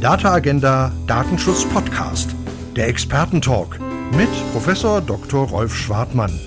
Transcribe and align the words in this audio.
Data 0.00 0.34
Agenda 0.34 0.92
Datenschutz 1.06 1.64
Podcast, 1.64 2.36
der 2.76 2.86
Expertentalk 2.88 3.80
mit 4.14 4.28
Professor 4.52 5.00
Dr. 5.00 5.48
Rolf 5.48 5.74
Schwartmann. 5.74 6.38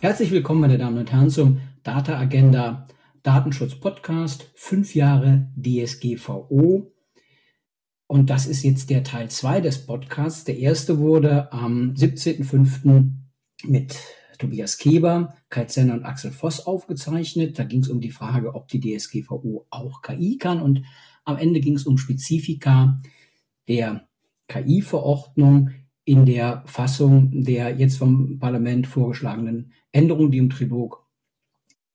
Herzlich 0.00 0.30
willkommen, 0.30 0.60
meine 0.60 0.78
Damen 0.78 0.98
und 0.98 1.10
Herren, 1.10 1.30
zum 1.30 1.60
Data 1.82 2.16
Agenda 2.16 2.86
Datenschutz 3.24 3.74
Podcast, 3.74 4.52
fünf 4.54 4.94
Jahre 4.94 5.50
DSGVO. 5.56 6.92
Und 8.06 8.30
das 8.30 8.46
ist 8.46 8.62
jetzt 8.62 8.88
der 8.88 9.02
Teil 9.02 9.28
zwei 9.30 9.60
des 9.60 9.84
Podcasts. 9.86 10.44
Der 10.44 10.58
erste 10.58 11.00
wurde 11.00 11.52
am 11.52 11.94
17.05. 11.94 13.10
mit 13.64 13.98
Tobias 14.38 14.78
Keber, 14.78 15.34
Kai 15.48 15.64
Zenner 15.64 15.94
und 15.94 16.04
Axel 16.04 16.30
Voss 16.30 16.66
aufgezeichnet. 16.66 17.58
Da 17.58 17.64
ging 17.64 17.80
es 17.80 17.88
um 17.88 18.00
die 18.00 18.10
Frage, 18.10 18.54
ob 18.54 18.68
die 18.68 18.80
DSGVO 18.80 19.66
auch 19.70 20.02
KI 20.02 20.38
kann. 20.38 20.60
Und 20.60 20.82
am 21.24 21.38
Ende 21.38 21.60
ging 21.60 21.76
es 21.76 21.86
um 21.86 21.98
Spezifika 21.98 22.98
der 23.68 24.06
KI-Verordnung 24.48 25.70
in 26.04 26.26
der 26.26 26.62
Fassung 26.66 27.30
der 27.32 27.76
jetzt 27.76 27.96
vom 27.96 28.38
Parlament 28.38 28.86
vorgeschlagenen 28.86 29.72
Änderung, 29.90 30.30
die 30.30 30.38
im 30.38 30.50
Trilog 30.50 31.06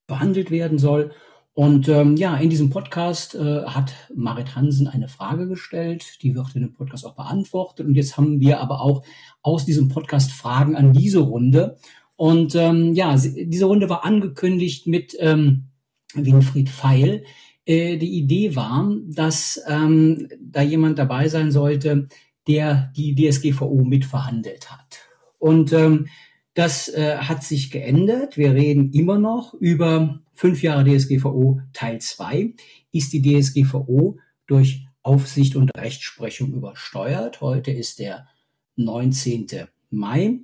behandelt 0.08 0.52
werden 0.52 0.80
soll. 0.80 1.12
Und 1.54 1.90
ähm, 1.90 2.16
ja, 2.16 2.38
in 2.38 2.50
diesem 2.50 2.70
Podcast 2.70 3.36
äh, 3.36 3.64
hat 3.66 3.94
Marit 4.16 4.56
Hansen 4.56 4.88
eine 4.88 5.10
Frage 5.10 5.48
gestellt, 5.48 6.24
die 6.24 6.34
wird 6.34 6.56
in 6.56 6.62
dem 6.62 6.74
Podcast 6.74 7.06
auch 7.06 7.16
beantwortet. 7.16 7.86
Und 7.86 7.96
jetzt 7.96 8.18
haben 8.18 8.40
wir 8.40 8.62
aber 8.62 8.82
auch 8.82 9.04
aus 9.42 9.66
diesem 9.66 9.90
Podcast 9.90 10.32
Fragen 10.32 10.76
an 10.76 10.94
diese 10.94 11.20
Runde. 11.20 11.78
Und 12.20 12.54
ähm, 12.54 12.96
ja, 12.96 13.16
diese 13.16 13.64
Runde 13.64 13.88
war 13.88 14.04
angekündigt 14.04 14.88
mit 14.88 15.16
ähm, 15.20 15.70
Winfried 16.14 16.68
Feil. 16.68 17.24
Äh, 17.64 17.96
die 17.96 18.12
Idee 18.12 18.58
war, 18.58 18.94
dass 19.08 19.64
ähm, 19.66 20.28
da 20.38 20.62
jemand 20.62 21.00
dabei 21.00 21.30
sein 21.30 21.50
sollte, 21.54 22.10
der 22.46 22.92
die 22.98 23.16
DSGVO 23.16 23.86
mitverhandelt 23.86 24.70
hat. 24.70 25.00
Und 25.38 25.72
ähm, 25.72 26.08
das 26.56 26.90
äh, 26.90 27.20
hat 27.20 27.46
sich 27.46 27.72
geändert. 27.72 28.36
Wir 28.36 28.52
reden 28.52 28.92
immer 28.92 29.18
noch 29.18 29.54
über 29.54 30.20
fünf 30.34 30.62
Jahre 30.62 30.84
DSGVO 30.84 31.62
Teil 31.72 32.02
2. 32.02 32.54
Ist 32.92 33.14
die 33.14 33.22
DSGVO 33.22 34.18
durch 34.46 34.86
Aufsicht 35.04 35.56
und 35.56 35.72
Rechtsprechung 35.78 36.52
übersteuert? 36.52 37.40
Heute 37.40 37.72
ist 37.72 38.00
der 38.00 38.28
19. 38.76 39.48
Mai. 39.90 40.42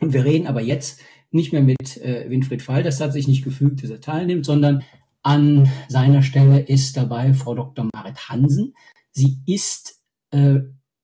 Und 0.00 0.12
wir 0.12 0.24
reden 0.24 0.46
aber 0.46 0.62
jetzt 0.62 1.00
nicht 1.30 1.52
mehr 1.52 1.62
mit 1.62 1.96
äh, 1.98 2.28
Winfried 2.28 2.62
Fall, 2.62 2.82
das 2.82 3.00
hat 3.00 3.12
sich 3.12 3.28
nicht 3.28 3.44
gefügt, 3.44 3.82
dass 3.82 3.90
er 3.90 4.00
teilnimmt, 4.00 4.44
sondern 4.44 4.82
an 5.22 5.70
seiner 5.88 6.22
Stelle 6.22 6.60
ist 6.60 6.96
dabei 6.96 7.34
Frau 7.34 7.54
Dr. 7.54 7.88
Marit 7.92 8.28
Hansen. 8.28 8.74
Sie 9.12 9.38
ist 9.46 10.00
äh, 10.30 10.60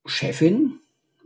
Chefin, 0.06 0.80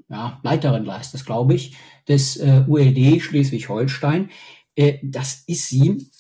ja, 0.09 0.41
Leiterin 0.43 0.93
heißt 0.93 1.15
das, 1.15 1.25
glaube 1.25 1.55
ich, 1.55 1.77
des 2.09 2.37
äh, 2.37 2.65
ULD 2.67 3.23
Schleswig-Holstein. 3.23 4.31
Äh, 4.75 4.99
das 5.03 5.45
ist 5.47 5.69
sie 5.69 6.11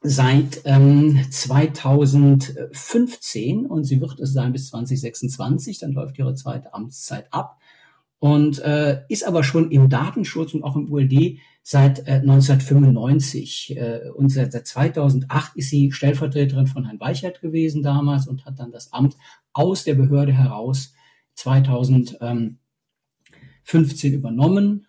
seit 0.00 0.62
ähm, 0.64 1.24
2015 1.30 3.66
und 3.66 3.84
sie 3.84 4.00
wird 4.00 4.18
es 4.18 4.32
sein 4.32 4.50
bis 4.52 4.66
2026. 4.68 5.78
Dann 5.78 5.92
läuft 5.92 6.18
ihre 6.18 6.34
zweite 6.34 6.74
Amtszeit 6.74 7.32
ab 7.32 7.57
und 8.20 8.58
äh, 8.60 9.02
ist 9.08 9.26
aber 9.26 9.44
schon 9.44 9.70
im 9.70 9.88
Datenschutz 9.88 10.52
und 10.54 10.64
auch 10.64 10.76
im 10.76 10.90
ULD 10.90 11.38
seit 11.62 12.00
äh, 12.08 12.14
1995 12.14 13.76
äh, 13.76 14.00
und 14.14 14.30
seit, 14.30 14.52
seit 14.52 14.66
2008 14.66 15.56
ist 15.56 15.70
sie 15.70 15.92
Stellvertreterin 15.92 16.66
von 16.66 16.84
Herrn 16.86 17.00
Weichert 17.00 17.40
gewesen 17.40 17.82
damals 17.82 18.26
und 18.26 18.44
hat 18.44 18.58
dann 18.58 18.72
das 18.72 18.92
Amt 18.92 19.16
aus 19.52 19.84
der 19.84 19.94
Behörde 19.94 20.32
heraus 20.32 20.94
2015 21.34 22.58
übernommen. 24.12 24.86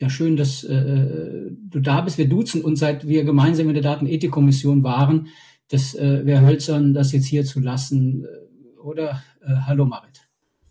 Ja, 0.00 0.10
schön, 0.10 0.36
dass 0.36 0.64
äh, 0.64 1.50
du 1.50 1.80
da 1.80 2.00
bist. 2.00 2.18
Wir 2.18 2.28
duzen 2.28 2.62
uns, 2.62 2.80
seit 2.80 3.06
wir 3.06 3.24
gemeinsam 3.24 3.68
in 3.68 3.74
der 3.74 3.82
Datenethikkommission 3.82 4.82
waren. 4.82 5.28
Das 5.68 5.94
äh, 5.94 6.24
wäre 6.24 6.46
hölzern, 6.46 6.94
das 6.94 7.12
jetzt 7.12 7.26
hier 7.26 7.44
zu 7.44 7.60
lassen. 7.60 8.24
Äh, 8.24 8.78
oder? 8.80 9.22
Äh, 9.42 9.54
hallo 9.66 9.84
Marit. 9.84 10.27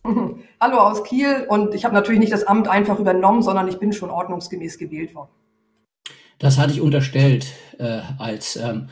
Hallo 0.62 0.78
aus 0.78 1.03
Kiel 1.03 1.45
und 1.50 1.73
ich 1.73 1.85
habe 1.85 1.94
natürlich 1.94 2.19
nicht 2.19 2.31
das 2.31 2.45
Amt 2.45 2.68
einfach 2.68 3.00
übernommen, 3.00 3.41
sondern 3.41 3.68
ich 3.68 3.79
bin 3.79 3.94
schon 3.94 4.09
ordnungsgemäß 4.09 4.78
gewählt 4.78 5.16
worden. 5.16 5.29
Das 6.40 6.57
hatte 6.57 6.73
ich 6.73 6.81
unterstellt 6.81 7.47
äh, 7.79 8.01
als 8.17 8.57
ähm, 8.57 8.90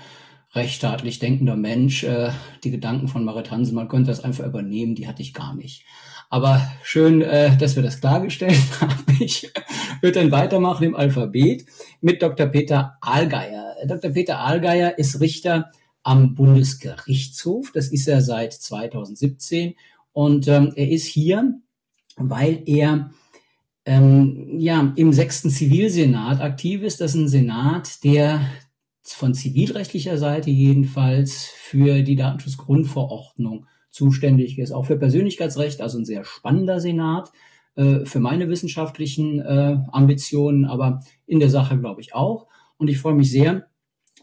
rechtsstaatlich 0.53 1.19
denkender 1.19 1.55
Mensch. 1.55 2.03
Äh, 2.03 2.31
die 2.63 2.71
Gedanken 2.71 3.07
von 3.07 3.23
Marit 3.23 3.51
Hansen, 3.51 3.75
man 3.75 3.87
könnte 3.87 4.09
das 4.09 4.23
einfach 4.23 4.45
übernehmen, 4.45 4.95
die 4.95 5.07
hatte 5.07 5.21
ich 5.21 5.33
gar 5.33 5.55
nicht. 5.55 5.85
Aber 6.29 6.61
schön, 6.83 7.21
äh, 7.21 7.55
dass 7.55 7.75
wir 7.75 7.83
das 7.83 8.01
klargestellt 8.01 8.59
haben. 8.81 9.05
Ich 9.19 9.51
würde 10.01 10.19
dann 10.19 10.31
weitermachen 10.31 10.85
im 10.85 10.95
Alphabet 10.95 11.65
mit 12.01 12.21
Dr. 12.21 12.47
Peter 12.47 12.97
Ahlgeier. 13.01 13.75
Dr. 13.87 14.11
Peter 14.11 14.39
Ahlgeier 14.39 14.97
ist 14.97 15.19
Richter 15.21 15.71
am 16.03 16.35
Bundesgerichtshof. 16.35 17.71
Das 17.73 17.87
ist 17.87 18.07
er 18.07 18.21
seit 18.21 18.53
2017 18.53 19.75
und 20.15 20.47
ähm, 20.47 20.71
er 20.77 20.89
ist 20.89 21.07
hier, 21.07 21.59
weil 22.15 22.63
er 22.67 23.11
ähm, 23.83 24.57
ja 24.57 24.93
im 24.95 25.11
sechsten 25.11 25.49
Zivilsenat 25.49 26.39
aktiv 26.39 26.83
ist. 26.83 27.01
Das 27.01 27.15
ist 27.15 27.21
ein 27.21 27.27
Senat, 27.27 28.01
der 28.05 28.39
von 29.03 29.33
zivilrechtlicher 29.33 30.17
Seite 30.17 30.51
jedenfalls 30.51 31.47
für 31.57 32.01
die 32.01 32.15
Datenschutzgrundverordnung 32.15 33.65
zuständig 33.89 34.57
ist, 34.57 34.71
auch 34.71 34.85
für 34.85 34.97
Persönlichkeitsrecht, 34.97 35.81
also 35.81 35.97
ein 35.97 36.05
sehr 36.05 36.23
spannender 36.23 36.79
Senat 36.79 37.33
äh, 37.75 38.05
für 38.05 38.21
meine 38.21 38.47
wissenschaftlichen 38.47 39.41
äh, 39.41 39.79
Ambitionen, 39.91 40.63
aber 40.63 41.01
in 41.27 41.41
der 41.41 41.49
Sache 41.49 41.77
glaube 41.77 41.99
ich 41.99 42.15
auch. 42.15 42.47
Und 42.77 42.87
ich 42.87 42.99
freue 42.99 43.15
mich 43.15 43.29
sehr, 43.29 43.67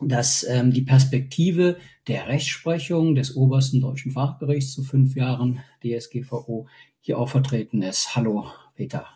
dass 0.01 0.45
ähm, 0.49 0.73
die 0.73 0.83
Perspektive 0.83 1.77
der 2.09 2.27
Rechtsprechung 2.27 3.15
des 3.15 3.37
obersten 3.37 3.81
deutschen 3.81 4.13
Fachgerichts 4.13 4.73
zu 4.73 4.83
fünf 4.83 5.15
Jahren 5.15 5.61
DSGVO 5.83 6.67
hier 7.01 7.19
auch 7.19 7.29
vertreten 7.29 7.83
ist. 7.83 8.17
Hallo, 8.17 8.47
Peter. 8.75 9.07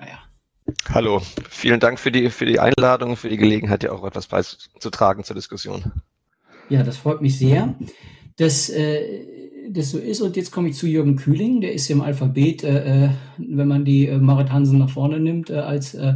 Ja. 0.00 0.18
Hallo, 0.88 1.22
vielen 1.48 1.78
Dank 1.78 1.98
für 2.00 2.10
die, 2.10 2.28
für 2.30 2.44
die 2.44 2.58
Einladung, 2.58 3.16
für 3.16 3.28
die 3.28 3.36
Gelegenheit, 3.36 3.84
ja 3.84 3.92
auch 3.92 4.04
etwas 4.04 4.26
beizutragen 4.26 5.22
zur 5.22 5.36
Diskussion. 5.36 5.92
Ja, 6.68 6.82
das 6.82 6.96
freut 6.96 7.22
mich 7.22 7.38
sehr, 7.38 7.76
dass 8.36 8.68
äh, 8.68 9.36
das 9.70 9.90
so 9.90 9.98
ist. 9.98 10.20
Und 10.20 10.36
jetzt 10.36 10.50
komme 10.50 10.68
ich 10.68 10.76
zu 10.76 10.86
Jürgen 10.86 11.16
Kühling, 11.16 11.60
der 11.60 11.72
ist 11.72 11.88
im 11.90 12.00
Alphabet, 12.00 12.64
äh, 12.64 13.06
äh, 13.06 13.10
wenn 13.38 13.68
man 13.68 13.84
die 13.84 14.06
äh, 14.06 14.18
Marit 14.18 14.50
Hansen 14.50 14.78
nach 14.78 14.90
vorne 14.90 15.20
nimmt, 15.20 15.50
äh, 15.50 15.54
als 15.54 15.94
äh, 15.94 16.14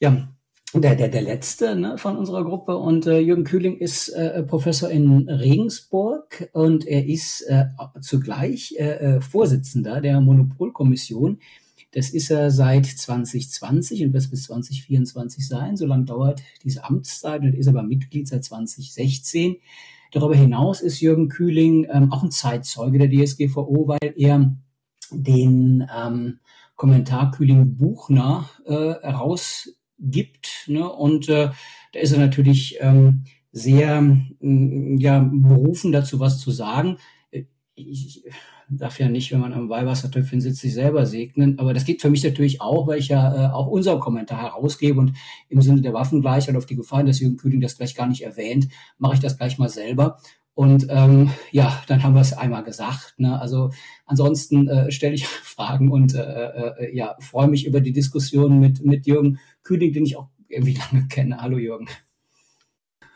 ja, 0.00 0.28
der, 0.74 0.94
der, 0.94 1.08
der 1.08 1.22
letzte 1.22 1.76
ne, 1.76 1.98
von 1.98 2.16
unserer 2.16 2.44
Gruppe. 2.44 2.76
Und 2.76 3.06
äh, 3.06 3.18
Jürgen 3.18 3.44
Kühling 3.44 3.76
ist 3.76 4.08
äh, 4.08 4.42
Professor 4.42 4.90
in 4.90 5.28
Regensburg 5.28 6.48
und 6.52 6.86
er 6.86 7.06
ist 7.06 7.42
äh, 7.42 7.66
zugleich 8.00 8.74
äh, 8.78 9.16
äh 9.16 9.20
Vorsitzender 9.20 10.00
der 10.00 10.20
Monopolkommission. 10.20 11.40
Das 11.94 12.08
ist 12.08 12.30
er 12.30 12.50
seit 12.50 12.86
2020 12.86 14.04
und 14.04 14.12
wird 14.14 14.30
bis 14.30 14.44
2024 14.44 15.46
sein. 15.46 15.76
So 15.76 15.84
lange 15.84 16.04
dauert 16.04 16.42
diese 16.64 16.84
Amtszeit 16.84 17.42
und 17.42 17.54
ist 17.54 17.68
aber 17.68 17.82
Mitglied 17.82 18.26
seit 18.26 18.44
2016. 18.44 19.56
Darüber 20.10 20.34
hinaus 20.34 20.80
ist 20.80 21.00
Jürgen 21.00 21.28
Kühling 21.28 21.86
ähm, 21.90 22.12
auch 22.12 22.22
ein 22.22 22.30
Zeitzeuge 22.30 22.98
der 22.98 23.10
DSGVO, 23.10 23.88
weil 23.88 24.14
er 24.16 24.54
den 25.10 25.86
ähm, 25.94 26.38
Kommentar 26.76 27.30
Kühling 27.30 27.76
Buchner 27.76 28.48
äh, 28.64 28.94
heraus 29.02 29.74
gibt. 30.02 30.64
Ne? 30.66 30.90
Und 30.90 31.28
äh, 31.28 31.50
da 31.92 32.00
ist 32.00 32.12
er 32.12 32.18
natürlich 32.18 32.78
ähm, 32.80 33.24
sehr 33.52 34.00
mm, 34.00 34.96
ja, 34.98 35.20
berufen 35.20 35.92
dazu, 35.92 36.20
was 36.20 36.38
zu 36.38 36.50
sagen. 36.50 36.96
Ich 37.74 38.24
darf 38.68 38.98
ja 38.98 39.08
nicht, 39.08 39.32
wenn 39.32 39.40
man 39.40 39.52
am 39.52 39.68
Weihwassertöpfchen 39.68 40.40
sitzt, 40.40 40.60
sich 40.60 40.74
selber 40.74 41.06
segnen, 41.06 41.58
aber 41.58 41.74
das 41.74 41.84
geht 41.84 42.00
für 42.00 42.10
mich 42.10 42.24
natürlich 42.24 42.60
auch, 42.60 42.86
weil 42.86 42.98
ich 42.98 43.08
ja 43.08 43.34
äh, 43.34 43.52
auch 43.52 43.66
unseren 43.66 44.00
Kommentar 44.00 44.40
herausgebe 44.40 44.98
und 44.98 45.12
im 45.48 45.60
Sinne 45.60 45.82
der 45.82 45.92
Waffengleichheit 45.92 46.56
auf 46.56 46.66
die 46.66 46.76
Gefahr, 46.76 47.04
dass 47.04 47.20
Jürgen 47.20 47.36
Kühling 47.36 47.60
das 47.60 47.76
gleich 47.76 47.94
gar 47.94 48.06
nicht 48.06 48.22
erwähnt, 48.22 48.68
mache 48.98 49.14
ich 49.14 49.20
das 49.20 49.36
gleich 49.36 49.58
mal 49.58 49.68
selber. 49.68 50.18
Und 50.54 50.86
ähm, 50.90 51.30
ja, 51.50 51.82
dann 51.86 52.02
haben 52.02 52.14
wir 52.14 52.20
es 52.20 52.34
einmal 52.34 52.62
gesagt. 52.62 53.14
Ne? 53.16 53.40
Also 53.40 53.70
ansonsten 54.04 54.68
äh, 54.68 54.90
stelle 54.90 55.14
ich 55.14 55.26
Fragen 55.26 55.90
und 55.90 56.14
äh, 56.14 56.20
äh, 56.20 56.96
ja, 56.96 57.16
freue 57.20 57.48
mich 57.48 57.66
über 57.66 57.80
die 57.80 57.92
Diskussion 57.92 58.58
mit, 58.60 58.84
mit 58.84 59.06
Jürgen 59.06 59.38
Kühling, 59.62 59.92
den 59.92 60.06
ich 60.06 60.16
auch 60.16 60.28
irgendwie 60.48 60.74
lange 60.92 61.06
kenne. 61.08 61.40
Hallo 61.40 61.58
Jürgen. 61.58 61.88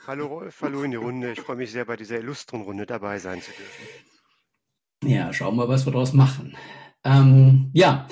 Hallo 0.07 0.27
Rolf, 0.27 0.63
hallo 0.63 0.83
in 0.85 0.93
die 0.93 0.97
Runde. 0.97 1.33
Ich 1.33 1.41
freue 1.41 1.57
mich 1.57 1.73
sehr, 1.73 1.85
bei 1.85 1.97
dieser 1.97 2.21
illustren 2.21 2.63
Runde 2.63 2.87
dabei 2.87 3.19
sein 3.19 3.43
zu 3.43 3.51
dürfen. 3.51 5.13
Ja, 5.13 5.33
schauen 5.33 5.57
wir, 5.57 5.69
was 5.69 5.85
wir 5.85 5.93
daraus 5.93 6.13
machen. 6.13 6.57
Ähm, 7.05 7.71
ja, 7.73 8.07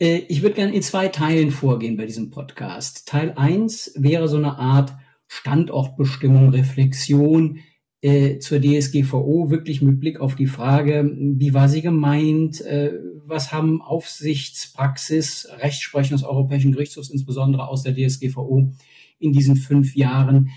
äh, 0.00 0.18
ich 0.28 0.42
würde 0.42 0.56
gerne 0.56 0.74
in 0.74 0.82
zwei 0.82 1.08
Teilen 1.08 1.50
vorgehen 1.50 1.96
bei 1.96 2.06
diesem 2.06 2.30
Podcast. 2.30 3.06
Teil 3.06 3.34
1 3.36 3.94
wäre 3.96 4.28
so 4.28 4.36
eine 4.36 4.58
Art 4.58 4.96
Standortbestimmung, 5.28 6.50
Reflexion 6.50 7.60
äh, 8.00 8.38
zur 8.38 8.60
DSGVO 8.60 9.50
wirklich 9.50 9.82
mit 9.82 10.00
Blick 10.00 10.20
auf 10.20 10.36
die 10.36 10.46
Frage, 10.46 11.10
wie 11.16 11.54
war 11.54 11.68
sie 11.68 11.82
gemeint, 11.82 12.60
äh, 12.62 12.92
was 13.28 13.52
haben 13.52 13.82
Aufsichtspraxis, 13.82 15.48
Rechtsprechung 15.58 16.16
des 16.16 16.26
Europäischen 16.26 16.72
Gerichtshofs, 16.72 17.10
insbesondere 17.10 17.68
aus 17.68 17.82
der 17.82 17.94
DSGVO, 17.94 18.72
in 19.18 19.32
diesen 19.32 19.56
fünf 19.56 19.94
Jahren, 19.94 20.50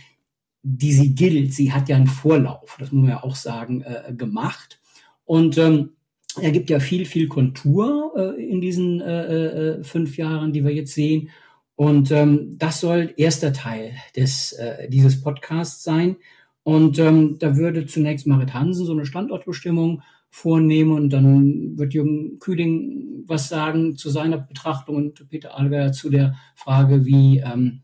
die 0.63 0.93
sie 0.93 1.15
gilt, 1.15 1.53
sie 1.53 1.73
hat 1.73 1.89
ja 1.89 1.95
einen 1.95 2.07
Vorlauf, 2.07 2.77
das 2.79 2.91
muss 2.91 3.01
man 3.01 3.11
ja 3.11 3.23
auch 3.23 3.35
sagen, 3.35 3.81
äh, 3.81 4.13
gemacht. 4.13 4.79
Und 5.25 5.57
ähm, 5.57 5.91
er 6.39 6.51
gibt 6.51 6.69
ja 6.69 6.79
viel, 6.79 7.05
viel 7.05 7.27
Kontur 7.27 8.13
äh, 8.15 8.43
in 8.43 8.61
diesen 8.61 9.01
äh, 9.01 9.25
äh, 9.25 9.83
fünf 9.83 10.17
Jahren, 10.17 10.53
die 10.53 10.63
wir 10.63 10.73
jetzt 10.73 10.93
sehen. 10.93 11.29
Und 11.75 12.11
ähm, 12.11 12.57
das 12.57 12.79
soll 12.79 13.13
erster 13.17 13.53
Teil 13.53 13.93
des, 14.15 14.53
äh, 14.53 14.87
dieses 14.89 15.21
Podcasts 15.21 15.83
sein. 15.83 16.17
Und 16.63 16.99
ähm, 16.99 17.37
da 17.39 17.57
würde 17.57 17.87
zunächst 17.87 18.27
Marit 18.27 18.53
Hansen 18.53 18.85
so 18.85 18.93
eine 18.93 19.05
Standortbestimmung 19.05 20.03
vornehmen 20.31 20.93
und 20.93 21.09
dann 21.11 21.77
wird 21.77 21.93
Jürgen 21.93 22.39
Kühling 22.39 23.25
was 23.27 23.49
sagen 23.49 23.97
zu 23.97 24.09
seiner 24.09 24.37
Betrachtung 24.37 24.95
und 24.95 25.29
Peter 25.29 25.57
Allgeier 25.57 25.91
zu 25.91 26.09
der 26.09 26.35
Frage, 26.55 27.05
wie 27.05 27.39
ähm, 27.39 27.83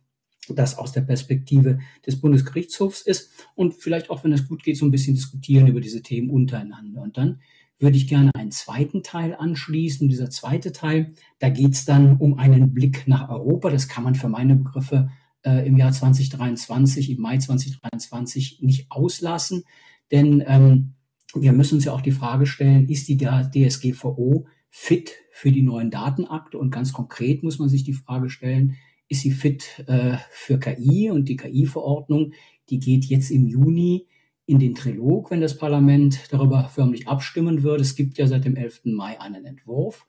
das 0.49 0.77
aus 0.77 0.93
der 0.93 1.01
Perspektive 1.01 1.79
des 2.05 2.19
Bundesgerichtshofs 2.19 3.01
ist 3.01 3.31
und 3.55 3.75
vielleicht 3.75 4.09
auch, 4.09 4.23
wenn 4.23 4.31
es 4.31 4.47
gut 4.47 4.63
geht, 4.63 4.77
so 4.77 4.85
ein 4.85 4.91
bisschen 4.91 5.13
diskutieren 5.13 5.67
über 5.67 5.81
diese 5.81 6.01
Themen 6.01 6.29
untereinander. 6.29 7.01
Und 7.01 7.17
dann 7.17 7.41
würde 7.79 7.97
ich 7.97 8.07
gerne 8.07 8.31
einen 8.33 8.51
zweiten 8.51 9.03
Teil 9.03 9.35
anschließen. 9.35 10.05
Und 10.05 10.09
dieser 10.09 10.29
zweite 10.29 10.71
Teil, 10.71 11.13
da 11.39 11.49
geht 11.49 11.73
es 11.73 11.85
dann 11.85 12.17
um 12.17 12.39
einen 12.39 12.73
Blick 12.73 13.07
nach 13.07 13.29
Europa. 13.29 13.69
Das 13.69 13.87
kann 13.87 14.03
man 14.03 14.15
für 14.15 14.29
meine 14.29 14.55
Begriffe 14.55 15.11
äh, 15.43 15.67
im 15.67 15.77
Jahr 15.77 15.91
2023, 15.91 17.11
im 17.11 17.21
Mai 17.21 17.37
2023 17.37 18.59
nicht 18.61 18.89
auslassen. 18.89 19.63
Denn 20.11 20.43
ähm, 20.47 20.93
wir 21.35 21.53
müssen 21.53 21.75
uns 21.75 21.85
ja 21.85 21.93
auch 21.93 22.01
die 22.01 22.11
Frage 22.11 22.45
stellen, 22.45 22.87
ist 22.87 23.07
die 23.07 23.17
DSGVO 23.17 24.45
fit 24.69 25.11
für 25.31 25.51
die 25.51 25.61
neuen 25.61 25.91
Datenakte? 25.91 26.57
Und 26.57 26.71
ganz 26.71 26.93
konkret 26.93 27.43
muss 27.43 27.59
man 27.59 27.69
sich 27.69 27.83
die 27.83 27.93
Frage 27.93 28.29
stellen, 28.29 28.75
ist 29.09 29.21
sie 29.21 29.31
fit 29.31 29.83
äh, 29.87 30.17
für 30.31 30.59
KI? 30.59 31.09
Und 31.11 31.29
die 31.29 31.35
KI-Verordnung, 31.35 32.33
die 32.69 32.79
geht 32.79 33.05
jetzt 33.05 33.29
im 33.31 33.47
Juni 33.47 34.07
in 34.45 34.59
den 34.59 34.75
Trilog, 34.75 35.29
wenn 35.29 35.41
das 35.41 35.57
Parlament 35.57 36.31
darüber 36.31 36.69
förmlich 36.69 37.07
abstimmen 37.07 37.63
wird. 37.63 37.81
Es 37.81 37.95
gibt 37.95 38.17
ja 38.17 38.27
seit 38.27 38.45
dem 38.45 38.55
11. 38.55 38.81
Mai 38.85 39.19
einen 39.19 39.45
Entwurf. 39.45 40.05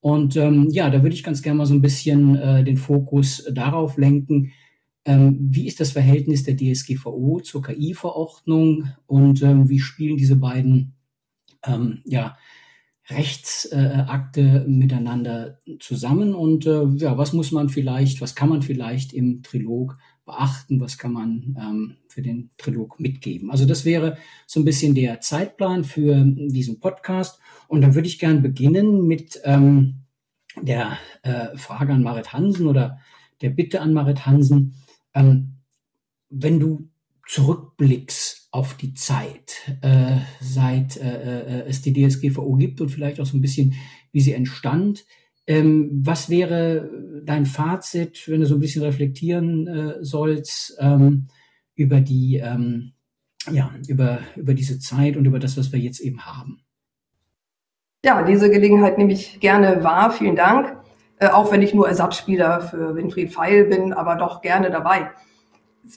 Und 0.00 0.36
ähm, 0.36 0.68
ja, 0.70 0.90
da 0.90 1.02
würde 1.02 1.14
ich 1.14 1.22
ganz 1.22 1.42
gerne 1.42 1.58
mal 1.58 1.66
so 1.66 1.74
ein 1.74 1.82
bisschen 1.82 2.34
äh, 2.34 2.64
den 2.64 2.76
Fokus 2.76 3.46
darauf 3.52 3.98
lenken, 3.98 4.52
wie 5.04 5.66
ist 5.66 5.80
das 5.80 5.90
Verhältnis 5.90 6.44
der 6.44 6.56
DSGVO 6.56 7.40
zur 7.40 7.62
KI-Verordnung 7.62 8.92
und 9.06 9.42
ähm, 9.42 9.68
wie 9.68 9.80
spielen 9.80 10.16
diese 10.16 10.36
beiden 10.36 10.94
ähm, 11.64 12.02
ja, 12.04 12.36
Rechtsakte 13.10 14.40
äh, 14.40 14.68
miteinander 14.68 15.58
zusammen 15.80 16.34
und 16.34 16.66
äh, 16.66 16.84
ja, 16.96 17.18
was 17.18 17.32
muss 17.32 17.50
man 17.50 17.68
vielleicht, 17.68 18.20
was 18.20 18.36
kann 18.36 18.48
man 18.48 18.62
vielleicht 18.62 19.12
im 19.12 19.42
Trilog 19.42 19.98
beachten, 20.24 20.80
was 20.80 20.98
kann 20.98 21.12
man 21.12 21.56
ähm, 21.60 21.96
für 22.06 22.22
den 22.22 22.50
Trilog 22.56 23.00
mitgeben. 23.00 23.50
Also 23.50 23.66
das 23.66 23.84
wäre 23.84 24.18
so 24.46 24.60
ein 24.60 24.64
bisschen 24.64 24.94
der 24.94 25.20
Zeitplan 25.20 25.82
für 25.82 26.24
diesen 26.24 26.78
Podcast. 26.78 27.40
Und 27.66 27.80
dann 27.80 27.96
würde 27.96 28.06
ich 28.06 28.20
gern 28.20 28.40
beginnen 28.40 29.06
mit 29.06 29.40
ähm, 29.44 30.04
der 30.60 30.96
äh, 31.22 31.56
Frage 31.56 31.92
an 31.92 32.04
Marit 32.04 32.32
Hansen 32.32 32.68
oder 32.68 32.98
der 33.40 33.50
Bitte 33.50 33.80
an 33.80 33.92
Marit 33.92 34.26
Hansen. 34.26 34.74
Ähm, 35.14 35.58
wenn 36.30 36.60
du 36.60 36.88
zurückblickst 37.26 38.48
auf 38.50 38.76
die 38.76 38.94
Zeit, 38.94 39.54
äh, 39.80 40.18
seit 40.40 40.96
äh, 40.96 41.62
äh 41.62 41.68
es 41.68 41.82
die 41.82 41.92
DSGVO 41.92 42.54
gibt 42.56 42.80
und 42.80 42.88
vielleicht 42.88 43.20
auch 43.20 43.26
so 43.26 43.36
ein 43.36 43.40
bisschen, 43.40 43.74
wie 44.12 44.20
sie 44.20 44.32
entstand, 44.32 45.04
ähm, 45.46 45.90
was 46.04 46.30
wäre 46.30 46.90
dein 47.24 47.46
Fazit, 47.46 48.28
wenn 48.28 48.40
du 48.40 48.46
so 48.46 48.54
ein 48.54 48.60
bisschen 48.60 48.82
reflektieren 48.82 49.66
äh, 49.66 50.04
sollst 50.04 50.76
ähm, 50.78 51.28
über 51.74 52.00
die, 52.00 52.36
ähm, 52.36 52.92
ja, 53.50 53.72
über, 53.88 54.20
über 54.36 54.54
diese 54.54 54.78
Zeit 54.78 55.16
und 55.16 55.24
über 55.24 55.38
das, 55.38 55.56
was 55.56 55.72
wir 55.72 55.80
jetzt 55.80 56.00
eben 56.00 56.24
haben? 56.24 56.62
Ja, 58.04 58.22
diese 58.22 58.50
Gelegenheit 58.50 58.98
nehme 58.98 59.12
ich 59.12 59.40
gerne 59.40 59.82
wahr. 59.82 60.12
Vielen 60.12 60.36
Dank. 60.36 60.81
Äh, 61.22 61.28
auch 61.28 61.52
wenn 61.52 61.62
ich 61.62 61.72
nur 61.72 61.86
Ersatzspieler 61.86 62.62
für 62.62 62.96
Winfried 62.96 63.32
Feil 63.32 63.66
bin, 63.66 63.92
aber 63.92 64.16
doch 64.16 64.40
gerne 64.40 64.72
dabei. 64.72 65.12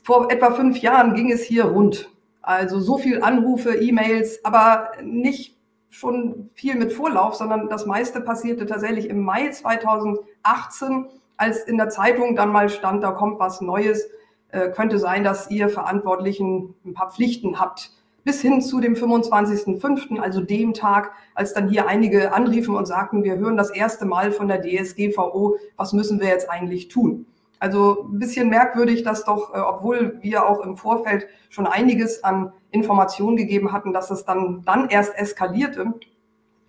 Vor 0.04 0.32
etwa 0.32 0.52
fünf 0.52 0.78
Jahren 0.78 1.16
ging 1.16 1.32
es 1.32 1.42
hier 1.42 1.66
rund. 1.66 2.10
Also 2.44 2.80
so 2.80 3.00
viel 3.00 3.24
Anrufe, 3.24 3.74
E-Mails, 3.76 4.46
aber 4.46 4.92
nicht 5.02 5.58
schon 5.90 6.52
viel 6.54 6.76
mit 6.76 6.94
Vorlauf, 6.94 7.34
sondern 7.34 7.70
das 7.70 7.88
meiste 7.88 8.22
passierte 8.22 8.68
tatsächlich 8.68 9.10
im 9.10 9.24
Mai 9.24 9.50
2018, 9.50 11.08
als 11.38 11.64
in 11.64 11.78
der 11.78 11.90
Zeitung 11.90 12.36
dann 12.36 12.52
mal 12.52 12.70
stand, 12.70 13.04
da 13.04 13.12
kommt 13.12 13.40
was 13.40 13.62
Neues. 13.62 14.08
Äh, 14.50 14.70
könnte 14.70 15.00
sein, 15.00 15.24
dass 15.24 15.50
ihr 15.50 15.70
Verantwortlichen 15.70 16.76
ein 16.86 16.94
paar 16.94 17.10
Pflichten 17.10 17.60
habt. 17.60 17.95
Bis 18.26 18.42
hin 18.42 18.62
zu 18.62 18.82
dem 18.82 18.96
25.05., 18.96 20.20
also 20.20 20.42
dem 20.42 20.74
Tag, 20.74 21.14
als 21.34 21.54
dann 21.54 21.70
hier 21.70 21.88
einige 21.88 22.34
anriefen 22.34 22.76
und 22.76 22.86
sagten, 22.86 23.24
wir 23.24 23.38
hören 23.38 23.56
das 23.56 23.70
erste 23.70 24.06
Mal 24.06 24.34
von 24.34 24.50
der 24.50 24.62
DSGVO, 24.62 25.58
was 25.78 25.94
müssen 25.94 26.20
wir 26.20 26.28
jetzt 26.28 26.50
eigentlich 26.50 26.90
tun? 26.90 27.28
Also 27.60 28.08
ein 28.12 28.20
bisschen 28.20 28.50
merkwürdig, 28.50 29.04
dass 29.04 29.24
doch, 29.24 29.54
äh, 29.54 29.60
obwohl 29.60 30.20
wir 30.22 30.48
auch 30.48 30.60
im 30.62 30.76
Vorfeld 30.76 31.28
schon 31.50 31.68
einiges 31.68 32.24
an 32.24 32.52
Informationen 32.72 33.38
gegeben 33.38 33.72
hatten, 33.72 33.94
dass 33.94 34.12
es 34.12 34.26
dann, 34.26 34.64
dann 34.66 34.90
erst 34.90 35.18
eskalierte. 35.18 35.94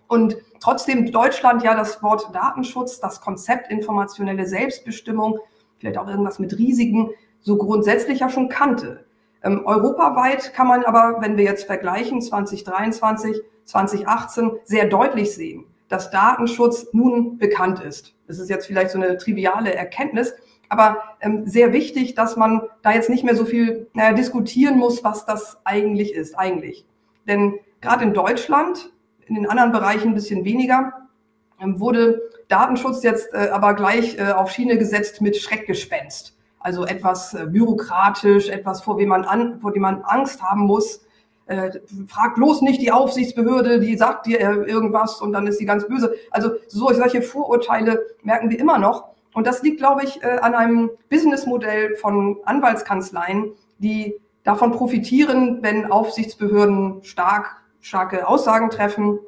Und 0.07 0.37
trotzdem 0.59 1.11
Deutschland 1.11 1.63
ja 1.63 1.75
das 1.75 2.01
Wort 2.01 2.33
Datenschutz, 2.33 2.99
das 2.99 3.19
Konzept 3.19 3.69
informationelle 3.69 4.45
Selbstbestimmung, 4.45 5.39
vielleicht 5.79 5.97
auch 5.97 6.07
irgendwas 6.07 6.39
mit 6.39 6.57
Risiken, 6.57 7.09
so 7.41 7.57
grundsätzlich 7.57 8.19
ja 8.19 8.29
schon 8.29 8.47
kannte. 8.47 9.06
Ähm, 9.43 9.65
europaweit 9.65 10.53
kann 10.53 10.67
man 10.67 10.83
aber, 10.83 11.17
wenn 11.21 11.37
wir 11.37 11.43
jetzt 11.43 11.65
vergleichen, 11.65 12.21
2023, 12.21 13.41
2018, 13.65 14.51
sehr 14.63 14.85
deutlich 14.87 15.33
sehen, 15.33 15.65
dass 15.89 16.11
Datenschutz 16.11 16.87
nun 16.93 17.37
bekannt 17.37 17.79
ist. 17.79 18.15
Das 18.27 18.39
ist 18.39 18.49
jetzt 18.49 18.67
vielleicht 18.67 18.91
so 18.91 18.99
eine 18.99 19.17
triviale 19.17 19.73
Erkenntnis, 19.73 20.33
aber 20.69 21.01
ähm, 21.21 21.47
sehr 21.47 21.71
wichtig, 21.71 22.15
dass 22.15 22.35
man 22.35 22.61
da 22.81 22.91
jetzt 22.91 23.09
nicht 23.09 23.23
mehr 23.23 23.35
so 23.35 23.45
viel 23.45 23.89
naja, 23.93 24.13
diskutieren 24.13 24.77
muss, 24.77 25.03
was 25.03 25.25
das 25.25 25.57
eigentlich 25.63 26.13
ist, 26.13 26.37
eigentlich. 26.37 26.85
Denn 27.27 27.59
gerade 27.81 28.03
in 28.03 28.13
Deutschland, 28.13 28.91
in 29.27 29.35
den 29.35 29.49
anderen 29.49 29.71
Bereichen 29.71 30.09
ein 30.09 30.13
bisschen 30.13 30.43
weniger, 30.45 31.07
ähm, 31.61 31.79
wurde 31.79 32.21
Datenschutz 32.47 33.03
jetzt 33.03 33.33
äh, 33.33 33.49
aber 33.49 33.73
gleich 33.73 34.17
äh, 34.17 34.31
auf 34.31 34.51
Schiene 34.51 34.77
gesetzt 34.77 35.21
mit 35.21 35.37
Schreckgespenst. 35.37 36.36
Also 36.59 36.85
etwas 36.85 37.33
äh, 37.33 37.45
bürokratisch, 37.45 38.49
etwas, 38.49 38.81
vor, 38.81 38.97
wem 38.97 39.09
man 39.09 39.23
an, 39.23 39.59
vor 39.59 39.71
dem 39.71 39.83
man 39.83 40.01
Angst 40.01 40.41
haben 40.41 40.61
muss. 40.61 41.05
Äh, 41.45 41.79
frag 42.07 42.35
bloß 42.35 42.61
nicht 42.61 42.81
die 42.81 42.91
Aufsichtsbehörde, 42.91 43.79
die 43.79 43.97
sagt 43.97 44.25
dir 44.25 44.39
äh, 44.39 44.69
irgendwas 44.69 45.21
und 45.21 45.31
dann 45.31 45.47
ist 45.47 45.59
sie 45.59 45.65
ganz 45.65 45.87
böse. 45.87 46.13
Also 46.31 46.51
so, 46.67 46.91
solche 46.91 47.21
Vorurteile 47.21 48.01
merken 48.23 48.49
wir 48.49 48.59
immer 48.59 48.77
noch. 48.77 49.09
Und 49.33 49.47
das 49.47 49.61
liegt, 49.61 49.77
glaube 49.77 50.03
ich, 50.03 50.21
äh, 50.23 50.39
an 50.41 50.55
einem 50.55 50.89
Businessmodell 51.09 51.95
von 51.97 52.37
Anwaltskanzleien, 52.43 53.53
die 53.77 54.15
davon 54.43 54.71
profitieren, 54.71 55.59
wenn 55.61 55.91
Aufsichtsbehörden 55.91 57.03
stark, 57.03 57.57
starke 57.81 58.27
Aussagen 58.27 58.69
treffen, 58.69 59.19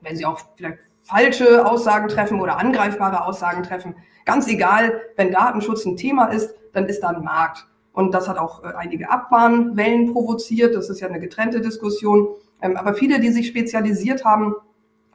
wenn 0.00 0.16
sie 0.16 0.24
auch 0.24 0.40
vielleicht 0.56 0.78
falsche 1.02 1.66
Aussagen 1.66 2.08
treffen 2.08 2.40
oder 2.40 2.58
angreifbare 2.58 3.24
Aussagen 3.24 3.62
treffen. 3.62 3.94
Ganz 4.28 4.46
egal, 4.46 5.00
wenn 5.16 5.32
Datenschutz 5.32 5.86
ein 5.86 5.96
Thema 5.96 6.26
ist, 6.26 6.54
dann 6.74 6.84
ist 6.84 7.00
da 7.00 7.08
ein 7.08 7.24
Markt. 7.24 7.66
Und 7.94 8.12
das 8.12 8.28
hat 8.28 8.36
auch 8.36 8.62
äh, 8.62 8.74
einige 8.76 9.10
Abbahnwellen 9.10 10.12
provoziert. 10.12 10.74
Das 10.74 10.90
ist 10.90 11.00
ja 11.00 11.08
eine 11.08 11.18
getrennte 11.18 11.62
Diskussion. 11.62 12.28
Ähm, 12.60 12.76
aber 12.76 12.92
viele, 12.92 13.20
die 13.20 13.30
sich 13.30 13.46
spezialisiert 13.46 14.26
haben 14.26 14.54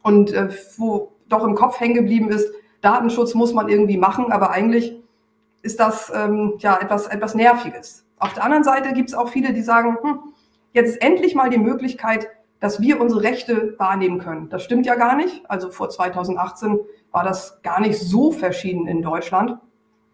und 0.02 0.34
äh, 0.34 0.50
wo 0.78 1.12
doch 1.30 1.44
im 1.44 1.54
Kopf 1.54 1.80
hängen 1.80 1.94
geblieben 1.94 2.30
ist, 2.30 2.48
Datenschutz 2.82 3.36
muss 3.36 3.54
man 3.54 3.70
irgendwie 3.70 3.98
machen, 3.98 4.32
aber 4.32 4.50
eigentlich 4.50 5.00
ist 5.62 5.80
das 5.80 6.12
ähm, 6.16 6.56
ja 6.58 6.80
etwas, 6.82 7.06
etwas 7.06 7.36
Nerviges. 7.36 8.08
Auf 8.18 8.34
der 8.34 8.44
anderen 8.44 8.64
Seite 8.64 8.94
gibt 8.94 9.10
es 9.10 9.16
auch 9.16 9.30
viele, 9.30 9.54
die 9.54 9.62
sagen, 9.62 9.96
hm, 10.02 10.20
jetzt 10.72 11.00
endlich 11.04 11.36
mal 11.36 11.52
die 11.52 11.60
Möglichkeit, 11.60 12.30
dass 12.64 12.80
wir 12.80 13.02
unsere 13.02 13.24
Rechte 13.24 13.76
wahrnehmen 13.78 14.20
können. 14.20 14.48
Das 14.48 14.64
stimmt 14.64 14.86
ja 14.86 14.96
gar 14.96 15.18
nicht. 15.18 15.44
Also 15.50 15.70
vor 15.70 15.90
2018 15.90 16.80
war 17.12 17.26
das 17.26 17.62
gar 17.62 17.82
nicht 17.82 18.00
so 18.00 18.32
verschieden 18.32 18.88
in 18.88 19.02
Deutschland. 19.02 19.58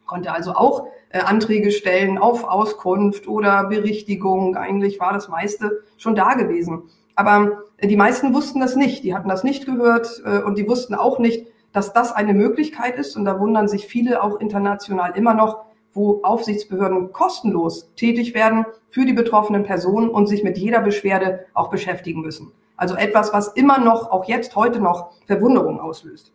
Konnte 0.07 0.31
also 0.31 0.53
auch 0.53 0.87
äh, 1.09 1.19
Anträge 1.19 1.69
stellen 1.69 2.17
auf 2.17 2.43
Auskunft 2.43 3.27
oder 3.27 3.65
Berichtigung. 3.65 4.55
Eigentlich 4.55 4.99
war 4.99 5.13
das 5.13 5.27
meiste 5.27 5.83
schon 5.97 6.15
da 6.15 6.33
gewesen. 6.33 6.89
Aber 7.13 7.59
äh, 7.77 7.87
die 7.87 7.97
meisten 7.97 8.33
wussten 8.33 8.59
das 8.59 8.75
nicht. 8.75 9.03
Die 9.03 9.13
hatten 9.13 9.29
das 9.29 9.43
nicht 9.43 9.67
gehört 9.67 10.19
äh, 10.25 10.39
und 10.39 10.57
die 10.57 10.67
wussten 10.67 10.95
auch 10.95 11.19
nicht, 11.19 11.45
dass 11.71 11.93
das 11.93 12.11
eine 12.11 12.33
Möglichkeit 12.33 12.97
ist. 12.97 13.15
Und 13.15 13.25
da 13.25 13.39
wundern 13.39 13.67
sich 13.67 13.85
viele 13.85 14.23
auch 14.23 14.39
international 14.39 15.15
immer 15.15 15.35
noch, 15.35 15.65
wo 15.93 16.21
Aufsichtsbehörden 16.23 17.11
kostenlos 17.11 17.93
tätig 17.95 18.33
werden 18.33 18.65
für 18.89 19.05
die 19.05 19.13
betroffenen 19.13 19.63
Personen 19.63 20.09
und 20.09 20.27
sich 20.27 20.43
mit 20.43 20.57
jeder 20.57 20.81
Beschwerde 20.81 21.45
auch 21.53 21.69
beschäftigen 21.69 22.21
müssen. 22.21 22.51
Also 22.77 22.95
etwas, 22.95 23.33
was 23.33 23.49
immer 23.49 23.79
noch, 23.79 24.09
auch 24.11 24.25
jetzt, 24.25 24.55
heute 24.55 24.79
noch, 24.79 25.11
Verwunderung 25.25 25.79
auslöst. 25.79 26.31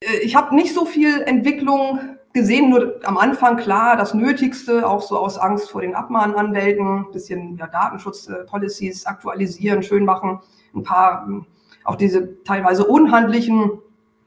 Äh, 0.00 0.18
ich 0.22 0.36
habe 0.36 0.54
nicht 0.54 0.74
so 0.74 0.84
viel 0.84 1.22
Entwicklung 1.22 2.00
gesehen, 2.32 2.70
nur 2.70 3.00
am 3.04 3.18
Anfang 3.18 3.56
klar 3.56 3.96
das 3.96 4.14
Nötigste, 4.14 4.88
auch 4.88 5.02
so 5.02 5.18
aus 5.18 5.38
Angst 5.38 5.70
vor 5.70 5.80
den 5.80 5.94
Abmahnanwälten, 5.94 7.10
bisschen 7.10 7.56
ja, 7.56 7.66
Datenschutzpolicies 7.66 9.06
aktualisieren, 9.06 9.82
schön 9.82 10.04
machen, 10.04 10.40
ein 10.74 10.82
paar 10.84 11.26
hm, 11.26 11.46
auch 11.84 11.96
diese 11.96 12.42
teilweise 12.44 12.86
unhandlichen 12.86 13.80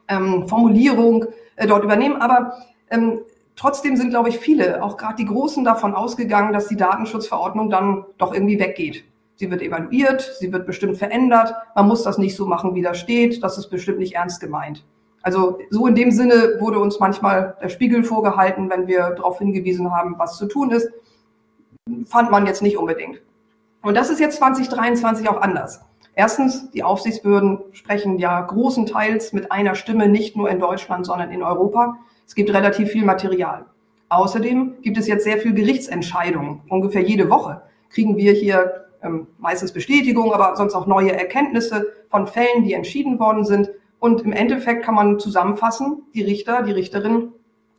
ähm, 0.08 0.48
Formulierungen 0.48 1.28
äh, 1.56 1.68
dort 1.68 1.84
übernehmen. 1.84 2.18
Aber 2.18 2.58
ähm, 2.90 3.22
trotzdem 3.62 3.96
sind, 3.96 4.10
glaube 4.10 4.30
ich, 4.30 4.40
viele, 4.40 4.82
auch 4.82 4.98
gerade 4.98 5.16
die 5.16 5.26
Großen, 5.26 5.64
davon 5.64 5.94
ausgegangen, 5.94 6.52
dass 6.52 6.68
die 6.68 6.76
Datenschutzverordnung 6.76 7.70
dann 7.70 8.06
doch 8.18 8.34
irgendwie 8.34 8.60
weggeht. 8.60 9.06
Sie 9.36 9.52
wird 9.52 9.62
evaluiert, 9.62 10.36
sie 10.40 10.52
wird 10.52 10.66
bestimmt 10.66 10.98
verändert. 10.98 11.54
Man 11.76 11.88
muss 11.88 12.02
das 12.02 12.18
nicht 12.18 12.36
so 12.36 12.48
machen, 12.48 12.74
wie 12.74 12.82
da 12.82 12.96
steht. 12.96 13.44
Das 13.44 13.60
ist 13.60 13.70
bestimmt 13.70 14.00
nicht 14.00 14.16
ernst 14.16 14.42
gemeint. 14.42 14.84
Also 15.22 15.60
so 15.70 15.86
in 15.86 15.94
dem 15.94 16.10
Sinne 16.10 16.56
wurde 16.60 16.80
uns 16.80 17.00
manchmal 17.00 17.56
der 17.62 17.70
Spiegel 17.70 18.04
vorgehalten, 18.04 18.68
wenn 18.72 18.88
wir 18.88 19.12
darauf 19.12 19.38
hingewiesen 19.38 19.92
haben, 19.92 20.16
was 20.18 20.38
zu 20.38 20.48
tun 20.48 20.72
ist. 20.72 20.90
Fand 22.06 22.32
man 22.32 22.48
jetzt 22.48 22.64
nicht 22.64 22.78
unbedingt. 22.78 23.22
Und 23.84 23.96
das 23.96 24.10
ist 24.10 24.20
jetzt 24.20 24.38
2023 24.38 25.30
auch 25.30 25.40
anders. 25.40 25.82
Erstens, 26.16 26.72
die 26.72 26.84
Aufsichtsbehörden 26.84 27.60
sprechen 27.74 28.18
ja 28.18 28.42
großenteils 28.42 29.34
mit 29.34 29.52
einer 29.52 29.76
Stimme, 29.76 30.10
nicht 30.10 30.36
nur 30.36 30.50
in 30.50 30.60
Deutschland, 30.60 31.06
sondern 31.06 31.30
in 31.30 31.44
Europa. 31.44 31.98
Es 32.32 32.36
gibt 32.36 32.54
relativ 32.54 32.92
viel 32.92 33.04
Material. 33.04 33.66
Außerdem 34.08 34.78
gibt 34.82 34.98
es 34.98 35.06
jetzt 35.06 35.26
sehr 35.26 35.40
viel 35.40 35.54
Gerichtsentscheidungen. 35.54 36.62
Ungefähr 36.70 37.02
jede 37.02 37.30
Woche 37.30 37.62
kriegen 37.90 38.16
wir 38.16 38.32
hier 38.32 38.86
ähm, 39.04 39.28
meistens 39.38 39.74
Bestätigung, 39.74 40.34
aber 40.34 40.56
sonst 40.56 40.74
auch 40.74 40.88
neue 40.88 41.12
Erkenntnisse 41.12 41.92
von 42.10 42.28
Fällen, 42.28 42.64
die 42.64 42.72
entschieden 42.72 43.20
worden 43.20 43.44
sind. 43.44 43.70
Und 44.00 44.22
im 44.22 44.32
Endeffekt 44.32 44.86
kann 44.86 44.96
man 44.96 45.20
zusammenfassen, 45.20 46.04
die 46.14 46.22
Richter, 46.22 46.64
die 46.64 46.72
Richterinnen 46.72 47.34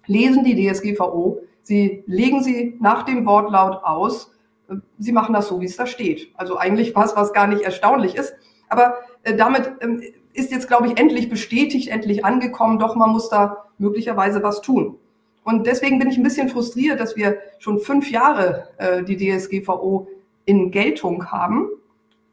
lesen 0.04 0.44
die 0.44 0.68
DSGVO, 0.68 1.40
sie 1.62 2.04
legen 2.06 2.42
sie 2.42 2.76
nach 2.78 3.04
dem 3.04 3.24
Wortlaut 3.24 3.82
aus, 3.82 4.32
sie 4.98 5.12
machen 5.12 5.32
das 5.32 5.48
so, 5.48 5.62
wie 5.62 5.64
es 5.64 5.78
da 5.78 5.86
steht. 5.86 6.30
Also 6.34 6.58
eigentlich 6.58 6.94
was, 6.94 7.16
was 7.16 7.32
gar 7.32 7.46
nicht 7.46 7.62
erstaunlich 7.62 8.16
ist. 8.16 8.34
Aber 8.68 8.96
äh, 9.22 9.34
damit 9.34 9.72
ähm, 9.80 10.02
ist 10.34 10.50
jetzt, 10.50 10.68
glaube 10.68 10.86
ich, 10.86 10.98
endlich 10.98 11.28
bestätigt, 11.28 11.88
endlich 11.88 12.24
angekommen, 12.24 12.78
doch 12.78 12.96
man 12.96 13.10
muss 13.10 13.28
da 13.28 13.64
möglicherweise 13.78 14.42
was 14.42 14.60
tun. 14.62 14.98
Und 15.44 15.66
deswegen 15.66 15.98
bin 15.98 16.08
ich 16.08 16.16
ein 16.16 16.22
bisschen 16.22 16.48
frustriert, 16.48 17.00
dass 17.00 17.16
wir 17.16 17.38
schon 17.58 17.78
fünf 17.78 18.10
Jahre 18.10 18.68
äh, 18.78 19.02
die 19.02 19.16
DSGVO 19.16 20.08
in 20.44 20.70
Geltung 20.70 21.30
haben. 21.30 21.68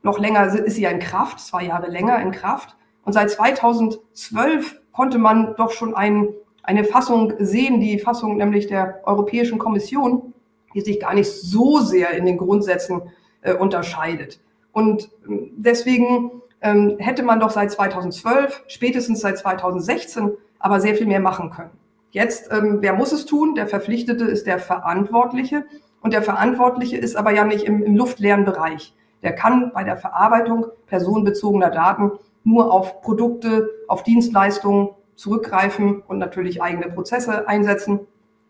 Noch 0.03 0.20
länger 0.20 0.46
ist 0.53 0.75
sie 0.75 0.84
ja 0.84 0.91
in 0.91 1.00
Kraft, 1.00 1.39
zwei 1.39 1.65
Jahre 1.65 1.89
länger 1.89 2.22
in 2.22 2.32
Kraft. 2.32 2.75
Und 3.03 3.13
seit 3.13 3.32
2012 3.32 4.79
konnte 4.91 5.18
man 5.18 5.56
doch 5.56 5.72
schon 5.72 5.96
ein, 5.96 6.29
eine 6.63 6.84
Fassung 6.84 7.34
sehen, 7.39 7.79
die 7.79 8.00
Fassung 8.00 8.38
nämlich 8.38 8.68
der 8.68 9.01
Europäischen 9.06 9.58
Kommission, 9.58 10.34
die 10.75 10.82
sich 10.82 11.00
gar 11.00 11.15
nicht 11.15 11.29
so 11.29 11.79
sehr 11.79 12.12
in 12.12 12.25
den 12.25 12.38
Grundsätzen 12.38 13.01
äh, 13.41 13.53
unterscheidet. 13.53 14.39
Und 14.72 15.10
ähm, 15.27 15.51
deswegen 15.58 16.32
ähm, 16.62 16.96
hätte 17.00 17.24
man 17.24 17.39
doch 17.39 17.50
seit 17.51 17.72
2012, 17.72 18.63
spätestens 18.68 19.22
seit 19.22 19.38
2016, 19.38 20.32
aber 20.60 20.80
sehr 20.82 20.96
viel 20.96 21.08
mehr 21.08 21.20
machen 21.20 21.51
können. 21.51 21.72
Jetzt, 22.12 22.51
ähm, 22.51 22.80
wer 22.82 22.94
muss 22.94 23.12
es 23.12 23.25
tun? 23.25 23.56
Der 23.56 23.68
Verpflichtete 23.68 24.25
ist 24.25 24.48
der 24.48 24.60
Verantwortliche. 24.60 25.66
Und 26.01 26.13
der 26.13 26.22
Verantwortliche 26.22 26.98
ist 26.98 27.16
aber 27.16 27.32
ja 27.32 27.44
nicht 27.44 27.63
im, 27.63 27.84
im 27.84 27.96
luftleeren 27.96 28.46
Bereich. 28.46 28.96
Der 29.22 29.36
kann 29.36 29.72
bei 29.74 29.84
der 29.84 29.98
Verarbeitung 29.98 30.68
personenbezogener 30.88 31.70
Daten 31.70 32.12
nur 32.44 32.72
auf 32.74 33.01
Produkte, 33.01 33.70
auf 33.88 34.04
Dienstleistungen 34.04 34.89
zurückgreifen 35.16 36.01
und 36.08 36.18
natürlich 36.18 36.62
eigene 36.62 36.89
Prozesse 36.89 37.48
einsetzen, 37.48 38.00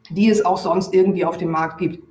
die 0.09 0.29
es 0.29 0.45
auch 0.45 0.57
sonst 0.57 0.93
irgendwie 0.93 1.25
auf 1.25 1.37
dem 1.37 1.49
Markt 1.49 1.79
gibt. 1.79 2.03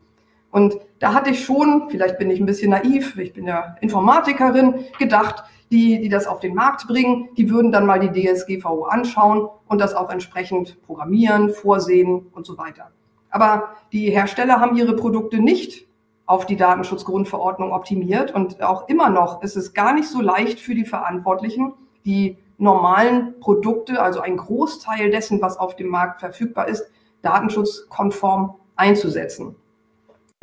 Und 0.50 0.76
da 0.99 1.14
hatte 1.14 1.31
ich 1.31 1.45
schon, 1.45 1.88
vielleicht 1.88 2.19
bin 2.19 2.31
ich 2.31 2.40
ein 2.40 2.47
bisschen 2.47 2.71
naiv, 2.71 3.17
ich 3.19 3.33
bin 3.33 3.47
ja 3.47 3.76
Informatikerin, 3.81 4.87
gedacht, 4.99 5.45
die, 5.70 6.00
die 6.00 6.08
das 6.08 6.26
auf 6.26 6.40
den 6.40 6.54
Markt 6.54 6.87
bringen, 6.87 7.28
die 7.37 7.50
würden 7.50 7.72
dann 7.72 7.87
mal 7.87 8.00
die 8.00 8.10
DSGVO 8.10 8.84
anschauen 8.84 9.48
und 9.66 9.80
das 9.80 9.94
auch 9.94 10.10
entsprechend 10.10 10.80
programmieren, 10.82 11.50
vorsehen 11.50 12.26
und 12.32 12.46
so 12.46 12.56
weiter. 12.56 12.90
Aber 13.30 13.70
die 13.92 14.10
Hersteller 14.10 14.60
haben 14.60 14.76
ihre 14.76 14.96
Produkte 14.96 15.38
nicht 15.38 15.87
auf 16.28 16.44
die 16.44 16.56
Datenschutzgrundverordnung 16.56 17.72
optimiert. 17.72 18.34
Und 18.34 18.62
auch 18.62 18.88
immer 18.88 19.08
noch 19.08 19.42
ist 19.42 19.56
es 19.56 19.72
gar 19.72 19.94
nicht 19.94 20.08
so 20.08 20.20
leicht 20.20 20.60
für 20.60 20.75
die 20.75 20.84
Verantwortlichen, 20.84 21.72
die 22.04 22.37
normalen 22.58 23.40
Produkte, 23.40 24.02
also 24.02 24.20
ein 24.20 24.37
Großteil 24.37 25.10
dessen, 25.10 25.40
was 25.40 25.58
auf 25.58 25.76
dem 25.76 25.88
Markt 25.88 26.20
verfügbar 26.20 26.68
ist, 26.68 26.90
datenschutzkonform 27.22 28.56
einzusetzen. 28.76 29.56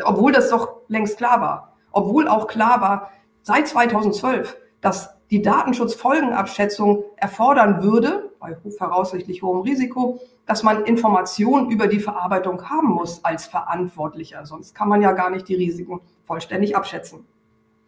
Obwohl 0.04 0.32
das 0.32 0.50
doch 0.50 0.82
längst 0.88 1.18
klar 1.18 1.40
war. 1.40 1.76
Obwohl 1.92 2.28
auch 2.28 2.48
klar 2.48 2.82
war, 2.82 3.12
seit 3.44 3.68
2012, 3.68 4.58
dass 4.82 5.15
die 5.32 5.42
Datenschutzfolgenabschätzung 5.42 7.04
erfordern 7.18 7.82
würde, 7.82 8.32
bei 8.40 8.56
voraussichtlich 8.78 9.42
hohem 9.42 9.62
Risiko, 9.62 10.20
dass 10.46 10.62
man 10.62 10.86
Informationen 10.86 11.72
über 11.72 11.88
die 11.88 12.00
Verarbeitung 12.00 12.70
haben 12.70 12.90
muss 12.90 13.24
als 13.24 13.48
Verantwortlicher. 13.48 14.46
Sonst 14.46 14.76
kann 14.76 14.88
man 14.88 15.02
ja 15.02 15.14
gar 15.14 15.32
nicht 15.32 15.48
die 15.48 15.56
Risiken 15.56 16.02
vollständig 16.26 16.76
abschätzen. 16.76 17.26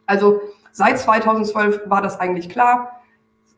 Also 0.08 0.42
seit 0.72 0.98
2012 1.00 1.82
war 1.86 2.02
das 2.02 2.20
eigentlich 2.20 2.50
klar. 2.50 3.02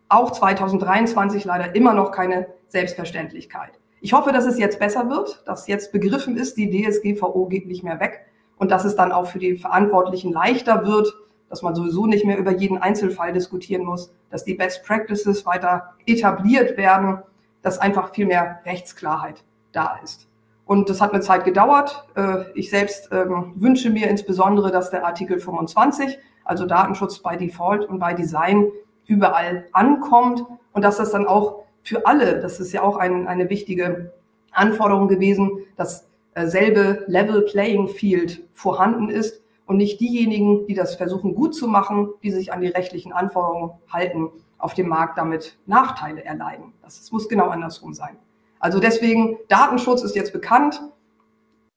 Auch 0.10 0.32
2023 0.32 1.46
leider 1.46 1.76
immer 1.76 1.94
noch 1.94 2.12
keine 2.12 2.48
Selbstverständlichkeit. 2.68 3.80
Ich 4.02 4.14
hoffe, 4.14 4.32
dass 4.32 4.46
es 4.46 4.58
jetzt 4.58 4.80
besser 4.80 5.10
wird, 5.10 5.44
dass 5.46 5.68
jetzt 5.68 5.92
begriffen 5.92 6.38
ist, 6.38 6.58
die 6.58 6.70
DSGVO 6.70 7.46
geht 7.48 7.68
nicht 7.68 7.84
mehr 7.84 8.00
weg 8.00 8.26
und 8.58 8.72
dass 8.72 8.86
es 8.86 8.96
dann 8.96 9.12
auch 9.12 9.28
für 9.28 9.40
die 9.40 9.58
Verantwortlichen 9.58 10.34
leichter 10.34 10.86
wird, 10.86 11.14
dass 11.50 11.62
man 11.62 11.76
sowieso 11.76 12.06
nicht 12.06 12.26
mehr 12.26 12.38
über 12.38 12.52
jeden 12.52 12.78
Einzelfall 12.78 13.34
diskutieren 13.34 13.84
muss, 13.84 14.12
dass 14.30 14.44
die 14.44 14.54
Best 14.54 14.84
Practices 14.84 15.46
weiter 15.46 15.94
etabliert 16.06 16.78
werden 16.78 17.20
dass 17.62 17.80
einfach 17.80 18.14
viel 18.14 18.26
mehr 18.26 18.60
Rechtsklarheit 18.66 19.44
da 19.72 20.00
ist. 20.04 20.28
Und 20.66 20.90
das 20.90 21.02
hat 21.02 21.14
eine 21.14 21.22
Zeit 21.22 21.46
gedauert. 21.46 22.06
Äh, 22.16 22.52
ich 22.54 22.70
selbst 22.70 23.10
ähm, 23.12 23.54
wünsche 23.56 23.90
mir 23.90 24.08
insbesondere, 24.08 24.72
dass 24.72 24.92
der 24.92 25.06
Artikel 25.06 25.40
25, 25.40 26.20
also 26.46 26.66
Datenschutz 26.66 27.20
bei 27.20 27.36
Default 27.36 27.86
und 27.86 28.00
bei 28.00 28.14
Design, 28.14 28.68
überall 29.08 29.66
ankommt 29.72 30.44
und 30.72 30.84
dass 30.84 30.98
das 30.98 31.12
dann 31.12 31.26
auch 31.26 31.64
für 31.82 32.06
alle, 32.06 32.40
das 32.40 32.60
ist 32.60 32.72
ja 32.72 32.84
auch 32.84 32.98
ein, 32.98 33.28
eine 33.28 33.50
wichtige 33.50 34.14
Anforderung 34.52 35.08
gewesen, 35.08 35.66
dass 35.76 36.08
äh, 36.36 36.46
selbe 36.46 37.06
Level 37.08 37.42
Playing 37.42 37.88
Field 37.88 38.44
vorhanden 38.54 39.10
ist 39.10 39.42
und 39.70 39.78
nicht 39.78 40.00
diejenigen, 40.00 40.66
die 40.66 40.74
das 40.74 40.96
versuchen 40.96 41.36
gut 41.36 41.54
zu 41.54 41.68
machen, 41.68 42.10
die 42.24 42.32
sich 42.32 42.52
an 42.52 42.62
die 42.62 42.70
rechtlichen 42.70 43.14
Anforderungen 43.14 43.74
halten, 43.88 44.32
auf 44.58 44.74
dem 44.74 44.90
Markt 44.90 45.20
damit 45.20 45.60
Nachteile 45.68 46.26
erleiden. 46.26 46.74
Das 46.82 47.12
muss 47.12 47.30
genau 47.30 47.50
andersrum 47.50 47.94
sein. 47.94 48.18
Also 48.60 48.80
deswegen, 48.80 49.38
Datenschutz 49.48 50.02
ist 50.02 50.16
jetzt 50.16 50.34
bekannt. 50.34 50.82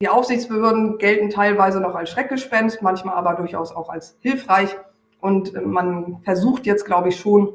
Die 0.01 0.09
Aufsichtsbehörden 0.09 0.97
gelten 0.97 1.29
teilweise 1.29 1.81
noch 1.81 1.93
als 1.93 2.09
Schreckgespenst, 2.09 2.81
manchmal 2.81 3.13
aber 3.13 3.35
durchaus 3.35 3.71
auch 3.71 3.89
als 3.89 4.17
hilfreich. 4.21 4.75
Und 5.21 5.53
äh, 5.53 5.61
man 5.61 6.19
versucht 6.23 6.65
jetzt, 6.65 6.85
glaube 6.85 7.09
ich, 7.09 7.19
schon, 7.19 7.53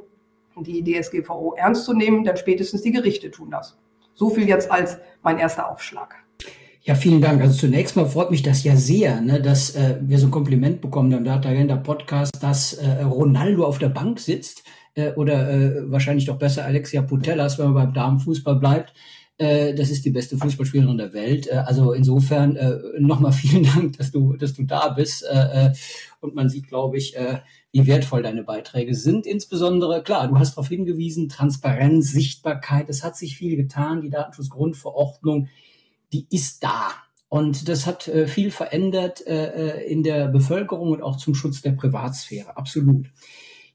die 0.57 0.85
DSGVO 0.85 1.54
ernst 1.57 1.85
zu 1.85 1.95
nehmen, 1.95 2.23
denn 2.23 2.37
spätestens 2.37 2.83
die 2.83 2.92
Gerichte 2.92 3.33
tun 3.33 3.50
das. 3.50 3.76
So 4.14 4.30
viel 4.30 4.49
jetzt 4.49 4.71
als 4.71 4.99
mein 5.23 5.38
erster 5.38 5.68
Aufschlag. 5.68 6.14
Ja, 6.82 6.94
vielen 6.94 7.20
Dank. 7.20 7.40
Also 7.42 7.58
zunächst 7.58 7.97
mal 7.97 8.06
freut 8.06 8.30
mich 8.30 8.42
das 8.42 8.64
ja 8.64 8.76
sehr, 8.76 9.20
ne, 9.20 9.42
dass 9.42 9.75
äh, 9.75 9.99
wir 10.00 10.18
so 10.18 10.28
ein 10.28 10.30
Kompliment 10.30 10.80
bekommen 10.80 11.12
im 11.12 11.25
Data 11.25 11.49
Agenda 11.49 11.76
Podcast, 11.76 12.42
dass 12.42 12.75
äh, 12.75 13.02
Ronaldo 13.02 13.66
auf 13.66 13.78
der 13.78 13.90
Bank 13.90 14.20
sitzt 14.20 14.62
äh, 14.94 15.12
oder 15.12 15.50
äh, 15.50 15.90
wahrscheinlich 15.90 16.25
doch 16.26 16.38
besser 16.38 16.64
Alexia 16.64 17.02
Putellas, 17.02 17.58
wenn 17.58 17.66
man 17.73 17.75
beim 17.75 17.94
Damenfußball 17.94 18.56
bleibt. 18.56 18.94
Äh, 19.38 19.75
das 19.75 19.90
ist 19.90 20.04
die 20.04 20.11
beste 20.11 20.37
Fußballspielerin 20.37 20.99
der 20.99 21.12
Welt. 21.12 21.47
Äh, 21.49 21.56
also 21.56 21.92
insofern 21.92 22.56
äh, 22.56 22.78
nochmal 22.99 23.32
vielen 23.32 23.64
Dank, 23.75 23.99
dass 23.99 24.11
du, 24.11 24.37
dass 24.37 24.54
du 24.54 24.64
da 24.64 24.88
bist. 24.88 25.25
Äh, 25.25 25.66
äh, 25.66 25.73
und 26.20 26.35
man 26.35 26.49
sieht, 26.49 26.68
glaube 26.68 26.97
ich, 26.97 27.16
äh, 27.16 27.38
wie 27.73 27.87
wertvoll 27.87 28.23
deine 28.23 28.42
Beiträge 28.42 28.94
sind. 28.94 29.26
Insbesondere, 29.26 30.02
klar, 30.02 30.26
du 30.28 30.38
hast 30.38 30.52
darauf 30.52 30.68
hingewiesen, 30.68 31.28
Transparenz, 31.28 32.11
Sichtbarkeit. 32.11 32.88
Es 32.88 33.04
hat 33.04 33.16
sich 33.16 33.37
viel 33.37 33.56
getan. 33.56 34.00
Die 34.00 34.11
Datenschutzgrundverordnung, 34.11 35.49
die 36.12 36.26
ist 36.30 36.62
da. 36.62 36.92
Und 37.28 37.68
das 37.68 37.86
hat 37.86 38.08
äh, 38.08 38.26
viel 38.26 38.50
verändert 38.50 39.26
äh, 39.26 39.80
äh 39.80 39.92
in 39.92 40.02
der 40.02 40.28
Bevölkerung 40.28 40.92
und 40.92 41.02
auch 41.02 41.16
zum 41.16 41.34
Schutz 41.34 41.60
der 41.60 41.72
Privatsphäre. 41.72 42.56
Absolut. 42.56 43.08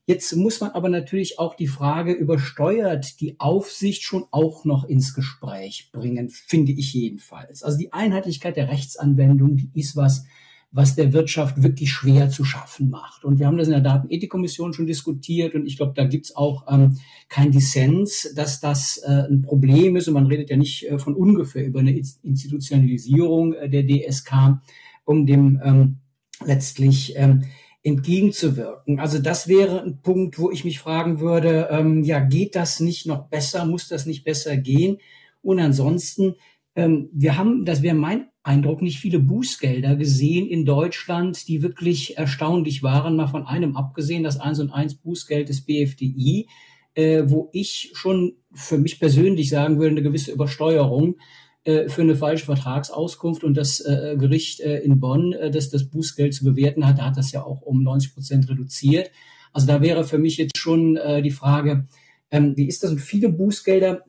Jetzt 0.06 0.36
muss 0.36 0.60
man 0.60 0.72
aber 0.72 0.90
natürlich 0.90 1.40
auch 1.40 1.56
die 1.56 1.68
Frage, 1.68 2.12
übersteuert 2.12 3.22
die 3.22 3.40
Aufsicht 3.40 4.04
schon 4.04 4.26
auch 4.32 4.66
noch 4.66 4.84
ins 4.84 5.14
Gespräch 5.14 5.92
bringen, 5.94 6.30
finde 6.30 6.74
ich 6.74 6.94
jedenfalls. 6.94 7.64
Also 7.64 7.78
die 7.78 7.94
Einheitlichkeit 7.94 8.58
der 8.58 8.68
Rechtsanwendung, 8.68 9.56
die 9.56 9.70
ist 9.76 9.96
was, 9.96 10.26
was 10.74 10.96
der 10.96 11.14
Wirtschaft 11.14 11.62
wirklich 11.62 11.92
schwer 11.92 12.30
zu 12.30 12.44
schaffen 12.44 12.90
macht. 12.90 13.24
Und 13.24 13.38
wir 13.38 13.46
haben 13.46 13.58
das 13.58 13.68
in 13.68 13.74
der 13.74 13.82
Datenethikkommission 13.82 14.74
schon 14.74 14.88
diskutiert 14.88 15.54
und 15.54 15.68
ich 15.68 15.78
glaube, 15.78 15.94
da 15.96 16.04
gibt's 16.04 16.36
auch 16.36 16.66
ähm, 16.68 16.98
kein 17.30 17.52
Dissens, 17.52 18.34
dass 18.36 18.60
das 18.60 18.98
äh, 18.98 19.28
ein 19.30 19.44
Problem 19.44 19.96
ist. 19.96 20.08
Und 20.08 20.16
man 20.16 20.26
redet 20.26 20.50
ja 20.50 20.58
nicht 20.58 20.90
äh, 20.90 20.98
von 20.98 21.14
ungefähr 21.14 21.64
über 21.64 21.80
eine 21.80 21.96
Institutionalisierung 21.96 23.54
äh, 23.54 23.70
der 23.70 23.86
DSK, 23.86 24.60
um 25.06 25.28
dem 25.28 25.62
ähm, 25.64 25.98
letztlich 26.44 27.14
ähm, 27.18 27.44
entgegenzuwirken. 27.84 29.00
Also 29.00 29.20
das 29.20 29.48
wäre 29.48 29.84
ein 29.84 30.02
Punkt, 30.02 30.40
wo 30.40 30.50
ich 30.50 30.66
mich 30.66 30.80
fragen 30.80 31.20
würde, 31.20 31.68
ähm, 31.70 32.04
ja, 32.04 32.20
geht 32.20 32.56
das 32.56 32.80
nicht 32.80 33.06
noch 33.06 33.28
besser? 33.28 33.66
Muss 33.66 33.90
das 33.90 34.08
nicht 34.08 34.24
besser 34.24 34.58
gehen? 34.58 34.98
Und 35.44 35.60
ansonsten, 35.60 36.34
ähm, 36.76 37.10
wir 37.14 37.38
haben, 37.38 37.64
das 37.64 37.84
wäre 37.84 37.96
mein 37.96 38.30
Eindruck, 38.44 38.82
nicht 38.82 39.00
viele 39.00 39.20
Bußgelder 39.20 39.96
gesehen 39.96 40.48
in 40.48 40.66
Deutschland, 40.66 41.48
die 41.48 41.64
wirklich 41.64 42.18
erstaunlich 42.18 42.84
waren, 42.84 43.16
mal 43.16 43.28
von 43.28 43.46
einem 43.46 43.78
abgesehen, 43.78 44.24
das 44.24 44.40
1 44.40 44.60
und 44.60 44.72
1 44.72 44.96
Bußgeld 44.96 45.48
des 45.48 45.62
BFDI, 45.62 46.48
äh, 46.94 47.24
wo 47.26 47.50
ich 47.54 47.92
schon 47.94 48.34
für 48.54 48.78
mich 48.78 49.00
persönlich 49.00 49.50
sagen 49.50 49.80
würde, 49.80 49.92
eine 49.92 50.04
gewisse 50.04 50.34
Übersteuerung 50.34 51.16
äh, 51.64 51.88
für 51.88 52.02
eine 52.02 52.18
falsche 52.18 52.46
Vertragsauskunft 52.46 53.46
und 53.46 53.56
das 53.56 53.80
äh, 53.80 54.18
Gericht 54.20 54.60
äh, 54.60 54.80
in 54.80 55.00
Bonn, 55.00 55.32
äh, 55.32 55.50
das 55.50 55.70
das 55.70 55.90
Bußgeld 55.90 56.34
zu 56.34 56.44
bewerten 56.44 56.86
hat, 56.86 57.02
hat 57.02 57.18
das 57.18 57.32
ja 57.32 57.44
auch 57.44 57.62
um 57.62 57.82
90 57.82 58.14
Prozent 58.14 58.50
reduziert. 58.50 59.10
Also 59.54 59.68
da 59.68 59.82
wäre 59.82 60.04
für 60.04 60.18
mich 60.18 60.38
jetzt 60.38 60.58
schon 60.58 60.98
äh, 60.98 61.22
die 61.22 61.32
Frage, 61.32 61.88
ähm, 62.30 62.58
wie 62.58 62.68
ist 62.68 62.84
das? 62.84 62.92
Und 62.92 63.00
viele 63.00 63.30
Bußgelder, 63.30 64.04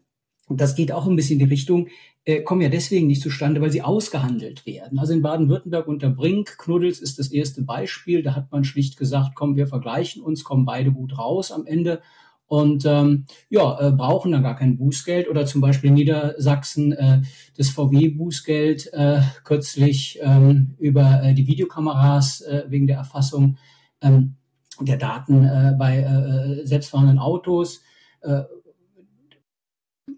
das 0.49 0.75
geht 0.75 0.91
auch 0.91 1.07
ein 1.07 1.15
bisschen 1.15 1.39
in 1.39 1.47
die 1.47 1.53
Richtung, 1.53 1.89
äh, 2.25 2.43
kommen 2.43 2.63
ja 2.63 2.69
deswegen 2.69 3.07
nicht 3.07 3.23
zustande, 3.23 3.61
weil 3.61 3.71
sie 3.71 3.83
ausgehandelt 3.83 4.67
werden. 4.67 4.99
Also 4.99 5.13
in 5.13 5.23
Baden-Württemberg 5.23 5.87
unter 5.87 6.11
Brink, 6.11 6.59
Knuddels 6.59 7.01
ist 7.01 7.19
das 7.19 7.31
erste 7.31 7.63
Beispiel. 7.63 8.23
Da 8.23 8.35
hat 8.35 8.51
man 8.51 8.65
schlicht 8.65 8.97
gesagt, 8.97 9.35
komm, 9.35 9.57
wir 9.57 9.67
vergleichen 9.67 10.23
uns, 10.23 10.45
kommen 10.45 10.65
beide 10.65 10.91
gut 10.93 11.19
raus 11.19 11.53
am 11.53 11.67
Ende 11.67 12.01
und 12.47 12.85
ähm, 12.87 13.27
ja, 13.49 13.79
äh, 13.81 13.93
brauchen 13.93 14.33
dann 14.33 14.43
gar 14.43 14.57
kein 14.57 14.77
Bußgeld. 14.77 15.29
Oder 15.29 15.47
zum 15.47 15.61
Beispiel 15.61 15.89
in 15.89 15.95
Niedersachsen 15.95 16.93
äh, 16.93 17.23
das 17.57 17.71
VW-Bußgeld 17.71 18.93
äh, 18.93 19.21
kürzlich 19.45 20.19
ähm, 20.23 20.75
über 20.79 21.23
äh, 21.23 21.35
die 21.35 21.47
Videokameras 21.47 22.43
äh, 22.43 22.65
wegen 22.69 22.87
der 22.87 22.99
Erfassung 22.99 23.57
ähm, 24.01 24.37
der 24.81 24.97
Daten 24.97 25.45
äh, 25.45 25.75
bei 25.79 25.99
äh, 25.99 26.67
selbstfahrenden 26.67 27.19
Autos. 27.19 27.83
Äh, 28.21 28.43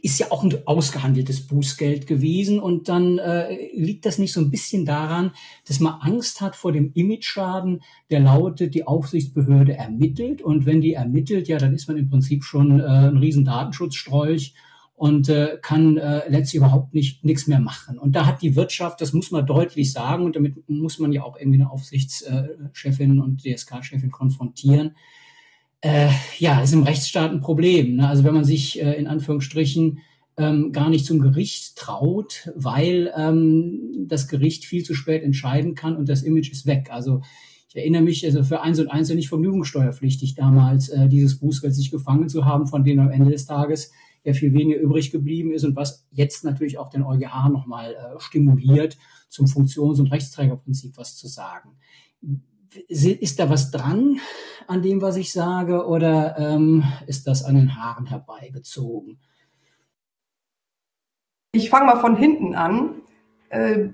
ist 0.03 0.19
ja 0.19 0.31
auch 0.31 0.43
ein 0.43 0.53
ausgehandeltes 0.67 1.47
Bußgeld 1.47 2.07
gewesen. 2.07 2.59
Und 2.59 2.89
dann 2.89 3.19
äh, 3.19 3.71
liegt 3.75 4.07
das 4.07 4.19
nicht 4.19 4.33
so 4.33 4.41
ein 4.41 4.51
bisschen 4.51 4.85
daran, 4.85 5.33
dass 5.67 5.81
man 5.81 6.01
Angst 6.01 6.41
hat 6.41 6.57
vor 6.57 6.73
dem 6.73 6.93
Imageschaden, 6.95 7.83
der 8.11 8.21
lautet, 8.21 8.75
die 8.75 8.87
Aufsichtsbehörde 8.87 9.77
ermittelt. 9.77 10.43
Und 10.43 10.67
wenn 10.67 10.81
die 10.81 10.95
ermittelt, 10.95 11.49
ja, 11.49 11.59
dann 11.59 11.75
ist 11.75 11.89
man 11.89 11.97
im 11.97 12.09
Prinzip 12.09 12.45
schon 12.45 12.81
äh, 12.81 12.85
ein 12.85 13.17
riesen 13.17 13.45
Datenschutzstrolch 13.45 14.55
und 14.97 15.29
äh, 15.29 15.59
kann 15.61 15.99
äh, 15.99 16.29
letztlich 16.29 16.57
überhaupt 16.57 16.95
nicht 16.95 17.25
nichts 17.25 17.47
mehr 17.47 17.61
machen. 17.61 17.99
Und 17.99 18.17
da 18.17 18.27
hat 18.27 18.43
die 18.43 18.57
Wirtschaft, 18.57 19.01
das 19.01 19.13
muss 19.13 19.31
man 19.31 19.47
deutlich 19.47 19.93
sagen, 19.93 20.25
und 20.25 20.37
damit 20.37 20.69
muss 20.69 20.99
man 20.99 21.13
ja 21.13 21.23
auch 21.23 21.37
irgendwie 21.39 21.61
eine 21.61 21.71
Aufsichtschefin 21.71 23.21
und 23.21 23.43
DSK-Chefin 23.43 24.11
konfrontieren, 24.11 24.97
äh, 25.81 26.09
ja, 26.39 26.63
ist 26.63 26.73
im 26.73 26.83
Rechtsstaat 26.83 27.31
ein 27.31 27.41
Problem. 27.41 27.97
Ne? 27.97 28.09
Also 28.09 28.25
wenn 28.25 28.35
man 28.35 28.45
sich 28.45 28.81
äh, 28.81 28.95
in 28.95 29.07
Anführungsstrichen 29.07 29.99
ähm, 30.39 30.73
gar 30.73 30.91
nicht 30.91 31.07
zum 31.07 31.21
Gericht 31.21 31.77
traut, 31.77 32.51
weil 32.55 33.13
ähm, 33.17 34.07
das 34.07 34.29
Gericht 34.29 34.65
viel 34.65 34.85
zu 34.85 34.95
spät 34.95 35.23
entscheiden 35.23 35.75
kann 35.75 35.97
und 35.97 36.09
das 36.09 36.23
Image 36.23 36.51
ist 36.51 36.67
weg. 36.67 36.89
Also 36.91 37.23
ich 37.69 37.77
erinnere 37.77 38.03
mich, 38.03 38.25
also 38.25 38.43
für 38.43 38.61
eins 38.61 38.79
und 38.79 38.89
eins 38.89 39.09
ja 39.09 39.15
nicht 39.15 39.29
vergnügungssteuerpflichtig 39.29 40.35
damals, 40.35 40.89
äh, 40.89 41.09
dieses 41.09 41.39
Bußgeld 41.39 41.75
sich 41.75 41.91
gefangen 41.91 42.29
zu 42.29 42.45
haben, 42.45 42.67
von 42.67 42.85
dem 42.85 42.99
am 42.99 43.11
Ende 43.11 43.31
des 43.31 43.47
Tages 43.47 43.93
ja 44.25 44.33
viel 44.33 44.53
weniger 44.53 44.81
übrig 44.81 45.11
geblieben 45.11 45.53
ist 45.53 45.65
und 45.65 45.77
was 45.77 46.07
jetzt 46.11 46.45
natürlich 46.45 46.79
auch 46.79 46.91
den 46.91 47.03
EuGH 47.03 47.49
nochmal 47.51 47.93
äh, 47.93 48.19
stimuliert, 48.21 48.99
zum 49.29 49.47
Funktions- 49.47 50.01
und 50.01 50.13
Rechtsträgerprinzip 50.13 50.97
was 50.97 51.17
zu 51.17 51.29
sagen 51.29 51.77
ist 52.89 53.39
da 53.39 53.49
was 53.49 53.71
dran 53.71 54.19
an 54.69 54.83
dem, 54.83 55.03
was 55.03 55.17
ich 55.17 55.33
sage, 55.33 55.87
oder 55.87 56.37
ähm, 56.39 56.85
ist 57.07 57.27
das 57.27 57.45
an 57.45 57.55
den 57.55 57.77
Haaren 57.77 58.07
herbeigezogen? 58.07 59.19
Ich 61.53 61.71
fange 61.71 61.87
mal 61.87 62.01
von 62.01 62.17
hinten 62.17 62.55
an. 62.55 63.03
Äh, 63.49 63.89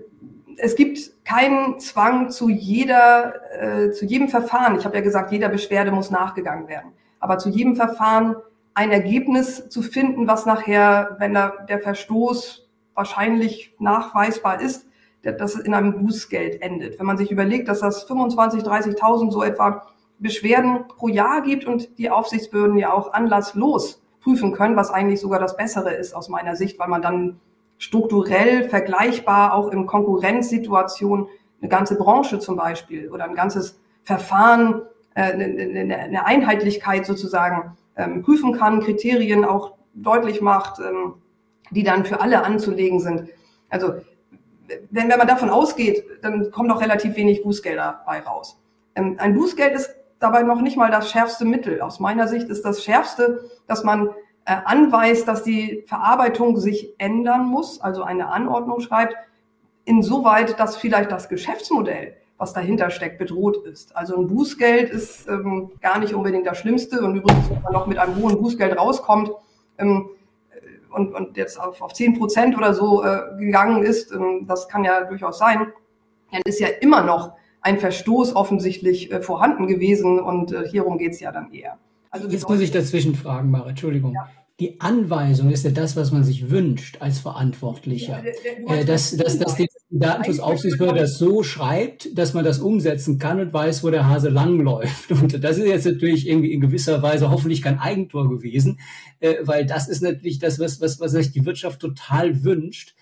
es 0.57 0.75
gibt 0.75 1.25
keinen 1.25 1.79
Zwang 1.81 2.31
zu 2.31 2.49
jeder, 2.49 3.35
äh, 3.53 3.91
zu 3.93 4.05
jedem 4.05 4.29
Verfahren. 4.29 4.77
Ich 4.77 4.85
habe 4.85 4.97
ja 4.97 5.03
gesagt, 5.03 5.33
jeder 5.33 5.49
Beschwerde 5.49 5.93
muss 5.93 6.11
nachgegangen 6.11 6.69
werden. 6.69 6.93
Aber 7.21 7.39
zu 7.39 7.49
jedem 7.49 7.77
Verfahren 7.77 8.37
ein 8.75 8.91
Ergebnis 8.91 9.69
zu 9.69 9.83
finden, 9.83 10.27
was 10.27 10.47
nachher, 10.47 11.17
wenn 11.19 11.35
da 11.35 11.53
der 11.69 11.79
Verstoß 11.79 12.69
wahrscheinlich 12.95 13.75
nachweisbar 13.79 14.61
ist, 14.61 14.87
das 15.23 15.55
in 15.55 15.73
einem 15.73 16.05
Bußgeld 16.05 16.61
endet. 16.63 16.99
Wenn 16.99 17.07
man 17.07 17.17
sich 17.17 17.31
überlegt, 17.31 17.69
dass 17.69 17.81
das 17.81 18.03
25, 18.05 18.63
30.000 18.63 19.31
so 19.31 19.43
etwa 19.43 19.87
Beschwerden 20.23 20.87
pro 20.87 21.09
Jahr 21.09 21.43
gibt 21.43 21.65
und 21.67 21.99
die 21.99 22.11
Aufsichtsbehörden 22.11 22.79
ja 22.79 22.93
auch 22.93 23.13
anlasslos 23.13 24.03
prüfen 24.21 24.53
können, 24.53 24.77
was 24.77 24.91
eigentlich 24.91 25.21
sogar 25.21 25.41
das 25.41 25.57
Bessere 25.57 25.93
ist 25.93 26.15
aus 26.15 26.29
meiner 26.29 26.57
Sicht, 26.57 26.79
weil 26.79 26.89
man 26.89 27.03
dann 27.03 27.41
strukturell 27.79 28.69
vergleichbar 28.69 29.55
auch 29.55 29.69
in 29.69 29.87
Konkurrenzsituationen 29.87 31.27
eine 31.61 31.69
ganze 31.69 31.97
Branche 31.97 32.39
zum 32.39 32.57
Beispiel 32.57 33.11
oder 33.11 33.25
ein 33.25 33.35
ganzes 33.35 33.81
Verfahren, 34.05 34.83
äh, 35.15 35.33
eine 35.33 36.25
Einheitlichkeit 36.25 37.05
sozusagen 37.05 37.77
ähm, 37.97 38.23
prüfen 38.23 38.53
kann, 38.53 38.81
Kriterien 38.81 39.45
auch 39.45 39.75
deutlich 39.95 40.41
macht, 40.41 40.79
ähm, 40.79 41.15
die 41.71 41.83
dann 41.83 42.05
für 42.05 42.21
alle 42.21 42.45
anzulegen 42.45 43.01
sind. 43.01 43.29
Also 43.69 43.95
wenn, 44.91 45.11
wenn 45.11 45.19
man 45.19 45.27
davon 45.27 45.51
ausgeht, 45.51 46.05
dann 46.23 46.51
kommen 46.51 46.69
doch 46.69 46.81
relativ 46.81 47.17
wenig 47.17 47.43
Bußgelder 47.43 48.03
bei 48.07 48.21
raus. 48.21 48.61
Ähm, 48.95 49.17
ein 49.19 49.35
Bußgeld 49.35 49.75
ist 49.75 49.95
dabei 50.23 50.43
noch 50.43 50.61
nicht 50.61 50.77
mal 50.77 50.91
das 50.91 51.11
schärfste 51.11 51.45
Mittel. 51.45 51.81
Aus 51.81 52.01
meiner 52.01 52.29
Sicht 52.29 52.49
ist 52.49 52.65
das 52.65 52.85
schärfste, 52.85 53.51
dass 53.67 53.85
man 53.85 54.09
äh, 54.45 54.57
anweist, 54.65 55.29
dass 55.29 55.43
die 55.43 55.85
Verarbeitung 55.87 56.57
sich 56.57 56.95
ändern 56.99 57.47
muss, 57.47 57.81
also 57.81 58.03
eine 58.03 58.29
Anordnung 58.29 58.81
schreibt, 58.81 59.15
insoweit, 59.85 60.59
dass 60.59 60.77
vielleicht 60.77 61.11
das 61.11 61.29
Geschäftsmodell, 61.29 62.15
was 62.39 62.53
dahinter 62.53 62.91
steckt, 62.91 63.19
bedroht 63.19 63.67
ist. 63.67 63.97
Also 63.97 64.17
ein 64.17 64.29
Bußgeld 64.29 64.91
ist 64.91 65.29
ähm, 65.29 65.73
gar 65.81 65.99
nicht 65.99 66.15
unbedingt 66.15 66.47
das 66.47 66.59
Schlimmste 66.59 67.03
und 67.03 67.17
übrigens, 67.17 67.51
wenn 67.51 67.63
man 67.63 67.73
noch 67.73 67.87
mit 67.87 67.99
einem 67.99 68.17
hohen 68.17 68.41
Bußgeld 68.41 68.79
rauskommt, 68.79 69.31
ähm, 69.79 70.11
und, 70.93 71.15
und 71.15 71.37
jetzt 71.37 71.59
auf, 71.59 71.81
auf 71.81 71.93
10 71.93 72.19
Prozent 72.19 72.57
oder 72.57 72.75
so 72.75 73.03
äh, 73.03 73.37
gegangen 73.39 73.83
ist, 73.83 74.13
ähm, 74.13 74.47
das 74.47 74.69
kann 74.69 74.85
ja 74.85 75.05
durchaus 75.05 75.39
sein, 75.39 75.73
dann 76.31 76.43
ist 76.45 76.61
ja 76.61 76.69
immer 76.69 77.03
noch 77.03 77.33
ein 77.63 77.79
Verstoß 77.79 78.37
offensichtlich 78.37 79.11
äh, 79.11 79.23
vorhanden 79.23 79.67
gewesen 79.67 80.21
und 80.21 80.53
äh, 80.53 80.69
hierum 80.69 80.99
geht 80.99 81.13
es 81.13 81.21
ja 81.21 81.33
dann 81.33 81.53
eher. 81.53 81.79
Also 82.11 82.29
jetzt 82.29 82.49
muss 82.49 82.61
ich 82.61 82.71
dazwischen 82.71 83.15
fragen, 83.15 83.51
Mara, 83.51 83.71
Entschuldigung. 83.71 84.13
Ja. 84.15 84.29
Die 84.61 84.81
Anweisung 84.81 85.51
ist 85.51 85.65
ja 85.65 85.71
das, 85.71 85.97
was 85.97 86.13
man 86.13 86.25
sich 86.25 86.51
wünscht 86.51 86.99
als 87.01 87.19
Verantwortlicher. 87.21 88.23
Ja, 88.69 88.75
äh, 88.75 88.85
dass, 88.85 89.17
dass, 89.17 89.39
dass 89.39 89.57
die 89.57 89.67
Datenschutzaufsichtsbehörde 89.91 91.01
das 91.01 91.19
so 91.19 91.43
schreibt, 91.43 92.17
dass 92.17 92.35
man 92.35 92.45
das 92.45 92.59
umsetzen 92.59 93.19
kann 93.19 93.41
und 93.41 93.53
weiß, 93.53 93.83
wo 93.83 93.91
der 93.91 94.09
Hase 94.09 94.29
langläuft. 94.29 95.11
Und 95.11 95.43
das 95.43 95.59
ist 95.59 95.67
jetzt 95.67 95.87
natürlich 95.87 96.29
irgendwie 96.29 96.53
in 96.53 96.61
gewisser 96.61 97.03
Weise 97.03 97.31
hoffentlich 97.31 97.63
kein 97.63 97.79
Eigentor 97.79 98.29
gewesen, 98.29 98.79
äh, 99.21 99.37
weil 99.43 99.67
das 99.67 99.89
ist 99.89 100.03
natürlich 100.03 100.39
das, 100.39 100.59
was, 100.59 100.81
was, 100.81 101.01
was 101.01 101.13
sich 101.13 101.33
die 101.33 101.45
Wirtschaft 101.45 101.81
total 101.81 102.45
wünscht. 102.45 102.95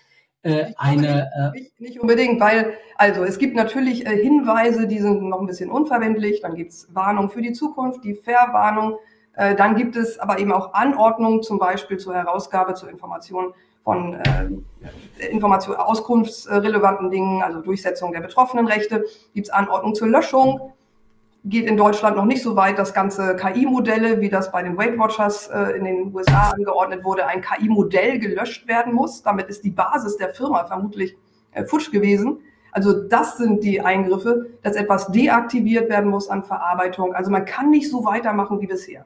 Äh, 0.43 0.73
eine, 0.77 1.29
äh, 1.35 1.59
nicht, 1.59 1.79
nicht, 1.79 1.99
unbedingt, 1.99 2.39
weil, 2.39 2.73
also 2.95 3.23
es 3.23 3.37
gibt 3.37 3.55
natürlich 3.55 4.07
äh, 4.07 4.17
Hinweise, 4.17 4.87
die 4.87 4.97
sind 4.97 5.21
noch 5.21 5.39
ein 5.39 5.45
bisschen 5.45 5.69
unverwendlich, 5.69 6.41
dann 6.41 6.55
gibt 6.55 6.71
es 6.71 6.87
Warnung 6.95 7.29
für 7.29 7.43
die 7.43 7.53
Zukunft, 7.53 8.03
die 8.03 8.15
Verwarnung, 8.15 8.97
äh, 9.35 9.53
dann 9.53 9.75
gibt 9.75 9.95
es 9.95 10.17
aber 10.17 10.39
eben 10.39 10.51
auch 10.51 10.73
Anordnungen, 10.73 11.43
zum 11.43 11.59
Beispiel 11.59 11.97
zur 11.97 12.15
Herausgabe 12.15 12.73
zur 12.73 12.89
Information 12.89 13.53
von 13.83 14.15
äh, 14.15 15.27
Information, 15.27 15.75
auskunftsrelevanten 15.75 17.11
Dingen, 17.11 17.43
also 17.43 17.61
Durchsetzung 17.61 18.11
der 18.11 18.21
betroffenen 18.21 18.65
Rechte, 18.65 19.05
gibt 19.35 19.47
es 19.47 19.53
Anordnungen 19.53 19.95
zur 19.95 20.07
Löschung. 20.07 20.73
Geht 21.43 21.65
in 21.65 21.75
Deutschland 21.75 22.17
noch 22.17 22.25
nicht 22.25 22.43
so 22.43 22.55
weit, 22.55 22.77
dass 22.77 22.93
ganze 22.93 23.35
KI-Modelle, 23.35 24.21
wie 24.21 24.29
das 24.29 24.51
bei 24.51 24.61
den 24.61 24.77
Weight 24.77 24.97
Watchers 24.99 25.47
äh, 25.47 25.75
in 25.77 25.85
den 25.85 26.13
USA 26.13 26.51
angeordnet 26.51 27.03
wurde, 27.03 27.25
ein 27.25 27.41
KI-Modell 27.41 28.19
gelöscht 28.19 28.67
werden 28.67 28.93
muss. 28.93 29.23
Damit 29.23 29.47
ist 29.47 29.63
die 29.63 29.71
Basis 29.71 30.17
der 30.17 30.29
Firma 30.29 30.65
vermutlich 30.65 31.17
äh, 31.53 31.65
futsch 31.65 31.91
gewesen. 31.91 32.37
Also 32.71 32.93
das 32.93 33.37
sind 33.37 33.63
die 33.63 33.81
Eingriffe, 33.81 34.51
dass 34.61 34.75
etwas 34.75 35.11
deaktiviert 35.11 35.89
werden 35.89 36.09
muss 36.09 36.29
an 36.29 36.43
Verarbeitung. 36.43 37.13
Also 37.13 37.31
man 37.31 37.45
kann 37.45 37.69
nicht 37.69 37.89
so 37.89 38.05
weitermachen 38.05 38.61
wie 38.61 38.67
bisher. 38.67 39.05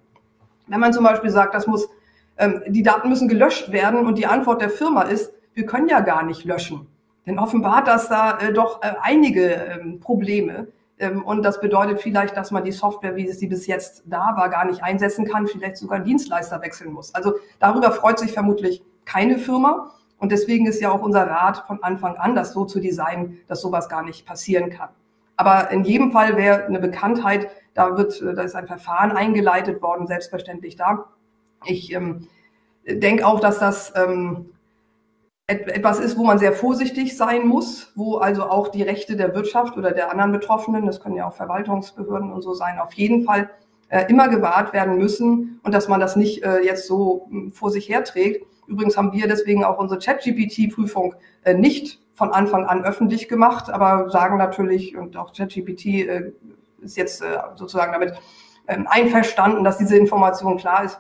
Wenn 0.68 0.80
man 0.80 0.94
zum 0.94 1.04
Beispiel 1.04 1.30
sagt, 1.30 1.56
das 1.56 1.68
muss, 1.68 1.90
ähm, 2.38 2.62
die 2.68 2.84
Daten 2.84 3.10
müssen 3.10 3.28
gelöscht 3.28 3.72
werden 3.72 4.06
und 4.06 4.18
die 4.18 4.28
Antwort 4.28 4.62
der 4.62 4.70
Firma 4.70 5.04
ist, 5.04 5.34
wir 5.54 5.66
können 5.66 5.88
ja 5.88 6.02
gar 6.02 6.24
nicht 6.24 6.44
löschen. 6.44 6.88
Denn 7.26 7.40
offenbar 7.40 7.78
hat 7.78 7.88
das 7.88 8.08
da 8.08 8.38
äh, 8.40 8.54
doch 8.54 8.84
äh, 8.84 8.94
einige 9.02 9.54
ähm, 9.54 10.00
Probleme. 10.00 10.68
Ähm, 10.98 11.24
und 11.24 11.44
das 11.44 11.60
bedeutet 11.60 12.02
vielleicht, 12.02 12.38
dass 12.38 12.52
man 12.52 12.64
die 12.64 12.72
Software, 12.72 13.16
wie 13.16 13.32
sie 13.32 13.48
bis 13.48 13.68
jetzt 13.68 14.04
da 14.06 14.34
war, 14.36 14.50
gar 14.50 14.66
nicht 14.66 14.84
einsetzen 14.84 15.26
kann, 15.26 15.48
vielleicht 15.48 15.78
sogar 15.78 16.00
Dienstleister 16.00 16.62
wechseln 16.62 16.94
muss. 16.94 17.14
Also 17.14 17.34
darüber 17.60 17.92
freut 17.92 18.20
sich 18.20 18.32
vermutlich 18.32 18.84
keine 19.06 19.38
Firma. 19.38 19.92
Und 20.18 20.32
deswegen 20.32 20.66
ist 20.66 20.80
ja 20.80 20.92
auch 20.92 21.02
unser 21.02 21.28
Rat 21.28 21.66
von 21.68 21.84
Anfang 21.84 22.16
an, 22.16 22.36
das 22.36 22.54
so 22.54 22.66
zu 22.66 22.80
designen, 22.80 23.40
dass 23.48 23.62
sowas 23.62 23.90
gar 23.90 24.04
nicht 24.04 24.26
passieren 24.26 24.70
kann. 24.70 24.90
Aber 25.36 25.70
in 25.72 25.84
jedem 25.84 26.12
Fall 26.12 26.38
wäre 26.38 26.66
eine 26.66 26.80
Bekanntheit, 26.80 27.50
da 27.74 27.98
wird, 27.98 28.22
da 28.22 28.42
ist 28.42 28.56
ein 28.56 28.68
Verfahren 28.68 29.12
eingeleitet 29.12 29.82
worden, 29.82 30.08
selbstverständlich 30.08 30.78
da. 30.78 31.06
Ich 31.66 31.94
ähm, 31.94 32.30
denke 32.88 33.28
auch, 33.28 33.42
dass 33.42 33.60
das 33.60 33.92
ähm, 33.98 34.52
etwas 35.48 36.00
ist, 36.00 36.18
wo 36.18 36.24
man 36.24 36.40
sehr 36.40 36.54
vorsichtig 36.54 37.16
sein 37.16 37.48
muss, 37.48 37.92
wo 37.96 38.18
also 38.18 38.44
auch 38.44 38.70
die 38.70 38.82
Rechte 38.82 39.16
der 39.16 39.36
Wirtschaft 39.36 39.78
oder 39.78 39.92
der 39.92 40.12
anderen 40.12 40.32
Betroffenen, 40.32 40.88
das 40.88 41.00
können 41.00 41.16
ja 41.16 41.28
auch 41.28 41.36
Verwaltungsbehörden 41.36 42.32
und 42.32 42.42
so 42.42 42.54
sein, 42.54 42.80
auf 42.80 42.94
jeden 42.94 43.24
Fall 43.24 43.52
äh, 43.90 44.06
immer 44.10 44.28
gewahrt 44.28 44.74
werden 44.74 44.98
müssen 44.98 45.60
und 45.62 45.74
dass 45.74 45.88
man 45.88 46.00
das 46.00 46.16
nicht 46.16 46.44
äh, 46.44 46.62
jetzt 46.62 46.88
so 46.88 47.28
hm, 47.30 47.52
vor 47.52 47.70
sich 47.70 47.88
herträgt. 47.90 48.48
Übrigens 48.66 48.98
haben 48.98 49.14
wir 49.14 49.28
deswegen 49.28 49.64
auch 49.64 49.78
unsere 49.78 50.00
ChatGPT-Prüfung 50.00 51.14
äh, 51.44 51.54
nicht 51.54 52.00
von 52.16 52.32
Anfang 52.32 52.66
an 52.66 52.84
öffentlich 52.84 53.28
gemacht, 53.28 53.70
aber 53.70 54.10
sagen 54.10 54.38
natürlich, 54.38 54.98
und 54.98 55.16
auch 55.18 55.34
ChatGPT 55.34 56.08
ist 56.82 56.96
jetzt 56.96 57.22
sozusagen 57.56 57.92
damit 57.92 58.14
ähm, 58.68 58.88
einverstanden, 58.90 59.66
dass 59.66 59.78
diese 59.78 59.98
Information 59.98 60.56
klar 60.56 60.86
ist, 60.86 60.98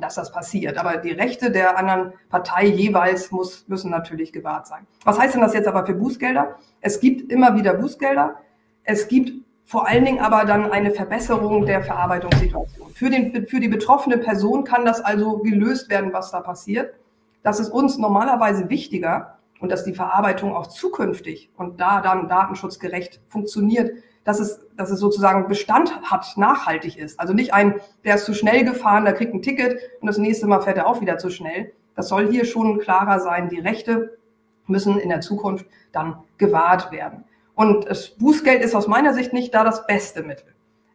dass 0.00 0.14
das 0.14 0.32
passiert. 0.32 0.78
Aber 0.78 0.96
die 0.96 1.12
Rechte 1.12 1.50
der 1.50 1.78
anderen 1.78 2.12
Partei 2.28 2.66
jeweils 2.66 3.30
muss, 3.30 3.66
müssen 3.68 3.90
natürlich 3.90 4.32
gewahrt 4.32 4.66
sein. 4.66 4.86
Was 5.04 5.18
heißt 5.18 5.34
denn 5.34 5.42
das 5.42 5.54
jetzt 5.54 5.68
aber 5.68 5.86
für 5.86 5.94
Bußgelder? 5.94 6.56
Es 6.80 7.00
gibt 7.00 7.30
immer 7.30 7.56
wieder 7.56 7.74
Bußgelder. 7.74 8.36
Es 8.84 9.08
gibt 9.08 9.32
vor 9.64 9.88
allen 9.88 10.04
Dingen 10.04 10.20
aber 10.20 10.44
dann 10.44 10.70
eine 10.70 10.90
Verbesserung 10.90 11.64
der 11.64 11.82
Verarbeitungssituation. 11.82 12.90
Für, 12.92 13.10
den, 13.10 13.46
für 13.46 13.60
die 13.60 13.68
betroffene 13.68 14.18
Person 14.18 14.64
kann 14.64 14.84
das 14.84 15.00
also 15.00 15.38
gelöst 15.38 15.88
werden, 15.88 16.12
was 16.12 16.30
da 16.30 16.40
passiert. 16.40 16.94
Das 17.42 17.60
ist 17.60 17.70
uns 17.70 17.98
normalerweise 17.98 18.68
wichtiger 18.68 19.38
und 19.60 19.72
dass 19.72 19.84
die 19.84 19.94
Verarbeitung 19.94 20.54
auch 20.54 20.66
zukünftig 20.66 21.50
und 21.56 21.80
da 21.80 22.00
dann 22.00 22.28
datenschutzgerecht 22.28 23.20
funktioniert, 23.28 23.90
dass 24.24 24.40
es, 24.40 24.63
dass 24.76 24.90
es 24.90 25.00
sozusagen 25.00 25.48
Bestand 25.48 26.02
hat, 26.02 26.36
nachhaltig 26.36 26.98
ist. 26.98 27.20
Also 27.20 27.32
nicht 27.32 27.54
ein, 27.54 27.80
der 28.04 28.16
ist 28.16 28.24
zu 28.24 28.34
schnell 28.34 28.64
gefahren, 28.64 29.04
der 29.04 29.14
kriegt 29.14 29.34
ein 29.34 29.42
Ticket 29.42 29.78
und 30.00 30.06
das 30.06 30.18
nächste 30.18 30.46
Mal 30.46 30.60
fährt 30.60 30.76
er 30.76 30.86
auch 30.86 31.00
wieder 31.00 31.18
zu 31.18 31.30
schnell. 31.30 31.72
Das 31.94 32.08
soll 32.08 32.30
hier 32.30 32.44
schon 32.44 32.78
klarer 32.80 33.20
sein. 33.20 33.48
Die 33.48 33.60
Rechte 33.60 34.18
müssen 34.66 34.98
in 34.98 35.08
der 35.08 35.20
Zukunft 35.20 35.66
dann 35.92 36.16
gewahrt 36.38 36.90
werden. 36.90 37.24
Und 37.54 37.88
das 37.88 38.10
Bußgeld 38.10 38.62
ist 38.62 38.74
aus 38.74 38.88
meiner 38.88 39.14
Sicht 39.14 39.32
nicht 39.32 39.54
da 39.54 39.62
das 39.62 39.86
beste 39.86 40.22
Mittel. 40.22 40.46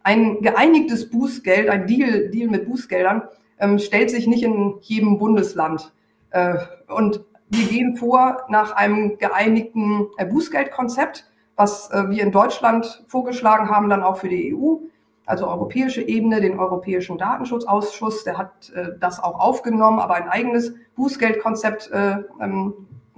Ein 0.03 0.41
geeinigtes 0.41 1.09
Bußgeld, 1.09 1.69
ein 1.69 1.87
Deal, 1.87 2.29
Deal 2.29 2.49
mit 2.49 2.65
Bußgeldern, 2.65 3.23
ähm, 3.59 3.79
stellt 3.79 4.09
sich 4.09 4.27
nicht 4.27 4.43
in 4.43 4.75
jedem 4.81 5.19
Bundesland. 5.19 5.91
Äh, 6.31 6.57
und 6.87 7.21
wir 7.49 7.65
gehen 7.67 7.95
vor 7.95 8.45
nach 8.49 8.73
einem 8.73 9.17
geeinigten 9.17 10.07
äh, 10.17 10.25
Bußgeldkonzept 10.25 11.28
was 11.59 11.91
äh, 11.91 12.09
wir 12.09 12.23
in 12.23 12.31
Deutschland 12.31 13.03
vorgeschlagen 13.05 13.69
haben, 13.69 13.89
dann 13.89 14.01
auch 14.01 14.15
für 14.15 14.29
die 14.29 14.55
EU, 14.55 14.77
also 15.25 15.45
europäische 15.45 16.01
Ebene, 16.01 16.39
den 16.39 16.57
Europäischen 16.57 17.17
Datenschutzausschuss, 17.17 18.23
der 18.23 18.37
hat 18.37 18.71
äh, 18.73 18.91
das 18.97 19.21
auch 19.21 19.37
aufgenommen, 19.37 19.99
aber 19.99 20.13
ein 20.13 20.29
eigenes 20.29 20.73
Bußgeldkonzept 20.95 21.91
äh, 21.91 22.19
ähm, 22.39 22.73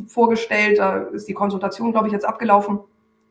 vorgestellt. 0.08 0.80
Da 0.80 1.04
ist 1.04 1.28
die 1.28 1.36
Konsultation, 1.36 1.92
glaube 1.92 2.08
ich, 2.08 2.14
jetzt 2.14 2.26
abgelaufen. 2.26 2.80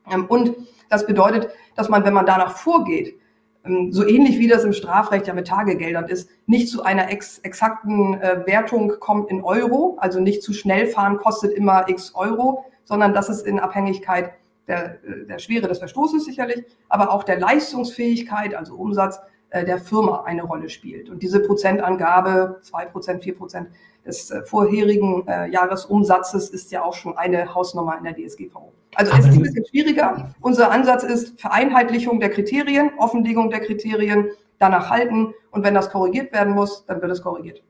Ähm, 0.09 0.27
und 0.27 0.55
das 0.89 1.05
bedeutet, 1.05 1.49
dass 1.75 1.89
man, 1.89 2.05
wenn 2.05 2.13
man 2.13 2.25
danach 2.25 2.55
vorgeht, 2.55 3.19
ähm, 3.65 3.91
so 3.91 4.07
ähnlich 4.07 4.39
wie 4.39 4.47
das 4.47 4.63
im 4.63 4.71
Strafrecht 4.71 5.27
ja 5.27 5.33
mit 5.33 5.45
Tagegeldern 5.45 6.07
ist, 6.07 6.29
nicht 6.45 6.69
zu 6.69 6.83
einer 6.83 7.11
ex 7.11 7.39
exakten 7.39 8.13
Wertung 8.45 8.93
kommt 9.01 9.29
in 9.29 9.43
Euro, 9.43 9.97
also 9.99 10.21
nicht 10.21 10.41
zu 10.41 10.53
schnell 10.53 10.87
fahren 10.87 11.17
kostet 11.17 11.51
immer 11.51 11.89
x 11.89 12.15
Euro, 12.15 12.63
sondern 12.85 13.13
dass 13.13 13.27
es 13.27 13.41
in 13.41 13.59
Abhängigkeit 13.59 14.31
der, 14.67 14.99
der 15.27 15.39
Schwere 15.39 15.67
des 15.67 15.79
Verstoßes 15.79 16.25
sicherlich, 16.25 16.63
aber 16.89 17.11
auch 17.11 17.23
der 17.23 17.39
Leistungsfähigkeit, 17.39 18.55
also 18.55 18.75
Umsatz 18.75 19.19
äh, 19.51 19.65
der 19.65 19.79
Firma 19.79 20.23
eine 20.23 20.43
Rolle 20.43 20.69
spielt. 20.69 21.09
Und 21.09 21.21
diese 21.21 21.41
Prozentangabe, 21.41 22.59
zwei 22.61 22.85
Prozent, 22.85 23.23
vier 23.23 23.35
Prozent 23.35 23.67
des 24.05 24.31
äh, 24.31 24.43
vorherigen 24.43 25.27
äh, 25.27 25.51
Jahresumsatzes 25.51 26.49
ist 26.49 26.71
ja 26.71 26.83
auch 26.83 26.93
schon 26.93 27.17
eine 27.17 27.53
Hausnummer 27.53 27.97
in 27.97 28.05
der 28.05 28.15
DSGVO. 28.15 28.71
Also 28.95 29.11
es 29.11 29.19
ist 29.19 29.35
ein 29.35 29.41
bisschen 29.41 29.65
schwieriger. 29.67 30.33
Unser 30.39 30.71
Ansatz 30.71 31.03
ist 31.03 31.39
Vereinheitlichung 31.39 32.19
der 32.19 32.29
Kriterien, 32.29 32.91
Offenlegung 32.97 33.49
der 33.49 33.59
Kriterien, 33.59 34.29
danach 34.57 34.89
halten 34.89 35.33
und 35.51 35.63
wenn 35.63 35.73
das 35.73 35.89
korrigiert 35.89 36.31
werden 36.31 36.53
muss, 36.53 36.85
dann 36.85 37.01
wird 37.01 37.11
es 37.11 37.21
korrigiert. 37.21 37.61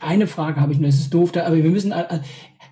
Eine 0.00 0.28
Frage 0.28 0.60
habe 0.60 0.72
ich 0.72 0.78
nur, 0.78 0.88
es 0.88 1.00
ist 1.00 1.12
doof, 1.12 1.32
aber 1.36 1.56
wir 1.56 1.70
müssen, 1.70 1.92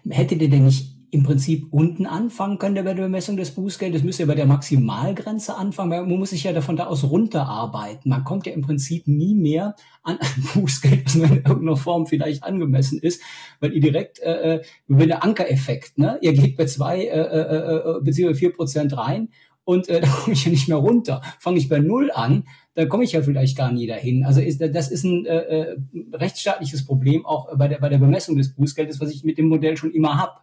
hättet 0.09 0.43
ihr 0.43 0.51
denn 0.51 0.67
nicht 0.67 0.98
im 1.11 1.23
Prinzip 1.23 1.67
unten 1.71 2.07
anfangen 2.07 2.59
könnte 2.59 2.83
bei 2.83 2.93
der 2.93 3.05
Bemessung 3.05 3.37
des 3.37 3.53
Bußgeldes, 3.53 4.03
müsste 4.03 4.25
ja 4.25 4.27
bei 4.27 4.35
der 4.35 4.47
Maximalgrenze 4.47 5.57
anfangen, 5.57 5.91
weil 5.91 6.05
man 6.05 6.19
muss 6.19 6.31
sich 6.31 6.45
ja 6.45 6.53
davon 6.53 6.77
da 6.77 6.87
aus 6.87 7.05
runterarbeiten. 7.05 8.11
Man 8.11 8.25
kommt 8.25 8.47
ja 8.47 8.53
im 8.53 8.63
Prinzip 8.63 9.07
nie 9.07 9.35
mehr 9.35 9.75
an 10.03 10.19
ein 10.21 10.45
Bußgeld, 10.55 11.07
was 11.07 11.31
in 11.31 11.37
irgendeiner 11.37 11.77
Form 11.77 12.07
vielleicht 12.07 12.45
angemessen 12.45 12.99
ist, 12.99 13.23
weil 13.61 13.73
ihr 13.73 13.81
direkt 13.81 14.21
äh, 14.21 14.57
äh 14.57 14.63
über 14.87 15.07
den 15.07 15.13
Ankereffekt, 15.13 15.99
ne? 15.99 16.19
Ihr 16.21 16.33
geht 16.33 16.57
bei 16.57 16.67
zwei 16.67 17.01
äh, 17.01 17.21
äh, 17.21 17.97
äh, 17.97 18.01
beziehungsweise 18.03 18.39
vier 18.39 18.53
Prozent 18.53 18.97
rein 18.97 19.31
und 19.65 19.89
äh, 19.89 20.01
da 20.03 20.09
komme 20.09 20.35
ich 20.35 20.45
ja 20.45 20.51
nicht 20.51 20.69
mehr 20.69 20.79
runter. 20.79 21.23
Fange 21.39 21.59
ich 21.59 21.69
bei 21.69 21.79
null 21.79 22.11
an, 22.13 22.45
da 22.75 22.87
komme 22.87 23.05
ich 23.05 23.13
ja 23.13 23.23
vielleicht 23.23 23.57
gar 23.57 23.73
nie 23.73 23.87
dahin. 23.87 24.25
Also 24.25 24.41
ist, 24.41 24.61
das 24.61 24.91
ist 24.91 25.05
ein 25.05 25.25
äh, 25.25 25.39
äh 25.39 25.77
rechtsstaatliches 26.13 26.85
Problem 26.85 27.25
auch 27.25 27.57
bei 27.57 27.69
der, 27.69 27.79
bei 27.79 27.89
der 27.89 27.99
Bemessung 27.99 28.37
des 28.37 28.55
Bußgeldes, 28.55 29.01
was 29.01 29.11
ich 29.11 29.25
mit 29.25 29.39
dem 29.39 29.49
Modell 29.49 29.77
schon 29.77 29.93
immer 29.93 30.19
habe. 30.19 30.41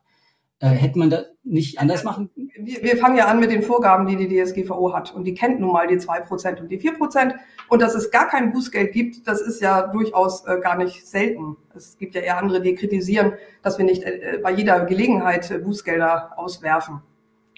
Äh, 0.60 0.70
hätte 0.70 0.98
man 0.98 1.10
das 1.10 1.26
nicht 1.44 1.80
anders 1.80 2.06
machen? 2.06 2.30
Wir, 2.58 2.82
wir, 2.82 2.98
fangen 2.98 3.18
ja 3.18 3.26
an 3.26 3.42
mit 3.42 3.52
den 3.52 3.62
Vorgaben, 3.62 4.08
die 4.08 4.16
die 4.16 4.42
DSGVO 4.42 4.94
hat. 4.94 5.14
Und 5.14 5.26
die 5.26 5.34
kennt 5.34 5.60
nun 5.60 5.74
mal 5.74 5.86
die 5.86 5.98
zwei 5.98 6.22
Prozent 6.22 6.62
und 6.62 6.70
die 6.70 6.80
vier 6.80 6.94
Prozent. 6.94 7.36
Und 7.68 7.82
dass 7.82 7.94
es 7.94 8.10
gar 8.10 8.30
kein 8.30 8.54
Bußgeld 8.54 8.94
gibt, 8.94 9.28
das 9.28 9.42
ist 9.42 9.62
ja 9.62 9.88
durchaus 9.88 10.46
äh, 10.46 10.60
gar 10.62 10.78
nicht 10.78 11.06
selten. 11.06 11.58
Es 11.76 11.98
gibt 11.98 12.16
ja 12.16 12.22
eher 12.22 12.38
andere, 12.38 12.62
die 12.62 12.74
kritisieren, 12.74 13.34
dass 13.64 13.78
wir 13.78 13.86
nicht 13.86 14.04
äh, 14.04 14.40
bei 14.42 14.52
jeder 14.52 14.86
Gelegenheit 14.86 15.52
äh, 15.52 15.58
Bußgelder 15.58 16.40
auswerfen. 16.40 17.02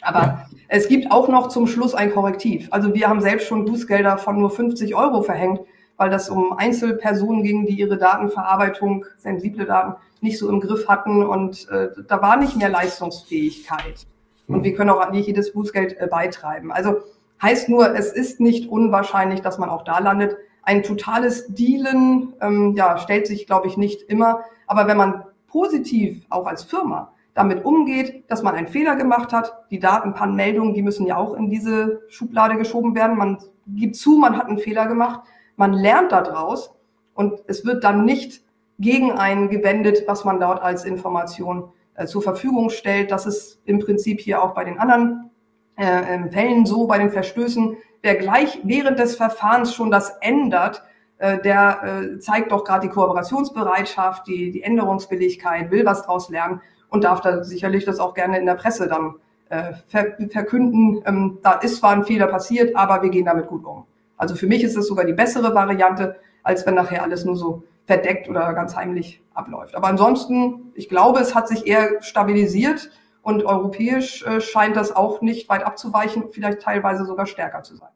Aber 0.02 0.20
ja. 0.20 0.46
es 0.68 0.88
gibt 0.88 1.12
auch 1.12 1.28
noch 1.28 1.50
zum 1.50 1.68
Schluss 1.68 1.94
ein 1.94 2.12
Korrektiv. 2.12 2.68
Also 2.72 2.96
wir 2.96 3.08
haben 3.10 3.22
selbst 3.22 3.48
schon 3.48 3.66
Bußgelder 3.66 4.18
von 4.18 4.40
nur 4.40 4.50
50 4.50 4.96
Euro 4.96 5.22
verhängt, 5.22 5.62
weil 5.98 6.10
das 6.10 6.30
um 6.30 6.54
Einzelpersonen 6.54 7.44
ging, 7.44 7.66
die 7.66 7.74
ihre 7.74 7.98
Datenverarbeitung, 7.98 9.06
sensible 9.18 9.66
Daten, 9.66 9.96
nicht 10.22 10.38
so 10.38 10.50
im 10.50 10.60
Griff 10.60 10.88
hatten 10.88 11.24
und 11.24 11.68
äh, 11.70 11.90
da 12.08 12.22
war 12.22 12.38
nicht 12.38 12.56
mehr 12.56 12.70
Leistungsfähigkeit. 12.70 14.08
Und 14.48 14.64
wir 14.64 14.74
können 14.74 14.90
auch 14.90 15.12
nicht 15.12 15.28
jedes 15.28 15.54
Bußgeld 15.54 16.00
äh, 16.00 16.08
beitreiben. 16.08 16.72
Also 16.72 16.98
heißt 17.42 17.70
nur, 17.70 17.96
es 17.96 18.14
ist 18.14 18.40
nicht 18.40 18.70
unwahrscheinlich, 18.70 19.42
dass 19.42 19.58
man 19.58 19.70
auch 19.70 19.84
da 19.84 20.00
landet. 20.00 20.38
Ein 20.64 20.84
totales 20.84 21.48
Dealen 21.48 22.34
ähm, 22.42 22.74
ja, 22.76 22.98
stellt 22.98 23.28
sich, 23.28 23.46
glaube 23.46 23.68
ich, 23.68 23.78
nicht 23.78 24.04
immer. 24.04 24.42
Aber 24.66 24.88
wenn 24.88 24.98
man 24.98 25.24
positiv 25.48 26.26
auch 26.30 26.46
als 26.46 26.64
Firma 26.64 27.14
damit 27.34 27.66
umgeht, 27.66 28.24
dass 28.30 28.42
man 28.42 28.56
einen 28.56 28.68
Fehler 28.68 28.96
gemacht 28.96 29.32
hat, 29.32 29.54
die 29.70 29.80
Datenpan-Meldungen, 29.80 30.74
die 30.74 30.82
müssen 30.82 31.06
ja 31.06 31.18
auch 31.18 31.36
in 31.36 31.50
diese 31.50 32.02
Schublade 32.10 32.58
geschoben 32.58 32.96
werden. 32.96 33.16
Man 33.16 33.38
gibt 33.68 33.96
zu, 33.96 34.18
man 34.18 34.36
hat 34.38 34.48
einen 34.48 34.58
Fehler 34.58 34.88
gemacht, 34.88 35.22
man 35.58 35.74
lernt 35.74 36.14
daraus 36.14 36.74
und 37.14 37.44
es 37.48 37.66
wird 37.66 37.84
dann 37.84 38.06
nicht 38.06 38.42
gegen 38.80 39.12
einen 39.12 39.50
gewendet, 39.50 40.04
was 40.08 40.24
man 40.24 40.40
dort 40.40 40.62
als 40.62 40.86
Information 40.86 41.70
äh, 41.96 42.06
zur 42.06 42.22
Verfügung 42.22 42.70
stellt. 42.70 43.12
Das 43.12 43.26
ist 43.26 43.60
im 43.66 43.80
Prinzip 43.80 44.22
hier 44.22 44.42
auch 44.42 44.54
bei 44.54 44.64
den 44.64 44.80
anderen 44.80 45.32
äh, 45.78 46.14
ähm, 46.14 46.32
Fällen 46.32 46.66
so, 46.66 46.88
bei 46.88 47.00
den 47.00 47.10
Verstößen. 47.10 47.76
Wer 48.02 48.16
gleich 48.16 48.60
während 48.64 49.00
des 49.00 49.16
Verfahrens 49.16 49.74
schon 49.74 49.92
das 49.92 50.12
ändert, 50.22 50.84
äh, 51.18 51.40
der 51.40 51.84
äh, 51.84 52.20
zeigt 52.20 52.52
doch 52.52 52.64
gerade 52.64 52.88
die 52.88 52.94
Kooperationsbereitschaft, 52.94 54.28
die, 54.28 54.52
die 54.52 54.62
Änderungswilligkeit, 54.62 55.72
will 55.72 55.86
was 55.86 56.04
draus 56.04 56.30
lernen 56.30 56.62
und 56.90 57.04
darf 57.04 57.22
da 57.22 57.44
sicherlich 57.44 57.86
das 57.86 58.00
auch 58.00 58.14
gerne 58.14 58.38
in 58.38 58.46
der 58.46 58.56
Presse 58.56 58.88
dann 58.88 59.16
äh, 59.50 59.74
ver 59.88 60.16
verkünden. 60.30 61.02
Ähm, 61.06 61.40
da 61.42 61.54
ist 61.54 61.78
zwar 61.78 61.92
ein 61.92 62.04
Fehler 62.04 62.28
passiert, 62.28 62.76
aber 62.76 63.02
wir 63.02 63.10
gehen 63.10 63.26
damit 63.26 63.48
gut 63.48 63.66
um. 63.66 63.86
Also 64.18 64.36
für 64.36 64.48
mich 64.48 64.64
ist 64.64 64.76
es 64.76 64.88
sogar 64.88 65.06
die 65.06 65.14
bessere 65.14 65.56
Variante, 65.56 66.18
als 66.44 66.66
wenn 66.66 66.76
nachher 66.76 67.04
alles 67.04 67.24
nur 67.24 67.36
so 67.36 67.64
verdeckt 67.86 68.28
oder 68.28 68.54
ganz 68.54 68.76
heimlich 68.76 69.22
abläuft. 69.34 69.76
Aber 69.76 69.88
ansonsten, 69.88 70.72
ich 70.76 70.90
glaube, 70.90 71.20
es 71.20 71.34
hat 71.34 71.48
sich 71.48 71.66
eher 71.66 72.02
stabilisiert 72.02 72.90
Und 73.22 73.44
europäisch 73.44 74.24
äh, 74.24 74.40
scheint 74.40 74.78
das 74.78 74.96
auch 74.96 75.22
nicht 75.22 75.50
weit 75.50 75.66
abzuweichen, 75.66 76.30
vielleicht 76.32 76.62
teilweise 76.62 77.06
sogar 77.06 77.26
stärker 77.26 77.62
zu 77.62 77.76
sein. 77.76 77.90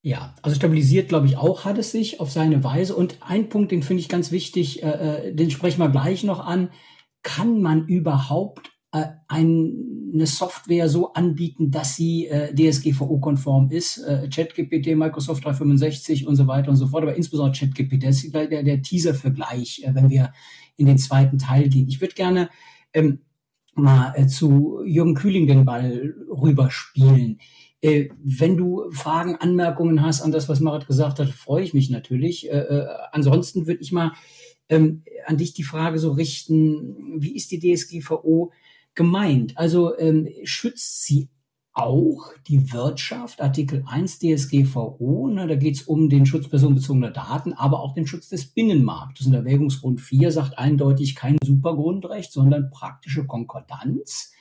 Ja, 0.00 0.32
also 0.42 0.54
stabilisiert, 0.54 1.08
glaube 1.08 1.26
ich, 1.26 1.36
auch 1.36 1.64
hat 1.64 1.76
es 1.76 1.90
sich 1.90 2.20
auf 2.20 2.30
seine 2.30 2.62
Weise. 2.62 2.94
Und 2.94 3.18
ein 3.26 3.48
Punkt, 3.48 3.72
den 3.72 3.82
finde 3.82 4.02
ich 4.02 4.08
ganz 4.08 4.30
wichtig, 4.30 4.84
äh, 4.84 5.30
äh 5.30 5.34
den 5.34 5.50
sprechen 5.50 5.80
wir 5.80 5.88
gleich 5.88 6.22
noch 6.22 6.46
an. 6.46 6.70
Kann 7.24 7.62
man 7.62 7.88
überhaupt 7.88 8.70
eine 9.26 10.26
Software 10.26 10.88
so 10.88 11.12
anbieten, 11.14 11.70
dass 11.70 11.96
sie 11.96 12.26
äh, 12.26 12.54
DSGVO-konform 12.54 13.70
ist? 13.70 13.98
Äh, 13.98 14.28
ChatGPT, 14.28 14.94
Microsoft 14.96 15.44
365 15.44 16.26
und 16.26 16.36
so 16.36 16.46
weiter 16.46 16.70
und 16.70 16.76
so 16.76 16.86
fort. 16.86 17.02
Aber 17.02 17.16
insbesondere 17.16 17.58
ChatGPT, 17.58 18.04
das 18.04 18.22
ist 18.22 18.32
der, 18.32 18.62
der 18.62 18.82
Teaser 18.82 19.14
für 19.14 19.32
gleich, 19.32 19.82
äh, 19.84 19.94
wenn 19.94 20.10
wir 20.10 20.32
in 20.76 20.86
den 20.86 20.98
zweiten 20.98 21.38
Teil 21.38 21.68
gehen. 21.68 21.88
Ich 21.88 22.00
würde 22.00 22.14
gerne 22.14 22.50
ähm, 22.92 23.20
mal 23.74 24.14
äh, 24.14 24.28
zu 24.28 24.80
Jürgen 24.84 25.14
Kühling 25.14 25.48
den 25.48 25.64
Ball 25.64 26.14
rüberspielen. 26.30 27.38
Äh, 27.80 28.10
wenn 28.22 28.56
du 28.56 28.90
Fragen, 28.92 29.36
Anmerkungen 29.36 30.02
hast 30.02 30.22
an 30.22 30.30
das, 30.30 30.48
was 30.48 30.60
Marit 30.60 30.86
gesagt 30.86 31.18
hat, 31.18 31.28
freue 31.30 31.64
ich 31.64 31.74
mich 31.74 31.90
natürlich. 31.90 32.48
Äh, 32.48 32.58
äh, 32.58 32.86
ansonsten 33.10 33.66
würde 33.66 33.82
ich 33.82 33.90
mal 33.90 34.12
ähm, 34.68 35.02
an 35.26 35.36
dich 35.36 35.52
die 35.52 35.64
Frage 35.64 35.98
so 35.98 36.12
richten, 36.12 37.20
wie 37.20 37.34
ist 37.34 37.50
die 37.50 37.58
DSGVO 37.58 38.52
gemeint? 38.94 39.56
Also 39.56 39.96
ähm, 39.98 40.28
schützt 40.44 41.04
sie 41.04 41.30
auch 41.74 42.32
die 42.46 42.72
Wirtschaft, 42.72 43.40
Artikel 43.40 43.82
1 43.86 44.20
DSGVO, 44.20 45.28
ne, 45.28 45.48
da 45.48 45.56
geht 45.56 45.74
es 45.74 45.82
um 45.82 46.08
den 46.08 46.24
Schutz 46.24 46.48
personenbezogener 46.48 47.10
Daten, 47.10 47.52
aber 47.52 47.80
auch 47.80 47.94
den 47.94 48.06
Schutz 48.06 48.28
des 48.28 48.46
Binnenmarktes. 48.46 49.26
Und 49.26 49.34
Erwägungsgrund 49.34 50.00
4 50.00 50.30
sagt 50.30 50.56
eindeutig 50.56 51.16
kein 51.16 51.36
Supergrundrecht, 51.42 52.32
sondern 52.32 52.70
praktische 52.70 53.26
Konkordanz. 53.26 54.32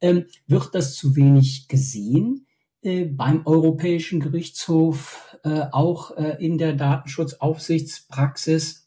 Ähm, 0.00 0.24
wird 0.48 0.74
das 0.74 0.96
zu 0.96 1.14
wenig 1.14 1.68
gesehen? 1.68 2.48
Äh, 2.82 3.04
beim 3.04 3.46
Europäischen 3.46 4.18
Gerichtshof, 4.20 5.38
äh, 5.44 5.66
auch 5.70 6.16
äh, 6.16 6.44
in 6.44 6.58
der 6.58 6.72
Datenschutzaufsichtspraxis. 6.72 8.79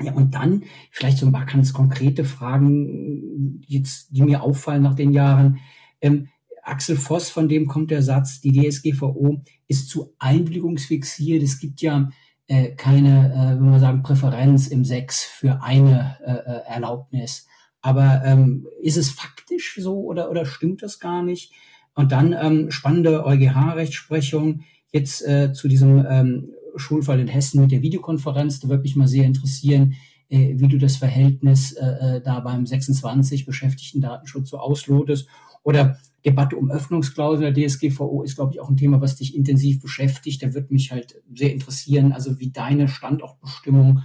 Ja, 0.00 0.12
und 0.12 0.34
dann 0.34 0.62
vielleicht 0.90 1.18
so 1.18 1.26
ein 1.26 1.32
paar 1.32 1.46
ganz 1.46 1.72
konkrete 1.72 2.24
Fragen, 2.24 3.62
jetzt, 3.66 4.10
die 4.10 4.22
mir 4.22 4.42
auffallen 4.42 4.82
nach 4.82 4.94
den 4.94 5.12
Jahren. 5.12 5.58
Ähm, 6.00 6.28
Axel 6.62 6.96
Voss, 6.96 7.30
von 7.30 7.48
dem 7.48 7.66
kommt 7.66 7.90
der 7.90 8.02
Satz, 8.02 8.40
die 8.40 8.52
DSGVO 8.52 9.42
ist 9.66 9.88
zu 9.88 10.14
einwilligungsfixiert. 10.18 11.42
Es 11.42 11.58
gibt 11.58 11.80
ja 11.80 12.10
äh, 12.46 12.70
keine, 12.76 13.32
äh, 13.32 13.58
wenn 13.58 13.70
man 13.70 13.80
sagen, 13.80 14.02
Präferenz 14.02 14.68
im 14.68 14.84
Sex 14.84 15.24
für 15.24 15.62
eine 15.62 16.18
äh, 16.24 16.32
äh 16.32 16.74
Erlaubnis. 16.74 17.46
Aber 17.80 18.22
ähm, 18.24 18.66
ist 18.82 18.96
es 18.96 19.10
faktisch 19.10 19.78
so 19.80 20.00
oder, 20.00 20.30
oder 20.30 20.44
stimmt 20.44 20.82
das 20.82 21.00
gar 21.00 21.22
nicht? 21.22 21.52
Und 21.94 22.12
dann 22.12 22.32
ähm, 22.32 22.70
spannende 22.70 23.24
EuGH-Rechtsprechung 23.24 24.62
jetzt 24.92 25.26
äh, 25.26 25.52
zu 25.52 25.68
diesem 25.68 26.04
ähm, 26.08 26.50
Schulfall 26.78 27.20
in 27.20 27.28
Hessen 27.28 27.60
mit 27.60 27.72
der 27.72 27.82
Videokonferenz. 27.82 28.60
Da 28.60 28.68
würde 28.68 28.82
mich 28.82 28.96
mal 28.96 29.08
sehr 29.08 29.24
interessieren, 29.24 29.94
äh, 30.28 30.54
wie 30.58 30.68
du 30.68 30.78
das 30.78 30.96
Verhältnis 30.96 31.72
äh, 31.72 32.16
äh 32.16 32.20
da 32.20 32.40
beim 32.40 32.66
26 32.66 33.46
Beschäftigten 33.46 34.00
Datenschutz 34.00 34.50
so 34.50 34.58
auslotest. 34.58 35.28
Oder 35.62 35.98
Debatte 36.24 36.56
um 36.56 36.70
Öffnungsklausel 36.70 37.52
der 37.52 37.68
DSGVO 37.68 38.22
ist, 38.22 38.36
glaube 38.36 38.52
ich, 38.52 38.60
auch 38.60 38.68
ein 38.68 38.76
Thema, 38.76 39.00
was 39.00 39.16
dich 39.16 39.34
intensiv 39.34 39.80
beschäftigt. 39.80 40.42
Da 40.42 40.54
würde 40.54 40.72
mich 40.72 40.92
halt 40.92 41.22
sehr 41.34 41.52
interessieren, 41.52 42.12
also 42.12 42.38
wie 42.38 42.50
deine 42.50 42.88
Standortbestimmung 42.88 44.02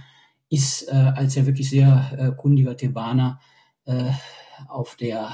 ist, 0.50 0.88
als 0.90 1.34
ja 1.34 1.46
wirklich 1.46 1.70
sehr 1.70 2.34
kundiger 2.38 2.76
Thebaner. 2.76 3.40
Auf 4.68 4.96
der 4.96 5.30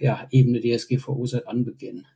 ja, 0.00 0.26
Ebene 0.30 0.60
DSGVO 0.60 1.24
seit 1.26 1.46
Anbeginn. 1.46 2.06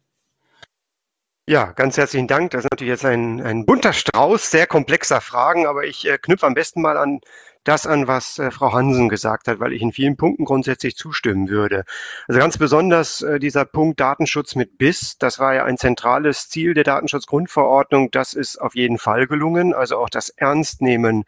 Ja, 1.48 1.70
ganz 1.70 1.96
herzlichen 1.96 2.26
Dank. 2.26 2.50
Das 2.50 2.64
ist 2.64 2.72
natürlich 2.72 2.90
jetzt 2.90 3.04
ein, 3.04 3.40
ein 3.40 3.66
bunter 3.66 3.92
Strauß 3.92 4.50
sehr 4.50 4.66
komplexer 4.66 5.20
Fragen, 5.20 5.66
aber 5.66 5.84
ich 5.84 6.04
äh, 6.08 6.18
knüpfe 6.18 6.44
am 6.44 6.54
besten 6.54 6.82
mal 6.82 6.96
an 6.96 7.20
das 7.62 7.86
an, 7.86 8.08
was 8.08 8.40
äh, 8.40 8.50
Frau 8.50 8.72
Hansen 8.72 9.08
gesagt 9.08 9.46
hat, 9.46 9.60
weil 9.60 9.72
ich 9.72 9.80
in 9.80 9.92
vielen 9.92 10.16
Punkten 10.16 10.44
grundsätzlich 10.44 10.96
zustimmen 10.96 11.48
würde. 11.48 11.84
Also 12.26 12.40
ganz 12.40 12.58
besonders 12.58 13.22
äh, 13.22 13.38
dieser 13.38 13.64
Punkt 13.64 14.00
Datenschutz 14.00 14.56
mit 14.56 14.76
BIS, 14.76 15.18
das 15.18 15.38
war 15.38 15.54
ja 15.54 15.64
ein 15.64 15.78
zentrales 15.78 16.48
Ziel 16.48 16.74
der 16.74 16.82
Datenschutzgrundverordnung. 16.82 18.10
Das 18.10 18.32
ist 18.32 18.60
auf 18.60 18.74
jeden 18.74 18.98
Fall 18.98 19.28
gelungen. 19.28 19.72
Also 19.72 19.98
auch 19.98 20.10
das 20.10 20.30
Ernstnehmen 20.30 21.26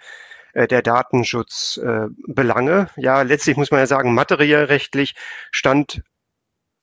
äh, 0.52 0.66
der 0.66 0.82
Datenschutzbelange. 0.82 2.88
ja, 2.96 3.22
letztlich 3.22 3.56
muss 3.56 3.70
man 3.70 3.78
ja 3.78 3.86
sagen, 3.86 4.14
materiell 4.14 4.64
rechtlich 4.64 5.14
stand 5.52 6.02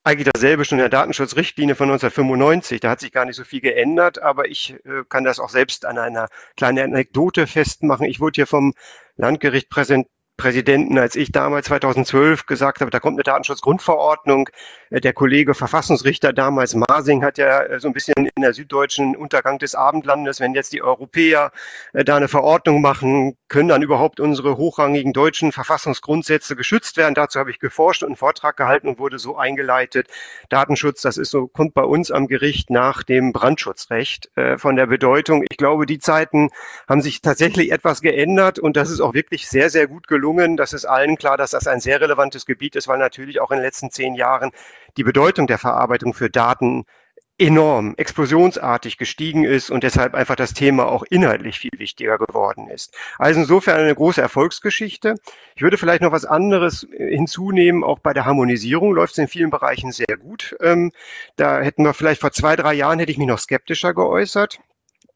eigentlich 0.06 0.30
dasselbe 0.32 0.65
schon 0.65 0.78
in 0.78 0.84
der 0.84 0.89
Datenschutzrichtlinie 0.89 1.76
von 1.76 1.89
1995. 1.89 2.80
Da 2.80 2.91
hat 2.91 3.00
sich 3.00 3.12
gar 3.12 3.26
nicht 3.26 3.36
so 3.36 3.44
viel 3.44 3.60
geändert, 3.60 4.22
aber 4.22 4.48
ich 4.48 4.76
äh, 4.86 5.04
kann 5.10 5.24
das 5.24 5.39
auch 5.39 5.50
selbst 5.50 5.86
an 5.86 5.98
einer 5.98 6.28
kleinen 6.56 6.94
Anekdote 6.94 7.48
festmachen. 7.48 8.06
Ich 8.06 8.20
wurde 8.20 8.36
hier 8.36 8.48
vom 8.48 8.74
Landgericht 9.15 9.70
präsent, 9.70 10.08
Präsidenten, 10.38 10.98
als 10.98 11.15
ich 11.15 11.32
damals 11.32 11.67
2012 11.67 12.45
gesagt 12.45 12.82
habe, 12.82 12.91
da 12.91 13.00
kommt 13.00 13.15
eine 13.15 13.24
Datenschutzgrundverordnung. 13.24 14.50
Äh, 14.89 15.00
der 15.00 15.13
Kollege 15.13 15.54
Verfassungsrichter 15.54 16.34
damals 16.34 16.76
Masing 16.76 17.24
hat 17.24 17.38
ja 17.38 17.62
äh, 17.62 17.80
so 17.80 17.88
ein 17.88 17.93
bisschen 17.93 18.15
in 18.17 18.41
der 18.41 18.54
süddeutschen 18.54 19.15
Untergang 19.15 19.60
des 19.60 19.76
Abendlandes, 19.76 20.41
wenn 20.41 20.54
jetzt 20.54 20.74
die 20.74 20.82
Europäer 20.82 21.52
äh, 21.93 22.04
da 22.04 22.17
eine 22.17 22.28
Verordnung 22.28 22.82
machen, 22.82 23.38
können 23.48 23.69
dann 23.69 23.82
überhaupt 23.82 24.19
unsere 24.19 24.58
hochrangigen 24.58 25.13
deutschen 25.13 25.54
Verfassungsgrundsätze 25.54 26.58
geschützt 26.58 26.98
werden? 26.98 27.15
Dazu 27.15 27.39
habe 27.39 27.50
ich 27.50 27.60
geforscht 27.60 28.04
und 28.04 28.10
einen 28.10 28.17
Vortrag 28.17 28.58
gehalten 28.58 28.89
und 28.89 29.00
wurde 29.00 29.19
so 29.19 29.38
eingeleitet. 29.38 30.08
Datenschutz, 30.50 31.02
das 31.02 31.17
ist 31.17 31.32
so, 31.32 31.48
kommt 31.48 31.74
bei 31.74 31.84
uns 31.84 32.12
am 32.12 32.28
Gericht 32.28 32.69
nach 32.69 33.04
dem 33.04 33.32
Brandschutzrecht 33.32 34.32
von 34.58 34.76
der 34.76 34.88
Bedeutung. 34.88 35.43
Ich 35.50 35.58
glaube, 35.58 35.86
die 35.86 36.00
Zeiten 36.00 36.50
haben 36.88 37.02
sich 37.02 37.21
tatsächlich 37.21 37.71
etwas 37.71 38.02
geändert 38.02 38.60
und 38.60 38.76
das 38.76 38.89
ist 38.89 39.00
auch 39.00 39.13
wirklich 39.13 39.48
sehr, 39.48 39.69
sehr 39.69 39.88
gut 39.88 40.08
gelungen 40.08 40.24
gelungen. 40.25 40.57
Das 40.57 40.73
ist 40.73 40.85
allen 40.85 41.17
klar, 41.17 41.38
dass 41.38 41.51
das 41.51 41.67
ein 41.67 41.79
sehr 41.79 42.01
relevantes 42.01 42.45
Gebiet 42.45 42.75
ist, 42.75 42.88
weil 42.88 42.97
natürlich 42.97 43.39
auch 43.39 43.51
in 43.51 43.57
den 43.57 43.63
letzten 43.63 43.91
zehn 43.91 44.15
Jahren 44.15 44.51
die 44.97 45.03
Bedeutung 45.03 45.45
der 45.47 45.59
Verarbeitung 45.59 46.13
für 46.13 46.29
Daten 46.29 46.85
enorm, 47.38 47.95
explosionsartig 47.97 48.97
gestiegen 48.97 49.43
ist 49.43 49.69
und 49.69 49.83
deshalb 49.83 50.15
einfach 50.15 50.38
das 50.38 50.53
Thema 50.53 50.88
auch 50.88 51.03
inhaltlich 51.03 51.59
viel 51.59 51.77
wichtiger 51.77 52.17
geworden 52.17 52.69
ist. 52.69 52.95
Also 53.19 53.41
insofern 53.41 53.81
eine 53.81 53.93
große 53.93 54.21
Erfolgsgeschichte. 54.21 55.15
Ich 55.55 55.61
würde 55.61 55.77
vielleicht 55.77 56.01
noch 56.01 56.13
was 56.13 56.23
anderes 56.23 56.88
hinzunehmen. 56.97 57.83
Auch 57.83 57.99
bei 57.99 58.13
der 58.13 58.25
Harmonisierung 58.25 58.93
läuft 58.93 59.13
es 59.13 59.17
in 59.17 59.27
vielen 59.27 59.49
Bereichen 59.49 59.91
sehr 59.91 60.17
gut. 60.17 60.55
Ähm, 60.61 60.93
da 61.35 61.59
hätten 61.59 61.83
wir 61.83 61.93
vielleicht 61.93 62.21
vor 62.21 62.31
zwei, 62.31 62.55
drei 62.55 62.73
Jahren 62.73 62.99
hätte 62.99 63.11
ich 63.11 63.17
mich 63.17 63.27
noch 63.27 63.39
skeptischer 63.39 63.93
geäußert 63.93 64.59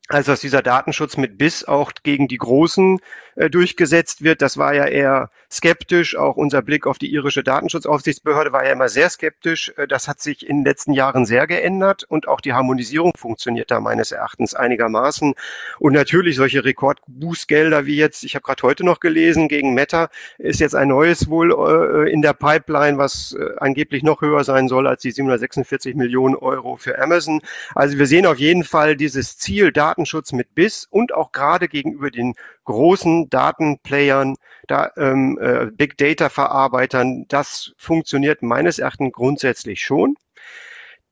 also 0.10 0.32
dass 0.32 0.42
dieser 0.42 0.64
Datenschutz 0.64 1.18
mit 1.18 1.38
BIS 1.38 1.66
auch 1.66 1.92
gegen 2.02 2.28
die 2.28 2.38
Großen 2.38 3.00
äh, 3.40 3.50
durchgesetzt 3.50 4.24
wird. 4.24 4.42
Das 4.42 4.58
war 4.58 4.74
ja 4.74 4.86
eher 4.86 5.30
skeptisch. 5.52 6.18
Auch 6.18 6.36
unser 6.36 6.62
Blick 6.62 6.88
auf 6.88 6.98
die 6.98 7.14
irische 7.14 7.44
Datenschutzaufsichtsbehörde 7.44 8.52
war 8.52 8.66
ja 8.66 8.72
immer 8.72 8.90
sehr 8.90 9.10
skeptisch. 9.10 9.72
Äh, 9.78 9.88
das 9.88 10.08
hat 10.08 10.20
sich 10.20 10.48
in 10.48 10.58
den 10.58 10.66
letzten 10.66 10.92
Jahren 10.92 11.26
sehr 11.26 11.48
geändert 11.48 12.04
und 12.04 12.28
auch 12.28 12.42
die 12.42 12.54
Harmonisierung 12.54 13.14
funktioniert 13.16 13.72
da 13.72 13.80
meines 13.80 14.12
Erachtens 14.12 14.56
einigermaßen. 14.56 15.36
Und 15.80 15.94
natürlich 15.94 16.36
solche 16.36 16.66
Rekordbußgelder 16.66 17.86
wie 17.86 17.96
jetzt, 17.96 18.24
ich 18.24 18.36
habe 18.36 18.44
gerade 18.44 18.64
heute 18.64 18.84
noch 18.84 19.00
gelesen, 19.00 19.48
gegen 19.48 19.74
Meta 19.74 20.10
ist 20.38 20.60
jetzt 20.60 20.76
ein 20.76 20.90
neues 20.90 21.30
wohl 21.30 21.52
äh, 21.54 22.12
in 22.12 22.22
der 22.22 22.34
Pipeline, 22.34 22.98
was 22.98 23.38
äh, 23.40 23.56
angeblich 23.58 24.04
noch 24.04 24.22
höher 24.22 24.44
sein 24.44 24.68
soll 24.68 24.86
als 24.86 25.02
die 25.02 25.12
746 25.12 25.96
Millionen 25.96 26.36
Euro 26.36 26.76
für 26.76 27.00
Amazon. 27.02 27.42
Also 27.74 27.98
wir 27.98 28.06
sehen 28.06 28.26
auf 28.26 28.38
jeden 28.38 28.64
Fall 28.64 28.98
dieses 28.98 29.38
Ziel, 29.38 29.72
Daten 29.72 29.99
Datenschutz 30.00 30.32
mit 30.32 30.56
BIS 30.56 30.88
und 30.90 31.14
auch 31.14 31.32
gerade 31.32 31.68
gegenüber 31.68 32.10
den 32.10 32.36
großen 32.64 33.30
Datenplayern, 33.30 34.36
da, 34.68 34.92
ähm, 34.96 35.38
äh, 35.42 35.66
Big 35.66 35.98
Data 35.98 36.30
Verarbeitern, 36.30 37.26
das 37.28 37.74
funktioniert 37.78 38.42
meines 38.42 38.80
Erachtens 38.80 39.12
grundsätzlich 39.12 39.82
schon. 39.82 40.16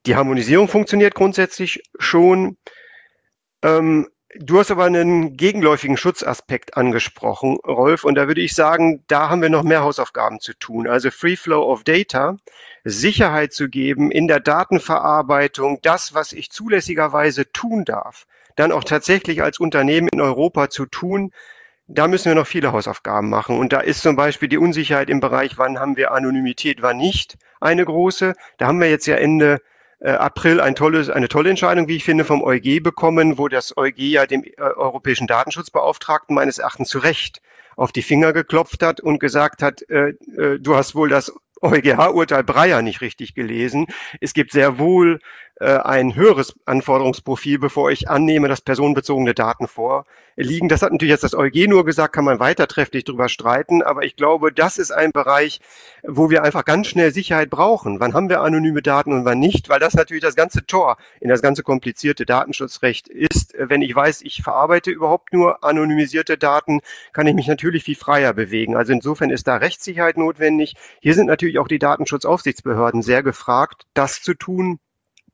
Die 0.05 0.15
Harmonisierung 0.15 0.69
funktioniert 0.69 1.15
grundsätzlich 1.15 1.83
schon. 1.99 2.57
Ähm, 3.61 4.07
Du 4.39 4.59
hast 4.59 4.69
aber 4.69 4.83
einen 4.83 5.35
gegenläufigen 5.35 5.97
Schutzaspekt 5.97 6.77
angesprochen, 6.77 7.57
Rolf, 7.65 8.03
und 8.03 8.15
da 8.15 8.27
würde 8.27 8.41
ich 8.41 8.53
sagen, 8.53 9.03
da 9.07 9.29
haben 9.29 9.41
wir 9.41 9.49
noch 9.49 9.63
mehr 9.63 9.81
Hausaufgaben 9.81 10.39
zu 10.39 10.53
tun. 10.53 10.85
Also 10.85 11.09
Free 11.09 11.37
Flow 11.37 11.63
of 11.63 11.83
Data, 11.83 12.37
Sicherheit 12.83 13.53
zu 13.53 13.67
geben 13.67 14.11
in 14.11 14.27
der 14.27 14.39
Datenverarbeitung, 14.39 15.79
das, 15.81 16.13
was 16.13 16.33
ich 16.33 16.51
zulässigerweise 16.51 17.51
tun 17.51 17.83
darf 17.83 18.27
dann 18.57 18.73
auch 18.73 18.83
tatsächlich 18.83 19.41
als 19.41 19.59
Unternehmen 19.59 20.09
in 20.11 20.19
Europa 20.19 20.69
zu 20.69 20.85
tun, 20.85 21.31
da 21.87 22.07
müssen 22.07 22.25
wir 22.25 22.35
noch 22.35 22.47
viele 22.47 22.73
Hausaufgaben 22.73 23.29
machen. 23.29 23.57
Und 23.57 23.71
da 23.71 23.79
ist 23.79 24.01
zum 24.01 24.17
Beispiel 24.17 24.49
die 24.49 24.57
Unsicherheit 24.57 25.09
im 25.09 25.21
Bereich, 25.21 25.57
wann 25.57 25.79
haben 25.79 25.95
wir 25.95 26.11
Anonymität, 26.11 26.81
wann 26.81 26.97
nicht, 26.97 27.37
eine 27.61 27.85
große. 27.85 28.33
Da 28.57 28.67
haben 28.67 28.81
wir 28.81 28.89
jetzt 28.89 29.07
ja 29.07 29.15
Ende 29.15 29.61
äh, 29.99 30.11
April 30.11 30.59
ein 30.59 30.75
tolles, 30.75 31.09
eine 31.09 31.29
tolle 31.29 31.49
Entscheidung, 31.49 31.87
wie 31.87 31.95
ich 31.95 32.03
finde, 32.03 32.25
vom 32.25 32.43
EuG 32.43 32.81
bekommen, 32.83 33.37
wo 33.37 33.47
das 33.47 33.75
EuG 33.77 33.99
ja 33.99 34.25
dem 34.25 34.43
äh, 34.43 34.53
Europäischen 34.57 35.27
Datenschutzbeauftragten 35.27 36.35
meines 36.35 36.57
Erachtens 36.57 36.89
zu 36.89 36.99
Recht 36.99 37.41
auf 37.77 37.91
die 37.91 38.01
Finger 38.01 38.33
geklopft 38.33 38.83
hat 38.83 38.99
und 38.99 39.19
gesagt 39.19 39.61
hat, 39.61 39.87
äh, 39.89 40.09
äh, 40.35 40.59
du 40.59 40.75
hast 40.75 40.95
wohl 40.95 41.09
das 41.09 41.31
EuGH-Urteil 41.61 42.43
Breyer 42.43 42.81
nicht 42.81 43.01
richtig 43.01 43.33
gelesen. 43.33 43.87
Es 44.19 44.33
gibt 44.33 44.51
sehr 44.51 44.77
wohl 44.77 45.19
ein 45.59 46.15
höheres 46.15 46.55
Anforderungsprofil, 46.65 47.57
bevor 47.57 47.89
ich 47.89 48.09
annehme, 48.09 48.47
dass 48.47 48.61
personenbezogene 48.61 49.33
Daten 49.33 49.67
vorliegen. 49.67 50.69
Das 50.69 50.83
hat 50.83 50.91
natürlich 50.91 51.11
jetzt 51.11 51.23
das 51.23 51.33
EuG 51.33 51.67
nur 51.67 51.83
gesagt, 51.83 52.13
kann 52.13 52.25
man 52.25 52.39
weiter 52.39 52.67
trefflich 52.67 53.05
drüber 53.05 53.27
streiten, 53.27 53.81
aber 53.81 54.03
ich 54.03 54.15
glaube, 54.15 54.51
das 54.51 54.77
ist 54.77 54.91
ein 54.91 55.11
Bereich, 55.11 55.59
wo 56.03 56.29
wir 56.29 56.43
einfach 56.43 56.63
ganz 56.63 56.87
schnell 56.87 57.11
Sicherheit 57.11 57.49
brauchen. 57.49 57.99
Wann 57.99 58.13
haben 58.13 58.29
wir 58.29 58.41
anonyme 58.41 58.83
Daten 58.83 59.13
und 59.13 59.25
wann 59.25 59.39
nicht? 59.39 59.67
Weil 59.69 59.79
das 59.79 59.95
natürlich 59.95 60.21
das 60.21 60.35
ganze 60.35 60.65
Tor 60.65 60.97
in 61.19 61.29
das 61.29 61.41
ganze 61.41 61.63
komplizierte 61.63 62.25
Datenschutzrecht 62.25 63.07
ist. 63.07 63.55
Wenn 63.57 63.81
ich 63.81 63.95
weiß, 63.95 64.21
ich 64.21 64.43
verarbeite 64.43 64.91
überhaupt 64.91 65.33
nur 65.33 65.63
anonymisierte 65.63 66.37
Daten, 66.37 66.81
kann 67.13 67.25
ich 67.25 67.33
mich 67.33 67.47
natürlich 67.47 67.83
viel 67.83 67.95
freier 67.95 68.33
bewegen. 68.33 68.75
Also 68.75 68.93
insofern 68.93 69.31
ist 69.31 69.47
da 69.47 69.57
Rechtssicherheit 69.57 70.17
notwendig. 70.17 70.75
Hier 71.01 71.15
sind 71.15 71.25
natürlich 71.25 71.57
auch 71.57 71.67
die 71.67 71.79
Datenschutzaufsichtsbehörden 71.79 73.01
sehr 73.01 73.23
gefragt, 73.23 73.87
das 73.95 74.21
zu 74.21 74.35
tun, 74.35 74.79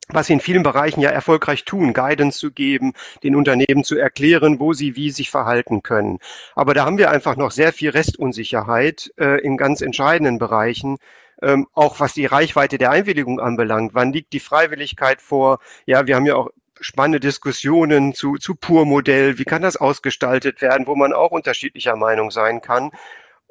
was 0.10 0.28
sie 0.28 0.34
in 0.34 0.40
vielen 0.40 0.64
Bereichen 0.64 1.02
ja 1.02 1.10
erfolgreich 1.10 1.66
tun, 1.66 1.94
Guidance 1.94 2.40
zu 2.40 2.52
geben, 2.52 2.94
den 3.24 3.36
Unternehmen 3.36 3.84
zu 3.84 3.96
erklären, 3.98 4.60
wo 4.60 4.74
sie 4.74 4.96
wie 4.96 5.12
sich 5.12 5.30
verhalten 5.30 5.84
können. 5.84 6.20
Aber 6.56 6.74
da 6.74 6.86
haben 6.86 6.98
wir 6.98 7.10
einfach 7.12 7.36
noch 7.36 7.52
sehr 7.52 7.74
viel 7.74 7.92
Restunsicherheit 7.92 9.14
äh, 9.18 9.42
in 9.42 9.58
ganz 9.58 9.82
entscheidenden 9.82 10.40
Bereichen, 10.40 10.98
ähm, 11.42 11.68
auch 11.74 12.00
was 12.00 12.14
die 12.14 12.26
Reichweite 12.26 12.78
der 12.78 12.92
Einwilligung 12.92 13.40
anbelangt. 13.40 13.94
Wann 13.94 14.14
liegt 14.14 14.34
die 14.34 14.40
Freiwilligkeit 14.40 15.22
vor? 15.22 15.60
Ja, 15.86 16.08
wir 16.08 16.16
haben 16.16 16.26
ja 16.26 16.36
auch 16.36 16.50
spannende 16.80 17.20
Diskussionen 17.20 18.14
zu, 18.14 18.36
zu 18.36 18.56
Pur-Modell. 18.56 19.38
Wie 19.38 19.46
kann 19.46 19.62
das 19.62 19.78
ausgestaltet 19.78 20.62
werden, 20.62 20.88
wo 20.88 20.96
man 20.96 21.14
auch 21.14 21.32
unterschiedlicher 21.32 21.96
Meinung 21.96 22.32
sein 22.32 22.62
kann? 22.62 22.92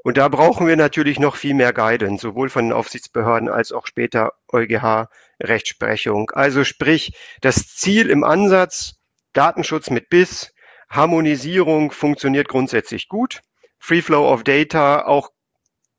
Und 0.05 0.17
da 0.17 0.29
brauchen 0.29 0.67
wir 0.67 0.77
natürlich 0.77 1.21
noch 1.21 1.37
viel 1.37 1.55
mehr 1.55 1.73
Guidance, 1.73 2.23
sowohl 2.23 2.49
von 2.49 2.67
den 2.67 2.73
Aufsichtsbehörden 2.73 3.49
als 3.49 3.71
auch 3.71 3.87
später 3.87 4.33
EuGH-Rechtsprechung. 4.53 6.31
Also 6.31 6.65
sprich, 6.65 7.15
das 7.41 7.69
Ziel 7.77 8.11
im 8.11 8.25
Ansatz, 8.25 8.95
Datenschutz 9.33 9.91
mit 9.91 10.09
BIS, 10.09 10.53
Harmonisierung 10.89 11.93
funktioniert 11.93 12.49
grundsätzlich 12.49 13.09
gut. 13.09 13.41
Free 13.79 14.03
Flow 14.03 14.31
of 14.31 14.43
Data 14.43 15.07
auch 15.07 15.31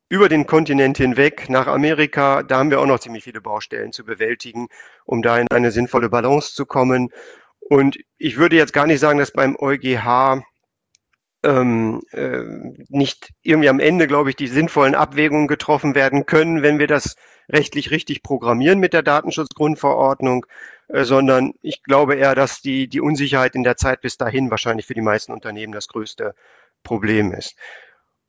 über 0.10 0.30
den 0.30 0.46
Kontinent 0.46 0.98
hinweg 0.98 1.50
nach 1.50 1.68
Amerika, 1.68 2.44
da 2.44 2.60
haben 2.60 2.70
wir 2.70 2.80
auch 2.80 2.86
noch 2.86 3.00
ziemlich 3.00 3.24
viele 3.24 3.42
Baustellen 3.42 3.92
zu 3.92 4.06
bewältigen, 4.06 4.68
um 5.06 5.22
da 5.24 5.40
in 5.40 5.48
eine 5.52 5.72
sinnvolle 5.72 6.10
Balance 6.10 6.54
zu 6.54 6.66
kommen. 6.66 7.10
Und 7.60 7.98
ich 8.18 8.38
würde 8.38 8.56
jetzt 8.58 8.74
gar 8.74 8.86
nicht 8.86 9.00
sagen, 9.00 9.18
dass 9.18 9.32
beim 9.32 9.56
EuGH 9.58 10.44
ähm, 11.44 12.02
äh, 12.12 12.42
nicht 12.90 13.34
irgendwie 13.42 13.70
am 13.70 13.80
Ende, 13.80 14.08
glaube 14.08 14.30
ich, 14.30 14.36
die 14.36 14.48
sinnvollen 14.48 14.96
Abwägungen 14.96 15.48
getroffen 15.48 15.96
werden 15.96 16.26
können, 16.26 16.64
wenn 16.64 16.80
wir 16.80 16.88
das 16.88 17.16
rechtlich 17.50 17.92
richtig 17.92 18.24
programmieren 18.24 18.80
mit 18.80 18.94
der 18.94 19.04
Datenschutzgrundverordnung, 19.04 20.46
äh, 20.88 21.04
sondern 21.04 21.54
ich 21.62 21.84
glaube 21.84 22.16
eher, 22.16 22.36
dass 22.36 22.62
die, 22.62 22.88
die 22.88 23.02
Unsicherheit 23.02 23.56
in 23.56 23.64
der 23.64 23.78
Zeit 23.78 24.02
bis 24.02 24.18
dahin 24.18 24.52
wahrscheinlich 24.52 24.86
für 24.86 24.94
die 24.94 25.02
meisten 25.02 25.34
Unternehmen 25.34 25.74
das 25.74 25.88
größte 25.88 26.36
Problem 26.84 27.34
ist. 27.34 27.56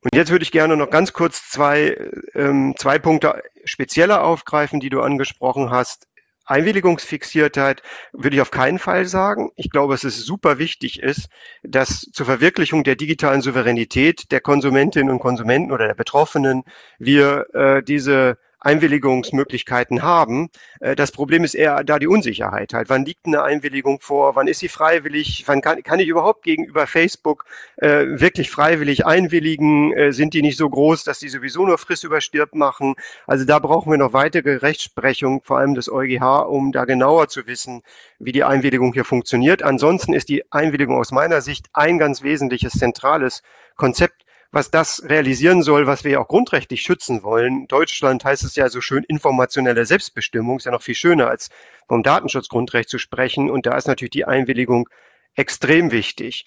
Und 0.01 0.13
jetzt 0.13 0.31
würde 0.31 0.43
ich 0.43 0.51
gerne 0.51 0.77
noch 0.77 0.91
ganz 0.91 1.13
kurz 1.13 1.49
zwei, 1.49 1.97
ähm, 2.35 2.75
zwei 2.77 2.99
Punkte 2.99 3.41
spezieller 3.63 4.23
aufgreifen, 4.23 4.79
die 4.79 4.89
du 4.89 5.01
angesprochen 5.01 5.71
hast. 5.71 6.07
Einwilligungsfixiertheit 6.45 7.81
würde 8.13 8.35
ich 8.35 8.41
auf 8.41 8.51
keinen 8.51 8.79
Fall 8.79 9.05
sagen. 9.05 9.51
Ich 9.55 9.69
glaube, 9.69 9.93
dass 9.93 10.03
es 10.03 10.25
super 10.25 10.59
wichtig 10.59 11.01
ist, 11.01 11.29
dass 11.63 12.01
zur 12.13 12.25
Verwirklichung 12.25 12.83
der 12.83 12.95
digitalen 12.95 13.41
Souveränität 13.41 14.31
der 14.31 14.41
Konsumentinnen 14.41 15.11
und 15.11 15.19
Konsumenten 15.19 15.71
oder 15.71 15.87
der 15.87 15.95
Betroffenen 15.95 16.63
wir 16.99 17.47
äh, 17.53 17.83
diese 17.83 18.37
Einwilligungsmöglichkeiten 18.65 20.01
haben. 20.01 20.49
Äh, 20.79 20.95
das 20.95 21.11
Problem 21.11 21.43
ist 21.43 21.53
eher 21.53 21.83
da 21.83 21.99
die 21.99 22.07
Unsicherheit 22.07 22.73
halt. 22.73 22.89
Wann 22.89 23.05
liegt 23.05 23.27
eine 23.27 23.43
Einwilligung 23.43 23.99
vor? 24.01 24.35
Wann 24.35 24.47
ist 24.47 24.59
sie 24.59 24.67
freiwillig? 24.67 25.43
Wann 25.45 25.61
kann, 25.61 25.83
kann 25.83 25.99
ich 25.99 26.07
überhaupt 26.07 26.43
gegenüber 26.43 26.87
Facebook 26.87 27.45
äh, 27.77 28.05
wirklich 28.07 28.49
freiwillig 28.49 29.05
einwilligen? 29.05 29.93
Äh, 29.93 30.11
sind 30.11 30.33
die 30.33 30.41
nicht 30.41 30.57
so 30.57 30.69
groß, 30.69 31.03
dass 31.03 31.19
die 31.19 31.29
sowieso 31.29 31.65
nur 31.65 31.77
Friss 31.77 32.03
überstirbt 32.03 32.55
machen? 32.55 32.95
Also 33.27 33.45
da 33.45 33.59
brauchen 33.59 33.91
wir 33.91 33.99
noch 33.99 34.13
weitere 34.13 34.55
Rechtsprechung, 34.57 35.41
vor 35.43 35.59
allem 35.59 35.75
des 35.75 35.91
EuGH, 35.91 36.47
um 36.47 36.71
da 36.71 36.85
genauer 36.85 37.27
zu 37.27 37.45
wissen, 37.45 37.83
wie 38.17 38.31
die 38.31 38.43
Einwilligung 38.43 38.93
hier 38.93 39.05
funktioniert. 39.05 39.61
Ansonsten 39.61 40.13
ist 40.13 40.27
die 40.29 40.51
Einwilligung 40.51 40.97
aus 40.97 41.11
meiner 41.11 41.41
Sicht 41.41 41.67
ein 41.73 41.99
ganz 41.99 42.23
wesentliches 42.23 42.73
zentrales 42.73 43.43
Konzept 43.75 44.24
was 44.55 44.71
das 44.71 45.03
realisieren 45.03 45.61
soll, 45.63 45.85
was 45.85 46.05
wir 46.05 46.11
ja 46.11 46.19
auch 46.19 46.29
grundrechtlich 46.29 46.81
schützen 46.81 47.23
wollen. 47.23 47.67
Deutschland 47.67 48.23
heißt 48.23 48.45
es 48.45 48.55
ja 48.55 48.69
so 48.69 48.79
schön 48.79 49.03
informationelle 49.03 49.85
Selbstbestimmung, 49.85 50.57
ist 50.57 50.65
ja 50.65 50.71
noch 50.71 50.81
viel 50.81 50.95
schöner 50.95 51.27
als 51.27 51.49
vom 51.89 52.03
Datenschutzgrundrecht 52.03 52.87
zu 52.87 52.97
sprechen. 52.97 53.49
Und 53.49 53.65
da 53.65 53.75
ist 53.75 53.85
natürlich 53.85 54.11
die 54.11 54.23
Einwilligung 54.23 54.87
extrem 55.35 55.91
wichtig. 55.91 56.45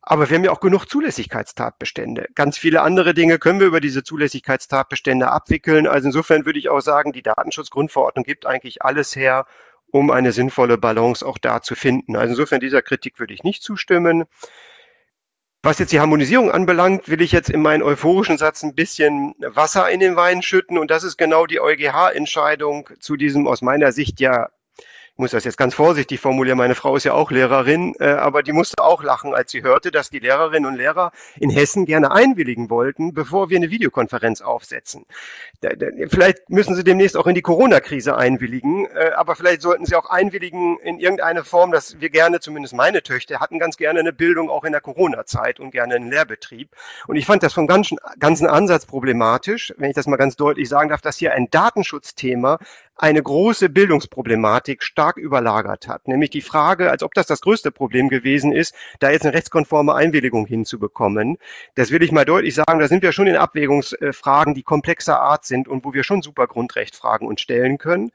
Aber 0.00 0.30
wir 0.30 0.38
haben 0.38 0.44
ja 0.44 0.52
auch 0.52 0.60
genug 0.60 0.86
Zulässigkeitstatbestände. 0.86 2.28
Ganz 2.34 2.56
viele 2.56 2.80
andere 2.80 3.12
Dinge 3.12 3.38
können 3.38 3.60
wir 3.60 3.66
über 3.66 3.82
diese 3.82 4.02
Zulässigkeitstatbestände 4.02 5.30
abwickeln. 5.30 5.86
Also 5.86 6.06
insofern 6.08 6.46
würde 6.46 6.58
ich 6.58 6.70
auch 6.70 6.80
sagen, 6.80 7.12
die 7.12 7.22
Datenschutzgrundverordnung 7.22 8.24
gibt 8.24 8.46
eigentlich 8.46 8.80
alles 8.80 9.14
her, 9.14 9.44
um 9.90 10.10
eine 10.10 10.32
sinnvolle 10.32 10.78
Balance 10.78 11.26
auch 11.26 11.36
da 11.36 11.60
zu 11.60 11.74
finden. 11.74 12.16
Also 12.16 12.30
insofern 12.30 12.60
dieser 12.60 12.80
Kritik 12.80 13.18
würde 13.18 13.34
ich 13.34 13.42
nicht 13.42 13.62
zustimmen. 13.62 14.24
Was 15.62 15.78
jetzt 15.78 15.92
die 15.92 16.00
Harmonisierung 16.00 16.50
anbelangt, 16.50 17.10
will 17.10 17.20
ich 17.20 17.32
jetzt 17.32 17.50
in 17.50 17.60
meinen 17.60 17.82
euphorischen 17.82 18.38
Satz 18.38 18.62
ein 18.62 18.74
bisschen 18.74 19.34
Wasser 19.40 19.90
in 19.90 20.00
den 20.00 20.16
Wein 20.16 20.40
schütten. 20.40 20.78
Und 20.78 20.90
das 20.90 21.04
ist 21.04 21.18
genau 21.18 21.44
die 21.44 21.60
EuGH-Entscheidung 21.60 22.88
zu 22.98 23.16
diesem 23.16 23.46
aus 23.46 23.60
meiner 23.60 23.92
Sicht 23.92 24.20
ja 24.20 24.48
muss 25.20 25.30
das 25.32 25.44
jetzt 25.44 25.58
ganz 25.58 25.74
vorsichtig 25.74 26.18
formulieren, 26.18 26.58
meine 26.58 26.74
Frau 26.74 26.96
ist 26.96 27.04
ja 27.04 27.12
auch 27.12 27.30
Lehrerin, 27.30 27.94
äh, 28.00 28.08
aber 28.08 28.42
die 28.42 28.52
musste 28.52 28.82
auch 28.82 29.02
lachen, 29.02 29.34
als 29.34 29.52
sie 29.52 29.62
hörte, 29.62 29.90
dass 29.90 30.10
die 30.10 30.18
Lehrerinnen 30.18 30.68
und 30.68 30.76
Lehrer 30.76 31.12
in 31.38 31.50
Hessen 31.50 31.84
gerne 31.84 32.10
einwilligen 32.10 32.70
wollten, 32.70 33.12
bevor 33.12 33.50
wir 33.50 33.58
eine 33.58 33.70
Videokonferenz 33.70 34.40
aufsetzen. 34.40 35.04
Da, 35.60 35.68
da, 35.70 35.86
vielleicht 36.08 36.48
müssen 36.48 36.74
sie 36.74 36.84
demnächst 36.84 37.16
auch 37.16 37.26
in 37.26 37.34
die 37.34 37.42
Corona-Krise 37.42 38.16
einwilligen, 38.16 38.86
äh, 38.86 39.10
aber 39.14 39.36
vielleicht 39.36 39.60
sollten 39.60 39.84
sie 39.84 39.94
auch 39.94 40.08
einwilligen 40.08 40.78
in 40.78 40.98
irgendeine 40.98 41.44
Form, 41.44 41.70
dass 41.70 42.00
wir 42.00 42.08
gerne, 42.08 42.40
zumindest 42.40 42.74
meine 42.74 43.02
Töchter, 43.02 43.40
hatten 43.40 43.58
ganz 43.58 43.76
gerne 43.76 44.00
eine 44.00 44.14
Bildung 44.14 44.48
auch 44.48 44.64
in 44.64 44.72
der 44.72 44.80
Corona-Zeit 44.80 45.60
und 45.60 45.70
gerne 45.70 45.96
einen 45.96 46.10
Lehrbetrieb. 46.10 46.70
Und 47.06 47.16
ich 47.16 47.26
fand 47.26 47.42
das 47.42 47.52
vom 47.52 47.66
ganzen, 47.66 47.98
ganzen 48.18 48.46
Ansatz 48.46 48.86
problematisch, 48.86 49.74
wenn 49.76 49.90
ich 49.90 49.96
das 49.96 50.06
mal 50.06 50.16
ganz 50.16 50.36
deutlich 50.36 50.68
sagen 50.68 50.88
darf, 50.88 51.02
dass 51.02 51.18
hier 51.18 51.34
ein 51.34 51.50
Datenschutzthema 51.50 52.58
eine 53.00 53.22
große 53.22 53.70
Bildungsproblematik 53.70 54.82
stark 54.82 55.16
überlagert 55.16 55.88
hat. 55.88 56.06
Nämlich 56.06 56.28
die 56.28 56.42
Frage, 56.42 56.90
als 56.90 57.02
ob 57.02 57.14
das 57.14 57.26
das 57.26 57.40
größte 57.40 57.70
Problem 57.70 58.10
gewesen 58.10 58.52
ist, 58.52 58.74
da 58.98 59.10
jetzt 59.10 59.24
eine 59.24 59.34
rechtskonforme 59.34 59.94
Einwilligung 59.94 60.44
hinzubekommen. 60.44 61.38
Das 61.74 61.90
will 61.90 62.02
ich 62.02 62.12
mal 62.12 62.26
deutlich 62.26 62.54
sagen. 62.54 62.78
Da 62.78 62.88
sind 62.88 63.02
wir 63.02 63.12
schon 63.12 63.26
in 63.26 63.36
Abwägungsfragen, 63.36 64.54
die 64.54 64.62
komplexer 64.62 65.18
Art 65.18 65.46
sind 65.46 65.66
und 65.66 65.84
wo 65.84 65.94
wir 65.94 66.04
schon 66.04 66.20
super 66.20 66.46
Grundrechtfragen 66.46 67.26
uns 67.26 67.40
stellen 67.40 67.78
können. 67.78 68.10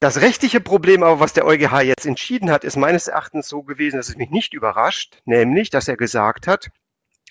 Das 0.00 0.20
rechtliche 0.20 0.60
Problem 0.60 1.02
aber, 1.02 1.20
was 1.20 1.32
der 1.32 1.46
EuGH 1.46 1.80
jetzt 1.80 2.06
entschieden 2.06 2.50
hat, 2.50 2.64
ist 2.64 2.76
meines 2.76 3.08
Erachtens 3.08 3.48
so 3.48 3.62
gewesen, 3.62 3.96
dass 3.96 4.10
es 4.10 4.16
mich 4.16 4.30
nicht 4.30 4.52
überrascht, 4.52 5.20
nämlich, 5.24 5.70
dass 5.70 5.88
er 5.88 5.96
gesagt 5.96 6.46
hat, 6.46 6.70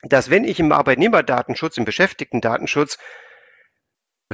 dass 0.04 0.30
wenn 0.30 0.43
ich 0.43 0.60
im 0.60 0.72
Arbeitnehmerdatenschutz, 0.72 1.78
im 1.78 1.86
Beschäftigtendatenschutz 1.86 2.98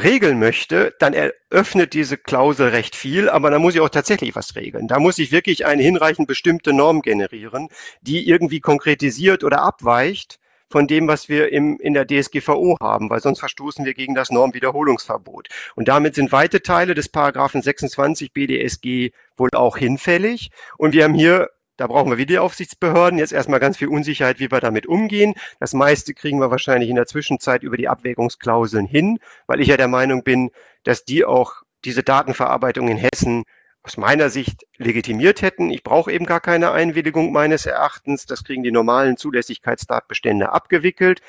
regeln 0.01 0.39
möchte, 0.39 0.93
dann 0.99 1.13
eröffnet 1.13 1.93
diese 1.93 2.17
Klausel 2.17 2.69
recht 2.69 2.95
viel, 2.95 3.29
aber 3.29 3.49
da 3.49 3.59
muss 3.59 3.75
ich 3.75 3.81
auch 3.81 3.89
tatsächlich 3.89 4.35
was 4.35 4.55
regeln. 4.55 4.87
Da 4.87 4.99
muss 4.99 5.17
ich 5.17 5.31
wirklich 5.31 5.65
eine 5.65 5.81
hinreichend 5.83 6.27
bestimmte 6.27 6.73
Norm 6.73 7.01
generieren, 7.01 7.69
die 8.01 8.27
irgendwie 8.27 8.59
konkretisiert 8.59 9.43
oder 9.43 9.61
abweicht 9.61 10.39
von 10.69 10.87
dem, 10.87 11.07
was 11.07 11.29
wir 11.29 11.51
im, 11.51 11.79
in 11.79 11.93
der 11.93 12.05
DSGVO 12.07 12.77
haben, 12.81 13.09
weil 13.09 13.21
sonst 13.21 13.39
verstoßen 13.39 13.85
wir 13.85 13.93
gegen 13.93 14.15
das 14.15 14.31
Normwiederholungsverbot. 14.31 15.47
Und 15.75 15.87
damit 15.87 16.15
sind 16.15 16.31
weite 16.31 16.61
Teile 16.61 16.95
des 16.95 17.07
Paragraphen 17.07 17.61
26 17.61 18.33
BDSG 18.33 19.11
wohl 19.37 19.49
auch 19.53 19.77
hinfällig. 19.77 20.49
Und 20.77 20.93
wir 20.93 21.03
haben 21.03 21.13
hier 21.13 21.49
da 21.77 21.87
brauchen 21.87 22.09
wir 22.09 22.17
wieder 22.17 22.41
Aufsichtsbehörden. 22.41 23.19
Jetzt 23.19 23.33
erstmal 23.33 23.59
ganz 23.59 23.77
viel 23.77 23.89
Unsicherheit, 23.89 24.39
wie 24.39 24.51
wir 24.51 24.59
damit 24.61 24.87
umgehen. 24.87 25.33
Das 25.59 25.73
meiste 25.73 26.13
kriegen 26.13 26.39
wir 26.39 26.51
wahrscheinlich 26.51 26.89
in 26.89 26.95
der 26.95 27.05
Zwischenzeit 27.05 27.63
über 27.63 27.77
die 27.77 27.87
Abwägungsklauseln 27.87 28.85
hin, 28.85 29.19
weil 29.47 29.59
ich 29.59 29.67
ja 29.67 29.77
der 29.77 29.87
Meinung 29.87 30.23
bin, 30.23 30.51
dass 30.83 31.05
die 31.05 31.25
auch 31.25 31.63
diese 31.83 32.03
Datenverarbeitung 32.03 32.87
in 32.87 32.97
Hessen 32.97 33.43
aus 33.83 33.97
meiner 33.97 34.29
Sicht 34.29 34.65
legitimiert 34.77 35.41
hätten. 35.41 35.69
Ich 35.69 35.83
brauche 35.83 36.11
eben 36.11 36.25
gar 36.25 36.41
keine 36.41 36.71
Einwilligung 36.71 37.31
meines 37.31 37.65
Erachtens. 37.65 38.25
Das 38.25 38.43
kriegen 38.43 38.63
die 38.63 38.71
normalen 38.71 39.17
Zulässigkeitstatbestände 39.17 40.51
abgewickelt. 40.51 41.21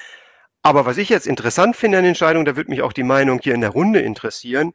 Aber 0.63 0.87
was 0.87 0.97
ich 0.97 1.11
jetzt 1.11 1.27
interessant 1.27 1.77
finde 1.77 1.99
an 1.99 2.05
der 2.05 2.09
Entscheidung, 2.11 2.45
da 2.45 2.57
wird 2.57 2.69
mich 2.69 2.83
auch 2.83 2.93
die 2.93 3.03
Meinung 3.03 3.41
hier 3.43 3.55
in 3.55 3.61
der 3.61 3.71
Runde 3.71 4.01
interessieren. 4.01 4.73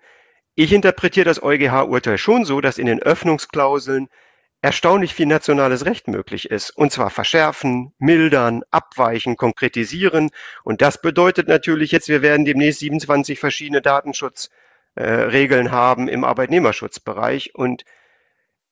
Ich 0.54 0.74
interpretiere 0.74 1.26
das 1.26 1.42
EuGH-Urteil 1.42 2.18
schon 2.18 2.46
so, 2.46 2.62
dass 2.62 2.78
in 2.78 2.86
den 2.86 3.02
Öffnungsklauseln 3.02 4.10
erstaunlich 4.62 5.14
viel 5.14 5.26
nationales 5.26 5.86
Recht 5.86 6.08
möglich 6.08 6.50
ist. 6.50 6.70
Und 6.72 6.92
zwar 6.92 7.10
verschärfen, 7.10 7.94
mildern, 7.98 8.64
abweichen, 8.70 9.36
konkretisieren. 9.36 10.30
Und 10.64 10.82
das 10.82 11.02
bedeutet 11.02 11.48
natürlich 11.48 11.92
jetzt, 11.92 12.10
wir 12.10 12.22
werden 12.22 12.46
demnächst 12.46 12.80
27 12.80 13.40
verschiedene 13.40 13.82
Datenschutzregeln 13.82 15.68
äh, 15.68 15.72
haben 15.72 16.08
im 16.08 16.24
Arbeitnehmerschutzbereich. 16.24 17.56
Und 17.56 17.84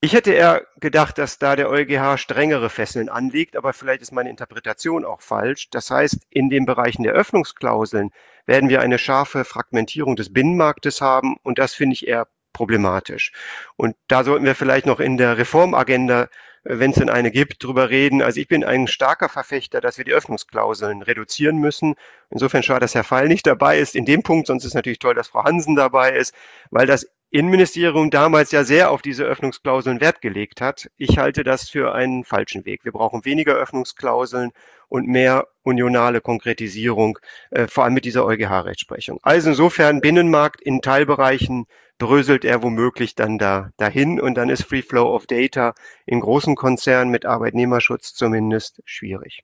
ich 0.01 0.13
hätte 0.13 0.31
eher 0.31 0.65
gedacht, 0.79 1.17
dass 1.17 1.39
da 1.39 1.55
der 1.55 1.69
EuGH 1.69 2.17
strengere 2.17 2.69
Fesseln 2.69 3.09
anlegt, 3.09 3.57
aber 3.57 3.73
vielleicht 3.73 4.01
ist 4.01 4.13
meine 4.13 4.29
Interpretation 4.29 5.03
auch 5.03 5.21
falsch. 5.21 5.69
Das 5.71 5.91
heißt, 5.91 6.27
in 6.29 6.49
den 6.49 6.65
Bereichen 6.65 7.03
der 7.03 7.13
Öffnungsklauseln 7.13 8.11
werden 8.45 8.69
wir 8.69 8.81
eine 8.81 8.97
scharfe 8.97 9.43
Fragmentierung 9.43 10.15
des 10.15 10.31
Binnenmarktes 10.31 11.01
haben 11.01 11.35
und 11.43 11.59
das 11.59 11.73
finde 11.73 11.95
ich 11.95 12.07
eher 12.07 12.27
problematisch. 12.60 13.32
Und 13.78 13.95
da 14.10 14.26
sollten 14.26 14.43
wir 14.43 14.53
vielleicht 14.53 14.86
noch 14.86 14.99
in 14.99 15.16
der 15.16 15.38
Reformagenda, 15.38 16.24
äh, 16.24 16.28
wenn 16.64 16.91
es 16.91 16.97
denn 16.97 17.10
eine 17.10 17.32
gibt, 17.32 17.64
drüber 17.64 17.89
reden. 17.89 18.22
Also 18.22 18.41
ich 18.41 18.49
bin 18.49 18.66
ein 18.66 18.88
starker 18.88 19.30
Verfechter, 19.30 19.80
dass 19.80 19.97
wir 19.97 20.03
die 20.03 20.12
Öffnungsklauseln 20.12 21.01
reduzieren 21.01 21.60
müssen. 21.60 21.95
Insofern 22.30 22.62
schade, 22.62 22.82
dass 22.82 22.95
Herr 22.95 23.05
Fall 23.05 23.30
nicht 23.30 23.47
dabei 23.47 23.80
ist 23.80 23.95
in 23.95 24.03
dem 24.03 24.24
Punkt, 24.24 24.47
sonst 24.47 24.66
ist 24.66 24.74
natürlich 24.74 24.99
toll, 24.99 25.16
dass 25.16 25.30
Frau 25.30 25.45
Hansen 25.45 25.78
dabei 25.78 26.12
ist, 26.12 26.36
weil 26.70 26.86
das 26.86 27.07
Innenministerium 27.32 28.09
damals 28.09 28.51
ja 28.51 28.63
sehr 28.63 28.89
auf 28.89 29.03
diese 29.03 29.23
Öffnungsklauseln 29.23 30.01
Wert 30.01 30.19
gelegt 30.19 30.61
hat. 30.61 30.89
Ich 30.97 31.19
halte 31.19 31.43
das 31.43 31.69
für 31.69 31.93
einen 31.93 32.23
falschen 32.23 32.65
Weg. 32.65 32.86
Wir 32.86 32.91
brauchen 32.91 33.23
weniger 33.23 33.53
Öffnungsklauseln 33.53 34.51
und 34.88 35.07
mehr 35.07 35.47
unionale 35.61 36.21
Konkretisierung, 36.21 37.19
äh, 37.51 37.67
vor 37.67 37.84
allem 37.84 37.93
mit 37.93 38.05
dieser 38.05 38.25
EuGH-Rechtsprechung. 38.25 39.19
Also 39.21 39.49
insofern 39.49 40.01
Binnenmarkt 40.01 40.61
in 40.61 40.82
Teilbereichen 40.82 41.67
bröselt 41.99 42.45
er 42.45 42.63
womöglich 42.63 43.13
dann 43.13 43.38
da 43.38 43.69
dahin 43.77 44.19
und 44.19 44.34
dann 44.34 44.49
ist 44.49 44.63
Free 44.63 44.82
Flow 44.82 45.13
of 45.13 45.27
Data 45.27 45.75
in 46.07 46.21
großen 46.21 46.55
Konzernen 46.55 47.11
mit 47.11 47.27
Arbeitnehmerschutz 47.27 48.15
zumindest 48.15 48.82
schwierig. 48.86 49.43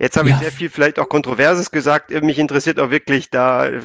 Jetzt 0.00 0.16
habe 0.16 0.28
ja. 0.28 0.36
ich 0.36 0.42
sehr 0.42 0.52
viel 0.52 0.70
vielleicht 0.70 1.00
auch 1.00 1.08
Kontroverses 1.08 1.72
gesagt. 1.72 2.10
Mich 2.22 2.38
interessiert 2.38 2.78
auch 2.78 2.90
wirklich 2.90 3.30
da, 3.30 3.66
äh, 3.66 3.82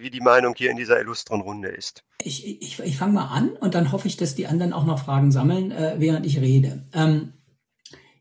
wie 0.00 0.10
die 0.10 0.20
Meinung 0.20 0.54
hier 0.56 0.70
in 0.70 0.76
dieser 0.76 1.00
illustren 1.00 1.40
Runde 1.40 1.68
ist. 1.68 2.04
Ich, 2.22 2.60
ich, 2.60 2.80
ich 2.80 2.96
fange 2.96 3.12
mal 3.12 3.26
an 3.26 3.50
und 3.50 3.74
dann 3.74 3.92
hoffe 3.92 4.08
ich, 4.08 4.16
dass 4.16 4.34
die 4.34 4.48
anderen 4.48 4.72
auch 4.72 4.84
noch 4.84 5.04
Fragen 5.04 5.30
sammeln, 5.30 5.70
äh, 5.70 5.94
während 5.98 6.26
ich 6.26 6.40
rede. 6.40 6.88
Ähm, 6.92 7.34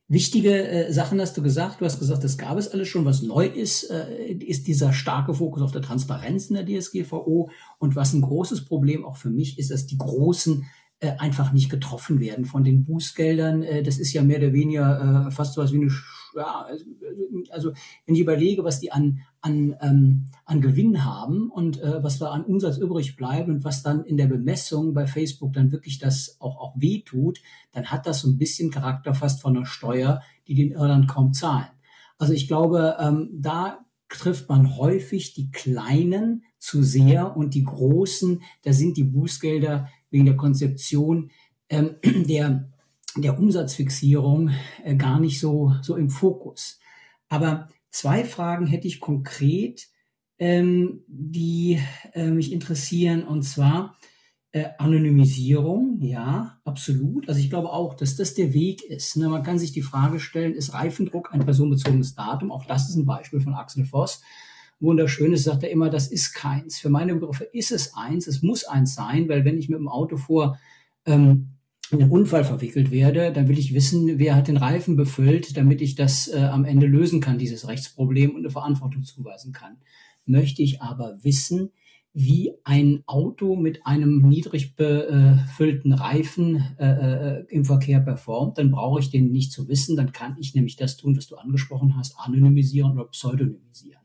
wichtige 0.07 0.67
äh, 0.67 0.93
Sachen 0.93 1.19
hast 1.19 1.35
du 1.35 1.41
gesagt. 1.41 1.81
Du 1.81 1.85
hast 1.85 1.97
gesagt, 1.97 2.23
das 2.23 2.37
gab 2.37 2.57
es 2.59 2.67
alles 2.67 2.87
schon. 2.87 3.05
Was 3.05 3.23
neu 3.23 3.47
ist, 3.47 3.89
äh, 3.89 4.33
ist 4.33 4.67
dieser 4.67 4.93
starke 4.93 5.33
Fokus 5.33 5.63
auf 5.63 5.71
der 5.71 5.81
Transparenz 5.81 6.51
in 6.51 6.63
der 6.63 6.65
DSGVO. 6.67 7.49
Und 7.79 7.95
was 7.95 8.13
ein 8.13 8.21
großes 8.21 8.65
Problem 8.65 9.03
auch 9.03 9.17
für 9.17 9.31
mich 9.31 9.57
ist, 9.57 9.71
dass 9.71 9.87
die 9.87 9.97
großen 9.97 10.67
äh, 10.99 11.13
einfach 11.17 11.53
nicht 11.53 11.71
getroffen 11.71 12.19
werden 12.19 12.45
von 12.45 12.63
den 12.63 12.83
Bußgeldern. 12.83 13.63
Äh, 13.63 13.81
das 13.81 13.97
ist 13.97 14.13
ja 14.13 14.21
mehr 14.21 14.37
oder 14.37 14.53
weniger 14.53 15.31
fast 15.31 15.55
so 15.55 15.63
was 15.63 15.73
wie 15.73 15.81
eine, 15.81 15.91
ja, 16.35 16.67
also 17.49 17.71
wenn 18.05 18.15
ich 18.15 18.21
überlege, 18.21 18.63
was 18.63 18.79
die 18.79 18.91
an, 18.91 19.19
an, 19.41 19.75
ähm, 19.81 20.25
an 20.45 20.61
Gewinn 20.61 21.03
haben 21.03 21.49
und 21.49 21.81
äh, 21.81 22.03
was 22.03 22.19
da 22.19 22.31
an 22.31 22.45
Umsatz 22.45 22.77
übrig 22.77 23.15
bleibt 23.15 23.49
und 23.49 23.63
was 23.63 23.83
dann 23.83 24.03
in 24.05 24.17
der 24.17 24.27
Bemessung 24.27 24.93
bei 24.93 25.07
Facebook 25.07 25.53
dann 25.53 25.71
wirklich 25.71 25.99
das 25.99 26.37
auch, 26.39 26.57
auch 26.59 26.73
wehtut, 26.77 27.39
dann 27.71 27.87
hat 27.87 28.05
das 28.05 28.21
so 28.21 28.29
ein 28.29 28.37
bisschen 28.37 28.71
Charakter 28.71 29.13
fast 29.13 29.41
von 29.41 29.55
einer 29.55 29.65
Steuer, 29.65 30.21
die 30.47 30.55
den 30.55 30.71
Irland 30.71 31.07
kaum 31.07 31.33
zahlen. 31.33 31.69
Also 32.17 32.33
ich 32.33 32.47
glaube, 32.47 32.97
ähm, 32.99 33.29
da 33.33 33.79
trifft 34.09 34.49
man 34.49 34.77
häufig 34.77 35.33
die 35.33 35.51
Kleinen 35.51 36.43
zu 36.59 36.83
sehr 36.83 37.35
und 37.35 37.53
die 37.55 37.63
Großen, 37.63 38.41
da 38.63 38.73
sind 38.73 38.97
die 38.97 39.05
Bußgelder 39.05 39.87
wegen 40.09 40.25
der 40.25 40.37
Konzeption 40.37 41.31
ähm, 41.69 41.95
der, 42.03 42.70
der 43.17 43.37
Umsatzfixierung 43.37 44.51
äh, 44.83 44.95
gar 44.95 45.19
nicht 45.19 45.39
so, 45.39 45.73
so 45.81 45.95
im 45.95 46.09
Fokus. 46.09 46.79
Aber 47.29 47.69
zwei 47.89 48.23
Fragen 48.23 48.67
hätte 48.67 48.87
ich 48.87 48.99
konkret, 48.99 49.87
ähm, 50.39 51.03
die 51.07 51.79
äh, 52.13 52.29
mich 52.31 52.51
interessieren, 52.51 53.23
und 53.23 53.43
zwar 53.43 53.97
äh, 54.53 54.65
Anonymisierung, 54.77 55.99
ja, 56.01 56.59
absolut. 56.65 57.29
Also 57.29 57.39
ich 57.39 57.49
glaube 57.49 57.71
auch, 57.71 57.93
dass 57.93 58.15
das 58.15 58.33
der 58.33 58.53
Weg 58.53 58.83
ist. 58.83 59.17
Ne? 59.17 59.29
Man 59.29 59.43
kann 59.43 59.59
sich 59.59 59.71
die 59.71 59.81
Frage 59.81 60.19
stellen, 60.19 60.53
ist 60.53 60.73
Reifendruck 60.73 61.33
ein 61.33 61.45
personenbezogenes 61.45 62.15
Datum? 62.15 62.51
Auch 62.51 62.65
das 62.65 62.89
ist 62.89 62.95
ein 62.95 63.05
Beispiel 63.05 63.39
von 63.39 63.53
Axel 63.53 63.85
Voss 63.85 64.21
wunderschön 64.81 65.31
ist, 65.31 65.43
sagt 65.43 65.63
er 65.63 65.69
immer, 65.69 65.89
das 65.89 66.07
ist 66.07 66.33
keins. 66.33 66.79
Für 66.79 66.89
meine 66.89 67.13
Begriffe 67.13 67.45
ist 67.45 67.71
es 67.71 67.93
eins, 67.93 68.27
es 68.27 68.41
muss 68.41 68.65
eins 68.65 68.95
sein, 68.95 69.29
weil 69.29 69.45
wenn 69.45 69.57
ich 69.57 69.69
mit 69.69 69.79
dem 69.79 69.87
Auto 69.87 70.17
vor 70.17 70.59
ähm, 71.05 71.51
in 71.91 72.01
einen 72.01 72.11
Unfall 72.11 72.43
verwickelt 72.43 72.91
werde, 72.91 73.31
dann 73.33 73.47
will 73.47 73.59
ich 73.59 73.73
wissen, 73.73 74.17
wer 74.17 74.35
hat 74.35 74.47
den 74.47 74.57
Reifen 74.57 74.95
befüllt, 74.95 75.57
damit 75.57 75.81
ich 75.81 75.95
das 75.95 76.27
äh, 76.27 76.37
am 76.37 76.65
Ende 76.65 76.87
lösen 76.87 77.19
kann, 77.19 77.37
dieses 77.37 77.67
Rechtsproblem 77.67 78.31
und 78.31 78.41
eine 78.41 78.49
Verantwortung 78.49 79.03
zuweisen 79.03 79.51
kann. 79.51 79.77
Möchte 80.25 80.61
ich 80.61 80.81
aber 80.81 81.17
wissen, 81.21 81.71
wie 82.13 82.53
ein 82.63 83.03
Auto 83.05 83.55
mit 83.55 83.85
einem 83.85 84.27
niedrig 84.27 84.75
befüllten 84.75 85.93
Reifen 85.93 86.75
äh, 86.77 87.39
äh, 87.39 87.45
im 87.49 87.63
Verkehr 87.63 88.01
performt, 88.01 88.57
dann 88.57 88.71
brauche 88.71 88.99
ich 88.99 89.09
den 89.09 89.31
nicht 89.31 89.51
zu 89.51 89.67
wissen, 89.67 89.95
dann 89.95 90.11
kann 90.11 90.35
ich 90.39 90.53
nämlich 90.53 90.75
das 90.75 90.97
tun, 90.97 91.15
was 91.15 91.27
du 91.27 91.35
angesprochen 91.35 91.95
hast, 91.97 92.15
anonymisieren 92.17 92.93
oder 92.93 93.05
pseudonymisieren. 93.05 94.01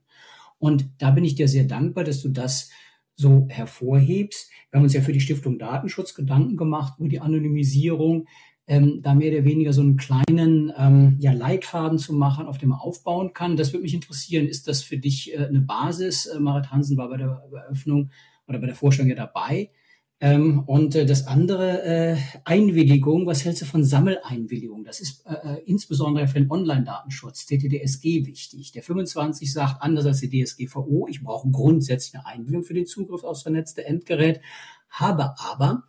Und 0.59 0.89
da 0.99 1.11
bin 1.11 1.25
ich 1.25 1.35
dir 1.35 1.49
sehr 1.49 1.65
dankbar, 1.65 2.05
dass 2.05 2.23
du 2.23 2.29
das 2.29 2.71
so 3.17 3.47
hervorhebst. 3.49 4.51
Wir 4.71 4.79
haben 4.79 4.85
uns 4.85 4.93
ja 4.93 5.01
für 5.01 5.13
die 5.13 5.21
Stiftung 5.21 5.59
Datenschutz 5.59 6.15
Gedanken 6.15 6.57
gemacht 6.57 6.95
über 6.99 7.09
die 7.09 7.21
Anonymisierung, 7.21 8.29
ähm, 8.69 9.01
da 9.03 9.15
mehr 9.15 9.33
oder 9.33 9.45
weniger 9.45 9.73
so 9.73 9.81
einen 9.81 9.97
kleinen 9.97 10.73
ähm, 10.77 11.17
ja, 11.21 11.33
Leitfaden 11.33 11.99
zu 11.99 12.13
machen, 12.13 12.47
auf 12.47 12.59
dem 12.59 12.71
man 12.71 12.79
aufbauen 12.79 13.33
kann. 13.33 13.57
Das 13.57 13.73
würde 13.73 13.85
mich 13.85 13.95
interessieren. 13.95 14.47
Ist 14.47 14.69
das 14.69 14.83
für 14.83 14.99
dich 14.99 15.33
äh, 15.33 15.47
eine 15.47 15.61
Basis? 15.61 16.27
Äh, 16.27 16.41
Marit 16.41 16.71
Hansen 16.71 16.97
war 16.97 17.09
bei 17.09 17.17
der 17.17 17.43
Eröffnung 17.53 18.11
oder 18.47 18.59
bei 18.59 18.67
der 18.67 18.75
Vorstellung 18.75 19.09
ja 19.09 19.17
dabei. 19.17 19.71
Ähm, 20.19 20.61
und 20.61 20.95
äh, 20.95 21.05
das 21.05 21.27
andere, 21.27 21.83
äh, 21.83 22.17
Einwilligung, 22.45 23.27
was 23.27 23.45
hältst 23.45 23.61
du 23.63 23.67
von 23.67 23.85
Sammeleinwilligung? 23.85 24.83
Das 24.83 25.01
ist 25.01 25.27
äh, 25.27 25.35
äh 25.35 25.63
insbesondere 25.67 26.27
für 26.27 26.41
den 26.41 26.51
Online-Datenschutz, 26.51 27.45
TTDSG, 27.45 28.25
wichtig. 28.25 28.73
Der 28.73 28.83
25 28.83 29.53
sagt, 29.53 29.83
anders 29.83 30.07
als 30.07 30.21
die 30.21 30.31
DSGVO, 30.31 31.07
ich 31.09 31.23
brauche 31.23 31.51
grundsätzlich 31.51 32.15
eine 32.15 32.27
Einwilligung 32.27 32.65
für 32.65 32.73
den 32.73 32.87
Zugriff 32.87 33.25
aufs 33.25 33.43
vernetzte 33.43 33.85
Endgerät, 33.85 34.41
habe 34.89 35.35
aber 35.39 35.85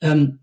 ähm, 0.00 0.38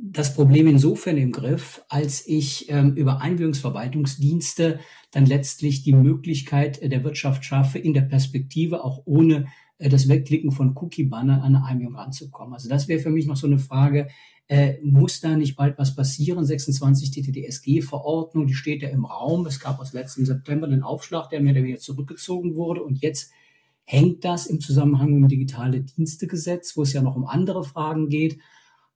das 0.00 0.34
Problem 0.34 0.68
insofern 0.68 1.16
im 1.16 1.32
Griff, 1.32 1.82
als 1.88 2.24
ich 2.24 2.70
ähm, 2.70 2.94
über 2.94 3.20
Einwilligungsverwaltungsdienste 3.20 4.78
dann 5.10 5.26
letztlich 5.26 5.82
die 5.82 5.92
Möglichkeit 5.92 6.80
der 6.80 7.02
Wirtschaft 7.02 7.44
schaffe, 7.44 7.80
in 7.80 7.94
der 7.94 8.02
Perspektive 8.02 8.84
auch 8.84 9.02
ohne 9.06 9.36
äh, 9.36 9.48
das 9.78 10.08
Wegklicken 10.08 10.50
von 10.50 10.76
Cookie-Banner 10.76 11.42
an 11.42 11.54
eine 11.54 11.64
Einwilligung 11.64 11.96
ranzukommen. 11.96 12.54
Also 12.54 12.68
das 12.68 12.88
wäre 12.88 13.00
für 13.00 13.10
mich 13.10 13.26
noch 13.26 13.36
so 13.36 13.46
eine 13.46 13.58
Frage, 13.58 14.08
äh, 14.48 14.78
muss 14.82 15.20
da 15.20 15.36
nicht 15.36 15.56
bald 15.56 15.78
was 15.78 15.94
passieren? 15.94 16.44
26 16.44 17.10
TTDSG-Verordnung, 17.10 18.46
die 18.46 18.54
steht 18.54 18.82
ja 18.82 18.88
im 18.88 19.04
Raum. 19.04 19.46
Es 19.46 19.60
gab 19.60 19.78
aus 19.78 19.92
letzten 19.92 20.24
September 20.24 20.66
einen 20.66 20.82
Aufschlag, 20.82 21.28
der 21.28 21.40
mehr 21.40 21.52
oder 21.52 21.62
weniger 21.62 21.78
zurückgezogen 21.78 22.56
wurde. 22.56 22.82
Und 22.82 23.02
jetzt 23.02 23.30
hängt 23.84 24.24
das 24.24 24.46
im 24.46 24.60
Zusammenhang 24.60 25.12
mit 25.12 25.24
dem 25.24 25.28
digitale 25.28 25.80
Dienstegesetz, 25.80 26.76
wo 26.76 26.82
es 26.82 26.92
ja 26.94 27.02
noch 27.02 27.14
um 27.14 27.26
andere 27.26 27.62
Fragen 27.62 28.08
geht. 28.08 28.38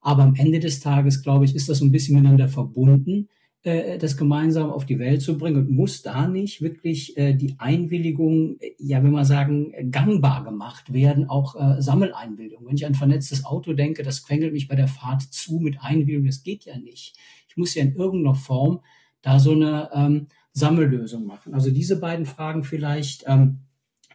Aber 0.01 0.23
am 0.23 0.35
Ende 0.35 0.59
des 0.59 0.81
Tages, 0.81 1.23
glaube 1.23 1.45
ich, 1.45 1.55
ist 1.55 1.69
das 1.69 1.79
so 1.79 1.85
ein 1.85 1.93
bisschen 1.93 2.17
miteinander 2.17 2.49
verbunden. 2.49 3.29
Äh, 3.65 3.99
das 3.99 4.17
gemeinsam 4.17 4.71
auf 4.71 4.87
die 4.87 4.99
Welt 4.99 5.23
zu 5.23 5.39
bringen 5.39 5.59
und 5.59 5.71
muss 5.71 6.03
da 6.03 6.27
nicht 6.27 6.63
wirklich 6.63 7.17
äh, 7.17 7.33
die 7.33 7.55
Einwilligung, 7.59 8.57
äh, 8.59 8.73
ja, 8.79 9.05
wenn 9.05 9.13
man 9.13 9.25
sagen, 9.25 9.73
gangbar 9.93 10.43
gemacht 10.43 10.93
werden, 10.93 11.29
auch 11.29 11.55
äh, 11.55 11.81
Sammeleinwilligung. 11.81 12.67
Wenn 12.67 12.75
ich 12.75 12.87
an 12.87 12.97
vernetztes 12.97 13.45
Auto 13.45 13.73
denke, 13.73 14.03
das 14.03 14.25
quengelt 14.25 14.53
mich 14.53 14.67
bei 14.67 14.75
der 14.75 14.89
Fahrt 14.89 15.23
zu 15.23 15.61
mit 15.61 15.81
Einwilligung, 15.81 16.27
das 16.27 16.43
geht 16.43 16.65
ja 16.65 16.77
nicht. 16.77 17.17
Ich 17.49 17.57
muss 17.57 17.77
ja 17.77 17.85
in 17.85 17.95
irgendeiner 17.95 18.35
Form 18.35 18.81
da 19.21 19.39
so 19.39 19.53
eine 19.53 19.91
ähm, 19.95 20.27
Sammellösung 20.53 21.25
machen. 21.25 21.55
Also 21.55 21.71
diese 21.71 22.01
beiden 22.01 22.27
Fragen 22.27 22.65
vielleicht, 22.65 23.25
ähm, 23.29 23.61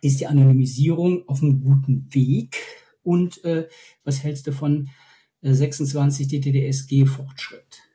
ist 0.02 0.20
die 0.20 0.28
Anonymisierung 0.28 1.28
auf 1.28 1.42
einem 1.42 1.62
guten 1.62 2.14
Weg 2.14 2.58
und 3.02 3.44
äh, 3.46 3.68
was 4.04 4.24
hältst 4.24 4.46
du 4.46 4.52
von 4.52 4.90
26 5.42 6.28
DTDSG 6.28 7.06
Fortschritt? 7.06 7.87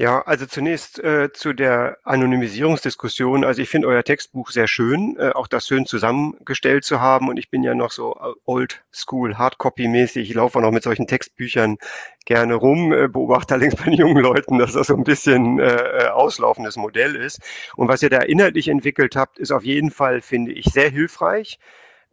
Ja, 0.00 0.22
also 0.22 0.46
zunächst 0.46 0.98
äh, 0.98 1.30
zu 1.30 1.52
der 1.52 1.98
Anonymisierungsdiskussion. 2.04 3.44
Also 3.44 3.60
ich 3.60 3.68
finde 3.68 3.86
euer 3.86 4.02
Textbuch 4.02 4.50
sehr 4.50 4.66
schön, 4.66 5.14
äh, 5.18 5.32
auch 5.32 5.46
das 5.46 5.66
schön 5.66 5.84
zusammengestellt 5.84 6.84
zu 6.84 7.02
haben. 7.02 7.28
Und 7.28 7.36
ich 7.36 7.50
bin 7.50 7.62
ja 7.62 7.74
noch 7.74 7.90
so 7.90 8.14
äh, 8.14 8.32
old 8.46 8.82
school, 8.90 9.34
Hardcopy-mäßig. 9.34 10.22
Ich 10.22 10.32
laufe 10.32 10.58
auch 10.58 10.62
noch 10.62 10.70
mit 10.70 10.84
solchen 10.84 11.06
Textbüchern 11.06 11.76
gerne 12.24 12.54
rum, 12.54 12.94
äh, 12.94 13.08
beobachte 13.08 13.52
allerdings 13.52 13.76
bei 13.76 13.84
den 13.90 13.92
jungen 13.92 14.22
Leuten, 14.22 14.56
dass 14.56 14.72
das 14.72 14.86
so 14.86 14.96
ein 14.96 15.04
bisschen 15.04 15.58
äh, 15.58 15.66
äh, 15.66 16.08
auslaufendes 16.08 16.78
Modell 16.78 17.14
ist. 17.14 17.40
Und 17.76 17.88
was 17.88 18.02
ihr 18.02 18.08
da 18.08 18.20
inhaltlich 18.20 18.68
entwickelt 18.68 19.16
habt, 19.16 19.38
ist 19.38 19.50
auf 19.52 19.64
jeden 19.64 19.90
Fall, 19.90 20.22
finde 20.22 20.52
ich, 20.52 20.64
sehr 20.64 20.88
hilfreich 20.88 21.58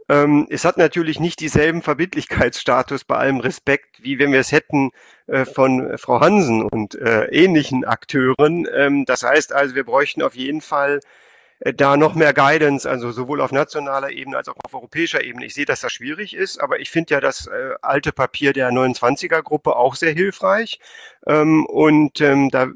Ähm, 0.10 0.48
es 0.50 0.64
hat 0.66 0.78
natürlich 0.78 1.20
nicht 1.20 1.40
dieselben 1.40 1.82
Verbindlichkeitsstatus 1.82 3.04
bei 3.04 3.18
allem 3.18 3.40
Respekt, 3.40 4.04
wie 4.04 4.20
wenn 4.20 4.32
wir 4.32 4.40
es 4.40 4.52
hätten 4.52 4.92
äh, 5.28 5.46
von 5.46 5.98
Frau 5.98 6.22
Hansen 6.22 6.64
und 6.64 6.96
äh, 6.96 7.26
ähnlichen 7.26 7.84
Akteuren. 7.86 8.68
Ähm, 8.74 9.06
das 9.06 9.24
heißt 9.24 9.54
also, 9.54 9.76
wir 9.76 9.84
bräuchten 9.84 10.22
auf 10.22 10.36
jeden 10.36 10.62
Fall 10.62 11.00
äh, 11.00 11.27
da 11.60 11.98
noch 11.98 12.14
mehr 12.14 12.34
Guidance, 12.34 12.88
also 12.88 13.12
sowohl 13.12 13.42
auf 13.42 13.52
nationaler 13.52 14.12
Ebene 14.12 14.38
als 14.38 14.48
auch 14.48 14.56
auf 14.64 14.74
europäischer 14.74 15.24
Ebene. 15.24 15.46
Ich 15.46 15.56
sehe, 15.56 15.66
dass 15.66 15.82
das 15.82 15.92
schwierig 15.92 16.36
ist, 16.36 16.62
aber 16.62 16.80
ich 16.80 16.92
finde 16.92 17.16
ja 17.16 17.20
das 17.20 17.48
äh, 17.48 17.74
alte 17.82 18.12
Papier 18.12 18.54
der 18.54 18.70
29er-Gruppe 18.70 19.76
auch 19.76 19.96
sehr 19.96 20.12
hilfreich. 20.14 20.80
Ähm, 21.26 21.66
und 21.66 22.22
ähm, 22.22 22.50
da 22.52 22.68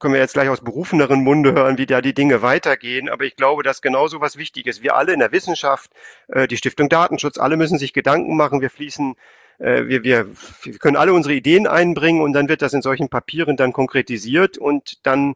können 0.00 0.14
wir 0.14 0.20
jetzt 0.20 0.34
gleich 0.34 0.48
aus 0.48 0.62
berufeneren 0.62 1.22
Munde 1.22 1.52
hören, 1.52 1.78
wie 1.78 1.86
da 1.86 2.00
die 2.00 2.14
Dinge 2.14 2.42
weitergehen. 2.42 3.08
Aber 3.08 3.24
ich 3.24 3.36
glaube, 3.36 3.62
dass 3.62 3.82
genauso 3.82 4.20
was 4.20 4.36
wichtig 4.36 4.66
ist. 4.66 4.82
Wir 4.82 4.96
alle 4.96 5.12
in 5.12 5.20
der 5.20 5.30
Wissenschaft, 5.30 5.92
äh, 6.28 6.48
die 6.48 6.56
Stiftung 6.56 6.88
Datenschutz, 6.88 7.38
alle 7.38 7.56
müssen 7.56 7.78
sich 7.78 7.92
Gedanken 7.92 8.36
machen. 8.36 8.60
Wir 8.60 8.70
fließen 8.70 9.14
äh, 9.58 9.86
wir, 9.86 10.02
wir, 10.02 10.26
wir 10.62 10.78
können 10.78 10.96
alle 10.96 11.12
unsere 11.12 11.34
Ideen 11.34 11.68
einbringen 11.68 12.20
und 12.20 12.32
dann 12.32 12.48
wird 12.48 12.62
das 12.62 12.72
in 12.72 12.82
solchen 12.82 13.08
Papieren 13.08 13.56
dann 13.56 13.72
konkretisiert 13.72 14.58
und 14.58 15.06
dann 15.06 15.34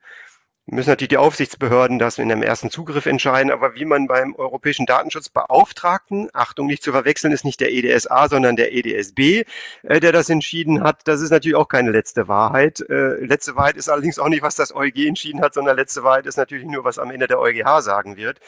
müssen 0.70 0.90
natürlich 0.90 1.08
die 1.08 1.16
Aufsichtsbehörden 1.16 1.98
das 1.98 2.18
in 2.18 2.30
einem 2.30 2.42
ersten 2.42 2.70
Zugriff 2.70 3.06
entscheiden, 3.06 3.50
aber 3.50 3.74
wie 3.74 3.84
man 3.84 4.06
beim 4.06 4.34
Europäischen 4.34 4.86
Datenschutzbeauftragten, 4.86 6.28
Achtung, 6.32 6.66
nicht 6.66 6.82
zu 6.82 6.92
verwechseln, 6.92 7.32
ist 7.32 7.44
nicht 7.44 7.60
der 7.60 7.72
EDSA, 7.72 8.28
sondern 8.28 8.56
der 8.56 8.72
EDSB, 8.72 9.44
äh, 9.82 10.00
der 10.00 10.12
das 10.12 10.28
entschieden 10.28 10.82
hat, 10.82 11.08
das 11.08 11.20
ist 11.20 11.30
natürlich 11.30 11.56
auch 11.56 11.68
keine 11.68 11.90
letzte 11.90 12.28
Wahrheit. 12.28 12.80
Äh, 12.88 13.24
letzte 13.24 13.56
Wahrheit 13.56 13.76
ist 13.76 13.88
allerdings 13.88 14.18
auch 14.18 14.28
nicht, 14.28 14.42
was 14.42 14.56
das 14.56 14.74
EuG 14.74 15.06
entschieden 15.06 15.40
hat, 15.40 15.54
sondern 15.54 15.76
letzte 15.76 16.02
Wahrheit 16.04 16.26
ist 16.26 16.36
natürlich 16.36 16.66
nur, 16.66 16.84
was 16.84 16.98
am 16.98 17.10
Ende 17.10 17.26
der 17.26 17.40
EuGH 17.40 17.80
sagen 17.80 18.16
wird. 18.16 18.38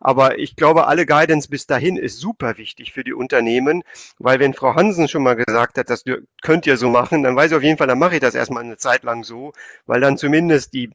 Aber 0.00 0.38
ich 0.38 0.56
glaube, 0.56 0.86
alle 0.86 1.04
Guidance 1.04 1.48
bis 1.48 1.66
dahin 1.66 1.96
ist 1.96 2.18
super 2.18 2.56
wichtig 2.56 2.92
für 2.92 3.04
die 3.04 3.12
Unternehmen, 3.12 3.84
weil 4.18 4.38
wenn 4.38 4.54
Frau 4.54 4.74
Hansen 4.74 5.08
schon 5.08 5.22
mal 5.22 5.36
gesagt 5.36 5.76
hat, 5.76 5.90
das 5.90 6.04
könnt 6.42 6.66
ihr 6.66 6.78
so 6.78 6.88
machen, 6.88 7.22
dann 7.22 7.36
weiß 7.36 7.50
ich 7.50 7.56
auf 7.56 7.62
jeden 7.62 7.76
Fall, 7.76 7.86
dann 7.86 7.98
mache 7.98 8.14
ich 8.14 8.20
das 8.20 8.34
erstmal 8.34 8.64
eine 8.64 8.78
Zeit 8.78 9.02
lang 9.02 9.24
so, 9.24 9.52
weil 9.86 10.00
dann 10.00 10.16
zumindest 10.16 10.72
die 10.72 10.90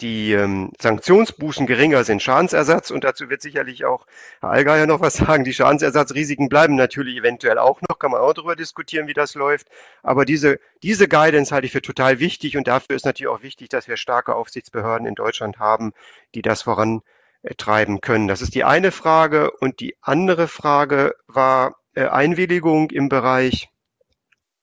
die 0.00 0.32
ähm, 0.32 0.70
Sanktionsbußen 0.80 1.66
geringer 1.66 2.04
sind. 2.04 2.22
Schadensersatz, 2.22 2.90
und 2.90 3.04
dazu 3.04 3.28
wird 3.30 3.42
sicherlich 3.42 3.84
auch 3.84 4.06
Herr 4.40 4.50
Allgeier 4.50 4.86
noch 4.86 5.00
was 5.00 5.14
sagen, 5.16 5.44
die 5.44 5.52
Schadensersatzrisiken 5.52 6.48
bleiben 6.48 6.76
natürlich 6.76 7.16
eventuell 7.16 7.58
auch 7.58 7.80
noch, 7.88 7.98
kann 7.98 8.12
man 8.12 8.20
auch 8.20 8.32
darüber 8.32 8.56
diskutieren, 8.56 9.08
wie 9.08 9.14
das 9.14 9.34
läuft. 9.34 9.68
Aber 10.02 10.24
diese, 10.24 10.60
diese 10.82 11.08
Guidance 11.08 11.52
halte 11.52 11.66
ich 11.66 11.72
für 11.72 11.82
total 11.82 12.20
wichtig 12.20 12.56
und 12.56 12.68
dafür 12.68 12.96
ist 12.96 13.04
natürlich 13.04 13.28
auch 13.28 13.42
wichtig, 13.42 13.68
dass 13.68 13.88
wir 13.88 13.96
starke 13.96 14.34
Aufsichtsbehörden 14.34 15.06
in 15.06 15.14
Deutschland 15.14 15.58
haben, 15.58 15.92
die 16.34 16.42
das 16.42 16.62
vorantreiben 16.62 18.00
können. 18.00 18.28
Das 18.28 18.40
ist 18.40 18.54
die 18.54 18.64
eine 18.64 18.92
Frage. 18.92 19.50
Und 19.50 19.80
die 19.80 19.96
andere 20.00 20.48
Frage 20.48 21.14
war 21.26 21.76
äh, 21.94 22.06
Einwilligung 22.06 22.90
im 22.90 23.08
Bereich 23.08 23.68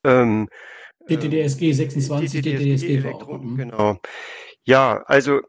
ähm, 0.05 0.47
DTDSG 1.09 1.71
26, 1.73 2.41
DTDSG, 2.41 3.01
DTDSG 3.01 3.57
Genau. 3.57 3.99
Ja, 4.65 5.03
also 5.05 5.41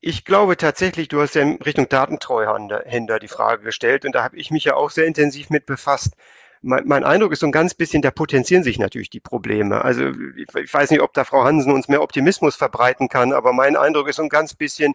ich 0.00 0.24
glaube 0.24 0.56
tatsächlich, 0.56 1.08
du 1.08 1.20
hast 1.20 1.34
ja 1.34 1.42
in 1.42 1.62
Richtung 1.62 1.88
Datentreuhänder 1.88 3.18
die 3.20 3.28
Frage 3.28 3.62
gestellt 3.62 4.04
und 4.04 4.12
da 4.14 4.24
habe 4.24 4.36
ich 4.36 4.50
mich 4.50 4.64
ja 4.64 4.74
auch 4.74 4.90
sehr 4.90 5.06
intensiv 5.06 5.50
mit 5.50 5.66
befasst. 5.66 6.14
Mein, 6.60 6.86
mein 6.86 7.04
Eindruck 7.04 7.32
ist 7.32 7.40
so 7.40 7.46
ein 7.46 7.52
ganz 7.52 7.74
bisschen, 7.74 8.02
da 8.02 8.10
potenzieren 8.10 8.62
sich 8.62 8.78
natürlich 8.78 9.10
die 9.10 9.20
Probleme. 9.20 9.84
Also 9.84 10.10
ich, 10.36 10.46
ich 10.54 10.72
weiß 10.72 10.90
nicht, 10.90 11.00
ob 11.02 11.12
da 11.12 11.24
Frau 11.24 11.44
Hansen 11.44 11.72
uns 11.72 11.88
mehr 11.88 12.02
Optimismus 12.02 12.56
verbreiten 12.56 13.08
kann, 13.08 13.32
aber 13.32 13.52
mein 13.52 13.76
Eindruck 13.76 14.08
ist 14.08 14.16
so 14.16 14.22
ein 14.22 14.28
ganz 14.28 14.54
bisschen, 14.54 14.94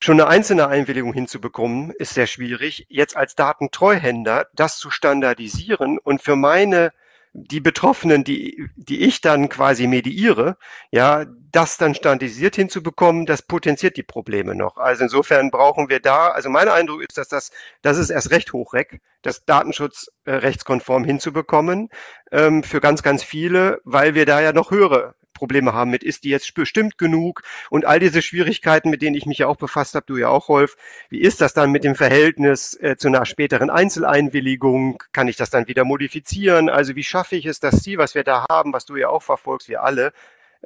Schon 0.00 0.20
eine 0.20 0.28
einzelne 0.28 0.68
Einwilligung 0.68 1.12
hinzubekommen, 1.12 1.90
ist 1.90 2.14
sehr 2.14 2.28
schwierig. 2.28 2.86
Jetzt 2.88 3.16
als 3.16 3.34
Datentreuhänder 3.34 4.46
das 4.54 4.78
zu 4.78 4.90
standardisieren 4.90 5.98
und 5.98 6.22
für 6.22 6.36
meine 6.36 6.92
die 7.44 7.60
Betroffenen, 7.60 8.24
die, 8.24 8.68
die 8.76 9.04
ich 9.04 9.20
dann 9.20 9.48
quasi 9.48 9.86
mediiere, 9.86 10.56
ja, 10.90 11.24
das 11.52 11.76
dann 11.76 11.94
standardisiert 11.94 12.56
hinzubekommen, 12.56 13.26
das 13.26 13.42
potenziert 13.42 13.96
die 13.96 14.02
Probleme 14.02 14.54
noch. 14.54 14.76
Also 14.76 15.04
insofern 15.04 15.50
brauchen 15.50 15.88
wir 15.88 16.00
da, 16.00 16.28
also 16.28 16.50
mein 16.50 16.68
Eindruck 16.68 17.02
ist, 17.02 17.18
dass 17.18 17.28
das, 17.28 17.50
das 17.82 17.98
ist 17.98 18.10
erst 18.10 18.30
recht 18.30 18.52
hochreck, 18.52 19.00
das 19.22 19.44
Datenschutz 19.44 20.10
äh, 20.24 20.32
rechtskonform 20.32 21.04
hinzubekommen, 21.04 21.88
ähm, 22.32 22.62
für 22.62 22.80
ganz, 22.80 23.02
ganz 23.02 23.22
viele, 23.22 23.80
weil 23.84 24.14
wir 24.14 24.26
da 24.26 24.40
ja 24.40 24.52
noch 24.52 24.70
höhere 24.70 25.14
Probleme 25.38 25.72
haben 25.72 25.90
mit, 25.90 26.02
ist 26.02 26.24
die 26.24 26.30
jetzt 26.30 26.52
bestimmt 26.54 26.98
genug 26.98 27.42
und 27.70 27.84
all 27.86 28.00
diese 28.00 28.22
Schwierigkeiten, 28.22 28.90
mit 28.90 29.02
denen 29.02 29.14
ich 29.14 29.24
mich 29.24 29.38
ja 29.38 29.46
auch 29.46 29.56
befasst 29.56 29.94
habe, 29.94 30.06
du 30.06 30.16
ja 30.16 30.28
auch, 30.28 30.48
Rolf, 30.48 30.76
wie 31.10 31.20
ist 31.20 31.40
das 31.40 31.54
dann 31.54 31.70
mit 31.70 31.84
dem 31.84 31.94
Verhältnis 31.94 32.74
äh, 32.80 32.96
zu 32.96 33.06
einer 33.06 33.24
späteren 33.24 33.70
Einzeleinwilligung? 33.70 35.00
Kann 35.12 35.28
ich 35.28 35.36
das 35.36 35.50
dann 35.50 35.68
wieder 35.68 35.84
modifizieren? 35.84 36.68
Also 36.68 36.96
wie 36.96 37.04
schaffe 37.04 37.36
ich 37.36 37.46
es, 37.46 37.60
das 37.60 37.82
Ziel, 37.82 37.98
was 37.98 38.16
wir 38.16 38.24
da 38.24 38.46
haben, 38.50 38.72
was 38.72 38.84
du 38.84 38.96
ja 38.96 39.08
auch 39.08 39.22
verfolgst, 39.22 39.68
wir 39.68 39.84
alle, 39.84 40.12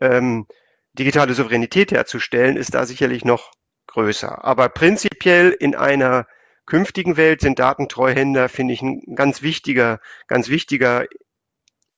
ähm, 0.01 0.47
digitale 0.95 1.35
Souveränität 1.35 1.93
herzustellen, 1.93 2.57
ist 2.57 2.75
da 2.75 2.87
sicherlich 2.87 3.25
noch 3.25 3.53
größer. 3.89 4.45
Aber 4.45 4.71
prinzipiell 4.71 5.51
in 5.51 5.75
einer 5.75 6.27
künftigen 6.67 7.17
Welt 7.17 7.41
sind 7.41 7.59
Datentreuhänder, 7.59 8.49
finde 8.49 8.75
ich, 8.75 8.83
ein 8.83 9.03
ganz 9.15 9.43
wichtiger, 9.43 10.01
ganz 10.29 10.49
wichtiger 10.49 11.07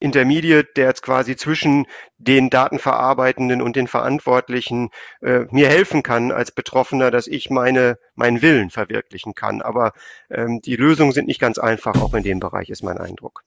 Intermediate, 0.04 0.68
der 0.76 0.88
jetzt 0.88 1.02
quasi 1.02 1.34
zwischen 1.34 1.86
den 2.18 2.50
Datenverarbeitenden 2.50 3.62
und 3.62 3.74
den 3.74 3.88
Verantwortlichen 3.88 4.90
äh, 5.22 5.46
mir 5.50 5.68
helfen 5.68 6.02
kann 6.02 6.30
als 6.30 6.52
Betroffener, 6.52 7.10
dass 7.10 7.26
ich 7.26 7.48
meine, 7.48 7.98
meinen 8.14 8.42
Willen 8.42 8.70
verwirklichen 8.70 9.34
kann. 9.34 9.62
Aber 9.62 9.92
ähm, 10.30 10.60
die 10.62 10.76
Lösungen 10.76 11.12
sind 11.12 11.26
nicht 11.26 11.40
ganz 11.40 11.58
einfach, 11.58 12.00
auch 12.00 12.12
in 12.14 12.22
dem 12.22 12.38
Bereich 12.38 12.68
ist 12.68 12.82
mein 12.82 12.98
Eindruck. 12.98 13.42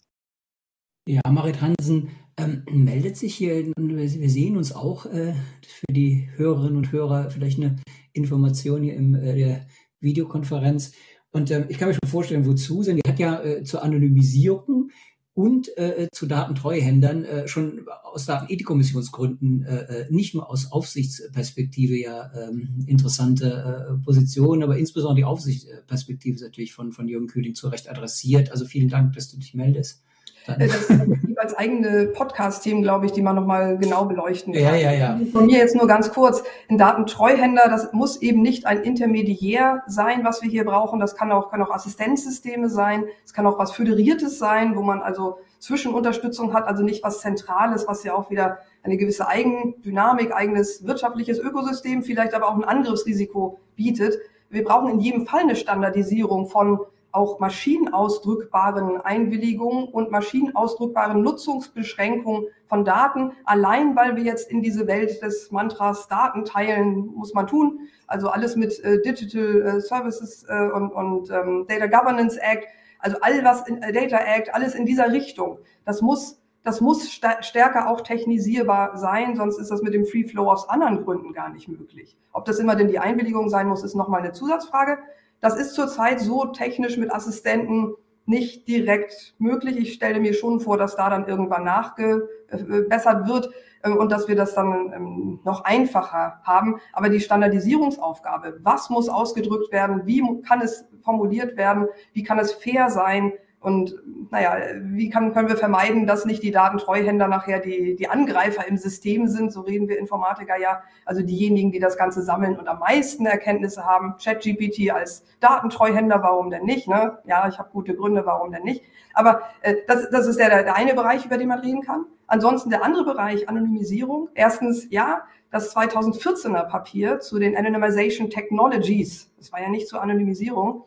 Ja, 1.08 1.22
Marit 1.30 1.62
Hansen 1.62 2.10
ähm, 2.38 2.64
meldet 2.70 3.16
sich 3.16 3.36
hier, 3.36 3.72
wir 3.78 4.30
sehen 4.30 4.58
uns 4.58 4.74
auch 4.76 5.06
äh, 5.06 5.34
für 5.66 5.94
die 5.94 6.30
Hörerinnen 6.36 6.76
und 6.76 6.92
Hörer 6.92 7.30
vielleicht 7.30 7.60
eine 7.60 7.78
Information 8.14 8.82
hier 8.82 8.96
in 8.96 9.16
äh, 9.16 9.36
der 9.36 9.68
Videokonferenz. 10.00 10.94
Und 11.32 11.52
äh, 11.52 11.66
ich 11.70 11.78
kann 11.78 11.88
mir 11.88 11.94
schon 11.94 12.10
vorstellen, 12.10 12.46
wozu, 12.46 12.84
denn 12.84 12.98
die 12.98 13.08
hat 13.10 13.20
ja 13.20 13.42
äh, 13.42 13.64
zur 13.64 13.84
Anonymisierung 13.84 14.90
und 15.38 15.78
äh, 15.78 16.08
zu 16.12 16.26
Datentreuhändern 16.26 17.24
äh, 17.24 17.48
schon 17.48 17.86
aus 18.04 18.26
Datenethikkommissionsgründen 18.26 19.68
äh, 19.68 19.76
äh, 19.76 20.06
nicht 20.10 20.34
nur 20.34 20.50
aus 20.50 20.72
Aufsichtsperspektive 20.72 21.96
ja 21.96 22.32
ähm, 22.34 22.84
interessante 22.88 24.00
äh, 24.02 24.04
Positionen, 24.04 24.64
aber 24.64 24.80
insbesondere 24.80 25.18
die 25.18 25.26
Aufsichtsperspektive 25.26 26.38
ist 26.38 26.42
natürlich 26.42 26.74
von, 26.74 26.92
von 26.92 27.08
Jürgen 27.08 27.28
Kühling 27.28 27.54
zu 27.54 27.68
Recht 27.68 27.88
adressiert. 27.88 28.52
Also 28.52 28.66
vielen 28.66 28.90
Dank, 28.90 29.14
dass 29.14 29.30
du 29.30 29.38
dich 29.38 29.54
meldest. 29.54 30.02
Äh, 30.48 30.68
das 30.68 30.90
ist 30.90 31.38
als 31.38 31.56
eigene 31.56 32.08
Podcast-Themen, 32.08 32.82
glaube 32.82 33.06
ich, 33.06 33.12
die 33.12 33.22
man 33.22 33.36
nochmal 33.36 33.78
genau 33.78 34.06
beleuchten 34.06 34.54
kann. 34.54 34.64
Ja, 34.64 34.76
ja, 34.76 34.92
ja. 34.92 35.20
Von 35.32 35.46
mir 35.46 35.58
jetzt 35.58 35.76
nur 35.76 35.88
ganz 35.88 36.12
kurz. 36.12 36.44
Ein 36.70 36.78
Datentreuhänder, 36.78 37.64
das 37.70 37.94
muss 37.94 38.22
eben 38.22 38.42
nicht 38.42 38.66
ein 38.66 38.82
Intermediär 38.82 39.84
sein, 39.88 40.24
was 40.24 40.42
wir 40.42 40.50
hier 40.50 40.66
brauchen. 40.66 41.00
Das 41.00 41.16
kann 41.16 41.32
auch, 41.32 41.52
kann 41.52 41.62
auch 41.62 41.72
Assistenzsysteme 41.72 42.70
sein. 42.70 43.06
Es 43.26 43.34
kann 43.34 43.46
auch 43.46 43.60
was 43.60 43.72
Föderiertes 43.72 44.40
sein, 44.40 44.76
wo 44.76 44.82
man 44.82 45.02
also 45.02 45.38
Zwischenunterstützung 45.60 46.54
hat, 46.54 46.68
also 46.68 46.84
nicht 46.84 47.04
was 47.04 47.22
Zentrales, 47.22 47.88
was 47.88 48.04
ja 48.04 48.14
auch 48.14 48.30
wieder 48.30 48.60
eine 48.84 48.98
gewisse 48.98 49.28
Eigendynamik, 49.28 50.34
eigenes 50.34 50.86
wirtschaftliches 50.86 51.40
Ökosystem, 51.40 52.04
vielleicht 52.04 52.34
aber 52.34 52.48
auch 52.48 52.56
ein 52.56 52.64
Angriffsrisiko 52.64 53.60
bietet. 53.76 54.18
Wir 54.50 54.64
brauchen 54.64 54.90
in 54.90 55.00
jedem 55.00 55.26
Fall 55.26 55.42
eine 55.42 55.56
Standardisierung 55.56 56.48
von 56.48 56.80
auch 57.18 57.40
maschinenausdrückbaren 57.40 59.02
Einwilligungen 59.02 59.88
und 59.90 60.12
maschinenausdrückbaren 60.12 61.22
Nutzungsbeschränkungen 61.22 62.46
von 62.68 62.86
Daten, 62.86 63.32
allein 63.44 63.96
weil 63.96 64.16
wir 64.16 64.24
jetzt 64.24 64.52
in 64.52 64.62
diese 64.62 64.86
Welt 64.88 65.22
des 65.24 65.52
Mantras 65.52 66.08
Daten 66.08 66.46
teilen, 66.46 67.08
muss 67.08 67.34
man 67.34 67.48
tun. 67.48 67.88
Also 68.06 68.30
alles 68.30 68.56
mit 68.56 68.80
äh, 68.84 69.02
Digital 69.02 69.62
äh, 69.62 69.82
Services 69.82 70.46
äh, 70.48 70.70
und, 70.70 70.92
und 70.92 71.32
ähm, 71.32 71.66
Data 71.68 71.88
Governance 71.88 72.40
Act, 72.40 72.68
also 73.00 73.18
all 73.22 73.44
was 73.44 73.68
in 73.68 73.82
äh, 73.82 73.92
Data 73.92 74.18
Act, 74.18 74.54
alles 74.54 74.76
in 74.76 74.86
dieser 74.86 75.12
Richtung. 75.12 75.60
Das 75.86 76.02
muss 76.02 76.40
das 76.64 76.82
muss 76.82 77.10
stärker 77.10 77.90
auch 77.90 78.02
technisierbar 78.02 78.98
sein, 78.98 79.38
sonst 79.38 79.58
ist 79.58 79.72
das 79.72 79.82
mit 79.82 79.94
dem 79.94 80.06
Free 80.06 80.26
Flow 80.26 80.52
aus 80.52 80.68
anderen 80.68 81.06
Gründen 81.06 81.32
gar 81.32 81.48
nicht 81.48 81.70
möglich. 81.70 82.18
Ob 82.34 82.44
das 82.44 82.60
immer 82.60 82.76
denn 82.76 82.90
die 82.90 83.00
Einwilligung 83.00 83.48
sein 83.48 83.70
muss, 83.70 83.86
ist 83.86 83.96
nochmal 83.96 84.20
eine 84.20 84.34
Zusatzfrage. 84.34 84.98
Das 85.40 85.56
ist 85.56 85.74
zurzeit 85.74 86.20
so 86.20 86.46
technisch 86.46 86.98
mit 86.98 87.12
Assistenten 87.12 87.94
nicht 88.26 88.68
direkt 88.68 89.36
möglich. 89.40 89.78
Ich 89.78 89.94
stelle 89.94 90.20
mir 90.20 90.34
schon 90.34 90.60
vor, 90.60 90.78
dass 90.78 90.96
da 90.96 91.10
dann 91.10 91.28
irgendwann 91.28 91.64
nachgebessert 91.64 93.28
wird 93.28 93.50
äh, 93.84 93.90
und 93.90 94.12
dass 94.12 94.28
wir 94.28 94.36
das 94.36 94.54
dann 94.54 94.92
ähm, 94.94 95.40
noch 95.46 95.64
einfacher 95.64 96.42
haben. 96.44 96.80
Aber 96.92 97.10
die 97.10 97.22
Standardisierungsaufgabe, 97.22 98.60
was 98.64 98.90
muss 98.90 99.08
ausgedrückt 99.08 99.72
werden, 99.72 100.02
wie 100.06 100.22
kann 100.42 100.62
es 100.62 100.86
formuliert 101.04 101.56
werden, 101.56 101.88
wie 102.14 102.24
kann 102.24 102.38
es 102.38 102.52
fair 102.52 102.90
sein, 102.90 103.32
Und 103.68 103.96
naja, 104.32 104.56
wie 104.82 105.10
kann, 105.10 105.34
können 105.34 105.50
wir 105.50 105.58
vermeiden, 105.58 106.08
dass 106.08 106.24
nicht 106.24 106.42
die 106.42 106.52
Datentreuhänder 106.52 107.28
nachher 107.28 107.60
die, 107.60 107.98
die 107.98 108.08
Angreifer 108.08 108.66
im 108.66 108.78
System 108.78 109.28
sind? 109.28 109.52
So 109.52 109.60
reden 109.60 109.90
wir 109.90 110.00
Informatiker 110.00 110.58
ja. 110.58 110.84
Also 111.04 111.22
diejenigen, 111.22 111.74
die 111.74 111.80
das 111.80 111.98
Ganze 111.98 112.22
sammeln 112.22 112.58
und 112.58 112.70
am 112.70 112.80
meisten 112.80 113.26
Erkenntnisse 113.26 113.84
haben. 113.84 114.16
ChatGPT 114.24 114.90
als 114.92 115.26
Datentreuhänder, 115.42 116.24
warum 116.24 116.50
denn 116.50 116.64
nicht? 116.64 116.88
Ne? 116.88 117.18
Ja, 117.26 117.50
ich 117.50 117.60
habe 117.60 117.70
gute 117.74 117.94
Gründe, 117.94 118.26
warum 118.26 118.54
denn 118.54 118.64
nicht? 118.64 118.84
Aber 119.14 119.42
äh, 119.60 119.76
das, 119.86 120.10
das 120.12 120.28
ist 120.28 120.40
der, 120.40 120.64
der 120.64 120.74
eine 120.78 120.94
Bereich, 120.94 121.26
über 121.26 121.38
den 121.38 121.50
man 121.50 121.60
reden 121.60 121.82
kann. 121.82 122.06
Ansonsten 122.26 122.70
der 122.70 122.86
andere 122.86 123.04
Bereich, 123.04 123.50
Anonymisierung. 123.50 124.30
Erstens, 124.34 124.88
ja, 124.92 125.24
das 125.52 125.76
2014er 125.76 126.70
Papier 126.70 127.20
zu 127.20 127.38
den 127.38 127.58
Anonymization 127.58 128.30
Technologies, 128.30 129.30
das 129.36 129.52
war 129.52 129.62
ja 129.62 129.68
nicht 129.68 129.90
zur 129.90 130.02
Anonymisierung, 130.02 130.86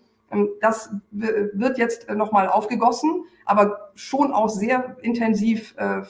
das 0.61 0.95
wird 1.11 1.79
jetzt 1.79 2.09
äh, 2.09 2.15
nochmal 2.15 2.49
aufgegossen, 2.49 3.25
aber 3.45 3.91
schon 3.95 4.33
auch 4.33 4.49
sehr 4.49 4.97
intensiv 5.03 5.75
äh, 5.77 6.03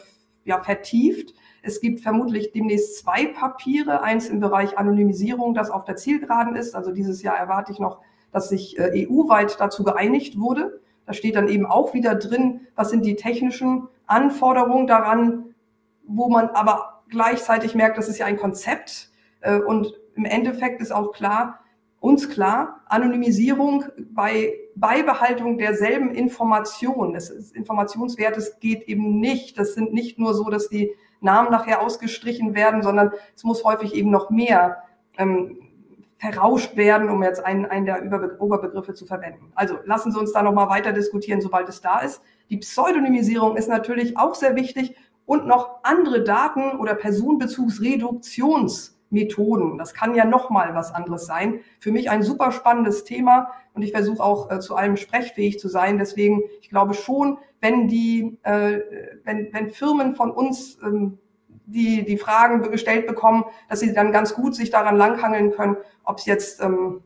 ja, 0.44 0.62
vertieft. 0.62 1.34
Es 1.62 1.80
gibt 1.80 2.00
vermutlich 2.00 2.52
demnächst 2.52 2.98
zwei 2.98 3.26
Papiere, 3.26 4.02
eins 4.02 4.28
im 4.28 4.40
Bereich 4.40 4.78
Anonymisierung, 4.78 5.54
das 5.54 5.70
auf 5.70 5.84
der 5.84 5.96
Zielgeraden 5.96 6.54
ist. 6.56 6.74
Also 6.74 6.92
dieses 6.92 7.22
Jahr 7.22 7.36
erwarte 7.36 7.72
ich 7.72 7.78
noch, 7.78 8.00
dass 8.32 8.48
sich 8.48 8.78
äh, 8.78 9.06
EU-weit 9.06 9.58
dazu 9.58 9.84
geeinigt 9.84 10.38
wurde. 10.38 10.80
Da 11.06 11.14
steht 11.14 11.36
dann 11.36 11.48
eben 11.48 11.66
auch 11.66 11.94
wieder 11.94 12.14
drin, 12.14 12.60
was 12.76 12.90
sind 12.90 13.04
die 13.04 13.16
technischen 13.16 13.88
Anforderungen 14.06 14.86
daran, 14.86 15.54
wo 16.04 16.28
man 16.28 16.50
aber 16.50 17.02
gleichzeitig 17.08 17.74
merkt, 17.74 17.98
das 17.98 18.08
ist 18.08 18.18
ja 18.18 18.26
ein 18.26 18.36
Konzept. 18.36 19.10
Und 19.66 19.94
im 20.14 20.24
Endeffekt 20.24 20.80
ist 20.80 20.92
auch 20.92 21.12
klar, 21.12 21.60
uns 22.00 22.30
klar, 22.30 22.80
Anonymisierung 22.86 23.84
bei 24.12 24.54
Beibehaltung 24.74 25.58
derselben 25.58 26.10
Information, 26.10 27.12
des 27.12 27.52
Informationswertes 27.52 28.58
geht 28.58 28.88
eben 28.88 29.20
nicht. 29.20 29.58
Das 29.58 29.74
sind 29.74 29.92
nicht 29.92 30.18
nur 30.18 30.34
so, 30.34 30.48
dass 30.48 30.68
die 30.68 30.92
Namen 31.20 31.50
nachher 31.50 31.82
ausgestrichen 31.82 32.54
werden, 32.54 32.82
sondern 32.82 33.12
es 33.36 33.44
muss 33.44 33.64
häufig 33.64 33.94
eben 33.94 34.10
noch 34.10 34.30
mehr 34.30 34.78
ähm, 35.18 35.58
verrauscht 36.16 36.76
werden, 36.76 37.10
um 37.10 37.22
jetzt 37.22 37.44
einen, 37.44 37.66
einen 37.66 37.84
der 37.84 38.02
Überbe 38.02 38.36
Oberbegriffe 38.40 38.94
zu 38.94 39.04
verwenden. 39.04 39.52
Also 39.54 39.76
lassen 39.84 40.10
Sie 40.10 40.18
uns 40.18 40.32
da 40.32 40.42
nochmal 40.42 40.70
weiter 40.70 40.92
diskutieren, 40.92 41.42
sobald 41.42 41.68
es 41.68 41.82
da 41.82 42.00
ist. 42.00 42.22
Die 42.48 42.56
Pseudonymisierung 42.56 43.56
ist 43.56 43.68
natürlich 43.68 44.18
auch 44.18 44.34
sehr 44.34 44.56
wichtig 44.56 44.96
und 45.26 45.46
noch 45.46 45.80
andere 45.82 46.24
Daten- 46.24 46.78
oder 46.78 46.94
Personenbezugsreduktions- 46.94 48.94
Methoden. 49.10 49.76
Das 49.76 49.92
kann 49.92 50.14
ja 50.14 50.24
noch 50.24 50.50
mal 50.50 50.74
was 50.74 50.94
anderes 50.94 51.26
sein. 51.26 51.60
Für 51.78 51.92
mich 51.92 52.10
ein 52.10 52.22
super 52.22 52.52
spannendes 52.52 53.04
Thema 53.04 53.50
und 53.74 53.82
ich 53.82 53.92
versuche 53.92 54.22
auch 54.22 54.50
äh, 54.50 54.60
zu 54.60 54.76
allem 54.76 54.96
sprechfähig 54.96 55.58
zu 55.58 55.68
sein. 55.68 55.98
Deswegen, 55.98 56.42
ich 56.60 56.70
glaube 56.70 56.94
schon, 56.94 57.38
wenn 57.60 57.88
die, 57.88 58.38
äh, 58.42 58.80
wenn, 59.24 59.52
wenn 59.52 59.70
Firmen 59.70 60.14
von 60.14 60.30
uns 60.30 60.78
ähm, 60.82 61.18
die, 61.66 62.04
die 62.04 62.18
Fragen 62.18 62.62
gestellt 62.70 63.06
bekommen, 63.06 63.44
dass 63.68 63.80
sie 63.80 63.92
dann 63.92 64.12
ganz 64.12 64.34
gut 64.34 64.54
sich 64.54 64.70
daran 64.70 64.96
langhangeln 64.96 65.52
können, 65.52 65.76
ob 66.04 66.18
es 66.18 66.26
jetzt, 66.26 66.62
ähm, 66.62 67.02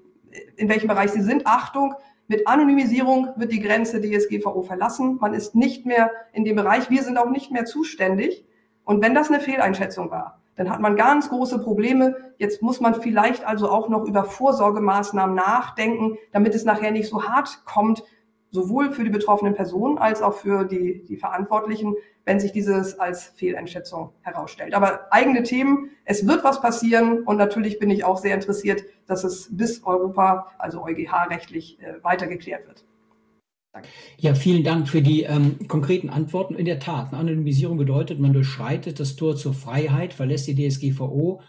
in 0.57 0.69
welchem 0.69 0.89
Bereich 0.89 1.11
sie 1.11 1.23
sind. 1.23 1.47
Achtung, 1.47 1.95
mit 2.27 2.47
Anonymisierung 2.47 3.29
wird 3.37 3.53
die 3.53 3.61
Grenze 3.61 4.01
DSGVO 4.01 4.63
verlassen. 4.63 5.19
Man 5.21 5.35
ist 5.35 5.55
nicht 5.55 5.85
mehr 5.85 6.11
in 6.33 6.45
dem 6.45 6.57
Bereich. 6.57 6.89
Wir 6.89 7.03
sind 7.03 7.19
auch 7.19 7.29
nicht 7.29 7.51
mehr 7.51 7.67
zuständig. 7.67 8.47
Und 8.85 9.03
wenn 9.03 9.15
das 9.15 9.29
eine 9.29 9.41
Fehleinschätzung 9.41 10.11
war, 10.11 10.41
dann 10.57 10.71
hat 10.71 10.81
man 10.81 10.97
ganz 10.97 11.29
große 11.29 11.59
Probleme. 11.59 12.17
Jetzt 12.39 12.63
muss 12.63 12.81
man 12.81 12.95
vielleicht 12.95 13.45
also 13.45 13.71
auch 13.71 13.89
noch 13.89 14.05
über 14.05 14.25
Vorsorgemaßnahmen 14.25 15.35
nachdenken, 15.35 16.17
damit 16.33 16.55
es 16.55 16.65
nachher 16.65 16.91
nicht 16.91 17.09
so 17.09 17.25
hart 17.25 17.65
kommt, 17.65 18.05
sowohl 18.51 18.93
für 18.93 19.03
die 19.03 19.11
betroffenen 19.11 19.55
Personen 19.55 19.99
als 19.99 20.23
auch 20.23 20.35
für 20.35 20.65
die, 20.65 21.05
die 21.05 21.17
Verantwortlichen, 21.17 21.97
wenn 22.25 22.39
sich 22.39 22.53
dieses 22.53 22.99
als 23.01 23.25
Fehleinschätzung 23.37 24.13
herausstellt. 24.23 24.75
Aber 24.75 25.13
eigene 25.13 25.43
Themen, 25.43 25.91
es 26.05 26.27
wird 26.27 26.45
was 26.45 26.61
passieren 26.61 27.25
und 27.25 27.37
natürlich 27.37 27.81
bin 27.81 27.91
ich 27.91 28.05
auch 28.05 28.17
sehr 28.17 28.35
interessiert, 28.35 28.85
dass 29.07 29.25
es 29.25 29.49
bis 29.51 29.85
Europa, 29.85 30.53
also 30.59 30.85
EuGH 30.85 31.31
rechtlich, 31.31 31.81
äh, 31.83 32.03
weiter 32.03 32.29
geklärt 32.29 32.67
wird. 32.67 32.85
Danke. 33.75 33.89
Ja, 34.19 34.37
vielen 34.37 34.63
Dank 34.63 34.89
für 34.89 35.03
die 35.03 35.25
ähm, 35.25 35.67
konkreten 35.67 36.09
Antworten. 36.09 36.55
In 36.55 36.65
der 36.65 36.79
Tat, 36.79 37.09
eine 37.09 37.19
Anonymisierung 37.19 37.77
bedeutet, 37.77 38.21
man 38.21 38.33
durchschreitet 38.33 39.01
das 39.01 39.17
Tor 39.17 39.35
zur 39.37 39.53
Freiheit, 39.53 40.15
verlässt 40.15 40.47
die 40.47 40.55
DSGVO. 40.55 41.41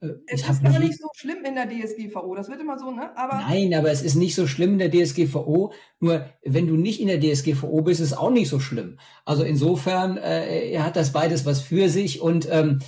Äh, 0.00 0.08
es 0.26 0.48
ist 0.48 0.64
aber 0.64 0.78
nicht 0.78 0.98
so 0.98 1.08
schlimm 1.14 1.44
in 1.44 1.56
der 1.56 1.68
DSGVO, 1.68 2.34
das 2.34 2.48
wird 2.48 2.62
immer 2.62 2.78
so, 2.78 2.90
ne? 2.90 3.14
Aber 3.18 3.34
Nein, 3.34 3.74
aber 3.74 3.90
es 3.90 4.00
ist 4.00 4.14
nicht 4.14 4.34
so 4.34 4.46
schlimm 4.46 4.78
in 4.80 4.90
der 4.90 4.90
DSGVO. 4.90 5.74
Nur 6.00 6.24
wenn 6.42 6.66
du 6.66 6.76
nicht 6.76 7.02
in 7.02 7.08
der 7.08 7.20
DSGVO 7.20 7.82
bist, 7.82 8.00
ist 8.00 8.12
es 8.12 8.16
auch 8.16 8.30
nicht 8.30 8.48
so 8.48 8.60
schlimm. 8.60 8.98
Also 9.26 9.44
insofern 9.44 10.16
äh, 10.16 10.78
hat 10.78 10.96
das 10.96 11.12
beides 11.12 11.44
was 11.44 11.60
für 11.60 11.90
sich 11.90 12.22
und 12.22 12.48
ähm, 12.50 12.78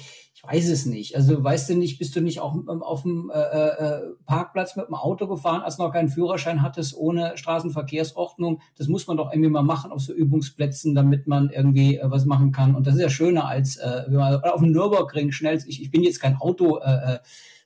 weiß 0.48 0.68
es 0.68 0.86
nicht. 0.86 1.16
Also 1.16 1.42
weißt 1.42 1.70
du 1.70 1.74
nicht, 1.74 1.98
bist 1.98 2.14
du 2.16 2.20
nicht 2.20 2.40
auch 2.40 2.56
auf 2.66 3.02
dem 3.02 3.30
äh, 3.34 3.38
äh, 3.38 4.00
Parkplatz 4.24 4.76
mit 4.76 4.88
dem 4.88 4.94
Auto 4.94 5.26
gefahren, 5.26 5.62
als 5.62 5.78
noch 5.78 5.92
keinen 5.92 6.08
Führerschein 6.08 6.62
hattest, 6.62 6.96
ohne 6.96 7.36
Straßenverkehrsordnung? 7.36 8.60
Das 8.76 8.88
muss 8.88 9.06
man 9.06 9.16
doch 9.16 9.32
irgendwie 9.32 9.50
mal 9.50 9.62
machen 9.62 9.90
auf 9.90 10.00
so 10.00 10.12
Übungsplätzen, 10.12 10.94
damit 10.94 11.26
man 11.26 11.50
irgendwie 11.50 11.96
äh, 11.96 12.10
was 12.10 12.24
machen 12.24 12.52
kann. 12.52 12.74
Und 12.74 12.86
das 12.86 12.94
ist 12.94 13.00
ja 13.00 13.10
schöner 13.10 13.46
als 13.46 13.76
äh, 13.76 14.04
wenn 14.06 14.16
man 14.16 14.42
auf 14.42 14.60
dem 14.60 14.72
Nürburgring 14.72 15.32
schnell. 15.32 15.62
Ich, 15.66 15.82
ich 15.82 15.90
bin 15.90 16.02
jetzt 16.02 16.20
kein 16.20 16.36
Auto. 16.36 16.78
Äh, 16.78 17.14
äh 17.14 17.18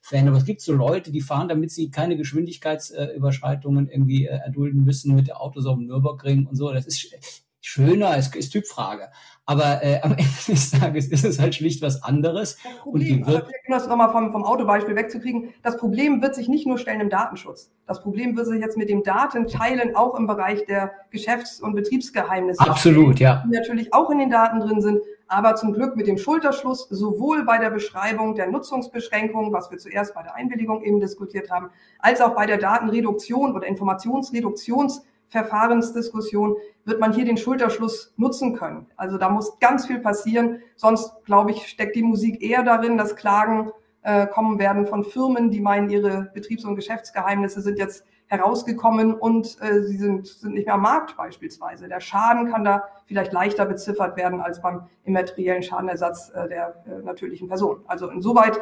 Fan, 0.03 0.27
aber 0.27 0.37
es 0.37 0.45
gibt 0.45 0.61
so 0.61 0.73
Leute, 0.73 1.11
die 1.11 1.21
fahren, 1.21 1.47
damit 1.47 1.69
sie 1.69 1.91
keine 1.91 2.17
Geschwindigkeitsüberschreitungen 2.17 3.87
irgendwie 3.87 4.25
äh, 4.25 4.39
erdulden 4.39 4.83
müssen 4.83 5.13
mit 5.13 5.27
der 5.27 5.39
Autos 5.39 5.67
auf 5.67 5.77
dem 5.77 5.85
Nürburgring 5.85 6.47
und 6.47 6.55
so. 6.55 6.73
Das 6.73 6.87
ist 6.87 7.15
schöner, 7.61 8.17
ist, 8.17 8.35
ist 8.35 8.51
Typfrage. 8.51 9.09
Aber 9.45 9.83
äh, 9.83 10.01
am 10.01 10.11
Ende 10.17 10.23
des 10.47 10.71
Tages 10.71 11.07
ist 11.07 11.25
es 11.25 11.39
halt 11.39 11.55
schlicht 11.55 11.81
was 11.81 12.03
anderes. 12.03 12.57
Das 12.63 12.77
Problem, 12.79 13.19
und 13.19 13.27
die 13.27 13.33
wird 13.33 13.47
das 13.69 13.87
nochmal 13.87 14.11
vom, 14.11 14.31
vom 14.31 14.43
Autobeispiel 14.43 14.95
wegzukriegen, 14.95 15.53
das 15.63 15.77
Problem 15.77 16.21
wird 16.21 16.35
sich 16.35 16.47
nicht 16.47 16.67
nur 16.67 16.77
stellen 16.77 17.01
im 17.01 17.09
Datenschutz. 17.09 17.71
Das 17.87 18.01
Problem 18.01 18.35
wird 18.35 18.47
sich 18.47 18.61
jetzt 18.61 18.77
mit 18.77 18.89
dem 18.89 19.03
Datenteilen 19.03 19.95
auch 19.95 20.15
im 20.15 20.27
Bereich 20.27 20.65
der 20.65 20.91
Geschäfts- 21.11 21.59
und 21.59 21.75
Betriebsgeheimnisse 21.75 22.61
Absolut, 22.61 23.19
ja. 23.19 23.43
Die 23.45 23.55
natürlich 23.55 23.93
auch 23.93 24.09
in 24.09 24.19
den 24.19 24.29
Daten 24.29 24.59
drin 24.59 24.81
sind, 24.81 24.99
aber 25.27 25.55
zum 25.55 25.73
Glück 25.73 25.95
mit 25.95 26.07
dem 26.07 26.17
Schulterschluss 26.17 26.87
sowohl 26.89 27.45
bei 27.45 27.57
der 27.57 27.69
Beschreibung 27.69 28.35
der 28.35 28.49
Nutzungsbeschränkung, 28.49 29.53
was 29.53 29.71
wir 29.71 29.77
zuerst 29.77 30.13
bei 30.13 30.23
der 30.23 30.35
Einwilligung 30.35 30.83
eben 30.83 30.99
diskutiert 30.99 31.49
haben, 31.49 31.69
als 31.99 32.21
auch 32.21 32.35
bei 32.35 32.45
der 32.45 32.57
Datenreduktion 32.57 33.55
oder 33.55 33.65
Informationsreduktions 33.65 35.05
Verfahrensdiskussion 35.31 36.57
wird 36.85 36.99
man 36.99 37.13
hier 37.13 37.25
den 37.25 37.37
Schulterschluss 37.37 38.13
nutzen 38.17 38.55
können. 38.55 38.87
Also 38.97 39.17
da 39.17 39.29
muss 39.29 39.59
ganz 39.59 39.87
viel 39.87 39.99
passieren. 39.99 40.61
Sonst, 40.75 41.23
glaube 41.25 41.51
ich, 41.51 41.67
steckt 41.67 41.95
die 41.95 42.03
Musik 42.03 42.43
eher 42.43 42.63
darin, 42.63 42.97
dass 42.97 43.15
Klagen 43.15 43.71
äh, 44.03 44.27
kommen 44.27 44.59
werden 44.59 44.85
von 44.85 45.03
Firmen, 45.03 45.49
die 45.49 45.61
meinen, 45.61 45.89
ihre 45.89 46.31
Betriebs- 46.33 46.65
und 46.65 46.75
Geschäftsgeheimnisse 46.75 47.61
sind 47.61 47.79
jetzt 47.79 48.03
herausgekommen 48.27 49.13
und 49.13 49.57
äh, 49.61 49.83
sie 49.83 49.97
sind, 49.97 50.25
sind 50.25 50.53
nicht 50.53 50.65
mehr 50.65 50.75
am 50.75 50.81
Markt 50.81 51.17
beispielsweise. 51.17 51.87
Der 51.87 51.99
Schaden 51.99 52.51
kann 52.51 52.63
da 52.63 52.87
vielleicht 53.05 53.33
leichter 53.33 53.65
beziffert 53.65 54.17
werden 54.17 54.41
als 54.41 54.61
beim 54.61 54.87
immateriellen 55.03 55.63
Schadenersatz 55.63 56.31
äh, 56.33 56.47
der 56.47 56.83
äh, 56.87 57.03
natürlichen 57.03 57.47
Person. 57.47 57.81
Also 57.87 58.09
insoweit, 58.09 58.59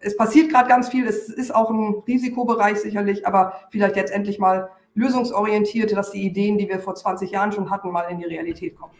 es 0.00 0.16
passiert 0.16 0.50
gerade 0.50 0.68
ganz 0.68 0.88
viel. 0.88 1.06
Es 1.06 1.28
ist 1.28 1.54
auch 1.54 1.70
ein 1.70 2.02
Risikobereich 2.06 2.80
sicherlich, 2.80 3.26
aber 3.26 3.54
vielleicht 3.70 3.96
jetzt 3.96 4.12
endlich 4.12 4.38
mal 4.38 4.70
lösungsorientierte, 4.96 5.94
dass 5.94 6.10
die 6.10 6.22
Ideen, 6.22 6.58
die 6.58 6.68
wir 6.68 6.80
vor 6.80 6.96
20 6.96 7.30
Jahren 7.30 7.52
schon 7.52 7.70
hatten, 7.70 7.92
mal 7.92 8.02
in 8.10 8.18
die 8.18 8.24
Realität 8.24 8.74
kommen. 8.74 8.92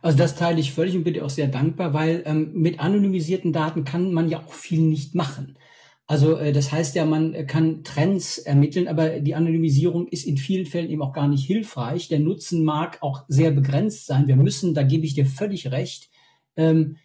Also 0.00 0.16
das 0.16 0.36
teile 0.36 0.60
ich 0.60 0.72
völlig 0.72 0.96
und 0.96 1.04
bin 1.04 1.14
dir 1.14 1.24
auch 1.24 1.30
sehr 1.30 1.48
dankbar, 1.48 1.92
weil 1.92 2.22
ähm, 2.24 2.52
mit 2.54 2.80
anonymisierten 2.80 3.52
Daten 3.52 3.84
kann 3.84 4.12
man 4.12 4.28
ja 4.28 4.38
auch 4.38 4.52
viel 4.52 4.80
nicht 4.80 5.14
machen. 5.14 5.58
Also 6.06 6.36
äh, 6.36 6.52
das 6.52 6.72
heißt 6.72 6.94
ja, 6.94 7.04
man 7.04 7.46
kann 7.46 7.82
Trends 7.82 8.38
ermitteln, 8.38 8.86
aber 8.88 9.20
die 9.20 9.34
Anonymisierung 9.34 10.06
ist 10.08 10.24
in 10.24 10.36
vielen 10.36 10.66
Fällen 10.66 10.88
eben 10.88 11.02
auch 11.02 11.12
gar 11.12 11.28
nicht 11.28 11.46
hilfreich. 11.46 12.08
Der 12.08 12.20
Nutzen 12.20 12.64
mag 12.64 12.98
auch 13.02 13.24
sehr 13.28 13.50
begrenzt 13.50 14.06
sein. 14.06 14.28
Wir 14.28 14.36
müssen, 14.36 14.72
da 14.72 14.84
gebe 14.84 15.04
ich 15.04 15.14
dir 15.14 15.26
völlig 15.26 15.70
recht, 15.72 16.10
ähm, 16.56 16.96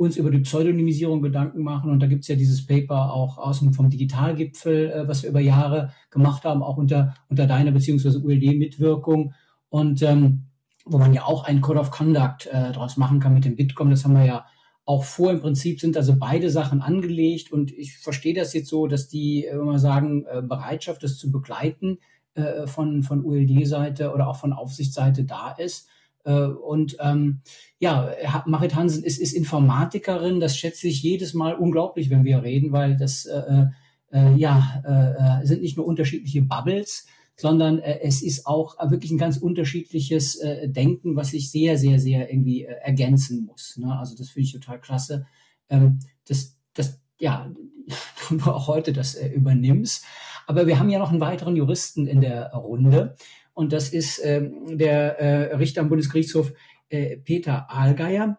uns 0.00 0.16
über 0.16 0.30
die 0.30 0.38
Pseudonymisierung 0.38 1.20
Gedanken 1.20 1.62
machen. 1.62 1.90
Und 1.90 2.00
da 2.00 2.06
gibt 2.06 2.22
es 2.22 2.28
ja 2.28 2.34
dieses 2.34 2.64
Paper 2.66 3.12
auch 3.12 3.36
aus 3.36 3.58
dem, 3.58 3.74
vom 3.74 3.90
Digitalgipfel, 3.90 4.90
äh, 4.90 5.06
was 5.06 5.22
wir 5.22 5.28
über 5.28 5.40
Jahre 5.40 5.92
gemacht 6.10 6.44
haben, 6.44 6.62
auch 6.62 6.78
unter, 6.78 7.14
unter 7.28 7.46
deiner 7.46 7.70
beziehungsweise 7.70 8.18
ULD-Mitwirkung. 8.18 9.34
Und 9.68 10.00
ähm, 10.00 10.46
wo 10.86 10.96
man 10.96 11.12
ja 11.12 11.24
auch 11.24 11.44
einen 11.44 11.60
Code 11.60 11.80
of 11.80 11.90
Conduct 11.90 12.46
äh, 12.46 12.72
daraus 12.72 12.96
machen 12.96 13.20
kann 13.20 13.34
mit 13.34 13.44
dem 13.44 13.56
Bitkom. 13.56 13.90
Das 13.90 14.04
haben 14.04 14.14
wir 14.14 14.24
ja 14.24 14.46
auch 14.86 15.04
vor. 15.04 15.32
Im 15.32 15.42
Prinzip 15.42 15.80
sind 15.80 15.98
also 15.98 16.16
beide 16.18 16.48
Sachen 16.48 16.80
angelegt. 16.80 17.52
Und 17.52 17.70
ich 17.70 17.98
verstehe 17.98 18.32
das 18.32 18.54
jetzt 18.54 18.70
so, 18.70 18.86
dass 18.86 19.06
die, 19.06 19.44
äh, 19.44 19.52
wenn 19.52 19.66
wir 19.66 19.78
sagen, 19.78 20.24
äh, 20.24 20.40
Bereitschaft, 20.40 21.02
das 21.02 21.18
zu 21.18 21.30
begleiten, 21.30 21.98
äh, 22.32 22.66
von, 22.66 23.02
von 23.02 23.22
ULD-Seite 23.22 24.14
oder 24.14 24.28
auch 24.28 24.36
von 24.36 24.54
Aufsichtsseite 24.54 25.24
da 25.24 25.50
ist. 25.50 25.88
Äh, 26.24 26.44
und 26.44 26.96
ähm, 27.00 27.40
ja, 27.78 28.12
Marit 28.46 28.74
Hansen 28.74 29.04
ist, 29.04 29.18
ist 29.18 29.32
Informatikerin. 29.32 30.40
Das 30.40 30.56
schätze 30.56 30.88
ich 30.88 31.02
jedes 31.02 31.34
Mal 31.34 31.54
unglaublich, 31.54 32.10
wenn 32.10 32.24
wir 32.24 32.42
reden, 32.42 32.72
weil 32.72 32.96
das 32.96 33.26
äh, 33.26 33.66
äh, 34.12 34.34
ja 34.34 35.40
äh, 35.40 35.46
sind 35.46 35.62
nicht 35.62 35.76
nur 35.76 35.86
unterschiedliche 35.86 36.42
Bubbles, 36.42 37.06
sondern 37.36 37.78
äh, 37.78 38.00
es 38.02 38.22
ist 38.22 38.46
auch 38.46 38.76
wirklich 38.90 39.10
ein 39.10 39.18
ganz 39.18 39.38
unterschiedliches 39.38 40.36
äh, 40.36 40.68
Denken, 40.68 41.16
was 41.16 41.30
sich 41.30 41.50
sehr, 41.50 41.78
sehr, 41.78 41.98
sehr 41.98 42.30
irgendwie 42.30 42.64
äh, 42.64 42.74
ergänzen 42.82 43.46
muss. 43.46 43.76
Ne? 43.78 43.96
Also 43.98 44.16
das 44.16 44.30
finde 44.30 44.46
ich 44.46 44.52
total 44.52 44.80
klasse. 44.80 45.26
Ähm, 45.68 46.00
das, 46.28 46.58
das, 46.74 47.00
ja, 47.18 47.50
du 48.30 48.50
auch 48.50 48.68
heute 48.68 48.92
das 48.92 49.14
äh, 49.14 49.28
übernimmst. 49.28 50.04
Aber 50.46 50.66
wir 50.66 50.78
haben 50.78 50.90
ja 50.90 50.98
noch 50.98 51.10
einen 51.10 51.20
weiteren 51.20 51.56
Juristen 51.56 52.06
in 52.06 52.20
der 52.20 52.52
Runde. 52.52 53.14
Und 53.60 53.72
das 53.72 53.90
ist 53.90 54.20
ähm, 54.24 54.78
der 54.78 55.20
äh, 55.20 55.54
Richter 55.56 55.82
am 55.82 55.90
Bundesgerichtshof 55.90 56.52
äh, 56.88 57.18
Peter 57.18 57.70
Ahlgeier 57.70 58.38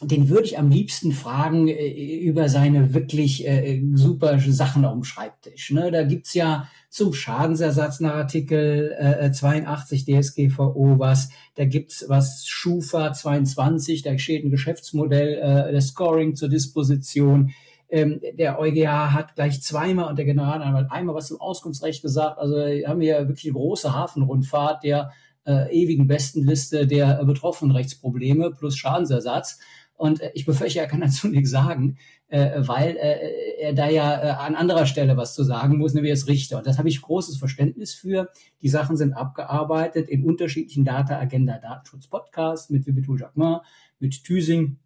den 0.00 0.28
würde 0.28 0.44
ich 0.44 0.58
am 0.58 0.70
liebsten 0.70 1.12
fragen 1.12 1.68
äh, 1.68 2.18
über 2.20 2.48
seine 2.48 2.94
wirklich 2.94 3.46
äh, 3.46 3.82
super 3.94 4.38
Sachen 4.38 4.84
auf 4.84 4.92
dem 4.92 5.04
Schreibtisch. 5.04 5.72
Ne? 5.72 5.90
Da 5.90 6.04
gibt's 6.04 6.34
ja 6.34 6.68
zum 6.88 7.12
Schadensersatz 7.12 8.00
nach 8.00 8.14
Artikel 8.14 8.94
äh, 8.96 9.32
82 9.32 10.04
DSGVO 10.04 10.98
was, 10.98 11.30
da 11.56 11.64
gibt's 11.64 12.04
was 12.08 12.46
Schufa 12.46 13.12
22, 13.12 14.02
da 14.02 14.16
steht 14.18 14.44
ein 14.44 14.50
Geschäftsmodell 14.50 15.34
äh, 15.34 15.72
der 15.72 15.80
Scoring 15.80 16.36
zur 16.36 16.48
Disposition. 16.48 17.50
Ähm, 17.90 18.20
der 18.34 18.58
EuGH 18.58 19.12
hat 19.12 19.34
gleich 19.34 19.62
zweimal 19.62 20.10
und 20.10 20.16
der 20.16 20.26
Generalanwalt 20.26 20.90
einmal 20.90 21.14
was 21.14 21.28
zum 21.28 21.40
Auskunftsrecht 21.40 22.02
gesagt. 22.02 22.38
Also 22.38 22.56
haben 22.56 23.00
wir 23.00 23.08
ja 23.08 23.28
wirklich 23.28 23.52
große 23.52 23.94
Hafenrundfahrt 23.94 24.84
der 24.84 25.12
äh, 25.46 25.74
ewigen 25.74 26.06
Bestenliste 26.06 26.86
der 26.86 27.20
äh, 27.20 27.24
betroffenen 27.24 27.74
Rechtsprobleme 27.74 28.50
plus 28.50 28.76
Schadensersatz. 28.76 29.58
Und 29.94 30.20
äh, 30.20 30.30
ich 30.34 30.44
befürchte, 30.44 30.78
er 30.80 30.86
kann 30.86 31.00
dazu 31.02 31.28
nichts 31.28 31.50
sagen, 31.50 31.96
äh, 32.28 32.50
weil 32.58 32.96
äh, 32.96 33.60
er 33.60 33.72
da 33.72 33.88
ja 33.88 34.22
äh, 34.22 34.30
an 34.30 34.54
anderer 34.54 34.84
Stelle 34.84 35.16
was 35.16 35.34
zu 35.34 35.42
sagen 35.42 35.78
muss, 35.78 35.94
nämlich 35.94 36.12
als 36.12 36.28
Richter. 36.28 36.58
Und 36.58 36.66
das 36.66 36.78
habe 36.78 36.88
ich 36.88 37.00
großes 37.00 37.38
Verständnis 37.38 37.94
für. 37.94 38.28
Die 38.60 38.68
Sachen 38.68 38.96
sind 38.96 39.14
abgearbeitet 39.14 40.10
in 40.10 40.24
unterschiedlichen 40.24 40.84
Data 40.84 41.18
Agenda 41.18 41.58
Datenschutz 41.58 42.06
Podcasts 42.06 42.68
mit 42.68 42.86
Vibitul 42.86 43.18
Jacquemin, 43.18 43.60
mit 43.98 44.22
Thüsing 44.22 44.78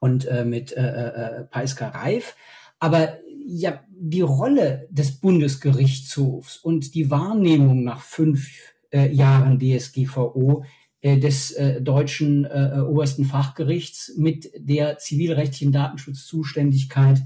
und 0.00 0.26
äh, 0.26 0.44
mit 0.44 0.72
äh, 0.72 0.80
äh, 0.80 1.44
Peiska 1.44 1.88
Reif. 1.88 2.34
Aber 2.80 3.18
ja, 3.46 3.84
die 3.90 4.22
Rolle 4.22 4.88
des 4.90 5.20
Bundesgerichtshofs 5.20 6.56
und 6.56 6.94
die 6.94 7.10
Wahrnehmung 7.10 7.84
nach 7.84 8.00
fünf 8.00 8.50
äh, 8.90 9.12
Jahren 9.12 9.58
DSGVO 9.58 10.64
äh, 11.02 11.18
des 11.18 11.52
äh, 11.52 11.80
deutschen 11.80 12.44
äh, 12.44 12.78
äh, 12.78 12.80
obersten 12.80 13.24
Fachgerichts 13.24 14.14
mit 14.16 14.50
der 14.56 14.98
zivilrechtlichen 14.98 15.72
Datenschutzzuständigkeit, 15.72 17.22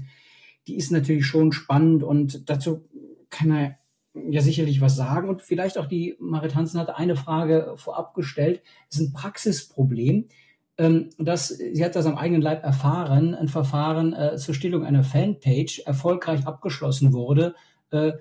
die 0.67 0.75
ist 0.75 0.91
natürlich 0.91 1.25
schon 1.25 1.51
spannend 1.51 2.03
und 2.03 2.49
dazu 2.49 2.85
kann 3.29 3.51
er 3.51 3.77
ja 4.29 4.41
sicherlich 4.41 4.81
was 4.81 4.95
sagen. 4.95 5.29
Und 5.29 5.41
vielleicht 5.41 5.77
auch 5.77 5.87
die 5.87 6.15
Marit 6.19 6.55
Hansen 6.55 6.79
hatte 6.79 6.97
eine 6.97 7.15
Frage 7.15 7.73
vorab 7.75 8.13
gestellt. 8.13 8.61
Es 8.89 8.99
ist 8.99 9.09
ein 9.09 9.13
Praxisproblem. 9.13 10.27
Ähm, 10.77 11.09
sie 11.17 11.85
hat 11.85 11.95
das 11.95 12.05
am 12.05 12.17
eigenen 12.17 12.41
Leib 12.41 12.63
erfahren, 12.63 13.33
ein 13.33 13.47
Verfahren 13.47 14.13
äh, 14.13 14.35
zur 14.37 14.53
Stillung 14.53 14.85
einer 14.85 15.03
Fanpage 15.03 15.79
erfolgreich 15.85 16.45
abgeschlossen 16.45 17.13
wurde, 17.13 17.55
äh, 17.91 18.11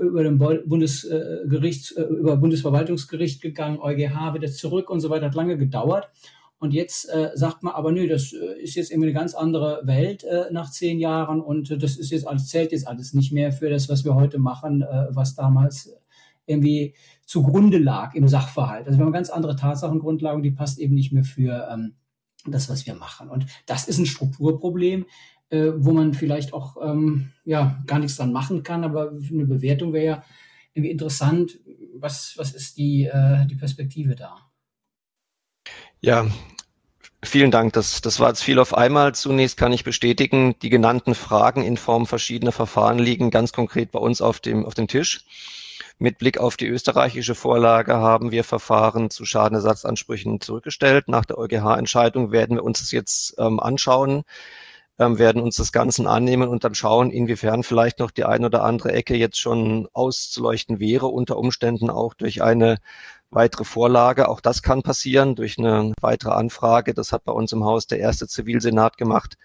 über 0.00 0.22
den 0.22 0.38
Bundesgericht, 0.38 1.96
äh, 1.96 2.02
über 2.02 2.36
Bundesverwaltungsgericht 2.36 3.40
gegangen, 3.40 3.78
EuGH 3.80 4.34
wieder 4.34 4.48
zurück 4.48 4.90
und 4.90 5.00
so 5.00 5.08
weiter, 5.08 5.26
hat 5.26 5.34
lange 5.34 5.56
gedauert. 5.56 6.10
Und 6.58 6.72
jetzt 6.72 7.08
äh, 7.10 7.30
sagt 7.34 7.62
man 7.62 7.74
aber, 7.74 7.92
nö, 7.92 8.06
das 8.06 8.32
äh, 8.32 8.60
ist 8.60 8.74
jetzt 8.74 8.90
irgendwie 8.90 9.10
eine 9.10 9.18
ganz 9.18 9.34
andere 9.34 9.82
Welt 9.84 10.24
äh, 10.24 10.46
nach 10.50 10.70
zehn 10.70 10.98
Jahren 10.98 11.40
und 11.40 11.70
äh, 11.70 11.78
das 11.78 11.96
ist 11.96 12.10
jetzt 12.10 12.26
alles, 12.26 12.48
zählt 12.48 12.72
jetzt 12.72 12.86
alles 12.86 13.12
nicht 13.12 13.32
mehr 13.32 13.52
für 13.52 13.68
das, 13.68 13.88
was 13.88 14.04
wir 14.04 14.14
heute 14.14 14.38
machen, 14.38 14.82
äh, 14.82 15.06
was 15.10 15.34
damals 15.34 15.94
irgendwie 16.46 16.94
zugrunde 17.24 17.78
lag 17.78 18.14
im 18.14 18.28
Sachverhalt. 18.28 18.86
Also 18.86 18.98
wir 18.98 19.06
haben 19.06 19.12
ganz 19.12 19.30
andere 19.30 19.56
Tatsachengrundlagen, 19.56 20.42
die 20.42 20.50
passt 20.50 20.78
eben 20.78 20.94
nicht 20.94 21.12
mehr 21.12 21.24
für 21.24 21.68
ähm, 21.72 21.94
das, 22.46 22.68
was 22.68 22.86
wir 22.86 22.94
machen. 22.94 23.30
Und 23.30 23.46
das 23.66 23.88
ist 23.88 23.98
ein 23.98 24.06
Strukturproblem 24.06 25.06
äh, 25.50 25.72
wo 25.76 25.92
man 25.92 26.14
vielleicht 26.14 26.52
auch 26.52 26.76
ähm, 26.82 27.30
ja, 27.44 27.82
gar 27.86 27.98
nichts 27.98 28.16
dran 28.16 28.32
machen 28.32 28.62
kann, 28.62 28.84
aber 28.84 29.10
eine 29.10 29.46
Bewertung 29.46 29.92
wäre 29.92 30.04
ja 30.04 30.24
irgendwie 30.72 30.90
interessant. 30.90 31.58
Was, 31.96 32.34
was 32.36 32.52
ist 32.52 32.76
die, 32.76 33.04
äh, 33.04 33.46
die 33.46 33.54
Perspektive 33.54 34.14
da? 34.14 34.36
Ja, 36.00 36.26
Vielen 37.22 37.50
Dank. 37.50 37.72
Das, 37.72 38.02
das 38.02 38.20
war 38.20 38.28
jetzt 38.28 38.42
viel 38.42 38.58
auf 38.58 38.74
einmal. 38.74 39.14
Zunächst 39.14 39.56
kann 39.56 39.72
ich 39.72 39.82
bestätigen, 39.82 40.56
die 40.60 40.68
genannten 40.68 41.14
Fragen 41.14 41.62
in 41.62 41.78
Form 41.78 42.06
verschiedener 42.06 42.52
Verfahren 42.52 42.98
liegen 42.98 43.30
ganz 43.30 43.54
konkret 43.54 43.92
bei 43.92 43.98
uns 43.98 44.20
auf 44.20 44.40
dem, 44.40 44.66
auf 44.66 44.74
dem 44.74 44.88
Tisch. 44.88 45.24
Mit 45.98 46.18
Blick 46.18 46.38
auf 46.38 46.56
die 46.56 46.66
österreichische 46.66 47.34
Vorlage 47.34 47.94
haben 47.94 48.30
wir 48.32 48.44
Verfahren 48.44 49.10
zu 49.10 49.24
Schadenersatzansprüchen 49.24 50.40
zurückgestellt. 50.40 51.08
Nach 51.08 51.24
der 51.24 51.38
EuGH-Entscheidung 51.38 52.32
werden 52.32 52.56
wir 52.56 52.64
uns 52.64 52.80
das 52.80 52.90
jetzt 52.90 53.34
ähm, 53.38 53.60
anschauen 53.60 54.24
ähm, 54.98 55.18
werden 55.18 55.42
uns 55.42 55.56
das 55.56 55.72
Ganze 55.72 56.08
annehmen 56.08 56.48
und 56.48 56.64
dann 56.64 56.74
schauen, 56.74 57.10
inwiefern 57.10 57.62
vielleicht 57.62 57.98
noch 57.98 58.10
die 58.10 58.24
ein 58.24 58.44
oder 58.44 58.62
andere 58.62 58.92
Ecke 58.92 59.16
jetzt 59.16 59.38
schon 59.38 59.88
auszuleuchten 59.92 60.78
wäre, 60.78 61.06
unter 61.06 61.36
Umständen 61.36 61.90
auch 61.90 62.14
durch 62.14 62.42
eine 62.42 62.78
weitere 63.30 63.64
Vorlage. 63.64 64.28
Auch 64.28 64.40
das 64.40 64.62
kann 64.62 64.82
passieren 64.82 65.34
durch 65.34 65.58
eine 65.58 65.92
weitere 66.00 66.30
Anfrage. 66.32 66.94
Das 66.94 67.12
hat 67.12 67.24
bei 67.24 67.32
uns 67.32 67.52
im 67.52 67.64
Haus 67.64 67.86
der 67.86 67.98
erste 67.98 68.28
Zivilsenat 68.28 68.96
gemacht 68.96 69.36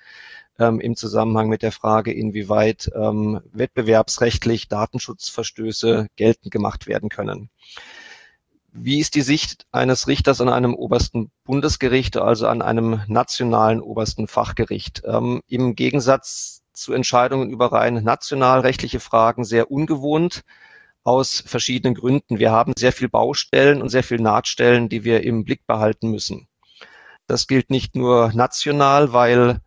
ähm, 0.60 0.80
im 0.80 0.96
Zusammenhang 0.96 1.50
mit 1.50 1.64
der 1.64 1.72
Frage, 1.72 2.14
inwieweit 2.14 2.92
ähm, 2.94 3.42
wettbewerbsrechtlich 3.52 4.68
Datenschutzverstöße 4.68 6.08
geltend 6.16 6.52
gemacht 6.52 6.88
werden 6.88 7.10
können. 7.10 7.50
Wie 8.72 9.00
ist 9.00 9.16
die 9.16 9.22
Sicht 9.22 9.66
eines 9.72 10.08
Richters 10.08 10.42
an 10.42 10.50
einem 10.50 10.76
obersten 10.76 11.32
Bundesgericht, 11.44 12.18
also 12.18 12.48
an 12.48 12.62
einem 12.62 13.02
nationalen 13.08 13.82
obersten 13.82 14.28
Fachgericht? 14.28 15.02
Ähm, 15.06 15.42
Im 15.48 15.76
Gegensatz 15.76 16.62
zu 16.74 16.94
Entscheidungen 16.94 17.50
über 17.50 17.72
rein 17.72 18.04
nationalrechtliche 18.04 19.00
Fragen 19.00 19.44
sehr 19.44 19.72
ungewohnt 19.72 20.44
aus 21.04 21.44
verschiedenen 21.46 21.96
Gründen. 21.96 22.40
Wir 22.40 22.52
haben 22.52 22.74
sehr 22.78 22.92
viel 22.92 23.10
Baustellen 23.10 23.82
und 23.82 23.90
sehr 23.90 24.04
viel 24.04 24.20
Nahtstellen, 24.20 24.88
die 24.88 25.04
wir 25.04 25.24
im 25.24 25.46
Blick 25.46 25.66
behalten 25.66 26.12
müssen. 26.12 26.48
Das 27.26 27.48
gilt 27.48 27.70
nicht 27.70 27.96
nur 27.96 28.32
national, 28.34 29.14
weil 29.14 29.62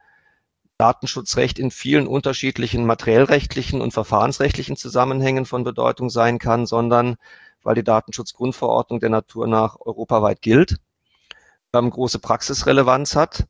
Datenschutzrecht 0.83 1.61
in 1.61 1.71
vielen 1.71 2.09
unterschiedlichen 2.09 2.85
materiellrechtlichen 2.85 3.81
und 3.81 3.93
verfahrensrechtlichen 3.93 4.77
Zusammenhängen 4.77 5.47
von 5.47 5.63
Bedeutung 5.63 6.11
sein 6.11 6.41
kann, 6.41 6.67
sondern 6.67 7.19
weil 7.63 7.77
die 7.77 7.85
Datenschutzgrundverordnung 7.85 8.99
der 8.99 9.11
Natur 9.11 9.47
nach 9.47 9.77
europaweit 9.79 10.43
gilt, 10.43 10.79
ähm, 11.73 11.89
große 11.89 12.19
Praxisrelevanz 12.19 13.15
hat 13.15 13.47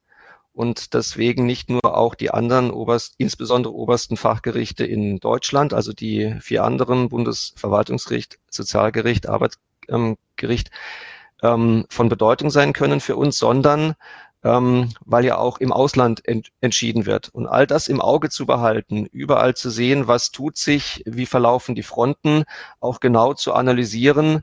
und 0.53 0.93
deswegen 0.93 1.47
nicht 1.47 1.71
nur 1.71 1.97
auch 1.97 2.15
die 2.15 2.31
anderen 2.31 2.71
oberst, 2.71 3.15
insbesondere 3.17 3.73
obersten 3.73 4.19
Fachgerichte 4.19 4.85
in 4.85 5.19
Deutschland, 5.19 5.73
also 5.73 5.95
die 5.95 6.37
vier 6.43 6.65
anderen 6.65 7.09
Bundesverwaltungsgericht, 7.09 8.41
Sozialgericht, 8.51 9.27
Arbeitsgericht 9.27 10.71
ähm, 11.43 11.87
von 11.89 12.11
Bedeutung 12.11 12.51
sein 12.51 12.75
können 12.75 13.01
für 13.01 13.17
uns, 13.17 13.39
sondern 13.39 13.95
ähm, 14.45 14.91
weil 15.05 15.25
ja 15.25 15.39
auch 15.39 15.59
im 15.59 15.73
Ausland 15.73 16.27
ent 16.27 16.51
entschieden 16.61 17.07
wird. 17.07 17.29
Und 17.31 17.47
all 17.47 17.67
das 17.67 17.89
im 17.89 18.01
Auge 18.01 18.29
zu 18.31 18.47
behalten, 18.47 19.07
überall 19.07 19.55
zu 19.55 19.71
sehen, 19.71 20.09
was 20.09 20.31
tut 20.31 20.57
sich, 20.57 21.03
wie 21.07 21.27
verlaufen 21.27 21.75
die 21.75 21.83
Fronten, 21.83 22.45
auch 22.81 23.01
genau 23.01 23.35
zu 23.35 23.55
analysieren, 23.55 24.43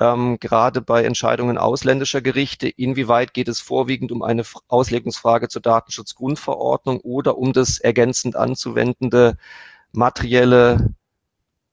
ähm, 0.00 0.38
gerade 0.40 0.80
bei 0.80 1.04
Entscheidungen 1.04 1.58
ausländischer 1.58 2.20
Gerichte, 2.20 2.68
inwieweit 2.68 3.34
geht 3.34 3.48
es 3.48 3.60
vorwiegend 3.60 4.12
um 4.12 4.22
eine 4.22 4.44
Auslegungsfrage 4.68 5.48
zur 5.48 5.62
Datenschutzgrundverordnung 5.62 7.00
oder 7.00 7.36
um 7.38 7.52
das 7.52 7.78
ergänzend 7.78 8.36
anzuwendende 8.36 9.36
materielle 9.92 10.94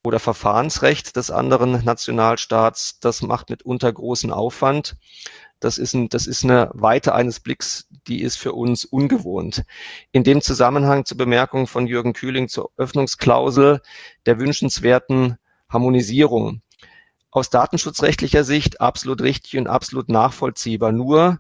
oder 0.06 0.20
Verfahrensrecht 0.20 1.16
des 1.16 1.32
anderen 1.32 1.84
Nationalstaats. 1.84 3.00
Das 3.00 3.22
macht 3.22 3.50
mitunter 3.50 3.92
großen 3.92 4.32
Aufwand. 4.32 4.96
Das 5.60 5.78
ist, 5.78 5.94
ein, 5.94 6.10
das 6.10 6.28
ist 6.28 6.44
eine 6.44 6.70
Weite 6.74 7.16
eines 7.16 7.40
Blicks, 7.40 7.88
die 8.08 8.22
ist 8.22 8.38
für 8.38 8.54
uns 8.54 8.86
ungewohnt. 8.86 9.64
In 10.12 10.24
dem 10.24 10.42
Zusammenhang 10.42 11.06
zur 11.06 11.18
Bemerkung 11.18 11.66
von 11.66 11.88
Jürgen 11.88 12.14
Kühling 12.14 12.50
zur 12.50 12.72
Öffnungsklausel 12.78 13.82
der 14.26 14.40
wünschenswerten 14.40 15.38
Harmonisierung. 15.70 16.62
Aus 17.32 17.50
datenschutzrechtlicher 17.50 18.44
Sicht 18.44 18.82
absolut 18.82 19.22
richtig 19.22 19.58
und 19.58 19.68
absolut 19.68 20.10
nachvollziehbar. 20.10 20.92
Nur, 20.92 21.40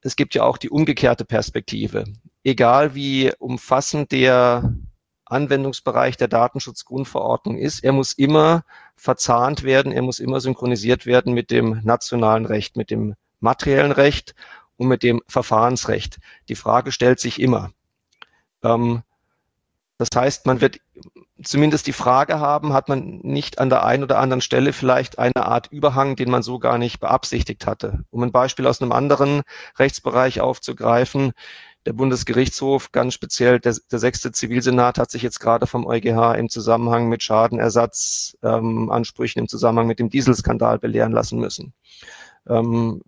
es 0.00 0.16
gibt 0.16 0.34
ja 0.34 0.44
auch 0.44 0.56
die 0.56 0.70
umgekehrte 0.70 1.24
Perspektive. 1.24 2.04
Egal 2.44 2.94
wie 2.94 3.32
umfassend 3.38 4.12
der 4.12 4.72
Anwendungsbereich 5.30 6.16
der 6.16 6.28
Datenschutzgrundverordnung 6.28 7.56
ist, 7.58 7.84
er 7.84 7.92
muss 7.92 8.12
immer 8.12 8.64
verzahnt 8.96 9.62
werden, 9.62 9.92
er 9.92 10.02
muss 10.02 10.18
immer 10.20 10.40
synchronisiert 10.40 11.06
werden 11.06 11.34
mit 11.34 11.50
dem 11.50 11.80
nationalen 11.84 12.46
Recht, 12.46 12.76
mit 12.76 12.90
dem 12.90 13.14
materiellen 13.40 13.92
Recht 13.92 14.34
und 14.76 14.88
mit 14.88 15.02
dem 15.02 15.22
Verfahrensrecht. 15.28 16.18
Die 16.48 16.56
Frage 16.56 16.92
stellt 16.92 17.20
sich 17.20 17.40
immer. 17.40 17.70
Ähm, 18.62 19.02
Das 19.98 20.10
heißt, 20.14 20.46
man 20.46 20.60
wird 20.60 20.78
zumindest 21.42 21.88
die 21.88 21.92
Frage 21.92 22.38
haben, 22.38 22.72
hat 22.72 22.88
man 22.88 23.18
nicht 23.22 23.58
an 23.58 23.68
der 23.68 23.84
einen 23.84 24.04
oder 24.04 24.18
anderen 24.18 24.40
Stelle 24.40 24.72
vielleicht 24.72 25.18
eine 25.18 25.44
Art 25.46 25.68
Überhang, 25.72 26.14
den 26.14 26.30
man 26.30 26.42
so 26.44 26.60
gar 26.60 26.78
nicht 26.78 27.00
beabsichtigt 27.00 27.66
hatte. 27.66 28.04
Um 28.10 28.22
ein 28.22 28.30
Beispiel 28.30 28.68
aus 28.68 28.80
einem 28.80 28.92
anderen 28.92 29.42
Rechtsbereich 29.76 30.40
aufzugreifen, 30.40 31.32
der 31.86 31.92
Bundesgerichtshof, 31.92 32.92
ganz 32.92 33.14
speziell 33.14 33.60
der, 33.60 33.76
der 33.90 33.98
sechste 33.98 34.32
Zivilsenat, 34.32 34.98
hat 34.98 35.10
sich 35.10 35.22
jetzt 35.22 35.40
gerade 35.40 35.66
vom 35.66 35.86
EuGH 35.86 36.34
im 36.36 36.48
Zusammenhang 36.48 37.08
mit 37.08 37.22
Schadenersatzansprüchen 37.22 39.40
ähm, 39.40 39.44
im 39.44 39.48
Zusammenhang 39.48 39.86
mit 39.86 39.98
dem 39.98 40.10
Dieselskandal 40.10 40.78
belehren 40.78 41.12
lassen 41.12 41.38
müssen. 41.38 41.72
Ähm, 42.48 43.02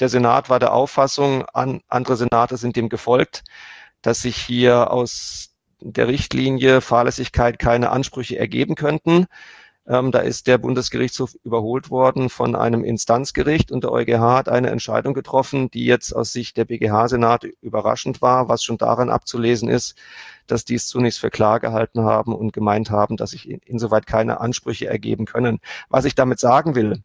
der 0.00 0.08
Senat 0.08 0.50
war 0.50 0.58
der 0.58 0.72
Auffassung, 0.72 1.44
an, 1.52 1.80
andere 1.88 2.16
Senate 2.16 2.56
sind 2.56 2.76
dem 2.76 2.88
gefolgt, 2.88 3.44
dass 4.02 4.22
sich 4.22 4.36
hier 4.36 4.90
aus 4.90 5.50
der 5.80 6.08
Richtlinie 6.08 6.80
Fahrlässigkeit 6.80 7.58
keine 7.58 7.90
Ansprüche 7.90 8.38
ergeben 8.38 8.74
könnten. 8.74 9.26
Ähm, 9.86 10.12
da 10.12 10.20
ist 10.20 10.46
der 10.46 10.56
Bundesgerichtshof 10.56 11.34
überholt 11.44 11.90
worden 11.90 12.30
von 12.30 12.56
einem 12.56 12.84
Instanzgericht 12.84 13.70
und 13.70 13.84
der 13.84 13.92
EuGH 13.92 14.18
hat 14.18 14.48
eine 14.48 14.70
Entscheidung 14.70 15.12
getroffen, 15.12 15.70
die 15.70 15.84
jetzt 15.84 16.12
aus 16.12 16.32
Sicht 16.32 16.56
der 16.56 16.64
BGH-Senat 16.64 17.44
überraschend 17.60 18.22
war, 18.22 18.48
was 18.48 18.62
schon 18.64 18.78
daran 18.78 19.10
abzulesen 19.10 19.68
ist, 19.68 19.96
dass 20.46 20.64
die 20.64 20.76
es 20.76 20.86
zunächst 20.86 21.20
für 21.20 21.30
klar 21.30 21.60
gehalten 21.60 22.02
haben 22.02 22.34
und 22.34 22.54
gemeint 22.54 22.90
haben, 22.90 23.18
dass 23.18 23.30
sich 23.30 23.48
insoweit 23.66 24.06
keine 24.06 24.40
Ansprüche 24.40 24.86
ergeben 24.86 25.26
können. 25.26 25.60
Was 25.90 26.06
ich 26.06 26.14
damit 26.14 26.40
sagen 26.40 26.74
will, 26.74 27.02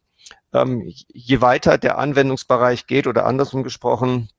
ähm, 0.54 0.90
je 1.08 1.40
weiter 1.42 1.76
der 1.76 1.98
Anwendungsbereich 1.98 2.86
geht 2.86 3.06
oder 3.06 3.26
andersrum 3.26 3.62
gesprochen, 3.62 4.30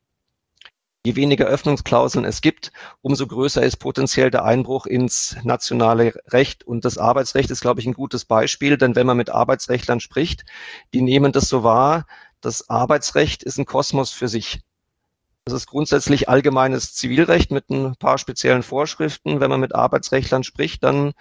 Je 1.04 1.16
weniger 1.16 1.48
Öffnungsklauseln 1.48 2.26
es 2.26 2.42
gibt, 2.42 2.72
umso 3.02 3.26
größer 3.26 3.64
ist 3.64 3.78
potenziell 3.78 4.30
der 4.30 4.46
Einbruch 4.46 4.86
ins 4.86 5.36
nationale 5.44 6.14
Recht. 6.28 6.64
Und 6.64 6.86
das 6.86 7.00
Arbeitsrecht 7.00 7.50
ist, 7.50 7.62
glaube 7.62 7.80
ich, 7.80 7.88
ein 7.88 7.94
gutes 7.94 8.24
Beispiel, 8.24 8.78
denn 8.78 8.96
wenn 8.96 9.08
man 9.08 9.18
mit 9.18 9.32
Arbeitsrechtlern 9.32 10.00
spricht, 10.00 10.46
die 10.94 11.02
nehmen 11.02 11.32
das 11.32 11.50
so 11.50 11.64
wahr, 11.64 12.06
das 12.40 12.70
Arbeitsrecht 12.70 13.42
ist 13.42 13.58
ein 13.58 13.66
Kosmos 13.66 14.12
für 14.12 14.28
sich. 14.28 14.62
Das 15.46 15.56
ist 15.56 15.66
grundsätzlich 15.66 16.30
allgemeines 16.30 16.94
Zivilrecht 16.94 17.50
mit 17.50 17.72
ein 17.72 17.96
paar 17.96 18.20
speziellen 18.20 18.62
Vorschriften. 18.62 19.40
Wenn 19.40 19.50
man 19.50 19.60
mit 19.60 19.74
Arbeitsrechtlern 19.74 20.44
spricht, 20.44 20.84
dann 20.84 21.14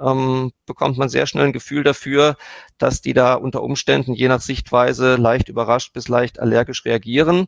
ähm, 0.00 0.50
bekommt 0.66 0.98
man 0.98 1.08
sehr 1.08 1.28
schnell 1.28 1.46
ein 1.46 1.52
Gefühl 1.52 1.84
dafür, 1.84 2.36
dass 2.76 3.02
die 3.02 3.12
da 3.12 3.34
unter 3.34 3.62
Umständen 3.62 4.14
je 4.14 4.26
nach 4.26 4.40
Sichtweise 4.40 5.14
leicht 5.14 5.48
überrascht 5.48 5.92
bis 5.92 6.08
leicht 6.08 6.40
allergisch 6.40 6.84
reagieren 6.84 7.46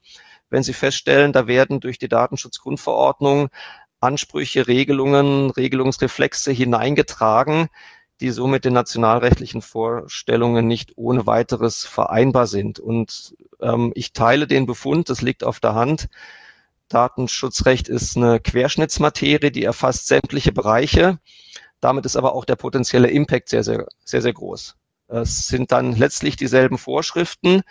wenn 0.50 0.62
Sie 0.62 0.72
feststellen, 0.72 1.32
da 1.32 1.46
werden 1.46 1.80
durch 1.80 1.98
die 1.98 2.08
Datenschutzgrundverordnung 2.08 3.48
Ansprüche, 4.00 4.66
Regelungen, 4.66 5.50
Regelungsreflexe 5.50 6.52
hineingetragen, 6.52 7.68
die 8.20 8.30
so 8.30 8.46
mit 8.46 8.64
den 8.64 8.74
nationalrechtlichen 8.74 9.62
Vorstellungen 9.62 10.66
nicht 10.66 10.92
ohne 10.96 11.26
weiteres 11.26 11.84
vereinbar 11.84 12.46
sind. 12.46 12.78
Und 12.78 13.34
ähm, 13.60 13.92
ich 13.94 14.12
teile 14.12 14.46
den 14.46 14.66
Befund, 14.66 15.08
das 15.08 15.22
liegt 15.22 15.44
auf 15.44 15.60
der 15.60 15.74
Hand. 15.74 16.08
Datenschutzrecht 16.88 17.88
ist 17.88 18.16
eine 18.16 18.40
Querschnittsmaterie, 18.40 19.50
die 19.50 19.64
erfasst 19.64 20.08
sämtliche 20.08 20.52
Bereiche. 20.52 21.18
Damit 21.80 22.04
ist 22.04 22.16
aber 22.16 22.34
auch 22.34 22.44
der 22.44 22.56
potenzielle 22.56 23.08
Impact 23.08 23.48
sehr, 23.48 23.64
sehr, 23.64 23.86
sehr, 24.04 24.22
sehr 24.22 24.32
groß. 24.32 24.76
Es 25.08 25.48
sind 25.48 25.72
dann 25.72 25.96
letztlich 25.96 26.36
dieselben 26.36 26.78
Vorschriften, 26.78 27.62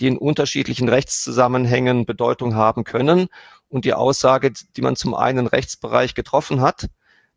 die 0.00 0.06
in 0.06 0.18
unterschiedlichen 0.18 0.88
Rechtszusammenhängen 0.88 2.06
Bedeutung 2.06 2.54
haben 2.54 2.84
können. 2.84 3.28
Und 3.68 3.84
die 3.84 3.94
Aussage, 3.94 4.52
die 4.76 4.82
man 4.82 4.96
zum 4.96 5.14
einen 5.14 5.46
Rechtsbereich 5.46 6.14
getroffen 6.14 6.60
hat, 6.60 6.88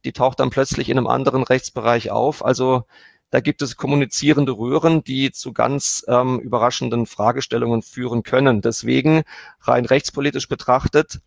die 0.05 0.11
taucht 0.11 0.39
dann 0.39 0.49
plötzlich 0.49 0.89
in 0.89 0.97
einem 0.97 1.07
anderen 1.07 1.43
Rechtsbereich 1.43 2.11
auf. 2.11 2.43
Also 2.43 2.85
da 3.29 3.39
gibt 3.39 3.61
es 3.61 3.75
kommunizierende 3.75 4.53
Röhren, 4.53 5.03
die 5.03 5.31
zu 5.31 5.51
ganz 5.53 6.05
ähm, 6.07 6.39
überraschenden 6.39 7.05
Fragestellungen 7.05 7.81
führen 7.81 8.23
können. 8.23 8.61
Deswegen 8.61 9.23
rein 9.61 9.85
rechtspolitisch 9.85 10.47
betrachtet 10.47 11.19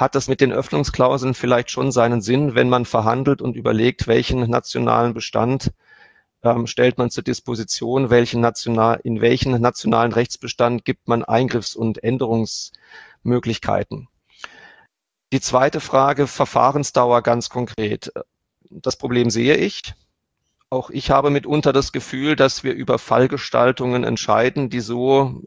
hat 0.00 0.14
das 0.14 0.28
mit 0.28 0.40
den 0.40 0.50
Öffnungsklauseln 0.50 1.34
vielleicht 1.34 1.70
schon 1.70 1.92
seinen 1.92 2.22
Sinn, 2.22 2.54
wenn 2.54 2.70
man 2.70 2.86
verhandelt 2.86 3.42
und 3.42 3.54
überlegt, 3.54 4.06
welchen 4.06 4.48
nationalen 4.48 5.12
Bestand 5.12 5.72
ähm, 6.42 6.66
stellt 6.66 6.98
man 6.98 7.10
zur 7.10 7.22
Disposition, 7.22 8.10
welchen 8.10 8.40
national, 8.40 9.00
in 9.04 9.20
welchen 9.20 9.60
nationalen 9.60 10.12
Rechtsbestand 10.12 10.84
gibt 10.84 11.08
man 11.08 11.24
Eingriffs- 11.24 11.76
und 11.76 12.02
Änderungsmöglichkeiten. 12.02 14.08
Die 15.32 15.40
zweite 15.40 15.80
Frage, 15.80 16.26
Verfahrensdauer 16.26 17.22
ganz 17.22 17.48
konkret. 17.48 18.12
Das 18.68 18.96
Problem 18.96 19.30
sehe 19.30 19.56
ich. 19.56 19.94
Auch 20.70 20.90
ich 20.90 21.10
habe 21.10 21.30
mitunter 21.30 21.72
das 21.72 21.92
Gefühl, 21.92 22.36
dass 22.36 22.64
wir 22.64 22.74
über 22.74 22.98
Fallgestaltungen 22.98 24.04
entscheiden, 24.04 24.70
die 24.70 24.80
so 24.80 25.42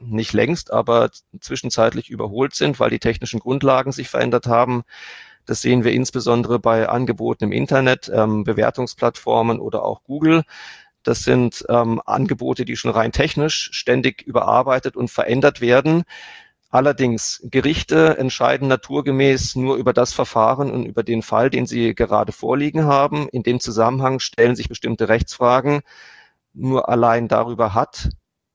nicht 0.00 0.32
längst, 0.32 0.72
aber 0.72 1.10
zwischenzeitlich 1.40 2.10
überholt 2.10 2.54
sind, 2.54 2.80
weil 2.80 2.90
die 2.90 2.98
technischen 2.98 3.40
Grundlagen 3.40 3.92
sich 3.92 4.08
verändert 4.08 4.46
haben, 4.46 4.84
das 5.46 5.60
sehen 5.60 5.84
wir 5.84 5.92
insbesondere 5.92 6.58
bei 6.58 6.88
Angeboten 6.88 7.44
im 7.44 7.52
Internet, 7.52 8.10
ähm, 8.12 8.44
Bewertungsplattformen 8.44 9.60
oder 9.60 9.84
auch 9.84 10.02
Google. 10.04 10.42
Das 11.02 11.20
sind 11.22 11.64
ähm, 11.68 12.00
Angebote, 12.04 12.64
die 12.64 12.76
schon 12.76 12.90
rein 12.90 13.12
technisch 13.12 13.70
ständig 13.72 14.22
überarbeitet 14.22 14.96
und 14.96 15.10
verändert 15.10 15.60
werden. 15.60 16.04
Allerdings, 16.70 17.40
Gerichte 17.44 18.18
entscheiden 18.18 18.66
naturgemäß 18.66 19.54
nur 19.54 19.76
über 19.76 19.92
das 19.92 20.12
Verfahren 20.12 20.72
und 20.72 20.86
über 20.86 21.04
den 21.04 21.22
Fall, 21.22 21.48
den 21.50 21.66
sie 21.66 21.94
gerade 21.94 22.32
vorliegen 22.32 22.84
haben. 22.84 23.28
In 23.28 23.44
dem 23.44 23.60
Zusammenhang 23.60 24.18
stellen 24.18 24.56
sich 24.56 24.68
bestimmte 24.68 25.08
Rechtsfragen. 25.08 25.82
Nur 26.52 26.88
allein 26.88 27.28
darüber 27.28 27.74
hat, 27.74 28.08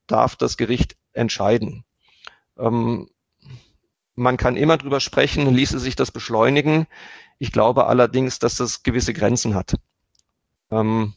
darf 0.06 0.36
das 0.36 0.56
Gericht 0.56 0.96
entscheiden. 1.12 1.84
Ähm, 2.58 3.08
man 4.20 4.36
kann 4.36 4.56
immer 4.56 4.76
drüber 4.76 5.00
sprechen, 5.00 5.52
ließe 5.52 5.78
sich 5.78 5.96
das 5.96 6.10
beschleunigen. 6.10 6.86
Ich 7.38 7.52
glaube 7.52 7.86
allerdings, 7.86 8.38
dass 8.38 8.56
das 8.56 8.82
gewisse 8.82 9.14
Grenzen 9.14 9.54
hat. 9.54 9.76
Ähm, 10.70 11.14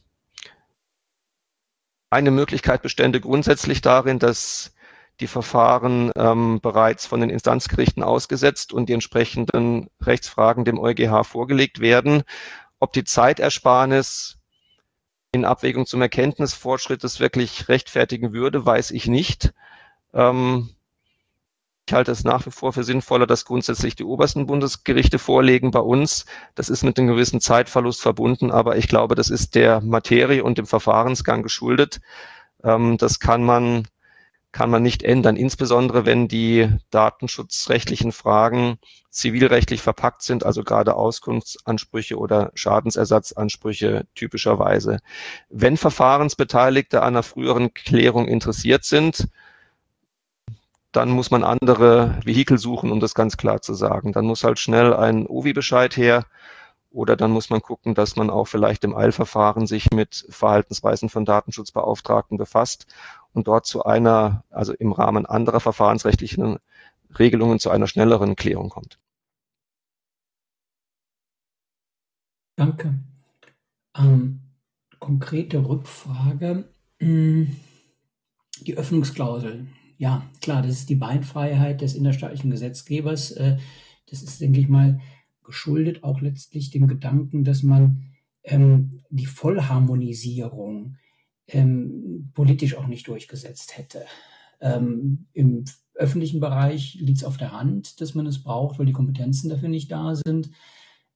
eine 2.10 2.30
Möglichkeit 2.30 2.80
bestände 2.82 3.20
grundsätzlich 3.20 3.82
darin, 3.82 4.18
dass 4.18 4.72
die 5.20 5.26
Verfahren 5.26 6.12
ähm, 6.16 6.60
bereits 6.60 7.06
von 7.06 7.20
den 7.20 7.30
Instanzgerichten 7.30 8.02
ausgesetzt 8.02 8.72
und 8.72 8.88
die 8.88 8.94
entsprechenden 8.94 9.90
Rechtsfragen 10.00 10.64
dem 10.64 10.78
EuGH 10.78 11.24
vorgelegt 11.24 11.80
werden. 11.80 12.22
Ob 12.80 12.92
die 12.94 13.04
Zeitersparnis 13.04 14.38
in 15.32 15.44
Abwägung 15.44 15.84
zum 15.86 16.00
Erkenntnisfortschritt 16.00 17.04
das 17.04 17.20
wirklich 17.20 17.68
rechtfertigen 17.68 18.32
würde, 18.32 18.64
weiß 18.64 18.92
ich 18.92 19.06
nicht. 19.08 19.52
Ähm, 20.14 20.70
ich 21.86 21.92
halte 21.92 22.12
es 22.12 22.24
nach 22.24 22.46
wie 22.46 22.50
vor 22.50 22.72
für 22.72 22.82
sinnvoller, 22.82 23.26
dass 23.26 23.44
grundsätzlich 23.44 23.94
die 23.94 24.04
obersten 24.04 24.46
Bundesgerichte 24.46 25.18
vorlegen 25.18 25.70
bei 25.70 25.80
uns. 25.80 26.24
Das 26.54 26.70
ist 26.70 26.82
mit 26.82 26.98
einem 26.98 27.08
gewissen 27.08 27.40
Zeitverlust 27.40 28.00
verbunden, 28.00 28.50
aber 28.50 28.76
ich 28.78 28.88
glaube, 28.88 29.14
das 29.14 29.28
ist 29.28 29.54
der 29.54 29.82
Materie 29.82 30.42
und 30.42 30.56
dem 30.56 30.66
Verfahrensgang 30.66 31.42
geschuldet. 31.42 32.00
Ähm, 32.62 32.96
das 32.96 33.20
kann 33.20 33.44
man, 33.44 33.86
kann 34.50 34.70
man 34.70 34.82
nicht 34.82 35.02
ändern, 35.02 35.36
insbesondere 35.36 36.06
wenn 36.06 36.26
die 36.26 36.70
datenschutzrechtlichen 36.90 38.12
Fragen 38.12 38.78
zivilrechtlich 39.10 39.82
verpackt 39.82 40.22
sind, 40.22 40.46
also 40.46 40.64
gerade 40.64 40.94
Auskunftsansprüche 40.94 42.16
oder 42.16 42.50
Schadensersatzansprüche 42.54 44.06
typischerweise. 44.14 45.00
Wenn 45.50 45.76
Verfahrensbeteiligte 45.76 47.02
an 47.02 47.08
einer 47.08 47.22
früheren 47.22 47.74
Klärung 47.74 48.26
interessiert 48.26 48.84
sind, 48.84 49.28
dann 50.94 51.10
muss 51.10 51.32
man 51.32 51.42
andere 51.42 52.20
Vehikel 52.24 52.56
suchen, 52.56 52.92
um 52.92 53.00
das 53.00 53.14
ganz 53.14 53.36
klar 53.36 53.60
zu 53.60 53.74
sagen. 53.74 54.12
Dann 54.12 54.26
muss 54.26 54.44
halt 54.44 54.60
schnell 54.60 54.94
ein 54.94 55.26
OVI-Bescheid 55.26 55.96
her 55.96 56.24
oder 56.90 57.16
dann 57.16 57.32
muss 57.32 57.50
man 57.50 57.60
gucken, 57.60 57.94
dass 57.94 58.14
man 58.14 58.30
auch 58.30 58.44
vielleicht 58.44 58.84
im 58.84 58.96
Eilverfahren 58.96 59.66
sich 59.66 59.90
mit 59.90 60.24
Verhaltensweisen 60.28 61.08
von 61.08 61.24
Datenschutzbeauftragten 61.24 62.38
befasst 62.38 62.86
und 63.32 63.48
dort 63.48 63.66
zu 63.66 63.84
einer, 63.84 64.44
also 64.50 64.72
im 64.72 64.92
Rahmen 64.92 65.26
anderer 65.26 65.58
verfahrensrechtlichen 65.58 66.58
Regelungen 67.18 67.58
zu 67.58 67.70
einer 67.70 67.88
schnelleren 67.88 68.36
Klärung 68.36 68.68
kommt. 68.68 68.98
Danke. 72.54 72.94
Ähm, 73.96 74.40
konkrete 75.00 75.58
Rückfrage. 75.68 76.68
Hm, 77.00 77.56
die 78.60 78.76
Öffnungsklausel 78.76 79.66
ja, 79.96 80.22
klar, 80.40 80.62
das 80.62 80.72
ist 80.72 80.88
die 80.88 80.96
Beinfreiheit 80.96 81.80
des 81.80 81.94
innerstaatlichen 81.94 82.50
Gesetzgebers. 82.50 83.32
Äh, 83.32 83.58
das 84.10 84.22
ist, 84.22 84.40
denke 84.40 84.60
ich 84.60 84.68
mal, 84.68 85.00
geschuldet 85.42 86.04
auch 86.04 86.20
letztlich 86.20 86.70
dem 86.70 86.86
Gedanken, 86.86 87.44
dass 87.44 87.62
man 87.62 88.04
ähm, 88.42 89.02
die 89.10 89.26
Vollharmonisierung 89.26 90.96
ähm, 91.46 92.30
politisch 92.34 92.76
auch 92.76 92.86
nicht 92.86 93.06
durchgesetzt 93.08 93.76
hätte. 93.76 94.04
Ähm, 94.60 95.26
Im 95.32 95.64
öffentlichen 95.94 96.40
Bereich 96.40 96.94
liegt 96.94 97.18
es 97.18 97.24
auf 97.24 97.36
der 97.36 97.52
Hand, 97.52 98.00
dass 98.00 98.14
man 98.14 98.26
es 98.26 98.42
braucht, 98.42 98.78
weil 98.78 98.86
die 98.86 98.92
Kompetenzen 98.92 99.48
dafür 99.48 99.68
nicht 99.68 99.92
da 99.92 100.14
sind. 100.14 100.50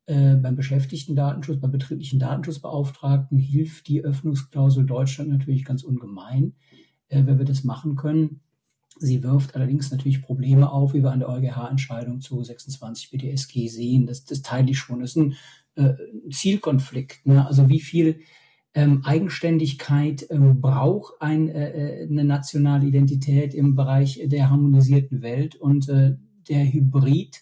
äh, 0.09 0.37
beim 0.37 0.57
Beschäftigten-Datenschutz, 0.57 1.61
beim 1.61 1.71
betrieblichen 1.71 2.19
Datenschutzbeauftragten 2.19 3.39
hilft 3.39 3.89
die 3.89 4.03
Öffnungsklausel 4.03 4.87
Deutschland 4.87 5.29
natürlich 5.29 5.67
ganz 5.67 5.83
ungemein, 5.83 6.55
äh, 7.09 7.27
wenn 7.27 7.39
wir 7.39 7.45
das 7.45 7.63
machen 7.63 7.95
können. 7.95 8.41
Sie 8.99 9.23
wirft 9.23 9.55
allerdings 9.55 9.91
natürlich 9.91 10.23
Probleme 10.23 10.71
auf, 10.71 10.95
wie 10.95 11.03
wir 11.03 11.13
an 11.13 11.21
der 11.21 11.29
EuGH-Entscheidung 11.29 12.21
zu 12.21 12.43
26 12.43 13.11
BDSG 13.11 13.69
sehen. 13.69 14.07
Das, 14.07 14.25
das 14.25 14.43
teile 14.43 14.71
ich 14.71 14.79
schon. 14.79 15.01
Das 15.01 15.11
ist 15.11 15.17
ein 15.17 15.37
äh, 15.77 15.95
Zielkonflikt. 16.31 17.27
Ne? 17.27 17.47
Also 17.47 17.69
wie 17.69 17.81
viel 17.81 18.21
ähm, 18.75 19.03
Eigenständigkeit 19.05 20.27
ähm, 20.31 20.61
braucht 20.61 21.15
ein, 21.21 21.49
äh, 21.49 22.07
eine 22.11 22.25
nationale 22.25 22.87
Identität 22.87 23.55
im 23.55 23.75
Bereich 23.75 24.21
der 24.25 24.51
harmonisierten 24.51 25.23
Welt 25.23 25.57
und 25.57 25.89
äh, 25.89 26.17
der 26.49 26.73
Hybrid 26.73 27.41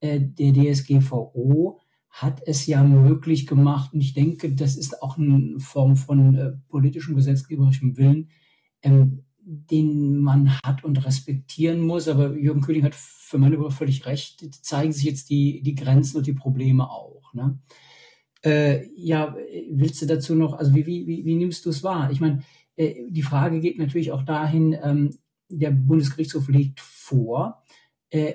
äh, 0.00 0.20
der 0.20 0.52
DSGVO 0.52 1.80
hat 2.10 2.42
es 2.46 2.66
ja 2.66 2.82
möglich 2.82 3.46
gemacht, 3.46 3.92
und 3.92 4.00
ich 4.00 4.14
denke, 4.14 4.54
das 4.54 4.76
ist 4.76 5.02
auch 5.02 5.18
eine 5.18 5.60
Form 5.60 5.96
von 5.96 6.34
äh, 6.34 6.52
politischem 6.68 7.14
gesetzgeberischem 7.14 7.96
Willen, 7.96 8.30
ähm, 8.82 9.24
den 9.50 10.18
man 10.18 10.58
hat 10.62 10.84
und 10.84 11.04
respektieren 11.06 11.80
muss. 11.80 12.06
Aber 12.06 12.36
Jürgen 12.36 12.60
König 12.60 12.84
hat 12.84 12.94
für 12.94 13.38
meine 13.38 13.56
Begriffe 13.56 13.78
völlig 13.78 14.04
recht. 14.04 14.64
Zeigen 14.64 14.92
sich 14.92 15.04
jetzt 15.04 15.30
die, 15.30 15.62
die 15.62 15.74
Grenzen 15.74 16.18
und 16.18 16.26
die 16.26 16.34
Probleme 16.34 16.90
auch. 16.90 17.32
Ne? 17.32 17.58
Äh, 18.44 18.88
ja, 18.94 19.34
willst 19.70 20.02
du 20.02 20.06
dazu 20.06 20.34
noch, 20.34 20.52
also 20.52 20.74
wie, 20.74 20.86
wie, 20.86 21.06
wie, 21.06 21.24
wie 21.24 21.34
nimmst 21.34 21.64
du 21.64 21.70
es 21.70 21.82
wahr? 21.82 22.10
Ich 22.10 22.20
meine, 22.20 22.42
äh, 22.76 22.94
die 23.08 23.22
Frage 23.22 23.60
geht 23.60 23.78
natürlich 23.78 24.12
auch 24.12 24.22
dahin, 24.22 24.76
ähm, 24.82 25.18
der 25.48 25.70
Bundesgerichtshof 25.70 26.48
legt 26.48 26.80
vor, 26.80 27.64
äh, 28.10 28.34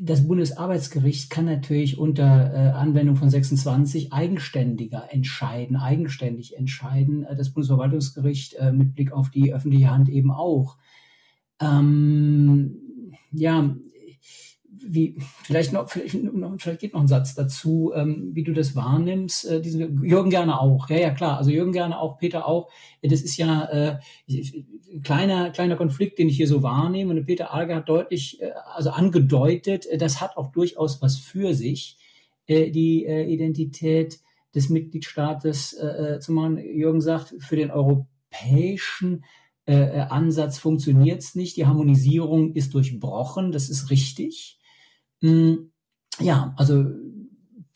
das 0.00 0.26
Bundesarbeitsgericht 0.26 1.30
kann 1.30 1.44
natürlich 1.44 1.98
unter 1.98 2.52
äh, 2.52 2.70
Anwendung 2.70 3.16
von 3.16 3.30
26 3.30 4.12
eigenständiger 4.12 5.12
entscheiden, 5.12 5.76
eigenständig 5.76 6.56
entscheiden. 6.56 7.24
Äh, 7.24 7.36
das 7.36 7.50
Bundesverwaltungsgericht 7.50 8.54
äh, 8.54 8.72
mit 8.72 8.94
Blick 8.94 9.12
auf 9.12 9.30
die 9.30 9.52
öffentliche 9.52 9.90
Hand 9.90 10.08
eben 10.08 10.30
auch. 10.30 10.76
Ähm, 11.60 12.76
ja, 13.32 13.74
wie, 14.84 15.16
vielleicht 15.44 15.72
noch, 15.72 15.88
vielleicht, 15.90 16.16
vielleicht 16.58 16.80
geht 16.80 16.92
noch 16.94 17.00
ein 17.00 17.08
Satz 17.08 17.34
dazu, 17.34 17.92
ähm, 17.94 18.30
wie 18.32 18.42
du 18.42 18.52
das 18.52 18.74
wahrnimmst. 18.74 19.44
Äh, 19.44 19.60
diese, 19.60 19.84
Jürgen 20.02 20.30
gerne 20.30 20.60
auch. 20.60 20.88
Ja, 20.88 20.96
ja, 20.96 21.10
klar. 21.10 21.38
Also 21.38 21.50
Jürgen 21.50 21.72
gerne 21.72 21.98
auch, 21.98 22.18
Peter 22.18 22.46
auch. 22.46 22.70
Das 23.02 23.22
ist 23.22 23.36
ja 23.36 23.64
äh, 23.64 23.98
kleiner, 25.02 25.50
kleiner 25.50 25.76
Konflikt, 25.76 26.18
den 26.18 26.28
ich 26.28 26.36
hier 26.36 26.48
so 26.48 26.62
wahrnehme. 26.62 27.12
Und 27.14 27.26
Peter 27.26 27.52
Alger 27.52 27.76
hat 27.76 27.88
deutlich, 27.88 28.40
äh, 28.40 28.50
also 28.74 28.90
angedeutet, 28.90 29.86
äh, 29.86 29.98
das 29.98 30.20
hat 30.20 30.36
auch 30.36 30.52
durchaus 30.52 31.02
was 31.02 31.16
für 31.16 31.54
sich, 31.54 31.98
äh, 32.46 32.70
die 32.70 33.04
äh, 33.04 33.24
Identität 33.24 34.20
des 34.54 34.68
Mitgliedstaates 34.68 35.72
äh, 35.74 35.86
äh 35.86 36.20
zu 36.20 36.32
machen. 36.32 36.58
Jürgen 36.58 37.00
sagt, 37.00 37.34
für 37.38 37.56
den 37.56 37.70
europäischen 37.70 39.24
äh, 39.64 40.00
Ansatz 40.00 40.58
funktioniert 40.58 41.20
es 41.22 41.34
nicht. 41.34 41.56
Die 41.56 41.66
Harmonisierung 41.66 42.54
ist 42.54 42.74
durchbrochen. 42.74 43.52
Das 43.52 43.70
ist 43.70 43.90
richtig. 43.90 44.58
Hm, 45.22 45.70
ja, 46.18 46.52
also 46.56 46.84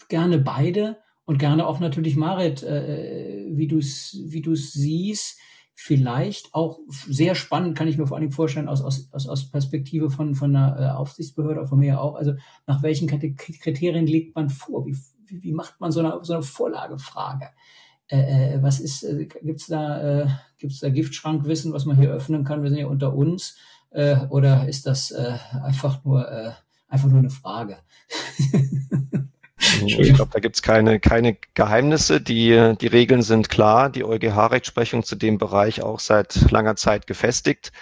gerne 0.08 0.38
beide 0.38 0.98
und 1.24 1.38
gerne 1.38 1.66
auch 1.66 1.80
natürlich 1.80 2.16
Marit, 2.16 2.62
äh, 2.62 3.46
wie 3.50 3.68
du 3.68 3.78
es 3.78 4.18
wie 4.26 4.42
du's 4.42 4.72
siehst. 4.72 5.38
Vielleicht 5.78 6.54
auch 6.54 6.78
sehr 6.88 7.34
spannend, 7.34 7.76
kann 7.76 7.86
ich 7.86 7.98
mir 7.98 8.06
vor 8.06 8.16
allem 8.16 8.30
vorstellen, 8.30 8.68
aus, 8.68 8.80
aus, 8.82 9.10
aus 9.12 9.50
Perspektive 9.50 10.08
von, 10.08 10.34
von 10.34 10.56
einer 10.56 10.80
äh, 10.80 10.88
Aufsichtsbehörde, 10.90 11.66
von 11.66 11.78
mir 11.78 12.00
auch. 12.00 12.14
Also 12.14 12.32
nach 12.66 12.82
welchen 12.82 13.06
Kriterien 13.06 14.06
legt 14.06 14.34
man 14.34 14.48
vor? 14.48 14.86
Wie, 14.86 14.96
wie, 15.26 15.42
wie 15.42 15.52
macht 15.52 15.78
man 15.78 15.92
so 15.92 16.00
eine, 16.00 16.18
so 16.22 16.32
eine 16.32 16.42
Vorlagefrage? 16.42 17.50
Äh, 18.08 18.54
äh 18.54 18.62
was 18.62 18.80
ist, 18.80 19.02
äh, 19.02 19.26
gibt's 19.26 19.66
da, 19.66 20.22
äh, 20.22 20.28
da 20.80 20.88
Giftschrankwissen, 20.88 21.74
was 21.74 21.84
man 21.84 21.98
hier 21.98 22.10
öffnen 22.10 22.44
kann? 22.44 22.62
Wir 22.62 22.70
sind 22.70 22.78
ja 22.78 22.86
unter 22.86 23.14
uns. 23.14 23.56
Äh, 23.90 24.26
oder 24.30 24.68
ist 24.68 24.86
das 24.86 25.10
äh, 25.10 25.36
einfach 25.62 26.02
nur 26.04 26.26
äh, 26.26 26.52
einfach 26.88 27.08
nur 27.08 27.18
eine 27.18 27.30
Frage. 27.30 27.78
ich 29.58 30.14
glaube, 30.14 30.30
da 30.32 30.40
gibt 30.40 30.56
es 30.56 30.62
keine, 30.62 31.00
keine 31.00 31.36
Geheimnisse. 31.54 32.20
Die, 32.20 32.74
die 32.80 32.86
Regeln 32.86 33.22
sind 33.22 33.48
klar. 33.48 33.90
Die 33.90 34.04
EuGH-Rechtsprechung 34.04 35.02
zu 35.02 35.16
dem 35.16 35.38
Bereich 35.38 35.82
auch 35.82 36.00
seit 36.00 36.50
langer 36.50 36.76
Zeit 36.76 37.06
gefestigt. 37.06 37.72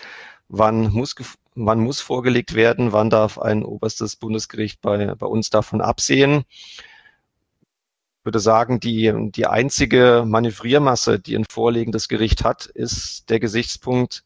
Wann 0.48 0.90
muss, 0.92 1.14
wann 1.54 1.80
muss 1.80 2.00
vorgelegt 2.00 2.54
werden? 2.54 2.92
Wann 2.92 3.10
darf 3.10 3.38
ein 3.38 3.64
oberstes 3.64 4.16
Bundesgericht 4.16 4.80
bei, 4.80 5.14
bei 5.14 5.26
uns 5.26 5.50
davon 5.50 5.80
absehen? 5.80 6.44
Ich 6.48 8.26
würde 8.26 8.40
sagen, 8.40 8.80
die, 8.80 9.12
die 9.30 9.46
einzige 9.46 10.24
Manövriermasse, 10.26 11.20
die 11.20 11.36
ein 11.36 11.44
vorlegendes 11.44 12.08
Gericht 12.08 12.42
hat, 12.42 12.64
ist 12.66 13.28
der 13.28 13.38
Gesichtspunkt, 13.38 14.24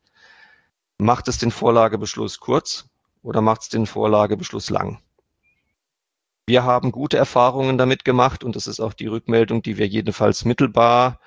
macht 0.99 1.27
es 1.27 1.39
den 1.39 1.51
Vorlagebeschluss 1.51 2.39
kurz 2.39 2.88
oder 3.23 3.41
macht 3.41 3.63
es 3.63 3.69
den 3.69 3.87
Vorlagebeschluss 3.87 4.71
lang? 4.71 4.99
Wir 6.47 6.65
haben 6.65 6.93
gute 6.93 7.19
Erfahrungen 7.19 7.77
damit 7.77 8.05
gemacht 8.05 8.43
und 8.43 8.57
das 8.57 8.67
ist 8.67 8.81
auch 8.81 8.95
die 8.95 9.07
Rückmeldung, 9.07 9.63
die 9.63 9.77
wir 9.77 9.87
jedenfalls 9.87 10.45
mittelbar 10.45 11.21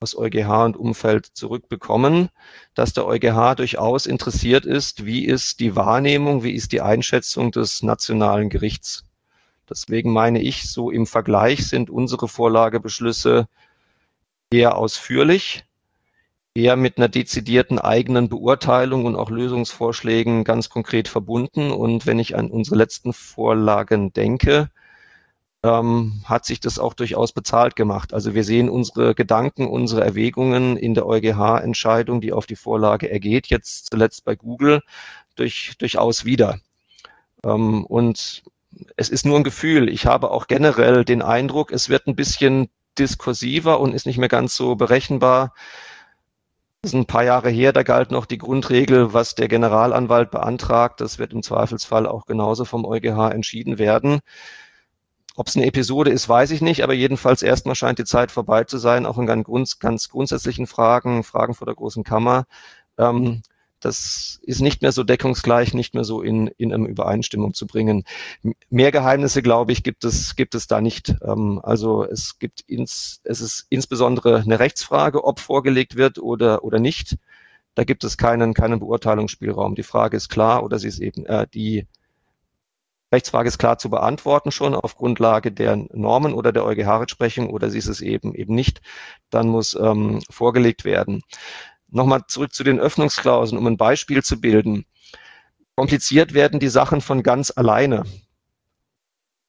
aus 0.00 0.16
EuGH 0.16 0.64
und 0.64 0.76
Umfeld 0.76 1.26
zurückbekommen, 1.26 2.30
dass 2.74 2.92
der 2.92 3.06
EuGH 3.06 3.54
durchaus 3.56 4.06
interessiert 4.06 4.66
ist, 4.66 5.06
wie 5.06 5.24
ist 5.24 5.60
die 5.60 5.76
Wahrnehmung, 5.76 6.42
wie 6.42 6.52
ist 6.52 6.72
die 6.72 6.80
Einschätzung 6.80 7.52
des 7.52 7.82
nationalen 7.82 8.50
Gerichts. 8.50 9.04
Deswegen 9.70 10.12
meine 10.12 10.42
ich, 10.42 10.70
so 10.70 10.90
im 10.90 11.06
Vergleich 11.06 11.66
sind 11.68 11.88
unsere 11.88 12.28
Vorlagebeschlüsse 12.28 13.48
eher 14.50 14.76
ausführlich 14.76 15.64
eher 16.54 16.76
mit 16.76 16.98
einer 16.98 17.08
dezidierten 17.08 17.78
eigenen 17.78 18.28
Beurteilung 18.28 19.04
und 19.06 19.16
auch 19.16 19.30
Lösungsvorschlägen 19.30 20.44
ganz 20.44 20.68
konkret 20.70 21.08
verbunden. 21.08 21.72
Und 21.72 22.06
wenn 22.06 22.18
ich 22.20 22.36
an 22.36 22.50
unsere 22.50 22.76
letzten 22.76 23.12
Vorlagen 23.12 24.12
denke, 24.12 24.70
ähm, 25.64 26.22
hat 26.24 26.44
sich 26.44 26.60
das 26.60 26.78
auch 26.78 26.94
durchaus 26.94 27.32
bezahlt 27.32 27.74
gemacht. 27.74 28.14
Also 28.14 28.34
wir 28.34 28.44
sehen 28.44 28.68
unsere 28.68 29.14
Gedanken, 29.14 29.66
unsere 29.66 30.04
Erwägungen 30.04 30.76
in 30.76 30.94
der 30.94 31.06
EuGH-Entscheidung, 31.06 32.20
die 32.20 32.32
auf 32.32 32.46
die 32.46 32.56
Vorlage 32.56 33.10
ergeht, 33.10 33.48
jetzt 33.48 33.90
zuletzt 33.90 34.24
bei 34.24 34.36
Google, 34.36 34.82
durch, 35.34 35.74
durchaus 35.78 36.24
wieder. 36.24 36.60
Ähm, 37.42 37.84
und 37.86 38.44
es 38.96 39.08
ist 39.08 39.26
nur 39.26 39.38
ein 39.38 39.44
Gefühl. 39.44 39.88
Ich 39.88 40.06
habe 40.06 40.30
auch 40.30 40.46
generell 40.46 41.04
den 41.04 41.22
Eindruck, 41.22 41.72
es 41.72 41.88
wird 41.88 42.06
ein 42.06 42.16
bisschen 42.16 42.68
diskursiver 42.98 43.80
und 43.80 43.92
ist 43.92 44.06
nicht 44.06 44.18
mehr 44.18 44.28
ganz 44.28 44.54
so 44.54 44.76
berechenbar 44.76 45.52
das 46.84 46.92
ist 46.92 47.00
ein 47.00 47.06
paar 47.06 47.24
Jahre 47.24 47.48
her, 47.48 47.72
da 47.72 47.82
galt 47.82 48.10
noch 48.10 48.26
die 48.26 48.36
Grundregel, 48.36 49.14
was 49.14 49.34
der 49.34 49.48
Generalanwalt 49.48 50.30
beantragt, 50.30 51.00
das 51.00 51.18
wird 51.18 51.32
im 51.32 51.42
Zweifelsfall 51.42 52.06
auch 52.06 52.26
genauso 52.26 52.66
vom 52.66 52.84
EuGH 52.84 53.30
entschieden 53.32 53.78
werden. 53.78 54.20
Ob 55.34 55.46
es 55.46 55.56
eine 55.56 55.64
Episode 55.64 56.10
ist, 56.10 56.28
weiß 56.28 56.50
ich 56.50 56.60
nicht, 56.60 56.84
aber 56.84 56.92
jedenfalls 56.92 57.40
erstmal 57.40 57.74
scheint 57.74 57.98
die 57.98 58.04
Zeit 58.04 58.30
vorbei 58.30 58.64
zu 58.64 58.76
sein, 58.76 59.06
auch 59.06 59.16
in 59.16 59.24
ganz, 59.26 59.78
ganz 59.78 60.10
grundsätzlichen 60.10 60.66
Fragen, 60.66 61.24
Fragen 61.24 61.54
vor 61.54 61.64
der 61.64 61.74
großen 61.74 62.04
Kammer. 62.04 62.44
Ähm, 62.98 63.40
das 63.84 64.40
ist 64.42 64.62
nicht 64.62 64.80
mehr 64.80 64.92
so 64.92 65.04
deckungsgleich, 65.04 65.74
nicht 65.74 65.94
mehr 65.94 66.04
so 66.04 66.22
in, 66.22 66.48
in 66.56 66.72
um 66.72 66.86
Übereinstimmung 66.86 67.52
zu 67.52 67.66
bringen. 67.66 68.04
Mehr 68.70 68.92
Geheimnisse, 68.92 69.42
glaube 69.42 69.72
ich, 69.72 69.82
gibt 69.82 70.04
es, 70.04 70.36
gibt 70.36 70.54
es 70.54 70.66
da 70.66 70.80
nicht. 70.80 71.14
Ähm, 71.22 71.60
also 71.62 72.04
es 72.04 72.38
gibt 72.38 72.62
ins, 72.62 73.20
es 73.24 73.40
ist 73.42 73.66
insbesondere 73.68 74.40
eine 74.40 74.58
Rechtsfrage, 74.58 75.24
ob 75.24 75.38
vorgelegt 75.38 75.96
wird 75.96 76.18
oder, 76.18 76.64
oder 76.64 76.78
nicht. 76.78 77.16
Da 77.74 77.84
gibt 77.84 78.04
es 78.04 78.16
keinen, 78.16 78.54
keinen 78.54 78.80
Beurteilungsspielraum. 78.80 79.74
Die 79.74 79.82
Frage 79.82 80.16
ist 80.16 80.28
klar 80.28 80.62
oder 80.62 80.78
sie 80.78 80.88
ist 80.88 81.00
eben, 81.00 81.26
äh, 81.26 81.46
die 81.52 81.86
Rechtsfrage 83.12 83.48
ist 83.48 83.58
klar 83.58 83.78
zu 83.78 83.90
beantworten 83.90 84.50
schon 84.50 84.74
auf 84.74 84.96
Grundlage 84.96 85.52
der 85.52 85.76
Normen 85.92 86.32
oder 86.32 86.52
der 86.52 86.64
EuGH-Rechtsprechung 86.64 87.50
oder 87.50 87.70
sie 87.70 87.78
ist 87.78 87.86
es 87.86 88.00
eben 88.00 88.34
eben 88.34 88.54
nicht, 88.54 88.80
dann 89.30 89.48
muss 89.48 89.74
ähm, 89.74 90.20
vorgelegt 90.30 90.84
werden. 90.84 91.22
Nochmal 91.94 92.26
zurück 92.26 92.52
zu 92.52 92.64
den 92.64 92.80
Öffnungsklauseln, 92.80 93.56
um 93.56 93.68
ein 93.68 93.76
Beispiel 93.76 94.20
zu 94.24 94.40
bilden. 94.40 94.84
Kompliziert 95.76 96.34
werden 96.34 96.58
die 96.58 96.68
Sachen 96.68 97.00
von 97.00 97.22
ganz 97.22 97.52
alleine. 97.54 98.02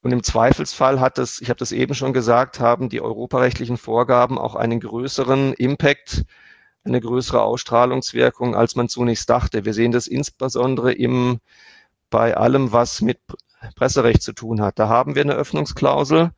Und 0.04 0.12
im 0.12 0.22
Zweifelsfall 0.22 1.00
hat 1.00 1.18
es, 1.18 1.42
ich 1.42 1.50
habe 1.50 1.58
das 1.58 1.72
eben 1.72 1.96
schon 1.96 2.14
gesagt, 2.14 2.60
haben 2.60 2.90
die 2.90 3.02
europarechtlichen 3.02 3.78
Vorgaben 3.78 4.38
auch 4.38 4.54
einen 4.54 4.80
größeren 4.80 5.54
Impact, 5.54 6.24
eine 6.84 7.02
größere 7.02 7.42
Ausstrahlungswirkung, 7.42 8.56
als 8.56 8.76
man 8.76 8.90
zunächst 8.90 9.28
dachte. 9.28 9.66
Wir 9.66 9.74
sehen 9.74 9.92
das 9.92 10.06
insbesondere 10.06 10.94
im, 10.94 11.40
bei 12.12 12.38
allem, 12.38 12.72
was 12.72 13.02
mit 13.02 13.20
Presserecht 13.76 14.22
zu 14.22 14.34
tun 14.34 14.62
hat. 14.62 14.78
Da 14.78 14.88
haben 14.88 15.16
wir 15.16 15.24
eine 15.24 15.34
Öffnungsklausel. 15.34 16.30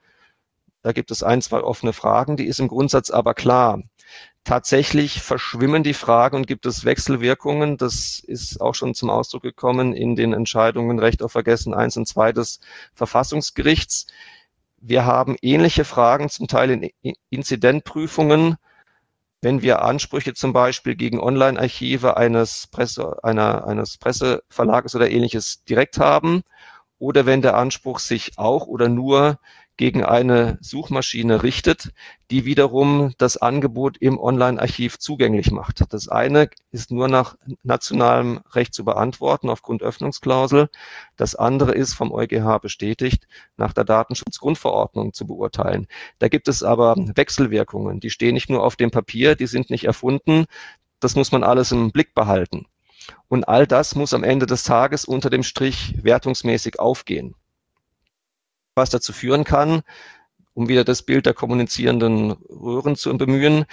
Da 0.84 0.92
gibt 0.94 1.12
es 1.12 1.22
ein, 1.22 1.42
zwei 1.42 1.60
offene 1.60 1.92
Fragen, 1.92 2.38
die 2.38 2.46
ist 2.46 2.62
im 2.62 2.70
Grundsatz 2.70 3.10
aber 3.10 3.34
klar. 3.34 3.84
Tatsächlich 4.44 5.22
verschwimmen 5.22 5.84
die 5.84 5.94
Fragen 5.94 6.38
und 6.38 6.48
gibt 6.48 6.66
es 6.66 6.86
Wechselwirkungen. 6.86 7.76
Das 7.76 8.20
ist 8.20 8.62
auch 8.62 8.76
schon 8.76 8.94
zum 8.96 9.10
Ausdruck 9.10 9.44
gekommen 9.44 9.94
in 9.94 10.16
den 10.16 10.32
Entscheidungen 10.32 11.00
Recht 11.00 11.22
auf 11.22 11.34
Vergessen 11.34 11.74
1 11.74 11.98
und 11.98 12.08
2 12.08 12.32
des 12.32 12.62
Verfassungsgerichts. 12.94 14.08
wir 14.80 15.06
haben 15.06 15.36
ähnliche 15.42 15.84
Fragen 15.84 16.30
zum 16.30 16.48
Teil 16.48 16.72
in 17.02 17.16
Inzidentprüfungen, 17.30 18.56
wenn 19.42 19.62
wir 19.62 19.82
Ansprüche 19.82 20.34
zum 20.34 20.54
Beispiel 20.54 20.96
gegen 20.96 21.20
Online-Archive 21.20 22.18
eines, 22.18 22.68
Presse, 22.68 23.24
einer, 23.24 23.68
eines 23.68 23.98
Presseverlages 23.98 24.96
oder 24.96 25.10
ähnliches 25.10 25.64
direkt 25.66 26.00
haben 26.00 26.44
oder 27.00 27.26
wenn 27.26 27.42
der 27.42 27.58
Anspruch 27.58 28.00
sich 28.00 28.38
auch 28.38 28.66
oder 28.68 28.90
nur 28.90 29.40
gegen 29.78 30.04
eine 30.04 30.58
Suchmaschine 30.60 31.44
richtet, 31.44 31.92
die 32.32 32.46
wiederum 32.46 33.14
das 33.20 33.38
Angebot 33.38 33.98
im 33.98 34.20
Online-Archiv 34.20 34.98
zugänglich 34.98 35.52
macht. 35.52 35.94
Das 35.94 36.08
eine 36.08 36.50
ist 36.72 36.92
nur 36.92 37.08
nach 37.08 37.38
nationalem 37.64 38.42
Recht 38.52 38.74
zu 38.74 38.84
beantworten 38.84 39.50
aufgrund 39.50 39.84
Öffnungsklausel. 39.84 40.70
Das 41.16 41.36
andere 41.36 41.74
ist 41.74 41.94
vom 41.94 42.12
EuGH 42.12 42.60
bestätigt 42.60 43.28
nach 43.56 43.72
der 43.72 43.86
Datenschutzgrundverordnung 43.86 45.14
zu 45.14 45.28
beurteilen. 45.28 45.88
Da 46.18 46.28
gibt 46.28 46.48
es 46.48 46.64
aber 46.64 46.96
Wechselwirkungen. 46.98 48.00
Die 48.00 48.10
stehen 48.10 48.34
nicht 48.34 48.50
nur 48.50 48.64
auf 48.64 48.76
dem 48.76 48.90
Papier, 48.90 49.36
die 49.36 49.48
sind 49.48 49.70
nicht 49.70 49.86
erfunden. 49.86 50.46
Das 51.00 51.16
muss 51.16 51.32
man 51.32 51.44
alles 51.44 51.72
im 51.72 51.92
Blick 51.92 52.16
behalten. 52.16 52.66
Und 53.28 53.48
all 53.48 53.68
das 53.68 53.96
muss 53.96 54.14
am 54.14 54.24
Ende 54.24 54.48
des 54.48 54.64
Tages 54.64 55.06
unter 55.06 55.30
dem 55.30 55.44
Strich 55.44 55.94
wertungsmäßig 56.04 56.80
aufgehen 56.80 57.36
was 58.78 58.90
dazu 58.90 59.12
führen 59.14 59.44
kann, 59.44 59.82
um 60.54 60.70
wieder 60.70 60.84
das 60.84 61.02
Bild 61.04 61.26
der 61.26 61.34
kommunizierenden 61.34 62.32
Röhren 62.32 62.96
zu 62.96 63.16
bemühen, 63.18 63.66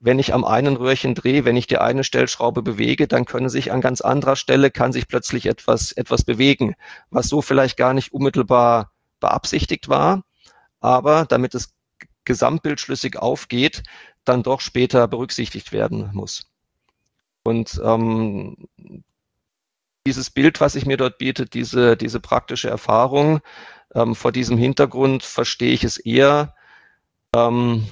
wenn 0.00 0.18
ich 0.18 0.32
am 0.32 0.44
einen 0.44 0.76
Röhrchen 0.76 1.14
drehe, 1.14 1.44
wenn 1.44 1.56
ich 1.56 1.66
die 1.66 1.78
eine 1.78 2.04
Stellschraube 2.04 2.62
bewege, 2.62 3.08
dann 3.08 3.24
können 3.24 3.48
sich 3.48 3.72
an 3.72 3.80
ganz 3.80 4.00
anderer 4.00 4.36
Stelle, 4.36 4.70
kann 4.70 4.92
sich 4.92 5.08
plötzlich 5.08 5.46
etwas, 5.46 5.92
etwas 5.92 6.24
bewegen, 6.24 6.74
was 7.10 7.28
so 7.28 7.42
vielleicht 7.42 7.76
gar 7.76 7.94
nicht 7.94 8.12
unmittelbar 8.12 8.92
beabsichtigt 9.20 9.88
war, 9.88 10.22
aber 10.80 11.26
damit 11.26 11.54
das 11.54 11.74
Gesamtbild 12.24 12.80
schlüssig 12.80 13.16
aufgeht, 13.16 13.82
dann 14.24 14.42
doch 14.42 14.60
später 14.60 15.08
berücksichtigt 15.08 15.72
werden 15.72 16.10
muss. 16.12 16.46
Und 17.42 17.80
ähm, 17.82 18.68
dieses 20.06 20.30
Bild, 20.30 20.60
was 20.60 20.74
sich 20.74 20.86
mir 20.86 20.96
dort 20.96 21.18
bietet, 21.18 21.54
diese, 21.54 21.96
diese 21.96 22.20
praktische 22.20 22.68
Erfahrung, 22.68 23.40
ähm, 23.94 24.14
vor 24.14 24.32
diesem 24.32 24.58
Hintergrund 24.58 25.22
verstehe 25.22 25.72
ich 25.72 25.84
es 25.84 25.98
eher, 25.98 26.54
ähm, 27.34 27.86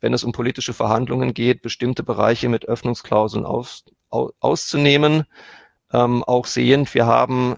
wenn 0.00 0.12
es 0.12 0.24
um 0.24 0.32
politische 0.32 0.74
Verhandlungen 0.74 1.34
geht, 1.34 1.62
bestimmte 1.62 2.02
Bereiche 2.02 2.48
mit 2.48 2.66
Öffnungsklauseln 2.66 3.46
aus, 3.46 3.84
aus, 4.10 4.32
auszunehmen. 4.40 5.24
Ähm, 5.92 6.24
auch 6.24 6.46
sehend, 6.46 6.94
wir 6.94 7.06
haben 7.06 7.56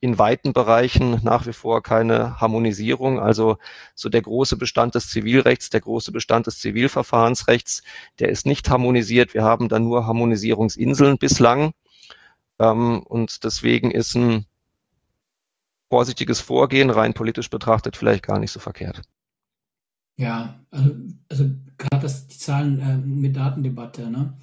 in 0.00 0.18
weiten 0.18 0.52
Bereichen 0.52 1.20
nach 1.22 1.46
wie 1.46 1.52
vor 1.52 1.82
keine 1.82 2.40
Harmonisierung. 2.40 3.20
Also 3.20 3.58
so 3.94 4.08
der 4.08 4.22
große 4.22 4.56
Bestand 4.56 4.94
des 4.94 5.10
Zivilrechts, 5.10 5.70
der 5.70 5.82
große 5.82 6.10
Bestand 6.10 6.46
des 6.46 6.58
Zivilverfahrensrechts, 6.58 7.82
der 8.18 8.30
ist 8.30 8.46
nicht 8.46 8.70
harmonisiert. 8.70 9.34
Wir 9.34 9.44
haben 9.44 9.68
da 9.68 9.78
nur 9.78 10.06
Harmonisierungsinseln 10.06 11.18
bislang. 11.18 11.72
Ähm, 12.58 13.02
und 13.02 13.44
deswegen 13.44 13.90
ist 13.90 14.14
ein 14.14 14.46
vorsichtiges 15.90 16.40
Vorgehen, 16.40 16.88
rein 16.88 17.12
politisch 17.12 17.50
betrachtet, 17.50 17.96
vielleicht 17.96 18.24
gar 18.24 18.38
nicht 18.38 18.52
so 18.52 18.60
verkehrt. 18.60 19.02
Ja, 20.16 20.64
also, 20.70 20.94
also 21.28 21.50
gerade 21.76 22.06
die 22.30 22.38
Zahlen 22.38 22.80
äh, 22.80 22.96
mit 22.96 23.36
Datendebatte, 23.36 24.10
ne? 24.10 24.34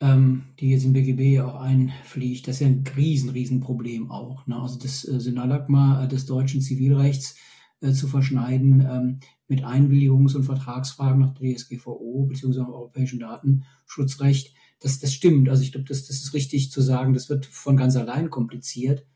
ähm, 0.00 0.44
die 0.60 0.70
jetzt 0.70 0.84
im 0.84 0.92
BGB 0.92 1.36
ja 1.36 1.46
auch 1.46 1.60
einfliegt, 1.60 2.46
das 2.46 2.56
ist 2.56 2.60
ja 2.60 2.66
ein 2.68 2.84
riesen, 2.96 3.30
riesen 3.30 3.60
Problem 3.60 4.10
auch. 4.10 4.46
Ne? 4.46 4.56
Also 4.56 4.78
das 4.78 5.06
äh, 5.08 5.18
Synalagma 5.18 6.04
äh, 6.04 6.08
des 6.08 6.26
deutschen 6.26 6.60
Zivilrechts 6.60 7.36
äh, 7.80 7.92
zu 7.92 8.06
verschneiden 8.06 8.80
ähm, 8.80 9.20
mit 9.48 9.64
Einwilligungs- 9.64 10.36
und 10.36 10.44
Vertragsfragen 10.44 11.20
nach 11.20 11.34
DSGVO 11.34 12.26
bzw. 12.28 12.60
europäischen 12.60 13.20
Datenschutzrecht, 13.20 14.54
das, 14.80 14.98
das 14.98 15.12
stimmt. 15.14 15.48
Also 15.48 15.62
ich 15.62 15.72
glaube, 15.72 15.88
das, 15.88 16.06
das 16.06 16.16
ist 16.16 16.34
richtig 16.34 16.70
zu 16.70 16.82
sagen, 16.82 17.14
das 17.14 17.30
wird 17.30 17.46
von 17.46 17.76
ganz 17.76 17.96
allein 17.96 18.28
kompliziert. 18.28 19.06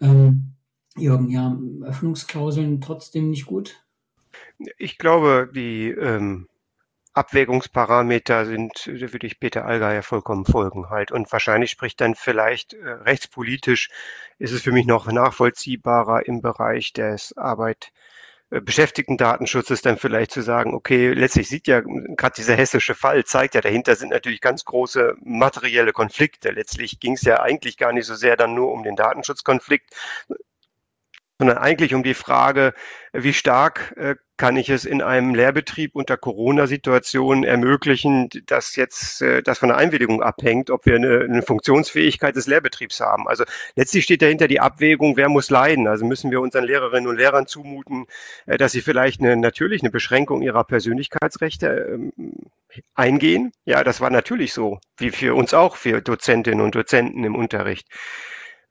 Ähm, 0.00 0.47
Jürgen, 1.00 1.30
ja, 1.30 1.56
Öffnungsklauseln 1.84 2.80
trotzdem 2.80 3.30
nicht 3.30 3.46
gut? 3.46 3.82
Ich 4.76 4.98
glaube, 4.98 5.50
die 5.54 5.90
ähm, 5.90 6.48
Abwägungsparameter 7.18 8.46
sind, 8.46 8.86
da 8.86 9.12
würde 9.12 9.26
ich 9.26 9.40
Peter 9.40 9.64
Allgeier 9.64 10.02
vollkommen 10.02 10.44
folgen 10.44 10.88
halt. 10.88 11.10
Und 11.10 11.30
wahrscheinlich 11.32 11.70
spricht 11.70 12.00
dann 12.00 12.14
vielleicht 12.14 12.74
äh, 12.74 12.88
rechtspolitisch, 12.88 13.88
ist 14.38 14.52
es 14.52 14.62
für 14.62 14.72
mich 14.72 14.86
noch 14.86 15.10
nachvollziehbarer 15.10 16.26
im 16.26 16.42
Bereich 16.42 16.92
des 16.92 17.36
Arbeit, 17.36 17.92
äh, 18.50 18.60
Beschäftigten-Datenschutzes 18.60 19.82
dann 19.82 19.98
vielleicht 19.98 20.30
zu 20.30 20.42
sagen, 20.42 20.74
okay, 20.74 21.12
letztlich 21.12 21.48
sieht 21.48 21.66
ja 21.66 21.80
gerade 21.80 22.34
dieser 22.36 22.54
hessische 22.54 22.94
Fall 22.94 23.24
zeigt 23.24 23.54
ja, 23.56 23.60
dahinter 23.60 23.96
sind 23.96 24.10
natürlich 24.10 24.40
ganz 24.40 24.64
große 24.64 25.16
materielle 25.20 25.92
Konflikte. 25.92 26.50
Letztlich 26.50 27.00
ging 27.00 27.14
es 27.14 27.22
ja 27.22 27.40
eigentlich 27.40 27.76
gar 27.78 27.92
nicht 27.92 28.06
so 28.06 28.14
sehr 28.14 28.36
dann 28.36 28.54
nur 28.54 28.70
um 28.72 28.84
den 28.84 28.96
Datenschutzkonflikt, 28.96 29.92
sondern 31.38 31.58
eigentlich 31.58 31.94
um 31.94 32.02
die 32.02 32.14
Frage, 32.14 32.74
wie 33.12 33.32
stark 33.32 33.94
äh, 33.96 34.16
kann 34.36 34.56
ich 34.56 34.70
es 34.70 34.84
in 34.84 35.02
einem 35.02 35.34
Lehrbetrieb 35.34 35.94
unter 35.94 36.16
Corona-Situationen 36.16 37.44
ermöglichen, 37.44 38.28
dass 38.46 38.76
jetzt 38.76 39.22
äh, 39.22 39.42
das 39.42 39.58
von 39.58 39.68
der 39.68 39.78
Einwilligung 39.78 40.22
abhängt, 40.22 40.70
ob 40.70 40.84
wir 40.86 40.96
eine, 40.96 41.20
eine, 41.20 41.42
Funktionsfähigkeit 41.42 42.34
des 42.36 42.46
Lehrbetriebs 42.46 43.00
haben. 43.00 43.28
Also 43.28 43.44
letztlich 43.76 44.04
steht 44.04 44.22
dahinter 44.22 44.48
die 44.48 44.60
Abwägung, 44.60 45.16
wer 45.16 45.28
muss 45.28 45.50
leiden. 45.50 45.86
Also 45.86 46.04
müssen 46.04 46.30
wir 46.30 46.40
unseren 46.40 46.64
Lehrerinnen 46.64 47.08
und 47.08 47.16
Lehrern 47.16 47.46
zumuten, 47.46 48.06
äh, 48.46 48.58
dass 48.58 48.72
sie 48.72 48.80
vielleicht 48.80 49.20
eine, 49.20 49.36
natürlich 49.36 49.82
eine 49.82 49.90
Beschränkung 49.90 50.42
ihrer 50.42 50.64
Persönlichkeitsrechte 50.64 51.66
ähm, 51.92 52.12
eingehen. 52.94 53.52
Ja, 53.64 53.84
das 53.84 54.00
war 54.00 54.10
natürlich 54.10 54.52
so, 54.52 54.78
wie 54.96 55.10
für 55.10 55.34
uns 55.34 55.54
auch, 55.54 55.76
für 55.76 56.00
Dozentinnen 56.00 56.60
und 56.60 56.74
Dozenten 56.74 57.24
im 57.24 57.34
Unterricht. 57.34 57.86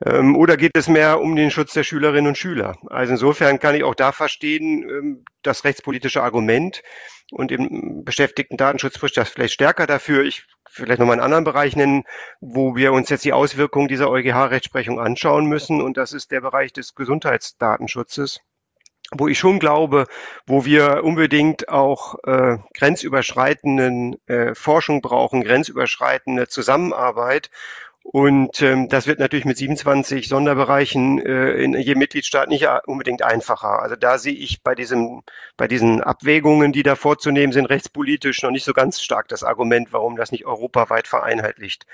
Ähm, 0.06 0.36
oder 0.36 0.58
geht 0.58 0.78
es 0.78 0.88
mehr 0.88 1.20
um 1.20 1.36
den 1.36 1.52
Schutz 1.52 1.74
der 1.74 1.84
Schülerinnen 1.84 2.28
und 2.28 2.38
Schüler? 2.38 2.78
Also 2.88 3.14
insofern 3.14 3.60
kann 3.60 3.76
ich 3.76 3.84
auch 3.84 3.96
da 3.96 4.12
verstehen, 4.12 4.88
ähm, 4.90 5.26
das 5.42 5.64
rechtspolitische 5.64 6.22
Argument 6.22 6.84
und 7.32 7.52
im 7.52 8.04
beschäftigten 8.04 8.58
Datenschutz 8.58 8.96
spricht 8.96 9.18
das 9.18 9.30
vielleicht 9.30 9.56
stärker 9.56 9.88
dafür. 9.88 10.24
Ich 10.24 10.46
vielleicht 10.70 11.00
nochmal 11.00 11.16
einen 11.16 11.24
anderen 11.24 11.44
Bereich 11.44 11.76
nennen, 11.76 12.04
wo 12.40 12.76
wir 12.76 12.94
uns 12.94 13.10
jetzt 13.10 13.26
die 13.26 13.34
Auswirkungen 13.34 13.88
dieser 13.88 14.10
EuGH-Rechtsprechung 14.10 15.00
anschauen 15.00 15.48
müssen. 15.48 15.82
Und 15.82 15.98
das 15.98 16.14
ist 16.14 16.32
der 16.32 16.42
Bereich 16.42 16.74
des 16.74 16.94
Gesundheitsdatenschutzes 16.94 18.42
wo 19.12 19.28
ich 19.28 19.40
schon 19.40 19.60
glaube, 19.60 20.06
wo 20.46 20.66
wir 20.66 21.02
unbedingt 21.04 21.70
auch 21.70 22.16
äh, 22.26 22.58
grenzüberschreitenden 22.74 24.18
äh, 24.28 24.54
Forschung 24.54 25.02
brauchen, 25.02 25.44
grenzüberschreitende 25.44 26.48
Zusammenarbeit 26.48 27.50
und 28.10 28.62
ähm, 28.62 28.88
das 28.88 29.06
wird 29.06 29.20
natürlich 29.20 29.44
mit 29.44 29.58
27 29.58 30.30
Sonderbereichen 30.30 31.20
äh, 31.20 31.52
in 31.62 31.74
jedem 31.74 32.00
Mitgliedstaat 32.00 32.48
nicht 32.48 32.66
unbedingt 32.86 33.22
einfacher. 33.22 33.82
Also 33.82 33.98
da 33.98 34.18
sehe 34.18 34.34
ich 34.34 34.64
bei 34.64 34.76
diesem, 34.76 35.24
bei 35.58 35.68
diesen 35.68 36.02
Abwägungen, 36.02 36.72
die 36.72 36.84
da 36.84 36.96
vorzunehmen 36.96 37.52
sind, 37.52 37.66
rechtspolitisch 37.66 38.42
noch 38.44 38.52
nicht 38.52 38.64
so 38.64 38.72
ganz 38.72 39.02
stark 39.02 39.28
das 39.28 39.44
Argument, 39.44 39.92
warum 39.92 40.16
das 40.16 40.32
nicht 40.32 40.46
europaweit 40.46 41.06
vereinheitlicht 41.06 41.86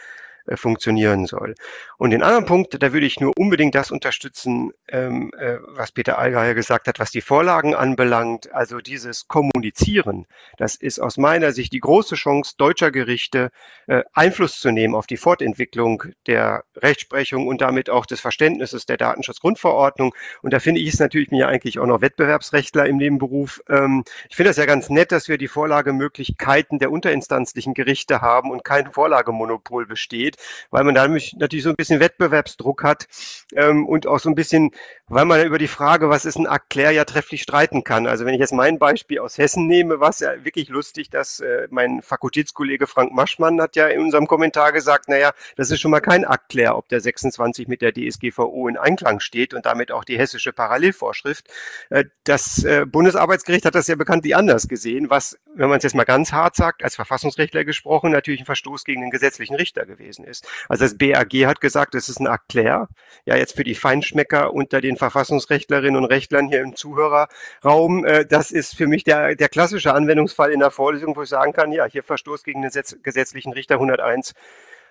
äh, 0.45 0.57
funktionieren 0.57 1.25
soll. 1.25 1.55
Und 1.97 2.09
den 2.09 2.21
anderen 2.21 2.45
Punkt, 2.45 2.81
da 2.81 2.91
würde 2.91 3.05
ich 3.05 3.21
nur 3.21 3.31
unbedingt 3.37 3.75
das 3.75 3.91
unterstützen, 3.91 4.73
ähm, 4.89 5.31
äh, 5.37 5.57
was 5.67 5.93
Peter 5.93 6.17
Allgeier 6.17 6.53
gesagt 6.53 6.89
hat, 6.89 6.99
was 6.99 7.11
die 7.11 7.21
Vorlagen 7.21 7.75
anbelangt. 7.75 8.53
Also 8.53 8.79
dieses 8.79 9.29
Kommunizieren, 9.29 10.25
das 10.57 10.75
ist 10.75 10.99
aus 10.99 11.15
meiner 11.17 11.53
Sicht 11.53 11.71
die 11.71 11.79
große 11.79 12.15
Chance 12.15 12.55
deutscher 12.57 12.91
Gerichte, 12.91 13.51
äh, 13.87 14.03
Einfluss 14.13 14.59
zu 14.59 14.71
nehmen 14.71 14.95
auf 14.95 15.07
die 15.07 15.15
Fortentwicklung 15.15 16.03
der 16.27 16.65
Rechtsprechung 16.75 17.47
und 17.47 17.61
damit 17.61 17.89
auch 17.89 18.05
des 18.05 18.19
Verständnisses 18.19 18.85
der 18.85 18.97
Datenschutzgrundverordnung. 18.97 20.13
Und 20.41 20.51
da 20.51 20.59
finde 20.59 20.81
ich 20.81 20.89
es 20.89 20.99
natürlich 20.99 21.31
mir 21.31 21.47
eigentlich 21.47 21.79
auch 21.79 21.87
noch 21.87 22.01
Wettbewerbsrechtler 22.01 22.85
im 22.85 22.97
Nebenberuf. 22.97 23.61
Ähm, 23.69 24.03
ich 24.29 24.35
finde 24.35 24.49
das 24.49 24.57
ja 24.57 24.65
ganz 24.65 24.89
nett, 24.89 25.13
dass 25.13 25.29
wir 25.29 25.37
die 25.37 25.47
Vorlagemöglichkeiten 25.47 26.79
der 26.79 26.91
unterinstanzlichen 26.91 27.73
Gerichte 27.73 28.19
haben 28.19 28.51
und 28.51 28.65
kein 28.65 28.91
Vorlagemonopol 28.91 29.85
besteht 29.85 30.32
geht, 30.33 30.43
weil 30.71 30.83
man 30.83 30.95
da 30.95 31.07
natürlich 31.07 31.63
so 31.63 31.69
ein 31.69 31.75
bisschen 31.75 31.99
Wettbewerbsdruck 31.99 32.83
hat 32.83 33.07
ähm, 33.55 33.85
und 33.85 34.07
auch 34.07 34.19
so 34.19 34.29
ein 34.29 34.35
bisschen, 34.35 34.71
weil 35.07 35.25
man 35.25 35.45
über 35.45 35.57
die 35.57 35.67
Frage, 35.67 36.09
was 36.09 36.25
ist 36.25 36.37
ein 36.37 36.45
Erklär, 36.45 36.91
ja 36.91 37.05
trefflich 37.05 37.41
streiten 37.41 37.83
kann. 37.83 38.07
Also 38.07 38.25
wenn 38.25 38.33
ich 38.33 38.39
jetzt 38.39 38.53
mein 38.53 38.79
Beispiel 38.79 39.19
aus 39.19 39.37
Hessen 39.37 39.67
nehme, 39.67 39.99
war 39.99 40.09
es 40.09 40.19
ja 40.19 40.43
wirklich 40.43 40.69
lustig, 40.69 41.09
dass 41.09 41.39
äh, 41.39 41.67
mein 41.69 42.01
Fakultätskollege 42.01 42.87
Frank 42.87 43.13
Maschmann 43.13 43.61
hat 43.61 43.75
ja 43.75 43.87
in 43.87 44.01
unserem 44.01 44.27
Kommentar 44.27 44.71
gesagt, 44.71 45.09
naja, 45.09 45.31
das 45.55 45.71
ist 45.71 45.81
schon 45.81 45.91
mal 45.91 45.99
kein 45.99 46.23
Erklär, 46.23 46.77
ob 46.77 46.89
der 46.89 46.99
26 46.99 47.67
mit 47.67 47.81
der 47.81 47.93
DSGVO 47.93 48.67
in 48.67 48.77
Einklang 48.77 49.19
steht 49.19 49.53
und 49.53 49.65
damit 49.65 49.91
auch 49.91 50.03
die 50.03 50.17
hessische 50.17 50.53
Parallelvorschrift. 50.53 51.47
Äh, 51.89 52.05
das 52.23 52.63
äh, 52.63 52.85
Bundesarbeitsgericht 52.85 53.65
hat 53.65 53.75
das 53.75 53.87
ja 53.87 53.95
bekanntlich 53.95 54.35
anders 54.35 54.67
gesehen, 54.67 55.09
was, 55.09 55.37
wenn 55.55 55.69
man 55.69 55.77
es 55.77 55.83
jetzt 55.83 55.95
mal 55.95 56.03
ganz 56.03 56.31
hart 56.31 56.55
sagt, 56.55 56.83
als 56.83 56.95
Verfassungsrechtler 56.95 57.65
gesprochen, 57.65 58.11
natürlich 58.11 58.41
ein 58.41 58.45
Verstoß 58.45 58.83
gegen 58.83 59.01
den 59.01 59.11
gesetzlichen 59.11 59.55
Richter 59.55 59.85
gewesen 59.85 60.22
gewesen 60.23 60.29
ist. 60.29 60.47
Also 60.69 60.85
das 60.85 60.97
BAG 60.97 61.31
hat 61.45 61.61
gesagt, 61.61 61.95
es 61.95 62.09
ist 62.09 62.19
ein 62.19 62.25
Erklär. 62.25 62.87
Ja, 63.25 63.35
jetzt 63.35 63.55
für 63.55 63.63
die 63.63 63.75
Feinschmecker 63.75 64.53
unter 64.53 64.81
den 64.81 64.97
Verfassungsrechtlerinnen 64.97 65.95
und 65.95 66.05
Rechtlern 66.05 66.47
hier 66.47 66.61
im 66.61 66.75
Zuhörerraum, 66.75 68.05
äh, 68.05 68.25
das 68.25 68.51
ist 68.51 68.75
für 68.75 68.87
mich 68.87 69.03
der, 69.03 69.35
der 69.35 69.49
klassische 69.49 69.93
Anwendungsfall 69.93 70.51
in 70.51 70.59
der 70.59 70.71
Vorlesung, 70.71 71.15
wo 71.15 71.23
ich 71.23 71.29
sagen 71.29 71.53
kann, 71.53 71.71
ja, 71.71 71.85
hier 71.85 72.03
Verstoß 72.03 72.43
gegen 72.43 72.61
den 72.61 72.71
gesetzlichen 73.03 73.53
Richter 73.53 73.75
101 73.75 74.33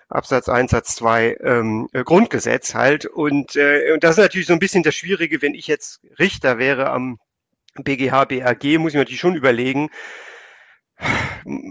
Absatz 0.08 0.48
1, 0.48 0.70
Satz 0.70 0.96
2 0.96 1.38
ähm, 1.42 1.88
äh, 1.92 2.04
Grundgesetz 2.04 2.74
halt. 2.74 3.06
Und, 3.06 3.56
äh, 3.56 3.92
und 3.92 4.04
das 4.04 4.12
ist 4.12 4.22
natürlich 4.22 4.46
so 4.46 4.52
ein 4.52 4.58
bisschen 4.58 4.82
das 4.82 4.94
Schwierige, 4.94 5.40
wenn 5.40 5.54
ich 5.54 5.66
jetzt 5.66 6.00
Richter 6.18 6.58
wäre 6.58 6.90
am 6.90 7.18
BGH, 7.76 8.26
BAG, 8.26 8.64
muss 8.78 8.90
ich 8.90 8.94
mir 8.94 9.00
natürlich 9.00 9.20
schon 9.20 9.36
überlegen, 9.36 9.88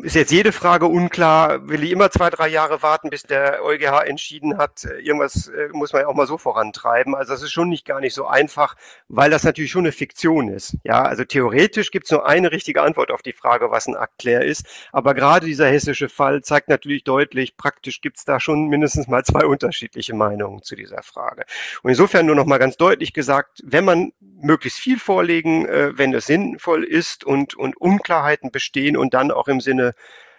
ist 0.04 0.16
jetzt 0.16 0.32
jede 0.32 0.52
Frage 0.52 0.88
unklar. 0.88 1.68
Will 1.70 1.84
ich 1.84 1.92
immer 1.92 2.12
zwei, 2.12 2.30
drei 2.30 2.48
Jahre 2.48 2.82
warten, 2.82 3.10
bis 3.10 3.24
der 3.24 3.64
EuGH 3.64 4.06
entschieden 4.06 4.58
hat? 4.58 4.84
Irgendwas 4.84 5.48
äh, 5.48 5.70
muss 5.72 5.94
man 5.94 6.04
ja 6.04 6.08
auch 6.08 6.16
mal 6.16 6.28
so 6.28 6.38
vorantreiben. 6.38 7.16
Also 7.16 7.34
das 7.34 7.42
ist 7.42 7.52
schon 7.52 7.70
nicht 7.70 7.86
gar 7.86 8.00
nicht 8.00 8.14
so 8.14 8.26
einfach, 8.26 8.76
weil 9.08 9.30
das 9.30 9.44
natürlich 9.44 9.72
schon 9.72 9.86
eine 9.86 9.92
Fiktion 9.92 10.50
ist. 10.50 10.78
Ja, 10.84 11.04
also 11.04 11.24
theoretisch 11.24 11.92
gibt 11.92 12.06
es 12.06 12.12
nur 12.12 12.26
eine 12.26 12.52
richtige 12.52 12.82
Antwort 12.82 13.12
auf 13.12 13.22
die 13.22 13.34
Frage, 13.34 13.72
was 13.72 13.88
ein 13.88 13.96
Aktklär 13.96 14.44
ist. 14.44 14.66
Aber 14.92 15.14
gerade 15.14 15.46
dieser 15.46 15.68
hessische 15.68 16.10
Fall 16.10 16.42
zeigt 16.42 16.68
natürlich 16.68 17.04
deutlich, 17.04 17.56
praktisch 17.56 18.02
gibt 18.02 18.18
es 18.18 18.26
da 18.26 18.40
schon 18.40 18.68
mindestens 18.68 19.08
mal 19.08 19.24
zwei 19.24 19.46
unterschiedliche 19.46 20.16
Meinungen 20.16 20.64
zu 20.64 20.76
dieser 20.76 21.04
Frage. 21.04 21.46
Und 21.84 21.90
insofern 21.92 22.26
nur 22.26 22.36
noch 22.36 22.46
mal 22.46 22.58
ganz 22.58 22.78
deutlich 22.78 23.14
gesagt, 23.14 23.62
wenn 23.64 23.86
man 23.86 24.12
möglichst 24.20 24.80
viel 24.80 25.00
vorlegen, 25.00 25.66
äh, 25.66 25.98
wenn 25.98 26.14
es 26.14 26.26
sinnvoll 26.26 26.84
ist 26.84 27.24
und, 27.24 27.56
und 27.56 27.78
Unklarheiten 27.78 28.52
bestehen 28.52 28.98
und 28.98 29.14
dann 29.22 29.32
auch 29.32 29.48
im 29.48 29.62
Sinne 29.62 29.94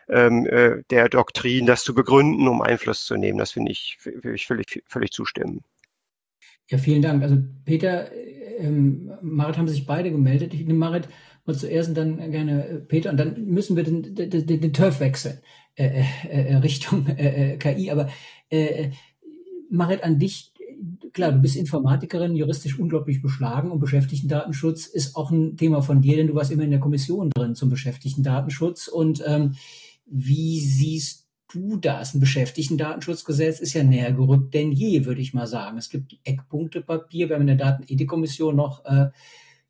ähm, 0.08 0.46
äh, 0.46 0.82
der 0.90 1.08
Doktrin, 1.08 1.66
das 1.66 1.84
zu 1.84 1.94
begründen, 1.94 2.48
um 2.48 2.62
Einfluss 2.62 3.04
zu 3.04 3.16
nehmen. 3.16 3.38
Das 3.38 3.52
finde 3.52 3.72
ich, 3.72 3.98
will 4.04 4.34
ich 4.34 4.46
völlig, 4.46 4.82
völlig 4.86 5.12
zustimmen. 5.12 5.62
Ja, 6.68 6.78
vielen 6.78 7.02
Dank. 7.02 7.22
Also 7.22 7.38
Peter, 7.64 8.10
ähm, 8.58 9.12
Marit 9.22 9.58
haben 9.58 9.68
sich 9.68 9.86
beide 9.86 10.10
gemeldet. 10.10 10.54
Ich 10.54 10.60
nehme 10.60 10.78
Marit 10.78 11.08
mal 11.44 11.56
zuerst 11.56 11.90
und 11.90 11.96
dann 11.96 12.30
gerne 12.30 12.66
äh, 12.66 12.78
Peter 12.78 13.10
und 13.10 13.16
dann 13.18 13.44
müssen 13.46 13.76
wir 13.76 13.84
den, 13.84 14.14
den, 14.14 14.46
den, 14.46 14.72
Turf 14.72 15.00
wechseln 15.00 15.40
äh, 15.76 16.04
äh, 16.28 16.52
äh 16.52 16.56
Richtung 16.56 17.06
äh, 17.08 17.56
KI. 17.58 17.90
Aber 17.90 18.08
äh, 18.50 18.90
Marit, 19.70 20.04
an 20.04 20.18
dich 20.18 20.51
klar, 21.12 21.32
du 21.32 21.38
bist 21.38 21.56
Informatikerin, 21.56 22.36
juristisch 22.36 22.78
unglaublich 22.78 23.22
beschlagen 23.22 23.70
und 23.70 23.80
Beschäftigtendatenschutz 23.80 24.86
ist 24.86 25.16
auch 25.16 25.30
ein 25.30 25.56
Thema 25.56 25.82
von 25.82 26.00
dir, 26.00 26.16
denn 26.16 26.26
du 26.26 26.34
warst 26.34 26.50
immer 26.50 26.64
in 26.64 26.70
der 26.70 26.80
Kommission 26.80 27.30
drin 27.30 27.54
zum 27.54 27.68
Beschäftigtendatenschutz. 27.68 28.88
Und 28.88 29.22
ähm, 29.26 29.54
wie 30.06 30.60
siehst 30.60 31.28
du 31.52 31.76
das? 31.76 32.14
Ein 32.14 32.20
Beschäftigtendatenschutzgesetz 32.20 33.60
ist 33.60 33.74
ja 33.74 33.84
näher 33.84 34.12
gerückt 34.12 34.54
denn 34.54 34.72
je, 34.72 35.04
würde 35.04 35.20
ich 35.20 35.34
mal 35.34 35.46
sagen. 35.46 35.78
Es 35.78 35.90
gibt 35.90 36.18
Eckpunktepapier, 36.24 37.28
wir 37.28 37.36
haben 37.36 37.42
in 37.42 37.46
der 37.48 37.56
Datenethikkommission 37.56 38.56
noch 38.56 38.84
äh, 38.84 39.08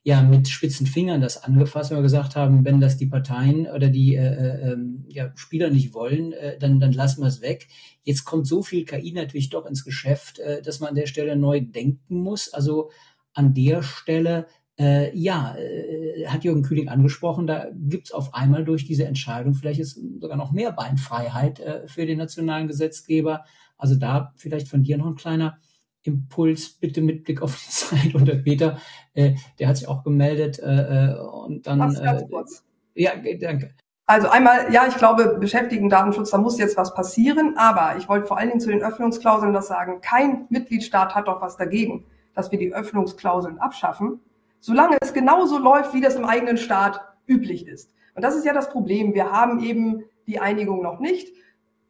ja 0.04 0.22
mit 0.22 0.48
spitzen 0.48 0.86
Fingern 0.86 1.20
das 1.20 1.42
angefasst, 1.42 1.90
wenn 1.90 1.98
wir 1.98 2.02
gesagt 2.02 2.34
haben, 2.34 2.64
wenn 2.64 2.80
das 2.80 2.96
die 2.96 3.06
Parteien 3.06 3.66
oder 3.68 3.88
die 3.88 4.16
äh, 4.16 4.26
äh, 4.26 4.72
ähm, 4.72 5.04
ja, 5.08 5.30
Spieler 5.36 5.70
nicht 5.70 5.94
wollen, 5.94 6.32
äh, 6.32 6.58
dann, 6.58 6.80
dann 6.80 6.92
lassen 6.92 7.22
wir 7.22 7.28
es 7.28 7.40
weg. 7.40 7.68
Jetzt 8.02 8.24
kommt 8.24 8.46
so 8.46 8.62
viel 8.62 8.84
KI 8.84 9.12
natürlich 9.12 9.50
doch 9.50 9.64
ins 9.64 9.84
Geschäft, 9.84 10.40
äh, 10.40 10.60
dass 10.60 10.80
man 10.80 10.90
an 10.90 10.94
der 10.96 11.06
Stelle 11.06 11.36
neu 11.36 11.60
denken 11.60 12.20
muss. 12.20 12.52
Also 12.52 12.90
an 13.32 13.54
der 13.54 13.82
Stelle, 13.82 14.46
äh, 14.76 15.16
ja, 15.16 15.54
äh, 15.56 16.26
hat 16.26 16.42
Jürgen 16.42 16.62
Kühling 16.62 16.88
angesprochen, 16.88 17.46
da 17.46 17.68
gibt's 17.72 18.10
auf 18.10 18.34
einmal 18.34 18.64
durch 18.64 18.84
diese 18.84 19.04
Entscheidung 19.04 19.54
vielleicht 19.54 19.78
jetzt 19.78 20.00
sogar 20.20 20.36
noch 20.36 20.50
mehr 20.50 20.72
Beinfreiheit 20.72 21.62
für 21.86 22.06
den 22.06 22.18
nationalen 22.18 22.66
Gesetzgeber. 22.66 23.44
Also 23.78 23.94
da 23.94 24.32
vielleicht 24.36 24.68
von 24.68 24.82
dir 24.82 24.98
noch 24.98 25.06
ein 25.06 25.16
kleiner 25.16 25.58
Impuls, 26.04 26.70
bitte 26.70 27.00
mit 27.00 27.24
Blick 27.24 27.42
auf 27.42 27.56
die 27.56 27.70
Zeit. 27.70 28.14
Und 28.14 28.26
der 28.26 28.36
Peter, 28.36 28.78
äh, 29.14 29.34
der 29.58 29.68
hat 29.68 29.76
sich 29.76 29.88
auch 29.88 30.04
gemeldet. 30.04 30.58
Äh, 30.58 31.10
äh 31.10 31.18
und 31.18 31.66
dann. 31.66 31.78
Ganz, 31.78 32.02
ganz 32.02 32.22
äh, 32.22 32.28
kurz. 32.28 32.64
Ja, 32.94 33.12
danke. 33.40 33.74
Also 34.06 34.28
einmal, 34.28 34.72
ja, 34.72 34.86
ich 34.88 34.96
glaube, 34.96 35.38
Beschäftigten-Datenschutz, 35.38 36.30
da 36.30 36.38
muss 36.38 36.58
jetzt 36.58 36.76
was 36.76 36.92
passieren, 36.92 37.54
aber 37.56 37.96
ich 37.96 38.08
wollte 38.08 38.26
vor 38.26 38.36
allen 38.36 38.48
Dingen 38.48 38.60
zu 38.60 38.70
den 38.70 38.82
Öffnungsklauseln 38.82 39.52
das 39.52 39.68
sagen. 39.68 40.00
Kein 40.02 40.46
Mitgliedstaat 40.50 41.14
hat 41.14 41.28
doch 41.28 41.40
was 41.40 41.56
dagegen, 41.56 42.04
dass 42.34 42.50
wir 42.50 42.58
die 42.58 42.74
Öffnungsklauseln 42.74 43.58
abschaffen, 43.58 44.20
solange 44.60 44.98
es 45.00 45.14
genauso 45.14 45.58
läuft, 45.58 45.94
wie 45.94 46.00
das 46.00 46.16
im 46.16 46.24
eigenen 46.24 46.58
Staat 46.58 47.00
üblich 47.26 47.66
ist. 47.66 47.94
Und 48.14 48.22
das 48.22 48.36
ist 48.36 48.44
ja 48.44 48.52
das 48.52 48.70
Problem. 48.70 49.14
Wir 49.14 49.30
haben 49.30 49.62
eben 49.62 50.04
die 50.26 50.40
Einigung 50.40 50.82
noch 50.82 50.98
nicht. 50.98 51.32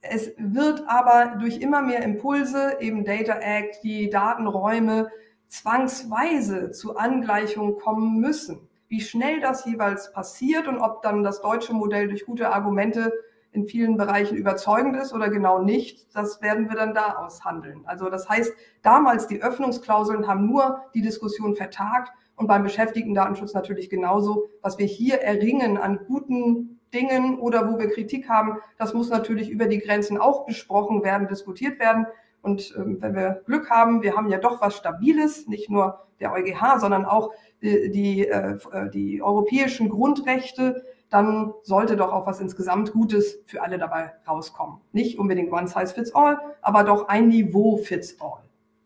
Es 0.03 0.33
wird 0.37 0.83
aber 0.89 1.37
durch 1.39 1.59
immer 1.59 1.81
mehr 1.81 2.03
Impulse, 2.03 2.77
eben 2.81 3.05
Data 3.05 3.35
Act, 3.35 3.85
die 3.85 4.11
Datenräume, 4.11 5.11
zwangsweise 5.47 6.73
zu 6.73 6.97
Angleichungen 6.97 7.77
kommen 7.77 8.19
müssen. 8.19 8.69
Wie 8.89 9.01
schnell 9.01 9.41
das 9.41 9.65
jeweils 9.65 10.13
passiert 10.13 10.67
und 10.67 10.79
ob 10.79 11.03
dann 11.03 11.23
das 11.23 11.41
deutsche 11.41 11.73
Modell 11.73 12.09
durch 12.09 12.27
gute 12.27 12.53
Argumente 12.53 13.13
in 13.53 13.67
vielen 13.67 13.97
Bereichen 13.97 14.37
überzeugend 14.37 14.97
ist 14.97 15.13
oder 15.13 15.29
genau 15.29 15.63
nicht, 15.63 16.15
das 16.17 16.43
werden 16.43 16.69
wir 16.69 16.77
dann 16.77 16.95
da 16.95 17.17
aushandeln. 17.17 17.83
Also 17.85 18.11
das 18.11 18.29
heißt, 18.29 18.53
damals 18.83 19.29
die 19.29 19.43
Öffnungsklauseln 19.43 20.27
haben 20.27 20.47
nur 20.47 20.83
die 20.95 21.03
Diskussion 21.03 21.55
vertagt 21.55 22.13
und 22.35 22.49
beim 22.49 22.65
Beschäftigten-Datenschutz 22.65 23.55
natürlich 23.55 23.89
genauso. 23.89 24.49
Was 24.63 24.79
wir 24.79 24.87
hier 24.87 25.21
erringen 25.21 25.77
an 25.77 26.01
guten 26.07 26.81
Dingen 26.93 27.39
oder 27.39 27.73
wo 27.73 27.79
wir 27.79 27.91
Kritik 27.91 28.29
haben, 28.29 28.59
das 28.79 28.95
muss 28.95 29.11
natürlich 29.11 29.51
über 29.51 29.67
die 29.67 29.79
Grenzen 29.79 30.19
auch 30.19 30.47
besprochen 30.47 31.03
werden, 31.03 31.29
diskutiert 31.29 31.79
werden. 31.79 32.07
Und 32.43 32.75
ähm, 32.77 32.99
wenn 33.01 33.15
wir 33.15 33.43
Glück 33.47 33.71
haben, 33.71 34.03
wir 34.03 34.17
haben 34.17 34.29
ja 34.29 34.39
doch 34.39 34.61
was 34.61 34.77
Stabiles, 34.77 35.47
nicht 35.47 35.71
nur 35.71 36.07
der 36.21 36.33
EuGH, 36.33 36.79
sondern 36.79 37.05
auch 37.05 37.33
die, 37.63 37.91
die, 37.91 38.27
äh, 38.27 38.59
die 38.93 39.23
europäischen 39.23 39.89
Grundrechte, 39.89 40.85
dann 41.09 41.53
sollte 41.63 41.97
doch 41.97 42.13
auch 42.13 42.27
was 42.27 42.41
insgesamt 42.41 42.93
Gutes 42.93 43.43
für 43.47 43.63
alle 43.63 43.79
dabei 43.79 44.13
rauskommen. 44.27 44.81
Nicht 44.93 45.19
unbedingt 45.19 45.53
one 45.53 45.69
size 45.69 45.95
fits 45.95 46.15
all, 46.15 46.39
aber 46.63 46.85
doch 46.85 47.09
ein 47.09 47.29
Niveau 47.29 47.77
fits 47.77 48.21
all. 48.21 48.43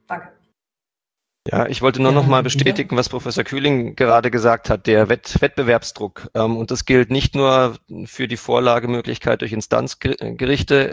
Danke. 0.07 0.36
Ja, 1.51 1.67
ich 1.69 1.81
wollte 1.81 2.03
nur 2.03 2.13
noch 2.13 2.27
mal 2.27 2.43
bestätigen, 2.43 2.97
was 2.97 3.09
Professor 3.09 3.45
Kühling 3.45 3.95
gerade 3.95 4.31
gesagt 4.31 4.69
hat, 4.69 4.87
der 4.87 5.09
Wett 5.09 5.41
Wettbewerbsdruck. 5.41 6.29
Ähm, 6.35 6.57
und 6.57 6.71
das 6.71 6.85
gilt 6.85 7.11
nicht 7.11 7.35
nur 7.37 7.77
für 8.05 8.27
die 8.27 8.37
Vorlagemöglichkeit 8.37 9.43
durch 9.43 9.53
Instanzgerichte. 9.53 10.93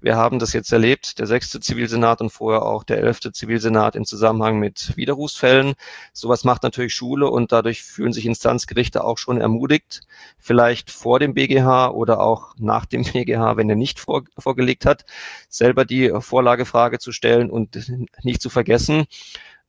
Wir 0.00 0.16
haben 0.16 0.38
das 0.38 0.54
jetzt 0.54 0.72
erlebt, 0.72 1.18
der 1.18 1.26
sechste 1.26 1.60
Zivilsenat 1.60 2.22
und 2.22 2.30
vorher 2.30 2.62
auch 2.62 2.84
der 2.84 2.98
elfte 2.98 3.32
Zivilsenat 3.32 3.96
im 3.96 4.06
Zusammenhang 4.06 4.58
mit 4.58 4.96
Widerrufsfällen. 4.96 5.74
Sowas 6.14 6.44
macht 6.44 6.62
natürlich 6.62 6.94
Schule 6.94 7.28
und 7.28 7.52
dadurch 7.52 7.82
fühlen 7.82 8.12
sich 8.12 8.24
Instanzgerichte 8.24 9.04
auch 9.04 9.18
schon 9.18 9.38
ermutigt, 9.38 10.00
vielleicht 10.38 10.90
vor 10.90 11.18
dem 11.18 11.34
BGH 11.34 11.90
oder 11.90 12.20
auch 12.20 12.54
nach 12.56 12.86
dem 12.86 13.02
BGH, 13.12 13.58
wenn 13.58 13.68
er 13.68 13.76
nicht 13.76 14.00
vor, 14.00 14.24
vorgelegt 14.38 14.86
hat, 14.86 15.04
selber 15.48 15.84
die 15.84 16.10
Vorlagefrage 16.18 16.98
zu 16.98 17.12
stellen 17.12 17.50
und 17.50 17.78
nicht 18.22 18.40
zu 18.40 18.48
vergessen. 18.48 19.06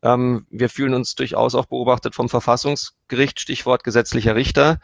Ähm, 0.03 0.47
wir 0.49 0.69
fühlen 0.69 0.93
uns 0.93 1.15
durchaus 1.15 1.55
auch 1.55 1.65
beobachtet 1.65 2.15
vom 2.15 2.29
Verfassungsgericht, 2.29 3.39
Stichwort 3.39 3.83
gesetzlicher 3.83 4.35
Richter. 4.35 4.79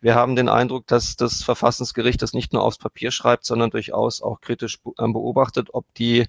Wir 0.00 0.14
haben 0.14 0.34
den 0.34 0.48
Eindruck, 0.48 0.86
dass 0.86 1.16
das 1.16 1.42
Verfassungsgericht 1.42 2.22
das 2.22 2.32
nicht 2.32 2.52
nur 2.52 2.62
aufs 2.62 2.78
Papier 2.78 3.10
schreibt, 3.10 3.44
sondern 3.44 3.70
durchaus 3.70 4.22
auch 4.22 4.40
kritisch 4.40 4.78
ähm, 4.98 5.12
beobachtet, 5.12 5.68
ob 5.72 5.92
die 5.94 6.26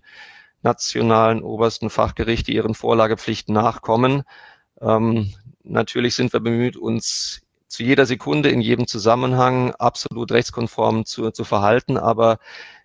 nationalen 0.62 1.42
obersten 1.42 1.90
Fachgerichte 1.90 2.52
ihren 2.52 2.76
Vorlagepflichten 2.76 3.54
nachkommen. 3.54 4.24
Ähm, 4.82 5.34
natürlich 5.64 6.16
sind 6.16 6.34
wir 6.34 6.42
bemüht, 6.42 6.76
uns 6.76 7.42
zu 7.68 7.84
jeder 7.84 8.06
Sekunde 8.06 8.50
in 8.50 8.60
jedem 8.60 8.88
Zusammenhang 8.88 9.72
absolut 9.76 10.32
rechtskonform 10.32 11.06
zu, 11.06 11.32
zu 11.32 11.46
verhalten, 11.46 11.98
aber 11.98 12.40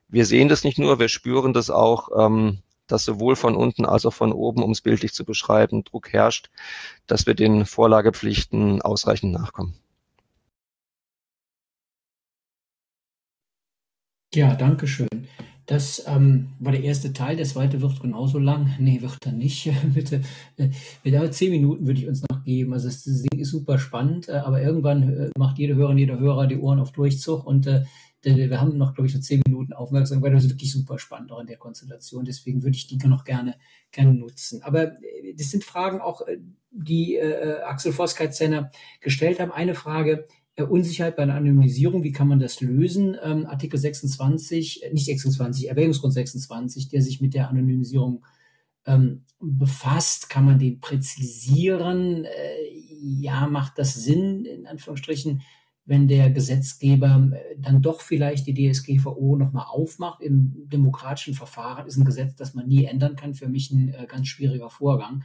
wir 0.08 0.24
sehen 0.24 0.48
das 0.48 0.62
nicht 0.62 0.78
nur, 0.78 1.00
wir 1.00 1.08
spüren 1.08 1.52
das 1.52 1.70
auch, 1.70 2.10
ähm, 2.16 2.62
dass 2.86 3.04
sowohl 3.04 3.34
von 3.34 3.56
unten 3.56 3.84
als 3.84 4.06
auch 4.06 4.14
von 4.14 4.32
oben, 4.32 4.62
um 4.62 4.70
es 4.70 4.80
bildlich 4.80 5.12
zu 5.12 5.24
beschreiben, 5.24 5.82
Druck 5.82 6.12
herrscht, 6.12 6.50
dass 7.08 7.26
wir 7.26 7.34
den 7.34 7.66
Vorlagepflichten 7.66 8.80
ausreichend 8.82 9.32
nachkommen. 9.32 9.76
Ja, 14.34 14.54
danke 14.54 14.86
schön. 14.86 15.08
Das 15.66 16.04
ähm, 16.06 16.52
war 16.60 16.72
der 16.72 16.84
erste 16.84 17.12
Teil. 17.12 17.36
Der 17.36 17.46
zweite 17.46 17.80
wird 17.82 18.00
genauso 18.00 18.38
lang. 18.38 18.74
Nee, 18.78 19.00
wird 19.02 19.18
er 19.24 19.32
nicht. 19.32 19.70
Bitte. 19.94 20.22
Äh, 20.56 21.30
zehn 21.30 21.50
Minuten 21.50 21.86
würde 21.86 22.00
ich 22.00 22.08
uns 22.08 22.22
noch 22.30 22.44
geben. 22.44 22.72
Also 22.72 22.88
das 22.88 23.02
Ding 23.04 23.40
ist 23.40 23.50
super 23.50 23.78
spannend, 23.78 24.28
äh, 24.28 24.32
aber 24.32 24.62
irgendwann 24.62 25.02
äh, 25.02 25.30
macht 25.38 25.58
jede 25.58 25.74
Hörerin, 25.74 25.98
jeder 25.98 26.18
Hörer 26.18 26.46
die 26.46 26.58
Ohren 26.58 26.78
auf 26.78 26.92
Durchzug 26.92 27.46
und 27.46 27.66
äh, 27.66 27.84
wir 28.22 28.60
haben 28.60 28.76
noch, 28.76 28.94
glaube 28.94 29.06
ich, 29.06 29.12
so 29.12 29.20
zehn 29.20 29.40
Minuten 29.46 29.72
Aufmerksamkeit. 29.72 30.32
Das 30.34 30.44
ist 30.44 30.50
wirklich 30.50 30.72
super 30.72 30.98
spannend 30.98 31.30
auch 31.30 31.38
in 31.40 31.46
der 31.46 31.58
Konstellation. 31.58 32.24
Deswegen 32.24 32.62
würde 32.62 32.76
ich 32.76 32.88
die 32.88 32.96
noch 33.06 33.22
gerne, 33.22 33.54
gerne 33.92 34.14
nutzen. 34.14 34.62
Aber 34.62 35.00
äh, 35.02 35.34
das 35.36 35.50
sind 35.50 35.62
Fragen 35.64 36.00
auch, 36.00 36.22
die 36.70 37.16
äh, 37.16 37.60
Axel 37.62 37.92
Voskeitzenner 37.92 38.70
gestellt 39.00 39.40
haben. 39.40 39.52
Eine 39.52 39.74
Frage, 39.74 40.26
Unsicherheit 40.64 41.16
bei 41.16 41.26
der 41.26 41.34
Anonymisierung, 41.34 42.02
wie 42.02 42.12
kann 42.12 42.28
man 42.28 42.38
das 42.38 42.60
lösen? 42.60 43.16
Ähm, 43.22 43.46
Artikel 43.46 43.78
26, 43.78 44.82
äh, 44.82 44.92
nicht 44.92 45.04
26, 45.04 45.68
Erwägungsgrund 45.68 46.14
26, 46.14 46.88
der 46.88 47.02
sich 47.02 47.20
mit 47.20 47.34
der 47.34 47.50
Anonymisierung 47.50 48.24
ähm, 48.86 49.24
befasst, 49.40 50.30
kann 50.30 50.46
man 50.46 50.58
den 50.58 50.80
präzisieren? 50.80 52.24
Äh, 52.24 52.30
ja, 52.98 53.46
macht 53.46 53.78
das 53.78 53.94
Sinn, 53.94 54.44
in 54.46 54.66
Anführungsstrichen, 54.66 55.42
wenn 55.84 56.08
der 56.08 56.30
Gesetzgeber 56.30 57.30
äh, 57.32 57.56
dann 57.58 57.82
doch 57.82 58.00
vielleicht 58.00 58.46
die 58.46 58.72
DSGVO 58.72 59.36
nochmal 59.36 59.66
aufmacht 59.68 60.22
im 60.22 60.68
demokratischen 60.68 61.34
Verfahren, 61.34 61.86
ist 61.86 61.96
ein 61.96 62.04
Gesetz, 62.04 62.34
das 62.34 62.54
man 62.54 62.66
nie 62.66 62.84
ändern 62.84 63.16
kann. 63.16 63.34
Für 63.34 63.48
mich 63.48 63.70
ein 63.70 63.90
äh, 63.90 64.06
ganz 64.08 64.28
schwieriger 64.28 64.70
Vorgang. 64.70 65.24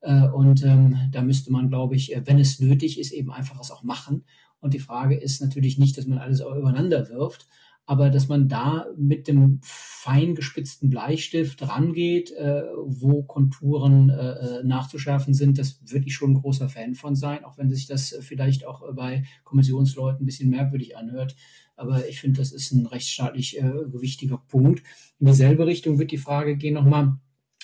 Äh, 0.00 0.28
und 0.28 0.62
ähm, 0.64 0.96
da 1.10 1.22
müsste 1.22 1.52
man, 1.52 1.68
glaube 1.68 1.96
ich, 1.96 2.14
äh, 2.14 2.22
wenn 2.24 2.38
es 2.38 2.60
nötig 2.60 2.98
ist, 2.98 3.12
eben 3.12 3.32
einfach 3.32 3.58
das 3.58 3.70
auch 3.70 3.82
machen. 3.82 4.24
Und 4.60 4.74
die 4.74 4.78
Frage 4.78 5.16
ist 5.16 5.40
natürlich 5.40 5.78
nicht, 5.78 5.96
dass 5.96 6.06
man 6.06 6.18
alles 6.18 6.40
übereinander 6.40 7.08
wirft, 7.08 7.46
aber 7.88 8.10
dass 8.10 8.28
man 8.28 8.48
da 8.48 8.86
mit 8.98 9.28
dem 9.28 9.60
fein 9.62 10.34
gespitzten 10.34 10.90
Bleistift 10.90 11.66
rangeht, 11.66 12.30
äh, 12.32 12.64
wo 12.84 13.22
Konturen 13.22 14.10
äh, 14.10 14.58
äh, 14.58 14.62
nachzuschärfen 14.62 15.32
sind, 15.32 15.58
das 15.58 15.80
würde 15.86 16.06
ich 16.06 16.14
schon 16.14 16.32
ein 16.32 16.40
großer 16.42 16.68
Fan 16.68 16.94
von 16.94 17.16
sein, 17.16 17.44
auch 17.44 17.56
wenn 17.56 17.70
sich 17.70 17.86
das 17.86 18.14
vielleicht 18.20 18.66
auch 18.66 18.82
bei 18.94 19.24
Kommissionsleuten 19.44 20.22
ein 20.22 20.26
bisschen 20.26 20.50
merkwürdig 20.50 20.98
anhört. 20.98 21.34
Aber 21.76 22.06
ich 22.06 22.20
finde, 22.20 22.40
das 22.40 22.52
ist 22.52 22.72
ein 22.72 22.84
rechtsstaatlich 22.84 23.58
äh, 23.58 23.72
wichtiger 23.94 24.36
Punkt. 24.36 24.82
In 25.18 25.26
dieselbe 25.26 25.66
Richtung 25.66 25.98
wird 25.98 26.10
die 26.10 26.18
Frage 26.18 26.58
gehen 26.58 26.74
nochmal, 26.74 27.16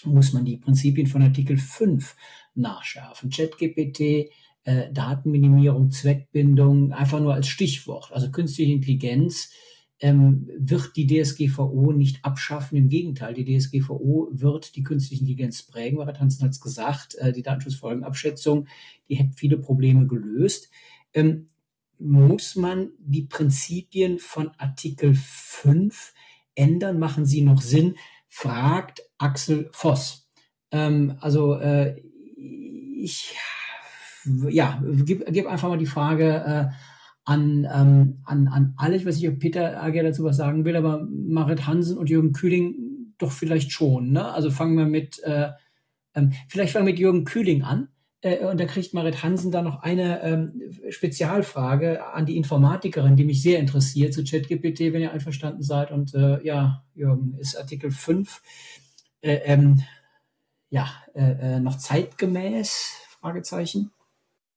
muss 0.04 0.32
man 0.32 0.46
die 0.46 0.56
Prinzipien 0.56 1.06
von 1.06 1.22
Artikel 1.22 1.58
5 1.58 2.16
nachschärfen? 2.54 3.28
ChatGPT, 3.28 4.30
äh, 4.65 4.91
Datenminimierung, 4.93 5.91
Zweckbindung, 5.91 6.93
einfach 6.93 7.20
nur 7.20 7.35
als 7.35 7.47
Stichwort. 7.49 8.11
Also 8.12 8.31
künstliche 8.31 8.73
Intelligenz 8.73 9.51
ähm, 10.01 10.49
wird 10.59 10.97
die 10.97 11.07
DSGVO 11.07 11.93
nicht 11.93 12.24
abschaffen. 12.24 12.77
Im 12.77 12.89
Gegenteil, 12.89 13.35
die 13.35 13.45
DSGVO 13.45 14.28
wird 14.32 14.77
die 14.77 14.82
künstliche 14.82 15.23
Intelligenz 15.23 15.62
prägen. 15.62 15.99
Marit 15.99 16.20
Hansen 16.20 16.45
hat 16.45 16.51
es 16.51 16.61
gesagt, 16.61 17.15
äh, 17.16 17.32
die 17.32 17.43
Datenschutzfolgenabschätzung, 17.43 18.66
die 19.09 19.15
hätte 19.16 19.32
viele 19.36 19.59
Probleme 19.59 20.07
gelöst. 20.07 20.70
Ähm, 21.12 21.49
muss 21.99 22.57
man 22.57 22.91
die 22.99 23.23
Prinzipien 23.23 24.19
von 24.19 24.51
Artikel 24.59 25.15
5 25.15 26.12
ändern? 26.55 26.99
Machen 26.99 27.24
sie 27.24 27.43
noch 27.43 27.62
Sinn? 27.62 27.97
Fragt 28.28 29.03
Axel 29.19 29.70
Voss. 29.73 30.28
Ähm, 30.70 31.16
also 31.20 31.55
äh, 31.55 32.03
ich 32.36 33.36
ja, 34.48 34.82
gib, 35.05 35.24
gib 35.32 35.46
einfach 35.46 35.68
mal 35.68 35.78
die 35.78 35.86
Frage, 35.86 36.44
äh, 36.44 36.74
an, 37.24 37.66
ähm, 37.72 38.20
an, 38.24 38.48
an 38.48 38.74
alle. 38.76 38.96
Ich 38.96 39.06
weiß 39.06 39.16
nicht, 39.16 39.28
ob 39.28 39.38
Peter 39.38 39.82
AG 39.82 39.94
dazu 39.94 40.24
was 40.24 40.36
sagen 40.36 40.64
will, 40.64 40.76
aber 40.76 41.06
Marit 41.10 41.66
Hansen 41.66 41.96
und 41.96 42.10
Jürgen 42.10 42.32
Kühling 42.32 43.14
doch 43.18 43.32
vielleicht 43.32 43.72
schon. 43.72 44.12
Ne? 44.12 44.32
Also 44.32 44.51
fangen 44.51 44.76
wir 44.76 44.84
mit, 44.84 45.22
äh, 45.22 45.51
ähm, 46.14 46.32
vielleicht 46.48 46.72
fangen 46.72 46.86
wir 46.86 46.92
mit 46.92 47.01
Jürgen 47.01 47.24
Kühling 47.24 47.62
an. 47.62 47.88
Äh, 48.20 48.44
und 48.44 48.60
da 48.60 48.66
kriegt 48.66 48.92
Marit 48.92 49.22
Hansen 49.22 49.52
da 49.52 49.62
noch 49.62 49.82
eine 49.82 50.22
ähm, 50.22 50.60
Spezialfrage 50.90 52.05
an 52.12 52.26
die 52.26 52.36
Informatikerin, 52.36 53.16
die 53.16 53.24
mich 53.24 53.42
sehr 53.42 53.59
interessiert 53.59 54.12
zu 54.12 54.22
ChatGPT, 54.22 54.92
wenn 54.92 55.02
ihr 55.02 55.12
einverstanden 55.12 55.62
seid. 55.62 55.92
Und 55.92 56.14
äh, 56.14 56.44
ja, 56.44 56.84
Jürgen, 56.94 57.36
ist 57.38 57.56
Artikel 57.56 57.90
5 57.90 58.42
äh, 59.22 59.36
ähm, 59.44 59.82
ja, 60.68 60.88
äh, 61.14 61.60
noch 61.60 61.78
zeitgemäß? 61.78 62.96
Fragezeichen. 63.20 63.93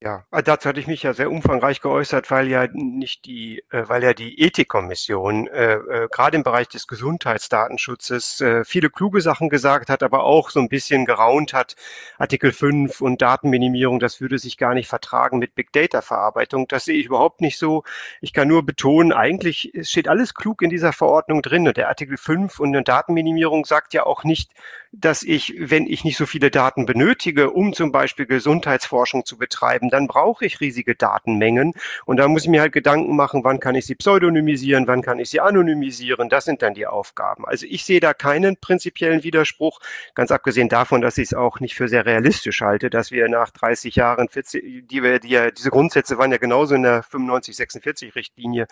Ja, 0.00 0.24
äh, 0.30 0.44
dazu 0.44 0.68
hatte 0.68 0.78
ich 0.78 0.86
mich 0.86 1.02
ja 1.02 1.12
sehr 1.12 1.28
umfangreich 1.28 1.80
geäußert, 1.80 2.30
weil 2.30 2.46
ja 2.46 2.68
nicht 2.72 3.24
die, 3.24 3.64
äh, 3.70 3.82
weil 3.88 4.04
ja 4.04 4.14
die 4.14 4.40
Ethikkommission 4.40 5.48
äh, 5.48 5.74
äh, 5.74 6.08
gerade 6.08 6.36
im 6.36 6.44
Bereich 6.44 6.68
des 6.68 6.86
Gesundheitsdatenschutzes 6.86 8.40
äh, 8.40 8.64
viele 8.64 8.90
kluge 8.90 9.20
Sachen 9.20 9.48
gesagt 9.48 9.90
hat, 9.90 10.04
aber 10.04 10.22
auch 10.22 10.50
so 10.50 10.60
ein 10.60 10.68
bisschen 10.68 11.04
geraunt 11.04 11.52
hat. 11.52 11.74
Artikel 12.16 12.52
5 12.52 13.00
und 13.00 13.20
Datenminimierung, 13.22 13.98
das 13.98 14.20
würde 14.20 14.38
sich 14.38 14.56
gar 14.56 14.74
nicht 14.74 14.86
vertragen 14.86 15.40
mit 15.40 15.56
Big 15.56 15.72
Data 15.72 16.00
Verarbeitung. 16.00 16.68
Das 16.68 16.84
sehe 16.84 16.96
ich 16.96 17.06
überhaupt 17.06 17.40
nicht 17.40 17.58
so. 17.58 17.82
Ich 18.20 18.32
kann 18.32 18.46
nur 18.46 18.64
betonen, 18.64 19.12
eigentlich 19.12 19.72
steht 19.82 20.06
alles 20.06 20.34
klug 20.34 20.62
in 20.62 20.70
dieser 20.70 20.92
Verordnung 20.92 21.42
drin. 21.42 21.66
Und 21.66 21.76
der 21.76 21.88
Artikel 21.88 22.18
5 22.18 22.60
und 22.60 22.68
eine 22.68 22.84
Datenminimierung 22.84 23.64
sagt 23.64 23.94
ja 23.94 24.06
auch 24.06 24.22
nicht, 24.22 24.52
dass 24.92 25.22
ich, 25.22 25.54
wenn 25.58 25.86
ich 25.86 26.04
nicht 26.04 26.16
so 26.16 26.24
viele 26.24 26.50
Daten 26.50 26.86
benötige, 26.86 27.50
um 27.50 27.72
zum 27.72 27.92
Beispiel 27.92 28.26
Gesundheitsforschung 28.26 29.24
zu 29.24 29.36
betreiben, 29.36 29.87
dann 29.90 30.06
brauche 30.06 30.44
ich 30.44 30.60
riesige 30.60 30.94
Datenmengen. 30.94 31.74
Und 32.04 32.18
da 32.18 32.28
muss 32.28 32.42
ich 32.42 32.48
mir 32.48 32.60
halt 32.60 32.72
Gedanken 32.72 33.16
machen, 33.16 33.44
wann 33.44 33.60
kann 33.60 33.74
ich 33.74 33.86
sie 33.86 33.94
pseudonymisieren, 33.94 34.86
wann 34.86 35.02
kann 35.02 35.18
ich 35.18 35.30
sie 35.30 35.40
anonymisieren. 35.40 36.28
Das 36.28 36.44
sind 36.44 36.62
dann 36.62 36.74
die 36.74 36.86
Aufgaben. 36.86 37.44
Also 37.46 37.66
ich 37.68 37.84
sehe 37.84 38.00
da 38.00 38.14
keinen 38.14 38.56
prinzipiellen 38.56 39.22
Widerspruch, 39.22 39.80
ganz 40.14 40.30
abgesehen 40.30 40.68
davon, 40.68 41.00
dass 41.00 41.18
ich 41.18 41.28
es 41.28 41.34
auch 41.34 41.60
nicht 41.60 41.74
für 41.74 41.88
sehr 41.88 42.06
realistisch 42.06 42.60
halte, 42.60 42.90
dass 42.90 43.10
wir 43.10 43.28
nach 43.28 43.50
30 43.50 43.96
Jahren, 43.96 44.28
40, 44.28 44.88
die 44.88 45.02
wir, 45.02 45.18
die, 45.18 45.50
diese 45.56 45.70
Grundsätze 45.70 46.18
waren 46.18 46.32
ja 46.32 46.38
genauso 46.38 46.74
in 46.74 46.82
der 46.82 47.02
95-46 47.04 48.14
Richtlinie, 48.14 48.66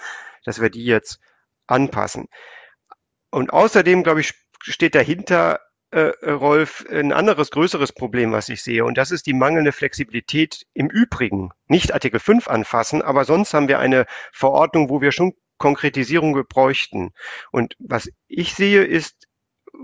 dass 0.45 0.61
wir 0.61 0.71
die 0.71 0.85
jetzt 0.85 1.21
anpassen. 1.67 2.29
Und 3.31 3.53
außerdem, 3.53 4.03
glaube 4.03 4.21
ich, 4.21 4.35
steht 4.63 4.95
dahinter, 4.95 5.61
äh, 5.91 6.13
Rolf, 6.29 6.85
ein 6.91 7.13
anderes, 7.13 7.51
größeres 7.51 7.93
Problem, 7.93 8.33
was 8.33 8.49
ich 8.49 8.63
sehe. 8.63 8.85
Und 8.85 8.99
das 8.99 9.11
ist 9.11 9.27
die 9.27 9.33
mangelnde 9.33 9.73
Flexibilität 9.73 10.67
im 10.75 10.89
Übrigen. 10.89 11.51
Nicht 11.69 11.95
Artikel 11.95 12.21
5 12.21 12.49
anfassen, 12.49 13.03
aber 13.03 13.25
sonst 13.25 13.55
haben 13.55 13.69
wir 13.69 13.79
eine 13.79 14.07
Verordnung, 14.33 14.91
wo 14.91 15.01
wir 15.01 15.13
schon 15.13 15.35
Konkretisierung 15.59 16.45
bräuchten. 16.49 17.13
Und 17.51 17.77
was 17.79 18.11
ich 18.29 18.55
sehe, 18.55 18.85
ist, 18.85 19.27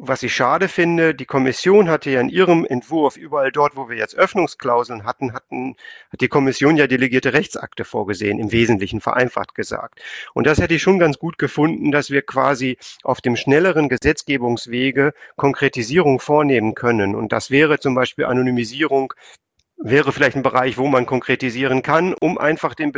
was 0.00 0.22
ich 0.22 0.34
schade 0.34 0.68
finde, 0.68 1.14
die 1.14 1.26
Kommission 1.26 1.88
hatte 1.88 2.10
ja 2.10 2.20
in 2.20 2.28
ihrem 2.28 2.64
Entwurf 2.64 3.16
überall 3.16 3.52
dort, 3.52 3.76
wo 3.76 3.88
wir 3.88 3.96
jetzt 3.96 4.16
Öffnungsklauseln 4.16 5.04
hatten, 5.04 5.32
hatten, 5.32 5.76
hat 6.10 6.20
die 6.20 6.28
Kommission 6.28 6.76
ja 6.76 6.86
delegierte 6.86 7.32
Rechtsakte 7.32 7.84
vorgesehen, 7.84 8.38
im 8.38 8.52
Wesentlichen 8.52 9.00
vereinfacht 9.00 9.54
gesagt. 9.54 10.00
Und 10.34 10.46
das 10.46 10.58
hätte 10.60 10.74
ich 10.74 10.82
schon 10.82 10.98
ganz 10.98 11.18
gut 11.18 11.38
gefunden, 11.38 11.92
dass 11.92 12.10
wir 12.10 12.22
quasi 12.22 12.78
auf 13.02 13.20
dem 13.20 13.36
schnelleren 13.36 13.88
Gesetzgebungswege 13.88 15.12
Konkretisierung 15.36 16.20
vornehmen 16.20 16.74
können. 16.74 17.14
Und 17.14 17.32
das 17.32 17.50
wäre 17.50 17.78
zum 17.78 17.94
Beispiel 17.94 18.24
Anonymisierung 18.24 19.12
wäre 19.84 20.12
vielleicht 20.12 20.36
ein 20.36 20.42
Bereich, 20.42 20.78
wo 20.78 20.86
man 20.86 21.06
konkretisieren 21.06 21.82
kann, 21.82 22.14
um 22.14 22.38
einfach 22.38 22.74
den, 22.74 22.92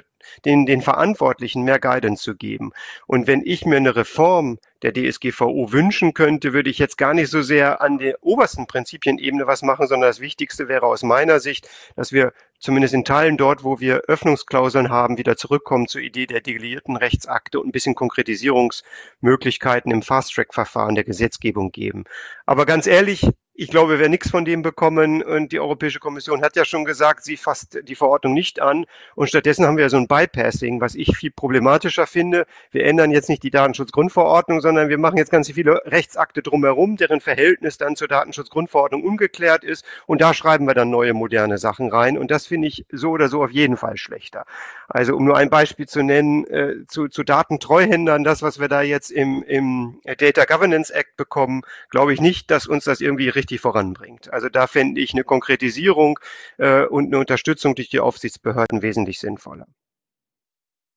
den, 0.45 0.67
den 0.67 0.83
Verantwortlichen 0.83 1.63
mehr 1.63 1.79
Guidance 1.79 2.23
zu 2.23 2.37
geben. 2.37 2.73
Und 3.07 3.27
wenn 3.27 3.43
ich 3.45 3.65
mir 3.65 3.77
eine 3.77 3.97
Reform 3.97 4.59
der 4.85 4.93
DSGVO 4.93 5.73
wünschen 5.73 6.13
könnte, 6.13 6.53
würde 6.53 6.69
ich 6.69 6.79
jetzt 6.79 6.99
gar 6.99 7.15
nicht 7.15 7.31
so 7.31 7.41
sehr 7.41 7.81
an 7.81 7.97
der 7.97 8.23
obersten 8.23 8.67
Prinzipienebene 8.67 9.47
was 9.47 9.63
machen, 9.63 9.87
sondern 9.87 10.11
das 10.11 10.21
Wichtigste 10.21 10.69
wäre 10.69 10.85
aus 10.85 11.03
meiner 11.03 11.41
Sicht, 11.41 11.69
dass 11.97 12.13
wir 12.13 12.35
zumindest 12.59 12.93
in 12.93 13.05
Teilen 13.05 13.39
dort, 13.39 13.65
wo 13.65 13.81
wir 13.81 14.03
Öffnungsklauseln 14.09 14.91
haben, 14.91 15.17
wieder 15.17 15.39
zurückkommen 15.39 15.89
zur 15.89 16.03
Idee 16.03 16.27
der 16.27 16.43
delegierten 16.43 16.97
Rechtsakte 16.97 17.61
und 17.61 17.69
ein 17.69 17.73
bisschen 17.73 17.95
Konkretisierungsmöglichkeiten 17.95 19.91
im 19.91 20.03
Fast-Track-Verfahren 20.03 20.95
der 20.95 21.05
Gesetzgebung 21.05 21.73
geben. 21.73 22.05
Aber 22.45 22.67
ganz 22.67 22.87
ehrlich, 22.87 23.27
ich 23.57 23.69
glaube, 23.69 23.93
wir 23.93 23.99
werden 24.01 24.11
nichts 24.11 24.31
von 24.31 24.45
dem 24.45 24.63
bekommen. 24.63 25.23
Und 25.23 25.53
die 25.53 25.61
Europäische 25.61 26.01
Kommission 26.01 26.43
hat 26.43 26.57
ja 26.57 26.65
schon 26.65 26.85
gesagt, 26.85 27.23
sie 27.23 27.37
fasst 27.37 27.79
die 27.85 27.95
Verordnung 27.95 28.35
nicht 28.35 28.61
an. 28.61 28.85
Und 29.15 29.29
stattdessen 29.29 29.65
haben 29.65 29.77
wir 29.77 29.89
so 29.91 29.97
ein 29.97 30.09
Bypassing, 30.09 30.81
was 30.81 30.97
ich 30.97 31.17
viel 31.17 31.31
problematischer 31.31 32.09
finde. 32.09 32.47
Wir 32.73 32.85
ändern 32.85 33.13
jetzt 33.13 33.29
nicht 33.29 33.45
die 33.45 33.53
Datenschutzgrundverordnung, 33.53 34.61
sondern 34.61 34.89
wir 34.89 34.99
machen 34.99 35.19
jetzt 35.19 35.31
ganz 35.31 35.51
viele 35.51 35.83
Rechtsakte 35.85 36.43
drumherum, 36.43 36.97
deren 36.97 37.21
Verhältnis 37.21 37.79
dann 37.79 37.95
zur 37.95 38.09
Datenschutzgrundverordnung 38.09 39.05
ungeklärt 39.05 39.63
ist. 39.63 39.85
Und 40.07 40.21
da 40.21 40.35
schreiben 40.35 40.67
wir 40.67 40.75
dann 40.75 40.91
neue 40.91 41.15
moderne 41.15 41.59
Sachen 41.59 41.91
rein. 41.91 42.19
Und 42.19 42.33
das 42.33 42.47
finde 42.47 42.67
ich 42.67 42.87
so 42.91 43.11
oder 43.11 43.29
so 43.29 43.45
auf 43.45 43.53
jeden 43.53 43.77
Fall 43.77 43.97
schlechter. 43.97 44.47
Also 44.89 45.15
um 45.15 45.25
nur 45.25 45.37
ein 45.37 45.49
Beispiel 45.49 45.87
zu 45.87 46.03
nennen, 46.03 46.45
äh, 46.47 46.87
zu, 46.89 47.07
zu 47.07 47.23
Datentreuhändern, 47.23 48.25
das, 48.25 48.43
was 48.43 48.59
wir 48.59 48.67
da 48.67 48.83
jetzt 48.83 49.13
im, 49.13 49.45
im 49.45 50.01
Data 50.19 50.45
Governance 50.45 50.93
Act 50.93 51.17
bekommen, 51.17 51.63
glaube 51.91 52.13
ich 52.13 52.21
nicht, 52.21 52.51
dass 52.51 52.67
uns 52.67 52.83
das 52.83 53.01
irgendwie 53.01 53.29
richtig 53.29 53.44
richtig 53.45 53.61
voranbringt. 53.61 54.33
Also 54.33 54.49
da 54.49 54.67
fände 54.67 55.01
ich 55.01 55.13
eine 55.13 55.25
Konkretisierung 55.25 56.19
äh, 56.59 56.87
und 56.87 57.07
eine 57.07 57.19
Unterstützung 57.19 57.75
durch 57.75 57.91
die 57.91 58.01
Aufsichtsbehörden 58.01 58.83
wesentlich 58.83 59.21
sinnvoller. 59.21 59.67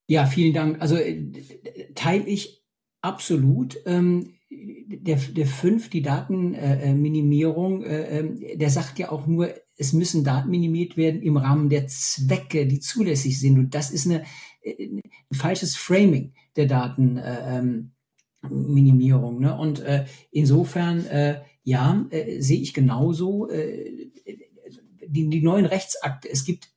Ja, 0.07 0.25
vielen 0.25 0.53
Dank. 0.53 0.81
Also 0.81 0.95
äh, 0.95 1.33
teile 1.93 2.25
ich 2.25 2.63
absolut. 3.01 3.77
Ähm, 3.85 4.33
der, 4.49 5.17
der 5.17 5.45
fünf, 5.45 5.89
die 5.89 6.01
Datenminimierung, 6.01 7.83
äh, 7.83 8.19
äh, 8.19 8.57
der 8.57 8.69
sagt 8.69 8.97
ja 8.97 9.11
auch 9.11 9.27
nur, 9.27 9.53
es 9.75 9.91
müssen 9.91 10.23
Daten 10.23 10.49
minimiert 10.49 10.95
werden 10.95 11.21
im 11.21 11.35
Rahmen 11.35 11.67
der 11.67 11.87
Zwecke, 11.87 12.65
die 12.65 12.79
zulässig 12.79 13.37
sind. 13.39 13.59
Und 13.59 13.75
das 13.75 13.91
ist 13.91 14.05
eine, 14.05 14.23
äh, 14.61 14.85
ein 14.85 15.01
falsches 15.35 15.75
Framing 15.75 16.33
der 16.55 16.67
Datenminimierung. 16.67 19.35
Ähm, 19.35 19.41
ne? 19.41 19.57
Und 19.57 19.81
äh, 19.81 20.05
insofern 20.31 21.05
äh, 21.07 21.41
ja, 21.67 22.07
äh, 22.11 22.39
sehe 22.39 22.61
ich 22.61 22.73
genauso. 22.73 23.49
Äh, 23.49 24.09
die, 25.05 25.29
die 25.29 25.41
neuen 25.41 25.65
Rechtsakte, 25.65 26.29
es 26.31 26.45
gibt 26.45 26.69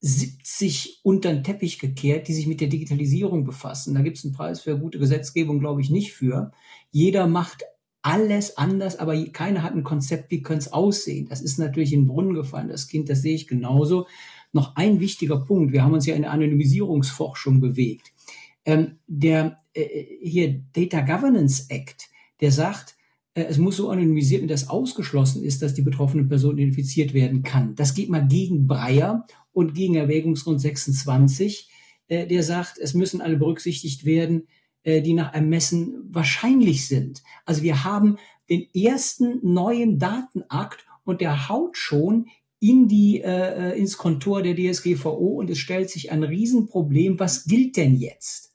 70 0.00 1.00
unter 1.02 1.34
den 1.34 1.44
Teppich 1.44 1.78
gekehrt, 1.78 2.28
die 2.28 2.32
sich 2.32 2.46
mit 2.46 2.62
der 2.62 2.68
Digitalisierung 2.68 3.44
befassen. 3.44 3.94
Da 3.94 4.00
gibt 4.00 4.16
es 4.16 4.24
einen 4.24 4.32
Preis 4.32 4.62
für 4.62 4.78
gute 4.78 4.98
Gesetzgebung, 4.98 5.60
glaube 5.60 5.82
ich, 5.82 5.90
nicht 5.90 6.14
für. 6.14 6.52
Jeder 6.90 7.26
macht 7.26 7.64
alles 8.00 8.56
anders, 8.56 8.98
aber 8.98 9.22
keiner 9.26 9.62
hat 9.62 9.74
ein 9.74 9.84
Konzept, 9.84 10.30
wie 10.30 10.40
könnte 10.40 10.64
es 10.64 10.72
aussehen. 10.72 11.28
Das 11.28 11.42
ist 11.42 11.58
natürlich 11.58 11.92
in 11.92 12.04
den 12.04 12.08
Brunnen 12.08 12.32
gefallen, 12.32 12.68
das 12.68 12.88
Kind, 12.88 13.10
das 13.10 13.20
sehe 13.20 13.34
ich 13.34 13.48
genauso. 13.48 14.06
Noch 14.54 14.76
ein 14.76 14.98
wichtiger 14.98 15.40
Punkt, 15.40 15.74
wir 15.74 15.82
haben 15.82 15.92
uns 15.92 16.06
ja 16.06 16.14
in 16.14 16.22
der 16.22 16.30
Anonymisierungsforschung 16.30 17.60
bewegt. 17.60 18.14
Ähm, 18.64 18.98
der 19.06 19.58
äh, 19.74 20.06
hier 20.22 20.62
Data 20.72 21.02
Governance 21.02 21.66
Act, 21.68 22.08
der 22.40 22.50
sagt, 22.50 22.94
äh, 22.94 22.97
es 23.44 23.58
muss 23.58 23.76
so 23.76 23.90
anonymisiert 23.90 24.40
werden, 24.40 24.48
dass 24.48 24.68
ausgeschlossen 24.68 25.42
ist, 25.42 25.62
dass 25.62 25.74
die 25.74 25.82
betroffene 25.82 26.24
Person 26.24 26.58
identifiziert 26.58 27.14
werden 27.14 27.42
kann. 27.42 27.74
Das 27.74 27.94
geht 27.94 28.08
mal 28.08 28.26
gegen 28.26 28.66
Breyer 28.66 29.26
und 29.52 29.74
gegen 29.74 29.94
Erwägungsgrund 29.94 30.60
26, 30.60 31.68
äh, 32.08 32.26
der 32.26 32.42
sagt, 32.42 32.78
es 32.78 32.94
müssen 32.94 33.20
alle 33.20 33.36
berücksichtigt 33.36 34.04
werden, 34.04 34.48
äh, 34.82 35.02
die 35.02 35.14
nach 35.14 35.34
Ermessen 35.34 35.96
wahrscheinlich 36.10 36.86
sind. 36.86 37.22
Also 37.44 37.62
wir 37.62 37.84
haben 37.84 38.16
den 38.48 38.66
ersten 38.74 39.40
neuen 39.42 39.98
Datenakt 39.98 40.86
und 41.04 41.20
der 41.20 41.48
haut 41.48 41.76
schon 41.76 42.26
in 42.60 42.88
die 42.88 43.20
äh, 43.20 43.72
äh 43.72 43.78
ins 43.78 43.98
Kontor 43.98 44.42
der 44.42 44.56
DSGVO 44.56 45.38
und 45.38 45.50
es 45.50 45.58
stellt 45.58 45.90
sich 45.90 46.10
ein 46.10 46.24
Riesenproblem. 46.24 47.20
Was 47.20 47.44
gilt 47.44 47.76
denn 47.76 47.96
jetzt? 47.96 48.47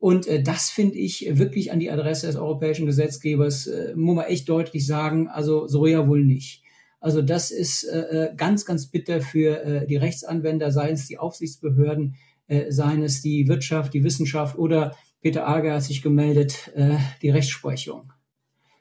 Und 0.00 0.26
äh, 0.26 0.42
das 0.42 0.70
finde 0.70 0.96
ich 0.96 1.26
wirklich 1.38 1.70
an 1.70 1.78
die 1.78 1.90
Adresse 1.90 2.26
des 2.26 2.36
europäischen 2.36 2.86
Gesetzgebers, 2.86 3.66
äh, 3.66 3.94
muss 3.94 4.16
man 4.16 4.24
echt 4.24 4.48
deutlich 4.48 4.86
sagen, 4.86 5.28
also 5.28 5.68
so 5.68 5.86
ja 5.86 6.08
wohl 6.08 6.24
nicht. 6.24 6.62
Also 7.00 7.20
das 7.22 7.50
ist 7.50 7.84
äh, 7.84 7.98
äh 8.00 8.34
ganz, 8.34 8.64
ganz 8.64 8.86
bitter 8.86 9.20
für 9.20 9.62
äh, 9.62 9.86
die 9.86 9.96
Rechtsanwender, 9.96 10.72
seien 10.72 10.94
es 10.94 11.06
die 11.06 11.18
Aufsichtsbehörden, 11.18 12.16
äh, 12.48 12.72
seien 12.72 13.02
es 13.02 13.20
die 13.20 13.46
Wirtschaft, 13.46 13.92
die 13.92 14.02
Wissenschaft 14.02 14.58
oder 14.58 14.96
Peter 15.20 15.46
Ager 15.46 15.74
hat 15.74 15.82
sich 15.82 16.00
gemeldet, 16.00 16.72
äh, 16.74 16.96
die 17.20 17.30
Rechtsprechung. 17.30 18.12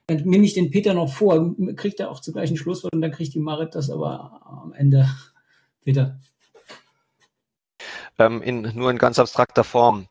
Dann 0.08 0.24
nehme 0.24 0.46
ich 0.46 0.54
den 0.54 0.72
Peter 0.72 0.94
noch 0.94 1.14
vor, 1.14 1.54
kriegt 1.76 2.00
er 2.00 2.10
auch 2.10 2.22
zugleich 2.22 2.50
ein 2.50 2.58
Schlusswort 2.58 2.94
und 2.96 3.02
dann 3.02 3.12
kriegt 3.12 3.34
die 3.34 3.40
Marit 3.40 3.76
das 3.76 3.90
aber 3.90 4.42
am 4.64 4.74
Ende. 4.74 5.06
Peter. 5.84 6.20
Ähm, 8.20 8.42
in, 8.42 8.62
nur 8.76 8.92
in 8.92 8.98
ganz 8.98 9.18
abstrakter 9.18 9.64
Form. 9.64 10.10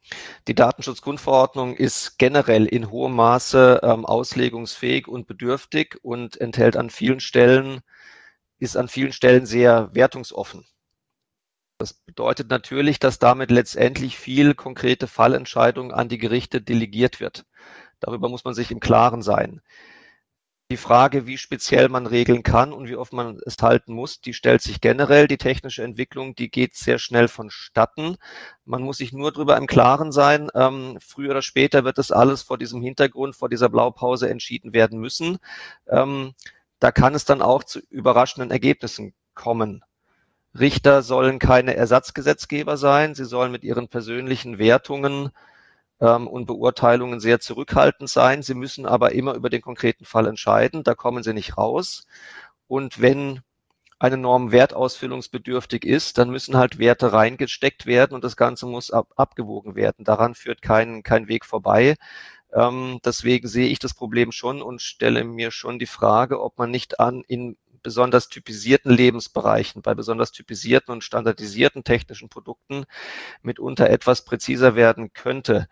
Die 0.48 0.54
Datenschutzgrundverordnung 0.54 1.76
ist 1.76 2.18
generell 2.18 2.64
in 2.64 2.90
hohem 2.90 3.14
Maße 3.14 3.80
ähm, 3.82 4.06
auslegungsfähig 4.06 5.06
und 5.06 5.26
bedürftig 5.26 5.98
und 6.02 6.40
enthält 6.40 6.78
an 6.78 6.88
vielen 6.88 7.20
Stellen, 7.20 7.82
ist 8.58 8.78
an 8.78 8.88
vielen 8.88 9.12
Stellen 9.12 9.44
sehr 9.44 9.94
wertungsoffen. 9.94 10.64
Das 11.76 11.92
bedeutet 11.92 12.48
natürlich, 12.50 12.98
dass 12.98 13.18
damit 13.18 13.50
letztendlich 13.50 14.16
viel 14.16 14.54
konkrete 14.54 15.06
Fallentscheidung 15.06 15.92
an 15.92 16.08
die 16.08 16.18
Gerichte 16.18 16.62
delegiert 16.62 17.20
wird. 17.20 17.44
Darüber 18.00 18.30
muss 18.30 18.44
man 18.44 18.54
sich 18.54 18.70
im 18.70 18.80
Klaren 18.80 19.20
sein. 19.20 19.60
Die 20.70 20.76
Frage, 20.76 21.26
wie 21.26 21.38
speziell 21.38 21.88
man 21.88 22.06
regeln 22.06 22.42
kann 22.42 22.74
und 22.74 22.88
wie 22.88 22.96
oft 22.96 23.14
man 23.14 23.40
es 23.46 23.56
halten 23.62 23.94
muss, 23.94 24.20
die 24.20 24.34
stellt 24.34 24.60
sich 24.60 24.82
generell. 24.82 25.26
Die 25.26 25.38
technische 25.38 25.82
Entwicklung, 25.82 26.34
die 26.34 26.50
geht 26.50 26.74
sehr 26.76 26.98
schnell 26.98 27.28
vonstatten. 27.28 28.18
Man 28.66 28.82
muss 28.82 28.98
sich 28.98 29.14
nur 29.14 29.32
darüber 29.32 29.56
im 29.56 29.66
Klaren 29.66 30.12
sein. 30.12 30.50
Ähm, 30.54 30.98
früher 31.00 31.30
oder 31.30 31.40
später 31.40 31.84
wird 31.84 31.96
das 31.96 32.12
alles 32.12 32.42
vor 32.42 32.58
diesem 32.58 32.82
Hintergrund, 32.82 33.34
vor 33.34 33.48
dieser 33.48 33.70
Blaupause 33.70 34.28
entschieden 34.28 34.74
werden 34.74 34.98
müssen. 35.00 35.38
Ähm, 35.86 36.34
da 36.80 36.92
kann 36.92 37.14
es 37.14 37.24
dann 37.24 37.40
auch 37.40 37.64
zu 37.64 37.80
überraschenden 37.88 38.50
Ergebnissen 38.50 39.14
kommen. 39.32 39.82
Richter 40.58 41.00
sollen 41.00 41.38
keine 41.38 41.76
Ersatzgesetzgeber 41.76 42.76
sein. 42.76 43.14
Sie 43.14 43.24
sollen 43.24 43.52
mit 43.52 43.64
ihren 43.64 43.88
persönlichen 43.88 44.58
Wertungen 44.58 45.30
ähm, 46.00 46.26
und 46.26 46.46
Beurteilungen 46.46 47.20
sehr 47.20 47.40
zurückhaltend 47.40 48.08
sein. 48.10 48.42
Sie 48.42 48.54
müssen 48.54 48.86
aber 48.86 49.12
immer 49.12 49.34
über 49.34 49.50
den 49.50 49.62
konkreten 49.62 50.04
Fall 50.04 50.26
entscheiden. 50.26 50.84
Da 50.84 50.94
kommen 50.94 51.22
sie 51.22 51.34
nicht 51.34 51.56
raus. 51.56 52.06
Und 52.66 53.00
wenn 53.00 53.40
eine 53.98 54.16
Norm 54.16 54.52
wertausfüllungsbedürftig 54.52 55.84
ist, 55.84 56.18
dann 56.18 56.30
müssen 56.30 56.56
halt 56.56 56.78
Werte 56.78 57.12
reingesteckt 57.12 57.86
werden 57.86 58.14
und 58.14 58.22
das 58.22 58.36
Ganze 58.36 58.66
muss 58.66 58.90
ab, 58.90 59.08
abgewogen 59.16 59.74
werden. 59.74 60.04
Daran 60.04 60.34
führt 60.34 60.62
kein, 60.62 61.02
kein 61.02 61.26
Weg 61.28 61.44
vorbei. 61.44 61.96
Ähm, 62.52 63.00
deswegen 63.04 63.48
sehe 63.48 63.68
ich 63.68 63.78
das 63.78 63.94
Problem 63.94 64.32
schon 64.32 64.62
und 64.62 64.80
stelle 64.80 65.24
mir 65.24 65.50
schon 65.50 65.78
die 65.78 65.86
Frage, 65.86 66.40
ob 66.40 66.58
man 66.58 66.70
nicht 66.70 67.00
an 67.00 67.24
in 67.26 67.56
besonders 67.88 68.28
typisierten 68.28 68.92
Lebensbereichen, 68.92 69.80
bei 69.80 69.94
besonders 69.94 70.30
typisierten 70.30 70.92
und 70.92 71.04
standardisierten 71.04 71.84
technischen 71.84 72.28
Produkten 72.28 72.84
mitunter 73.40 73.88
etwas 73.88 74.26
präziser 74.26 74.74
werden 74.76 75.14
könnte. 75.14 75.68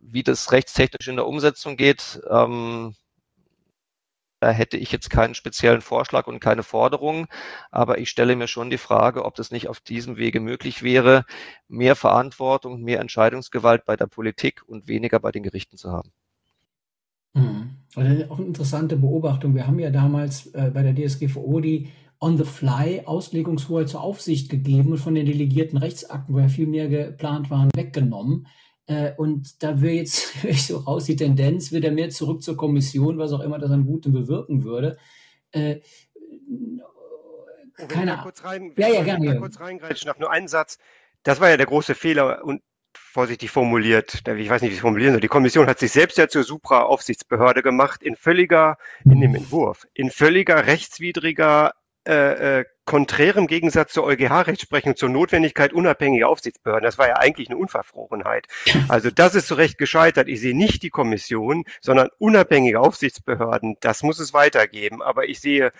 Wie 0.00 0.22
das 0.22 0.50
rechtstechnisch 0.50 1.08
in 1.08 1.16
der 1.16 1.26
Umsetzung 1.26 1.76
geht, 1.76 2.22
ähm, 2.30 2.94
da 4.40 4.50
hätte 4.50 4.78
ich 4.78 4.92
jetzt 4.92 5.10
keinen 5.10 5.34
speziellen 5.34 5.82
Vorschlag 5.82 6.26
und 6.26 6.40
keine 6.40 6.62
Forderung, 6.62 7.26
aber 7.70 7.98
ich 7.98 8.08
stelle 8.08 8.34
mir 8.34 8.48
schon 8.48 8.70
die 8.70 8.78
Frage, 8.78 9.26
ob 9.26 9.34
das 9.34 9.50
nicht 9.50 9.68
auf 9.68 9.80
diesem 9.80 10.16
Wege 10.16 10.40
möglich 10.40 10.82
wäre, 10.82 11.26
mehr 11.68 11.96
Verantwortung, 11.96 12.80
mehr 12.80 13.00
Entscheidungsgewalt 13.00 13.84
bei 13.84 13.96
der 13.96 14.06
Politik 14.06 14.62
und 14.66 14.88
weniger 14.88 15.20
bei 15.20 15.32
den 15.32 15.42
Gerichten 15.42 15.76
zu 15.76 15.92
haben. 15.92 16.12
Mhm. 17.38 17.70
Also 17.94 18.24
auch 18.30 18.38
eine 18.38 18.46
interessante 18.46 18.96
Beobachtung. 18.96 19.54
Wir 19.54 19.66
haben 19.66 19.78
ja 19.78 19.90
damals 19.90 20.46
äh, 20.54 20.70
bei 20.72 20.82
der 20.82 20.94
DSGVO 20.94 21.60
die 21.60 21.88
On-the-Fly-Auslegungshoheit 22.20 23.88
zur 23.88 24.02
Aufsicht 24.02 24.50
gegeben 24.50 24.92
und 24.92 24.98
von 24.98 25.14
den 25.14 25.26
delegierten 25.26 25.78
Rechtsakten, 25.78 26.34
wo 26.34 26.40
ja 26.40 26.48
viel 26.48 26.66
mehr 26.66 26.88
geplant 26.88 27.50
waren, 27.50 27.70
weggenommen. 27.74 28.46
Äh, 28.86 29.12
und 29.16 29.62
da 29.62 29.80
wäre 29.80 29.94
jetzt 29.94 30.32
ich 30.44 30.66
so 30.66 30.78
raus 30.78 31.04
die 31.04 31.16
Tendenz, 31.16 31.72
wieder 31.72 31.90
mehr 31.90 32.10
zurück 32.10 32.42
zur 32.42 32.56
Kommission, 32.56 33.18
was 33.18 33.32
auch 33.32 33.40
immer 33.40 33.58
das 33.58 33.70
an 33.70 33.86
Gutem 33.86 34.12
bewirken 34.12 34.64
würde. 34.64 34.98
Äh, 35.52 35.80
keine 37.86 38.18
Ahnung. 38.18 38.72
Ja, 38.76 38.88
ja, 38.88 39.02
gerne. 39.04 39.38
Kurz 39.38 39.60
reingreifen, 39.60 40.08
noch 40.08 40.18
nur 40.18 40.32
einen 40.32 40.48
Satz. 40.48 40.78
Das 41.22 41.40
war 41.40 41.48
ja 41.48 41.56
der 41.56 41.66
große 41.66 41.94
Fehler 41.94 42.44
und 42.44 42.60
vorsichtig 43.10 43.50
formuliert, 43.50 44.22
ich 44.26 44.50
weiß 44.50 44.62
nicht, 44.62 44.70
wie 44.70 44.74
ich 44.74 44.78
es 44.78 44.80
formulieren 44.80 45.14
soll. 45.14 45.20
Die 45.20 45.28
Kommission 45.28 45.66
hat 45.66 45.78
sich 45.78 45.92
selbst 45.92 46.18
ja 46.18 46.28
zur 46.28 46.44
Supra-Aufsichtsbehörde 46.44 47.62
gemacht, 47.62 48.02
in 48.02 48.16
völliger, 48.16 48.78
in 49.04 49.20
dem 49.20 49.34
Entwurf, 49.34 49.86
in 49.94 50.10
völliger 50.10 50.66
rechtswidriger, 50.66 51.72
äh, 52.06 52.60
äh, 52.60 52.64
konträrem 52.86 53.46
Gegensatz 53.46 53.92
zur 53.92 54.04
EuGH-Rechtsprechung 54.04 54.96
zur 54.96 55.10
Notwendigkeit 55.10 55.74
unabhängiger 55.74 56.28
Aufsichtsbehörden. 56.30 56.84
Das 56.84 56.96
war 56.96 57.06
ja 57.06 57.16
eigentlich 57.16 57.50
eine 57.50 57.58
Unverfrorenheit. 57.58 58.46
Also 58.88 59.10
das 59.10 59.34
ist 59.34 59.48
zu 59.48 59.56
Recht 59.56 59.76
gescheitert. 59.76 60.26
Ich 60.26 60.40
sehe 60.40 60.56
nicht 60.56 60.82
die 60.82 60.88
Kommission, 60.88 61.64
sondern 61.82 62.08
unabhängige 62.18 62.80
Aufsichtsbehörden. 62.80 63.76
Das 63.80 64.02
muss 64.02 64.20
es 64.20 64.32
weitergeben. 64.32 65.02
Aber 65.02 65.28
ich 65.28 65.40
sehe 65.40 65.70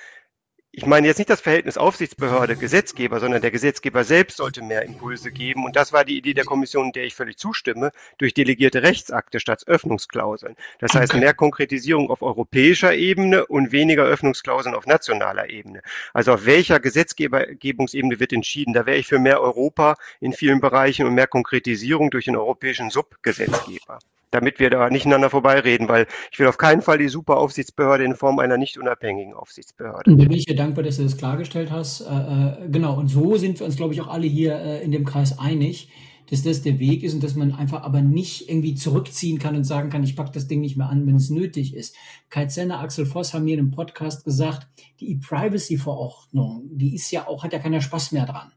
ich 0.70 0.86
meine 0.86 1.06
jetzt 1.06 1.18
nicht 1.18 1.30
das 1.30 1.40
Verhältnis 1.40 1.78
Aufsichtsbehörde, 1.78 2.54
Gesetzgeber, 2.54 3.20
sondern 3.20 3.40
der 3.40 3.50
Gesetzgeber 3.50 4.04
selbst 4.04 4.36
sollte 4.36 4.62
mehr 4.62 4.84
Impulse 4.84 5.32
geben. 5.32 5.64
Und 5.64 5.76
das 5.76 5.92
war 5.92 6.04
die 6.04 6.16
Idee 6.16 6.34
der 6.34 6.44
Kommission, 6.44 6.92
der 6.92 7.04
ich 7.04 7.14
völlig 7.14 7.38
zustimme, 7.38 7.90
durch 8.18 8.34
delegierte 8.34 8.82
Rechtsakte 8.82 9.40
statt 9.40 9.66
Öffnungsklauseln. 9.66 10.56
Das 10.78 10.94
heißt 10.94 11.14
mehr 11.14 11.34
Konkretisierung 11.34 12.10
auf 12.10 12.22
europäischer 12.22 12.94
Ebene 12.94 13.46
und 13.46 13.72
weniger 13.72 14.04
Öffnungsklauseln 14.04 14.74
auf 14.74 14.86
nationaler 14.86 15.48
Ebene. 15.48 15.80
Also 16.12 16.34
auf 16.34 16.44
welcher 16.44 16.80
Gesetzgebungsebene 16.80 18.20
wird 18.20 18.32
entschieden? 18.32 18.74
Da 18.74 18.84
wäre 18.84 18.98
ich 18.98 19.06
für 19.06 19.18
mehr 19.18 19.40
Europa 19.40 19.96
in 20.20 20.32
vielen 20.32 20.60
Bereichen 20.60 21.06
und 21.06 21.14
mehr 21.14 21.26
Konkretisierung 21.26 22.10
durch 22.10 22.26
den 22.26 22.36
europäischen 22.36 22.90
Subgesetzgeber 22.90 23.98
damit 24.30 24.59
wir 24.59 24.70
da 24.70 24.90
nicht 24.90 25.06
aneinander 25.06 25.30
vorbeireden, 25.30 25.88
weil 25.88 26.06
ich 26.30 26.38
will 26.38 26.46
auf 26.46 26.59
keinen 26.59 26.82
Fall 26.82 26.98
die 26.98 27.09
Superaufsichtsbehörde 27.09 28.05
in 28.05 28.14
Form 28.14 28.38
einer 28.38 28.56
nicht 28.59 28.78
unabhängigen 28.78 29.34
Aufsichtsbehörde. 29.34 30.10
Da 30.10 30.24
bin 30.24 30.32
ich 30.32 30.46
dir 30.46 30.56
dankbar, 30.56 30.84
dass 30.84 30.96
du 30.96 31.02
das 31.02 31.16
klargestellt 31.16 31.70
hast. 31.70 32.00
Äh, 32.02 32.05
äh, 32.05 32.68
genau, 32.68 32.96
und 32.98 33.09
so 33.09 33.36
sind 33.36 33.59
wir 33.59 33.66
uns, 33.66 33.76
glaube 33.76 33.94
ich, 33.94 34.00
auch 34.00 34.09
alle 34.09 34.26
hier 34.26 34.56
äh, 34.56 34.82
in 34.82 34.92
dem 34.92 35.05
Kreis 35.05 35.38
einig, 35.38 35.90
dass 36.30 36.42
das 36.42 36.62
der 36.62 36.78
Weg 36.78 37.02
ist 37.02 37.14
und 37.14 37.22
dass 37.22 37.34
man 37.34 37.55
einfach 37.55 37.82
aber 37.82 38.02
nicht 38.02 38.48
irgendwie 38.48 38.74
zurückziehen 38.74 39.38
kann 39.38 39.56
und 39.56 39.64
sagen 39.64 39.90
kann, 39.90 40.05
ich 40.05 40.14
packe 40.14 40.32
das 40.32 40.46
Ding 40.46 40.60
nicht 40.60 40.76
mehr 40.76 40.88
an, 40.88 41.06
wenn 41.06 41.16
es 41.16 41.30
nötig 41.30 41.74
ist. 41.74 41.96
Kai 42.28 42.46
Zenner, 42.46 42.80
Axel 42.80 43.06
Voss 43.06 43.32
haben 43.32 43.44
mir 43.44 43.55
in 43.55 43.60
einem 43.60 43.70
Podcast 43.70 44.24
gesagt, 44.24 44.68
die 45.00 45.12
E-Privacy-Verordnung, 45.12 46.68
die 46.72 46.94
ist 46.94 47.10
ja 47.10 47.26
auch, 47.26 47.44
hat 47.44 47.52
ja 47.52 47.59
keiner 47.59 47.80
Spaß 47.80 48.12
mehr 48.12 48.26
dran. 48.26 48.52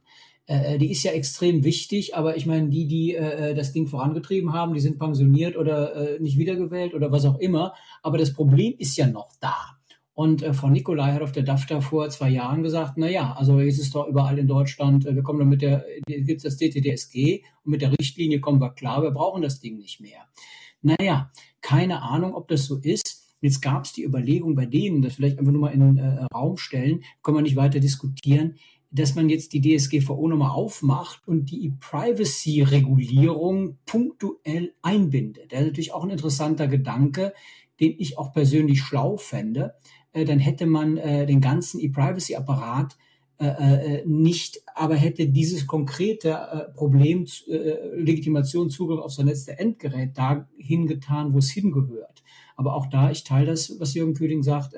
Äh, 0.51 0.77
die 0.77 0.91
ist 0.91 1.03
ja 1.03 1.11
extrem 1.13 1.63
wichtig, 1.63 2.15
aber 2.15 2.35
ich 2.35 2.45
meine, 2.45 2.67
die, 2.67 2.85
die 2.85 3.15
äh, 3.15 3.55
das 3.55 3.71
Ding 3.71 3.87
vorangetrieben 3.87 4.51
haben, 4.51 4.73
die 4.73 4.81
sind 4.81 4.99
pensioniert 4.99 5.55
oder 5.55 5.95
äh, 5.95 6.19
nicht 6.19 6.37
wiedergewählt 6.37 6.93
oder 6.93 7.09
was 7.09 7.25
auch 7.25 7.39
immer. 7.39 7.73
Aber 8.03 8.17
das 8.17 8.33
Problem 8.33 8.73
ist 8.77 8.97
ja 8.97 9.07
noch 9.07 9.31
da. 9.39 9.55
Und 10.13 10.43
äh, 10.43 10.53
Frau 10.53 10.69
Nikolai 10.69 11.13
hat 11.13 11.21
auf 11.21 11.31
der 11.31 11.43
DAFTA 11.43 11.79
vor 11.79 12.09
zwei 12.09 12.29
Jahren 12.29 12.63
gesagt, 12.63 12.93
na 12.97 13.09
ja, 13.09 13.31
also 13.31 13.61
jetzt 13.61 13.79
ist 13.79 13.95
doch 13.95 14.09
überall 14.09 14.37
in 14.37 14.47
Deutschland, 14.47 15.05
äh, 15.05 15.15
wir 15.15 15.23
kommen 15.23 15.39
dann 15.39 15.47
mit 15.47 15.61
der, 15.61 15.85
gibt 16.05 16.43
das 16.43 16.57
DTDSG 16.57 17.43
und 17.63 17.71
mit 17.71 17.81
der 17.81 17.97
Richtlinie 17.97 18.41
kommen 18.41 18.59
wir 18.59 18.71
klar, 18.71 19.01
wir 19.03 19.11
brauchen 19.11 19.41
das 19.41 19.61
Ding 19.61 19.77
nicht 19.77 20.01
mehr. 20.01 20.27
Naja, 20.81 21.31
keine 21.61 22.01
Ahnung, 22.01 22.35
ob 22.35 22.49
das 22.49 22.65
so 22.65 22.77
ist. 22.77 23.37
Jetzt 23.39 23.61
gab 23.61 23.85
es 23.85 23.93
die 23.93 24.03
Überlegung 24.03 24.53
bei 24.55 24.65
denen, 24.65 25.01
das 25.01 25.15
vielleicht 25.15 25.39
einfach 25.39 25.53
nur 25.53 25.61
mal 25.61 25.73
in 25.73 25.97
äh, 25.97 26.25
Raum 26.33 26.57
stellen, 26.57 27.03
können 27.23 27.37
wir 27.37 27.41
nicht 27.41 27.55
weiter 27.55 27.79
diskutieren, 27.79 28.55
dass 28.91 29.15
man 29.15 29.29
jetzt 29.29 29.53
die 29.53 29.61
DSGVO 29.61 30.27
nochmal 30.27 30.51
aufmacht 30.51 31.25
und 31.25 31.49
die 31.49 31.73
Privacy-Regulierung 31.79 33.77
punktuell 33.85 34.73
einbindet. 34.81 35.51
Das 35.51 35.61
ist 35.61 35.67
natürlich 35.67 35.93
auch 35.93 36.03
ein 36.03 36.09
interessanter 36.09 36.67
Gedanke, 36.67 37.33
den 37.79 37.95
ich 37.97 38.17
auch 38.17 38.33
persönlich 38.33 38.81
schlau 38.81 39.15
fände. 39.15 39.75
Äh, 40.11 40.25
dann 40.25 40.39
hätte 40.39 40.65
man 40.65 40.97
äh, 40.97 41.25
den 41.25 41.39
ganzen 41.39 41.79
E-Privacy-Apparat 41.79 42.97
äh, 43.37 44.05
nicht, 44.05 44.61
aber 44.75 44.95
hätte 44.95 45.27
dieses 45.27 45.65
konkrete 45.65 46.71
Problem 46.75 47.25
Legitimation, 47.95 48.69
Zugriff 48.69 48.99
auf 48.99 49.13
sein 49.13 49.25
letzte 49.25 49.57
Endgerät 49.57 50.15
dahin 50.15 50.85
getan, 50.85 51.33
wo 51.33 51.39
es 51.39 51.49
hingehört. 51.49 52.21
Aber 52.55 52.75
auch 52.75 52.85
da, 52.85 53.09
ich 53.09 53.23
teile 53.23 53.47
das, 53.47 53.79
was 53.79 53.95
Jürgen 53.95 54.13
Kühling 54.13 54.43
sagt, 54.43 54.75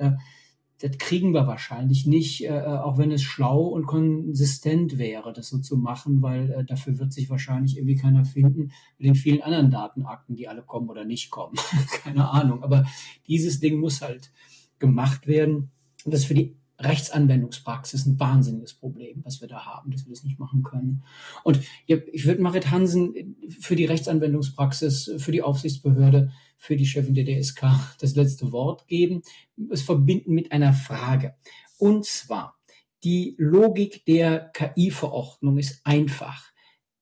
das 0.84 0.98
kriegen 0.98 1.32
wir 1.32 1.46
wahrscheinlich 1.46 2.04
nicht, 2.04 2.44
äh, 2.44 2.60
auch 2.60 2.98
wenn 2.98 3.10
es 3.10 3.22
schlau 3.22 3.62
und 3.62 3.86
konsistent 3.86 4.98
wäre, 4.98 5.32
das 5.32 5.48
so 5.48 5.56
zu 5.56 5.78
machen, 5.78 6.20
weil 6.20 6.50
äh, 6.50 6.64
dafür 6.64 6.98
wird 6.98 7.10
sich 7.10 7.30
wahrscheinlich 7.30 7.78
irgendwie 7.78 7.96
keiner 7.96 8.26
finden 8.26 8.70
mit 8.98 9.08
den 9.08 9.14
vielen 9.14 9.40
anderen 9.40 9.70
Datenakten, 9.70 10.36
die 10.36 10.46
alle 10.46 10.60
kommen 10.60 10.90
oder 10.90 11.06
nicht 11.06 11.30
kommen. 11.30 11.54
Keine 12.02 12.28
Ahnung. 12.28 12.62
Aber 12.62 12.84
dieses 13.28 13.60
Ding 13.60 13.80
muss 13.80 14.02
halt 14.02 14.30
gemacht 14.78 15.26
werden. 15.26 15.70
Und 16.04 16.12
das 16.12 16.26
für 16.26 16.34
die 16.34 16.54
Rechtsanwendungspraxis 16.84 18.06
ein 18.06 18.20
wahnsinniges 18.20 18.74
Problem, 18.74 19.22
was 19.24 19.40
wir 19.40 19.48
da 19.48 19.64
haben, 19.64 19.90
dass 19.90 20.06
wir 20.06 20.10
das 20.10 20.24
nicht 20.24 20.38
machen 20.38 20.62
können. 20.62 21.02
Und 21.42 21.60
ich 21.86 22.26
würde 22.26 22.42
Marit 22.42 22.70
Hansen 22.70 23.36
für 23.48 23.76
die 23.76 23.84
Rechtsanwendungspraxis, 23.84 25.12
für 25.18 25.32
die 25.32 25.42
Aufsichtsbehörde 25.42 26.30
für 26.56 26.76
die 26.76 26.86
Chefin 26.86 27.14
der 27.14 27.24
DSK 27.24 27.62
das 28.00 28.14
letzte 28.14 28.50
Wort 28.52 28.86
geben, 28.88 29.22
es 29.70 29.82
verbinden 29.82 30.32
mit 30.32 30.50
einer 30.52 30.72
Frage. 30.72 31.34
Und 31.78 32.06
zwar, 32.06 32.56
die 33.02 33.34
Logik 33.38 34.04
der 34.06 34.50
KI-Verordnung 34.54 35.58
ist 35.58 35.80
einfach. 35.84 36.53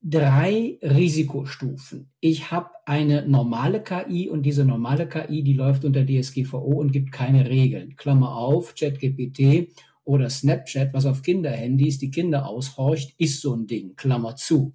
Drei 0.04 0.78
Risikostufen. 0.82 2.10
Ich 2.18 2.50
habe 2.50 2.70
eine 2.86 3.26
normale 3.28 3.82
KI 3.82 4.28
und 4.28 4.42
diese 4.42 4.64
normale 4.64 5.08
KI, 5.08 5.44
die 5.44 5.52
läuft 5.52 5.84
unter 5.84 6.04
DSGVO 6.04 6.80
und 6.80 6.92
gibt 6.92 7.12
keine 7.12 7.48
Regeln. 7.48 7.94
Klammer 7.96 8.36
auf, 8.36 8.74
ChatGPT 8.74 9.68
oder 10.04 10.28
Snapchat, 10.28 10.92
was 10.92 11.06
auf 11.06 11.22
Kinderhandys 11.22 11.98
die 11.98 12.10
Kinder 12.10 12.48
aushorcht, 12.48 13.14
ist 13.18 13.40
so 13.40 13.54
ein 13.54 13.68
Ding. 13.68 13.94
Klammer 13.94 14.34
zu. 14.34 14.74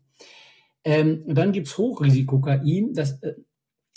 Ähm, 0.85 1.23
dann 1.27 1.51
gibt's 1.51 1.77
Hochrisiko-KI. 1.77 2.93
Das 2.93 3.21
äh, 3.21 3.33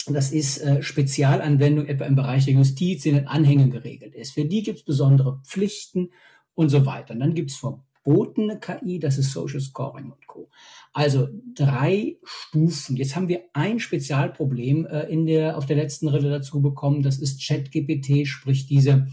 das 0.07 0.31
ist 0.31 0.57
äh, 0.59 0.81
Spezialanwendung 0.81 1.85
etwa 1.85 2.05
im 2.05 2.15
Bereich 2.15 2.45
der 2.45 2.55
Justiz 2.55 3.05
in 3.05 3.15
den 3.15 3.27
Anhängen 3.27 3.69
geregelt 3.69 4.15
ist. 4.15 4.33
Für 4.33 4.45
die 4.45 4.63
gibt 4.63 4.79
es 4.79 4.85
besondere 4.85 5.39
Pflichten 5.45 6.09
und 6.55 6.69
so 6.69 6.85
weiter. 6.85 7.13
Und 7.13 7.19
dann 7.19 7.35
gibt 7.35 7.51
es 7.51 7.57
verbotene 8.03 8.59
KI, 8.59 8.99
das 8.99 9.17
ist 9.17 9.31
Social 9.31 9.59
Scoring 9.59 10.11
und 10.11 10.27
Co. 10.27 10.49
Also 10.93 11.27
drei 11.55 12.17
Stufen. 12.23 12.97
Jetzt 12.97 13.15
haben 13.15 13.29
wir 13.29 13.43
ein 13.53 13.79
Spezialproblem 13.79 14.85
äh, 14.85 15.03
in 15.03 15.25
der, 15.25 15.57
auf 15.57 15.65
der 15.65 15.77
letzten 15.77 16.07
Rille 16.07 16.29
dazu 16.29 16.61
bekommen. 16.61 17.03
Das 17.03 17.19
ist 17.19 17.45
ChatGPT, 17.45 18.27
sprich 18.27 18.67
diese 18.67 19.07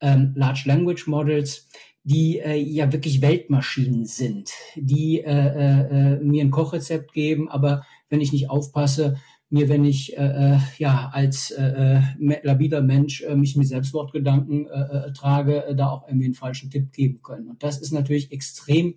ähm, 0.00 0.32
Large 0.36 0.62
Language 0.66 1.06
Models, 1.06 1.68
die 2.02 2.38
äh, 2.38 2.56
ja 2.56 2.92
wirklich 2.92 3.22
Weltmaschinen 3.22 4.04
sind, 4.04 4.50
die 4.76 5.20
äh, 5.20 5.30
äh, 5.30 6.16
äh 6.16 6.20
mir 6.20 6.44
ein 6.44 6.50
Kochrezept 6.50 7.12
geben, 7.14 7.48
aber 7.48 7.86
wenn 8.10 8.20
ich 8.20 8.32
nicht 8.32 8.50
aufpasse, 8.50 9.16
mir, 9.54 9.68
wenn 9.68 9.84
ich 9.84 10.18
äh, 10.18 10.54
äh, 10.54 10.58
ja 10.78 11.10
als 11.12 11.52
äh, 11.52 12.00
äh 12.00 12.40
labiler 12.42 12.82
Mensch 12.82 13.22
äh, 13.22 13.36
mich 13.36 13.56
mit 13.56 13.68
Selbstmordgedanken 13.68 14.66
äh, 14.66 15.08
äh, 15.08 15.12
trage, 15.12 15.74
da 15.76 15.90
auch 15.90 16.08
irgendwie 16.08 16.26
einen 16.26 16.34
falschen 16.34 16.70
Tipp 16.70 16.92
geben 16.92 17.22
können. 17.22 17.48
Und 17.48 17.62
das 17.62 17.80
ist 17.80 17.92
natürlich 17.92 18.32
extrem 18.32 18.96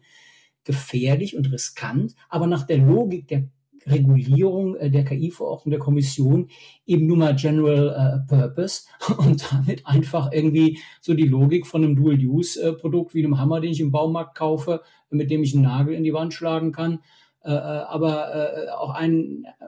gefährlich 0.63 1.37
und 1.37 1.51
riskant, 1.51 2.15
aber 2.27 2.47
nach 2.47 2.65
der 2.65 2.79
Logik 2.79 3.27
der 3.27 3.47
Regulierung 3.85 4.75
der 4.81 5.05
KI-Verordnung 5.05 5.71
der 5.71 5.79
Kommission 5.79 6.49
eben 6.85 7.05
nur 7.05 7.15
mal 7.15 7.35
General 7.35 8.25
äh, 8.27 8.27
Purpose 8.27 8.81
und 9.17 9.49
damit 9.51 9.85
einfach 9.85 10.31
irgendwie 10.33 10.79
so 10.99 11.13
die 11.13 11.27
Logik 11.27 11.67
von 11.67 11.83
einem 11.83 11.95
Dual-Use-Produkt 11.95 13.13
wie 13.13 13.23
einem 13.23 13.39
Hammer, 13.39 13.61
den 13.61 13.71
ich 13.71 13.79
im 13.79 13.91
Baumarkt 13.91 14.35
kaufe, 14.35 14.81
mit 15.09 15.29
dem 15.31 15.43
ich 15.43 15.53
einen 15.53 15.63
Nagel 15.63 15.93
in 15.93 16.03
die 16.03 16.13
Wand 16.13 16.33
schlagen 16.33 16.73
kann, 16.73 16.99
äh, 17.43 17.49
aber 17.49 18.33
äh, 18.35 18.69
auch 18.69 18.91
einen 18.91 19.45
äh, 19.45 19.65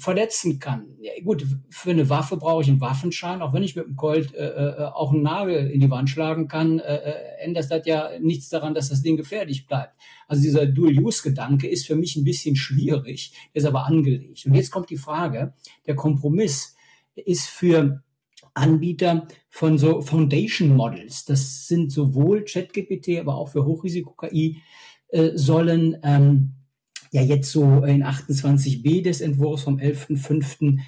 verletzen 0.00 0.58
kann. 0.58 0.96
Ja, 1.00 1.12
gut, 1.22 1.46
für 1.68 1.90
eine 1.90 2.08
Waffe 2.08 2.36
brauche 2.36 2.62
ich 2.62 2.68
einen 2.68 2.80
Waffenschein, 2.80 3.42
auch 3.42 3.52
wenn 3.52 3.62
ich 3.62 3.76
mit 3.76 3.86
dem 3.86 3.96
Colt 3.96 4.34
äh, 4.34 4.46
äh, 4.46 4.84
auch 4.86 5.12
einen 5.12 5.22
Nagel 5.22 5.70
in 5.70 5.80
die 5.80 5.90
Wand 5.90 6.08
schlagen 6.08 6.48
kann, 6.48 6.78
äh, 6.78 6.96
äh, 6.96 7.44
ändert 7.44 7.70
das 7.70 7.86
ja 7.86 8.10
nichts 8.18 8.48
daran, 8.48 8.74
dass 8.74 8.88
das 8.88 9.02
Ding 9.02 9.16
gefährlich 9.16 9.66
bleibt. 9.66 9.94
Also 10.26 10.42
dieser 10.42 10.66
Dual-Use-Gedanke 10.66 11.68
ist 11.68 11.86
für 11.86 11.96
mich 11.96 12.16
ein 12.16 12.24
bisschen 12.24 12.56
schwierig, 12.56 13.32
ist 13.52 13.66
aber 13.66 13.86
angelegt. 13.86 14.44
Und 14.46 14.54
jetzt 14.54 14.70
kommt 14.70 14.90
die 14.90 14.96
Frage, 14.96 15.52
der 15.86 15.96
Kompromiss 15.96 16.74
ist 17.14 17.48
für 17.48 18.02
Anbieter 18.54 19.28
von 19.48 19.78
so 19.78 20.00
Foundation 20.00 20.74
Models, 20.74 21.24
das 21.24 21.68
sind 21.68 21.92
sowohl 21.92 22.44
ChatGPT, 22.44 23.20
aber 23.20 23.36
auch 23.36 23.48
für 23.48 23.64
Hochrisiko-KI, 23.64 24.62
äh, 25.08 25.30
sollen 25.34 25.98
ähm, 26.02 26.54
ja 27.10 27.22
jetzt 27.22 27.50
so 27.50 27.84
in 27.84 28.04
28b 28.04 29.02
des 29.02 29.20
Entwurfs 29.20 29.64
vom 29.64 29.78
11.05. 29.78 30.78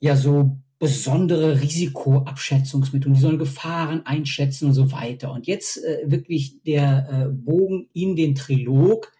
ja 0.00 0.16
so 0.16 0.58
besondere 0.78 1.60
Risikoabschätzungsmethoden, 1.60 3.14
die 3.14 3.20
sollen 3.20 3.38
Gefahren 3.38 4.06
einschätzen 4.06 4.66
und 4.66 4.74
so 4.74 4.92
weiter. 4.92 5.32
Und 5.32 5.46
jetzt 5.46 5.84
äh, 5.84 6.02
wirklich 6.06 6.62
der 6.62 7.08
äh, 7.10 7.28
Bogen 7.32 7.88
in 7.92 8.16
den 8.16 8.34
Trilog. 8.34 9.12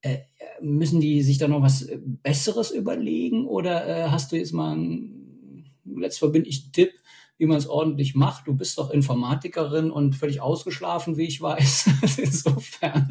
Äh, 0.00 0.18
müssen 0.60 1.00
die 1.00 1.22
sich 1.22 1.38
da 1.38 1.48
noch 1.48 1.62
was 1.62 1.88
Besseres 2.22 2.70
überlegen 2.70 3.46
oder 3.46 3.86
äh, 3.86 4.08
hast 4.10 4.32
du 4.32 4.36
jetzt 4.36 4.52
mal 4.52 4.72
einen 4.72 5.64
letztverbindlichen 5.84 6.72
Tipp, 6.72 6.90
wie 7.38 7.46
man 7.46 7.56
es 7.56 7.66
ordentlich 7.66 8.14
macht? 8.14 8.46
Du 8.46 8.54
bist 8.54 8.78
doch 8.78 8.90
Informatikerin 8.90 9.90
und 9.90 10.14
völlig 10.14 10.40
ausgeschlafen, 10.40 11.16
wie 11.16 11.24
ich 11.24 11.40
weiß. 11.40 11.88
Insofern 12.18 13.08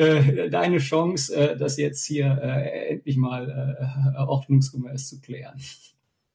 äh, 0.00 0.48
deine 0.48 0.78
Chance, 0.78 1.34
äh, 1.34 1.56
das 1.56 1.76
jetzt 1.76 2.06
hier 2.06 2.38
äh, 2.42 2.92
endlich 2.92 3.16
mal 3.16 3.76
äh, 4.16 4.18
ordnungsgemäß 4.18 5.08
zu 5.08 5.20
klären. 5.20 5.60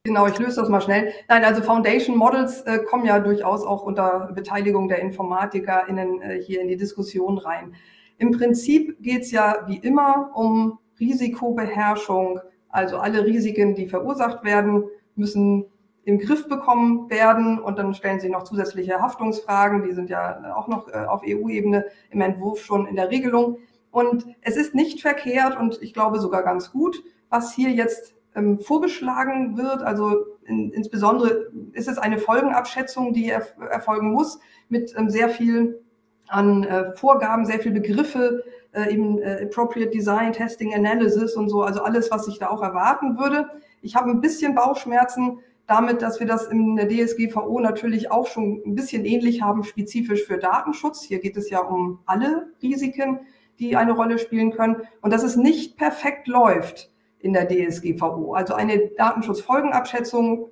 Genau, 0.04 0.28
ich 0.28 0.38
löse 0.38 0.62
das 0.62 0.70
mal 0.70 0.82
schnell. 0.82 1.12
Nein, 1.28 1.44
also 1.44 1.64
Foundation 1.64 2.16
Models 2.16 2.62
äh, 2.62 2.78
kommen 2.78 3.06
ja 3.06 3.20
durchaus 3.20 3.66
auch 3.66 3.82
unter 3.82 4.32
Beteiligung 4.36 4.88
der 4.88 5.00
InformatikerInnen 5.00 6.22
äh, 6.22 6.42
hier 6.44 6.62
in 6.62 6.68
die 6.68 6.78
Diskussion 6.78 7.40
rein. 7.40 7.74
Im 8.20 8.30
Prinzip 8.30 9.02
geht 9.02 9.24
es 9.24 9.32
ja 9.32 9.66
wie 9.68 9.78
immer 9.78 10.30
um 10.36 10.78
Risikobeherrschung. 11.00 12.40
Also 12.70 12.98
alle 12.98 13.26
Risiken, 13.26 13.74
die 13.74 13.88
verursacht 13.88 14.44
werden, 14.44 14.84
müssen 15.16 15.66
im 16.06 16.20
Griff 16.20 16.48
bekommen 16.48 17.10
werden. 17.10 17.60
Und 17.60 17.78
dann 17.78 17.94
stellen 17.94 18.20
sie 18.20 18.30
noch 18.30 18.44
zusätzliche 18.44 19.02
Haftungsfragen. 19.02 19.84
Die 19.84 19.94
sind 19.94 20.10
ja 20.10 20.56
auch 20.56 20.68
noch 20.68 20.88
äh, 20.88 21.06
auf 21.06 21.24
EU-Ebene 21.26 21.86
im 22.12 22.22
Entwurf 22.22 22.64
schon 22.64 22.88
in 22.88 22.96
der 22.96 23.10
Regelung. 23.10 23.58
Und 23.92 24.26
es 24.42 24.56
ist 24.56 24.76
nicht 24.76 25.02
verkehrt 25.02 25.58
und 25.58 25.82
ich 25.82 25.94
glaube 25.94 26.20
sogar 26.20 26.44
ganz 26.44 26.72
gut, 26.72 27.02
was 27.30 27.54
hier 27.54 27.72
jetzt 27.72 28.14
ähm, 28.36 28.60
vorgeschlagen 28.60 29.58
wird. 29.58 29.82
Also 29.82 30.26
in, 30.46 30.72
insbesondere 30.72 31.50
ist 31.74 31.88
es 31.88 31.98
eine 31.98 32.18
Folgenabschätzung, 32.18 33.14
die 33.14 33.30
erf 33.30 33.56
erfolgen 33.70 34.12
muss 34.12 34.40
mit 34.70 34.94
ähm, 34.98 35.10
sehr 35.10 35.30
viel 35.30 35.82
an 36.28 36.64
äh, 36.64 36.94
Vorgaben, 36.96 37.46
sehr 37.46 37.60
viel 37.60 37.72
Begriffe, 37.72 38.44
äh, 38.74 38.92
eben 38.92 39.20
äh, 39.20 39.44
Appropriate 39.44 39.92
Design, 39.92 40.34
Testing, 40.34 40.74
Analysis 40.74 41.36
und 41.36 41.50
so, 41.50 41.64
also 41.64 41.82
alles, 41.82 42.12
was 42.12 42.28
ich 42.28 42.40
da 42.40 42.50
auch 42.50 42.62
erwarten 42.62 43.18
würde. 43.18 43.50
Ich 43.82 43.96
habe 43.96 44.10
ein 44.10 44.22
bisschen 44.22 44.56
Bauchschmerzen, 44.56 45.40
damit, 45.68 46.02
dass 46.02 46.20
wir 46.20 46.28
das 46.28 46.48
in 46.48 46.76
der 46.76 46.88
DSGVO 46.88 47.60
natürlich 47.60 48.12
auch 48.12 48.28
schon 48.28 48.62
ein 48.66 48.76
bisschen 48.76 49.06
ähnlich 49.06 49.42
haben, 49.42 49.64
spezifisch 49.64 50.26
für 50.26 50.38
Datenschutz. 50.38 51.04
Hier 51.04 51.20
geht 51.20 51.38
es 51.38 51.50
ja 51.50 51.60
um 51.60 52.00
alle 52.06 52.48
Risiken, 52.62 53.20
die 53.60 53.76
eine 53.76 53.94
Rolle 53.94 54.20
spielen 54.20 54.52
können 54.52 54.78
und 55.02 55.12
dass 55.12 55.24
es 55.24 55.36
nicht 55.36 55.78
perfekt 55.78 56.28
läuft 56.28 56.92
in 57.20 57.34
der 57.34 57.48
DSGVO. 57.48 58.34
Also 58.34 58.54
eine 58.54 58.90
Datenschutzfolgenabschätzung, 58.98 60.50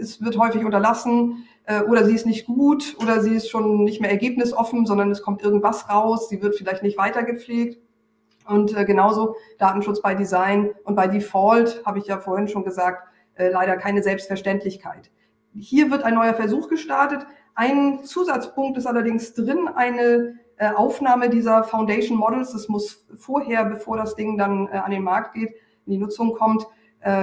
es 0.00 0.22
wird 0.22 0.38
häufig 0.38 0.64
unterlassen 0.64 1.44
äh, 1.64 1.82
oder 1.82 2.04
sie 2.04 2.14
ist 2.14 2.24
nicht 2.24 2.46
gut 2.46 2.96
oder 3.02 3.20
sie 3.20 3.34
ist 3.34 3.50
schon 3.50 3.84
nicht 3.84 4.00
mehr 4.00 4.10
ergebnisoffen, 4.10 4.86
sondern 4.86 5.10
es 5.10 5.22
kommt 5.22 5.42
irgendwas 5.42 5.90
raus, 5.90 6.28
sie 6.28 6.40
wird 6.40 6.56
vielleicht 6.56 6.82
nicht 6.82 6.96
weitergepflegt. 6.96 7.78
Und 8.46 8.74
äh, 8.74 8.86
genauso 8.86 9.36
Datenschutz 9.58 10.00
bei 10.00 10.14
Design 10.14 10.70
und 10.84 10.94
bei 10.94 11.06
Default, 11.06 11.82
habe 11.84 11.98
ich 11.98 12.06
ja 12.06 12.18
vorhin 12.18 12.48
schon 12.48 12.64
gesagt, 12.64 13.07
äh, 13.38 13.48
leider 13.48 13.76
keine 13.76 14.02
Selbstverständlichkeit. 14.02 15.10
Hier 15.54 15.90
wird 15.90 16.02
ein 16.04 16.14
neuer 16.14 16.34
Versuch 16.34 16.68
gestartet. 16.68 17.26
Ein 17.54 18.04
Zusatzpunkt 18.04 18.76
ist 18.78 18.86
allerdings 18.86 19.34
drin, 19.34 19.68
eine 19.74 20.38
äh, 20.56 20.70
Aufnahme 20.70 21.30
dieser 21.30 21.64
Foundation 21.64 22.18
Models. 22.18 22.52
Das 22.52 22.68
muss 22.68 23.06
vorher, 23.16 23.64
bevor 23.64 23.96
das 23.96 24.14
Ding 24.14 24.36
dann 24.36 24.68
äh, 24.68 24.76
an 24.76 24.90
den 24.90 25.02
Markt 25.02 25.34
geht, 25.34 25.54
in 25.86 25.92
die 25.92 25.98
Nutzung 25.98 26.34
kommt, 26.34 26.66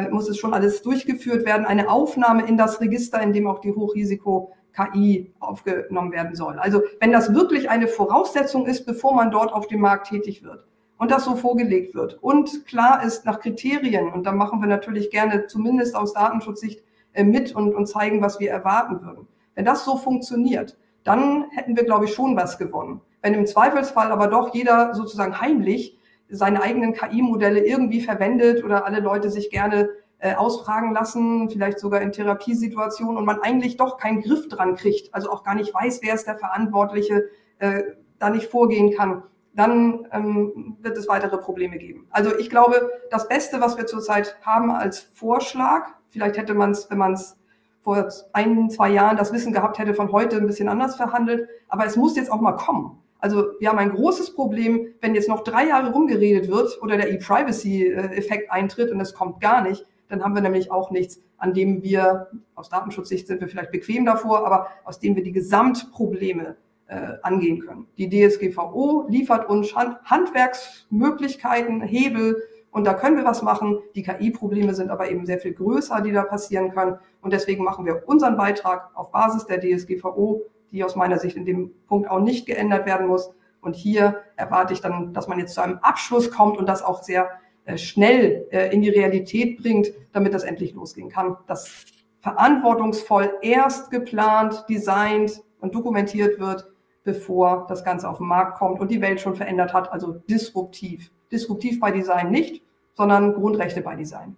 muss 0.09 0.29
es 0.29 0.37
schon 0.37 0.53
alles 0.53 0.81
durchgeführt 0.81 1.45
werden. 1.45 1.65
Eine 1.65 1.89
Aufnahme 1.89 2.47
in 2.47 2.55
das 2.57 2.79
Register, 2.79 3.21
in 3.21 3.33
dem 3.33 3.45
auch 3.45 3.59
die 3.59 3.73
Hochrisiko 3.73 4.53
KI 4.73 5.33
aufgenommen 5.41 6.13
werden 6.13 6.33
soll. 6.33 6.57
Also 6.59 6.81
wenn 7.01 7.11
das 7.11 7.35
wirklich 7.35 7.69
eine 7.69 7.87
Voraussetzung 7.87 8.67
ist, 8.67 8.85
bevor 8.85 9.13
man 9.13 9.31
dort 9.31 9.51
auf 9.51 9.67
dem 9.67 9.81
Markt 9.81 10.07
tätig 10.07 10.43
wird 10.43 10.65
und 10.97 11.11
das 11.11 11.25
so 11.25 11.35
vorgelegt 11.35 11.93
wird 11.93 12.21
und 12.21 12.65
klar 12.65 13.03
ist 13.03 13.25
nach 13.25 13.39
Kriterien, 13.39 14.11
und 14.11 14.25
da 14.25 14.31
machen 14.31 14.61
wir 14.61 14.67
natürlich 14.67 15.09
gerne 15.09 15.47
zumindest 15.47 15.95
aus 15.95 16.13
Datenschutzsicht 16.13 16.83
äh, 17.13 17.23
mit 17.23 17.55
und, 17.55 17.73
und 17.75 17.87
zeigen, 17.87 18.21
was 18.21 18.39
wir 18.39 18.51
erwarten 18.51 19.01
würden. 19.01 19.27
Wenn 19.55 19.65
das 19.65 19.85
so 19.85 19.97
funktioniert, 19.97 20.77
dann 21.03 21.45
hätten 21.51 21.75
wir, 21.75 21.83
glaube 21.83 22.05
ich, 22.05 22.13
schon 22.13 22.35
was 22.35 22.57
gewonnen. 22.57 23.01
Wenn 23.21 23.33
im 23.33 23.45
Zweifelsfall 23.45 24.11
aber 24.11 24.27
doch 24.27 24.53
jeder 24.53 24.93
sozusagen 24.93 25.39
heimlich 25.39 25.97
seine 26.29 26.61
eigenen 26.61 26.93
KI-Modelle 26.93 27.65
irgendwie 27.65 28.01
verwendet 28.01 28.63
oder 28.63 28.85
alle 28.85 28.99
Leute 28.99 29.29
sich 29.29 29.49
gerne 29.49 29.89
äh, 30.19 30.35
ausfragen 30.35 30.93
lassen, 30.93 31.49
vielleicht 31.49 31.79
sogar 31.79 32.01
in 32.01 32.11
Therapiesituationen 32.11 33.17
und 33.17 33.25
man 33.25 33.41
eigentlich 33.41 33.77
doch 33.77 33.97
keinen 33.97 34.21
Griff 34.21 34.47
dran 34.49 34.75
kriegt, 34.75 35.13
also 35.13 35.29
auch 35.29 35.43
gar 35.43 35.55
nicht 35.55 35.73
weiß, 35.73 36.01
wer 36.03 36.15
ist 36.15 36.25
der 36.25 36.37
Verantwortliche, 36.37 37.25
äh, 37.59 37.83
da 38.17 38.29
nicht 38.29 38.47
vorgehen 38.47 38.93
kann, 38.95 39.23
dann 39.55 40.07
ähm, 40.11 40.77
wird 40.81 40.97
es 40.97 41.07
weitere 41.07 41.37
Probleme 41.37 41.77
geben. 41.77 42.07
Also 42.09 42.37
ich 42.37 42.49
glaube, 42.49 42.89
das 43.09 43.27
Beste, 43.27 43.61
was 43.61 43.77
wir 43.77 43.85
zurzeit 43.85 44.37
haben 44.41 44.71
als 44.71 44.99
Vorschlag, 45.13 45.87
vielleicht 46.09 46.37
hätte 46.37 46.53
man 46.53 46.71
es, 46.71 46.89
wenn 46.89 46.97
man 46.97 47.13
es 47.13 47.37
vor 47.81 48.09
ein, 48.33 48.69
zwei 48.69 48.89
Jahren 48.89 49.15
das 49.15 49.31
Wissen 49.31 49.53
gehabt 49.53 49.77
hätte, 49.77 49.93
von 49.93 50.11
heute 50.11 50.37
ein 50.37 50.47
bisschen 50.47 50.67
anders 50.67 50.95
verhandelt, 50.95 51.47
aber 51.69 51.85
es 51.85 51.95
muss 51.95 52.15
jetzt 52.15 52.31
auch 52.31 52.41
mal 52.41 52.53
kommen. 52.53 52.99
Also 53.19 53.45
wir 53.59 53.69
haben 53.69 53.79
ein 53.79 53.93
großes 53.93 54.35
Problem, 54.35 54.93
wenn 55.01 55.15
jetzt 55.15 55.29
noch 55.29 55.43
drei 55.43 55.67
Jahre 55.67 55.91
rumgeredet 55.91 56.49
wird 56.49 56.81
oder 56.81 56.97
der 56.97 57.11
E-Privacy-Effekt 57.11 58.51
eintritt 58.51 58.91
und 58.91 58.99
es 58.99 59.13
kommt 59.13 59.39
gar 59.39 59.61
nicht, 59.61 59.85
dann 60.09 60.23
haben 60.23 60.35
wir 60.35 60.41
nämlich 60.41 60.71
auch 60.71 60.91
nichts, 60.91 61.21
an 61.37 61.53
dem 61.53 61.81
wir, 61.81 62.27
aus 62.55 62.69
Datenschutzsicht 62.69 63.27
sind 63.27 63.41
wir 63.41 63.47
vielleicht 63.47 63.71
bequem 63.71 64.05
davor, 64.05 64.45
aber 64.45 64.67
aus 64.83 64.99
dem 64.99 65.15
wir 65.15 65.23
die 65.23 65.31
Gesamtprobleme 65.31 66.57
äh, 66.87 67.13
angehen 67.21 67.59
können. 67.59 67.87
Die 67.97 68.09
DSGVO 68.09 69.07
liefert 69.09 69.49
uns 69.49 69.75
Handwerksmöglichkeiten, 69.75 71.81
Hebel 71.81 72.41
und 72.71 72.85
da 72.85 72.93
können 72.93 73.17
wir 73.17 73.25
was 73.25 73.41
machen. 73.41 73.79
Die 73.95 74.03
KI-Probleme 74.03 74.75
sind 74.75 74.89
aber 74.89 75.09
eben 75.09 75.25
sehr 75.25 75.39
viel 75.39 75.53
größer, 75.53 76.01
die 76.01 76.11
da 76.11 76.23
passieren 76.23 76.71
können 76.71 76.97
und 77.21 77.33
deswegen 77.33 77.63
machen 77.63 77.85
wir 77.85 78.07
unseren 78.07 78.37
Beitrag 78.37 78.91
auf 78.93 79.11
Basis 79.11 79.45
der 79.45 79.59
DSGVO 79.59 80.43
die 80.75 80.83
aus 80.83 80.95
meiner 80.95 81.19
Sicht 81.19 81.37
in 81.37 81.45
dem 81.45 81.71
Punkt 81.87 82.09
auch 82.09 82.19
nicht 82.19 82.45
geändert 82.45 82.85
werden 82.85 83.07
muss. 83.07 83.31
Und 83.61 83.75
hier 83.75 84.21
erwarte 84.35 84.73
ich 84.73 84.81
dann, 84.81 85.13
dass 85.13 85.27
man 85.27 85.39
jetzt 85.39 85.53
zu 85.53 85.61
einem 85.61 85.79
Abschluss 85.81 86.29
kommt 86.29 86.57
und 86.57 86.67
das 86.67 86.83
auch 86.83 87.01
sehr 87.01 87.29
äh, 87.63 87.77
schnell 87.77 88.45
äh, 88.51 88.73
in 88.73 88.81
die 88.81 88.89
Realität 88.89 89.57
bringt, 89.57 89.87
damit 90.11 90.33
das 90.33 90.43
endlich 90.43 90.73
losgehen 90.73 91.09
kann. 91.09 91.37
Das 91.47 91.85
verantwortungsvoll 92.19 93.31
erst 93.41 93.89
geplant, 93.89 94.65
designt 94.69 95.41
und 95.59 95.73
dokumentiert 95.73 96.39
wird, 96.39 96.67
bevor 97.05 97.65
das 97.69 97.85
Ganze 97.85 98.09
auf 98.09 98.17
den 98.17 98.27
Markt 98.27 98.57
kommt 98.57 98.81
und 98.81 98.91
die 98.91 98.99
Welt 98.99 99.21
schon 99.21 99.35
verändert 99.35 99.73
hat, 99.73 99.93
also 99.93 100.11
disruptiv. 100.11 101.11
Disruptiv 101.31 101.79
bei 101.79 101.91
Design 101.91 102.31
nicht, 102.31 102.63
sondern 102.95 103.33
Grundrechte 103.33 103.81
bei 103.81 103.95
Design. 103.95 104.35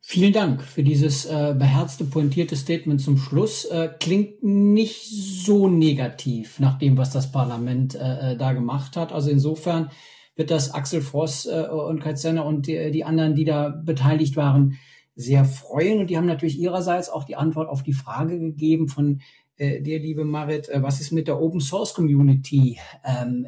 Vielen 0.00 0.32
Dank 0.32 0.62
für 0.62 0.84
dieses 0.84 1.24
äh, 1.24 1.52
beherzte, 1.58 2.04
pointierte 2.04 2.54
Statement 2.54 3.00
zum 3.00 3.18
Schluss. 3.18 3.64
Äh, 3.64 3.90
klingt 3.98 4.44
nicht 4.44 5.04
so 5.44 5.66
negativ 5.66 6.60
nach 6.60 6.78
dem, 6.78 6.96
was 6.96 7.10
das 7.10 7.32
Parlament 7.32 7.96
äh, 7.96 8.32
äh 8.32 8.36
da 8.36 8.52
gemacht 8.52 8.96
hat. 8.96 9.12
Also 9.12 9.30
insofern 9.30 9.90
wird 10.36 10.52
das 10.52 10.72
Axel 10.72 11.00
Voss 11.00 11.46
äh, 11.46 11.66
und 11.68 12.00
Kai 12.00 12.12
Zenner 12.12 12.44
und 12.44 12.68
die, 12.68 12.92
die 12.92 13.02
anderen, 13.02 13.34
die 13.34 13.44
da 13.44 13.68
beteiligt 13.68 14.36
waren, 14.36 14.78
sehr 15.16 15.44
freuen. 15.44 15.98
Und 15.98 16.08
die 16.08 16.16
haben 16.16 16.26
natürlich 16.26 16.60
ihrerseits 16.60 17.08
auch 17.08 17.24
die 17.24 17.36
Antwort 17.36 17.68
auf 17.68 17.82
die 17.82 17.94
Frage 17.94 18.38
gegeben 18.38 18.88
von 18.88 19.22
äh, 19.56 19.80
dir, 19.80 19.98
liebe 19.98 20.24
Marit, 20.24 20.68
äh, 20.68 20.82
was 20.82 21.00
ist 21.00 21.12
mit 21.12 21.28
der 21.28 21.40
Open 21.40 21.60
Source 21.60 21.94
Community? 21.94 22.78
Ähm, 23.04 23.46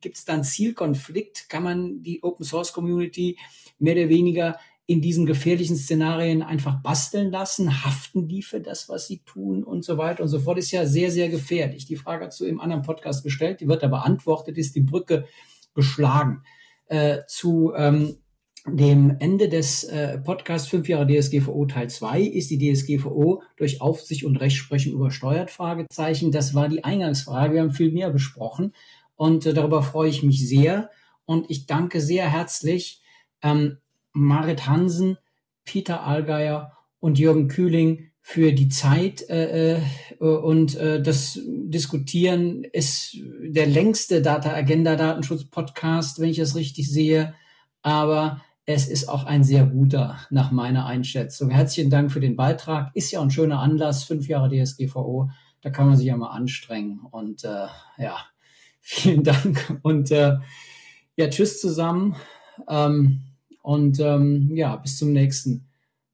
Gibt 0.00 0.16
es 0.16 0.24
da 0.24 0.34
einen 0.34 0.44
Zielkonflikt? 0.44 1.48
Kann 1.48 1.62
man 1.64 2.02
die 2.02 2.22
Open 2.22 2.44
Source 2.44 2.72
Community 2.72 3.38
mehr 3.78 3.94
oder 3.94 4.08
weniger 4.08 4.58
in 4.86 5.00
diesen 5.00 5.26
gefährlichen 5.26 5.76
Szenarien 5.76 6.42
einfach 6.42 6.82
basteln 6.82 7.30
lassen? 7.30 7.84
Haften 7.84 8.28
die 8.28 8.42
für 8.42 8.60
das, 8.60 8.88
was 8.88 9.06
sie 9.06 9.18
tun 9.18 9.64
und 9.64 9.84
so 9.84 9.98
weiter 9.98 10.22
und 10.22 10.28
so 10.28 10.38
fort? 10.38 10.58
Ist 10.58 10.70
ja 10.70 10.86
sehr, 10.86 11.10
sehr 11.10 11.28
gefährlich. 11.28 11.86
Die 11.86 11.96
Frage 11.96 12.26
hast 12.26 12.40
du 12.40 12.44
im 12.44 12.60
anderen 12.60 12.82
Podcast 12.82 13.24
gestellt, 13.24 13.60
die 13.60 13.68
wird 13.68 13.82
da 13.82 13.88
beantwortet, 13.88 14.58
ist 14.58 14.76
die 14.76 14.82
Brücke 14.82 15.26
geschlagen. 15.74 16.42
Äh, 16.86 17.20
zu 17.26 17.72
ähm, 17.74 18.18
dem 18.66 19.16
Ende 19.18 19.48
des 19.48 19.84
äh, 19.84 20.18
Podcasts 20.18 20.68
5 20.68 20.88
Jahre 20.88 21.06
DSGVO 21.06 21.66
Teil 21.66 21.90
2 21.90 22.20
ist 22.20 22.50
die 22.50 22.58
DSGVO 22.58 23.42
durch 23.56 23.80
Aufsicht 23.80 24.24
und 24.24 24.36
Rechtsprechung 24.36 24.92
übersteuert? 24.92 25.50
Fragezeichen. 25.50 26.30
Das 26.30 26.54
war 26.54 26.68
die 26.68 26.84
Eingangsfrage. 26.84 27.54
Wir 27.54 27.62
haben 27.62 27.72
viel 27.72 27.90
mehr 27.90 28.10
besprochen 28.10 28.72
und 29.16 29.46
äh, 29.46 29.54
darüber 29.54 29.82
freue 29.82 30.10
ich 30.10 30.22
mich 30.22 30.48
sehr. 30.48 30.90
Und 31.24 31.50
ich 31.50 31.66
danke 31.66 32.00
sehr 32.00 32.30
herzlich 32.30 33.00
ähm, 33.42 33.78
Marit 34.12 34.66
Hansen, 34.66 35.18
Peter 35.64 36.04
Allgeier 36.04 36.76
und 37.00 37.18
Jürgen 37.18 37.48
Kühling 37.48 38.10
für 38.20 38.52
die 38.52 38.68
Zeit 38.68 39.28
äh, 39.28 39.78
äh, 39.78 39.80
und 40.20 40.76
äh, 40.76 41.02
das 41.02 41.40
Diskutieren 41.44 42.62
ist 42.62 43.16
der 43.40 43.66
längste 43.66 44.22
Data 44.22 44.54
Agenda 44.54 44.94
Datenschutz 44.94 45.44
Podcast, 45.44 46.20
wenn 46.20 46.30
ich 46.30 46.36
das 46.36 46.54
richtig 46.54 46.88
sehe, 46.88 47.34
aber 47.82 48.40
es 48.66 48.88
ist 48.88 49.08
auch 49.08 49.24
ein 49.24 49.42
sehr 49.42 49.66
guter 49.66 50.18
nach 50.30 50.50
meiner 50.50 50.86
Einschätzung. 50.86 51.50
Herzlichen 51.50 51.90
Dank 51.90 52.12
für 52.12 52.20
den 52.20 52.36
Beitrag. 52.36 52.90
Ist 52.94 53.10
ja 53.10 53.20
ein 53.20 53.30
schöner 53.30 53.60
Anlass, 53.60 54.04
fünf 54.04 54.28
Jahre 54.28 54.50
DSGVO, 54.50 55.30
da 55.62 55.70
kann 55.70 55.86
man 55.86 55.96
sich 55.96 56.06
ja 56.06 56.16
mal 56.16 56.30
anstrengen 56.30 57.00
und 57.10 57.44
äh, 57.44 57.66
ja, 57.98 58.16
vielen 58.80 59.24
Dank 59.24 59.78
und 59.82 60.10
äh, 60.10 60.36
ja, 61.16 61.28
tschüss 61.28 61.60
zusammen. 61.60 62.16
Ähm, 62.68 63.22
und 63.62 64.00
ähm, 64.00 64.50
ja, 64.56 64.76
bis 64.76 64.98
zum 64.98 65.12
nächsten 65.12 65.68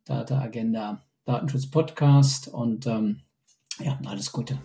Data 0.04 0.40
Agenda 0.40 1.02
Datenschutz 1.24 1.70
Podcast 1.70 2.48
und 2.48 2.86
ähm, 2.86 3.20
ja, 3.80 3.98
alles 4.06 4.32
Gute. 4.32 4.58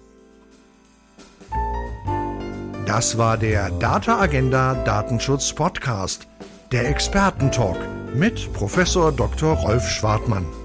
Das 2.85 3.17
war 3.17 3.37
der 3.37 3.69
Data 3.79 4.19
Agenda 4.19 4.75
Datenschutz 4.83 5.53
Podcast, 5.53 6.27
der 6.73 6.89
Expertentalk 6.89 7.77
mit 8.15 8.51
Professor 8.51 9.11
Dr. 9.11 9.53
Rolf 9.53 9.87
Schwartmann. 9.87 10.62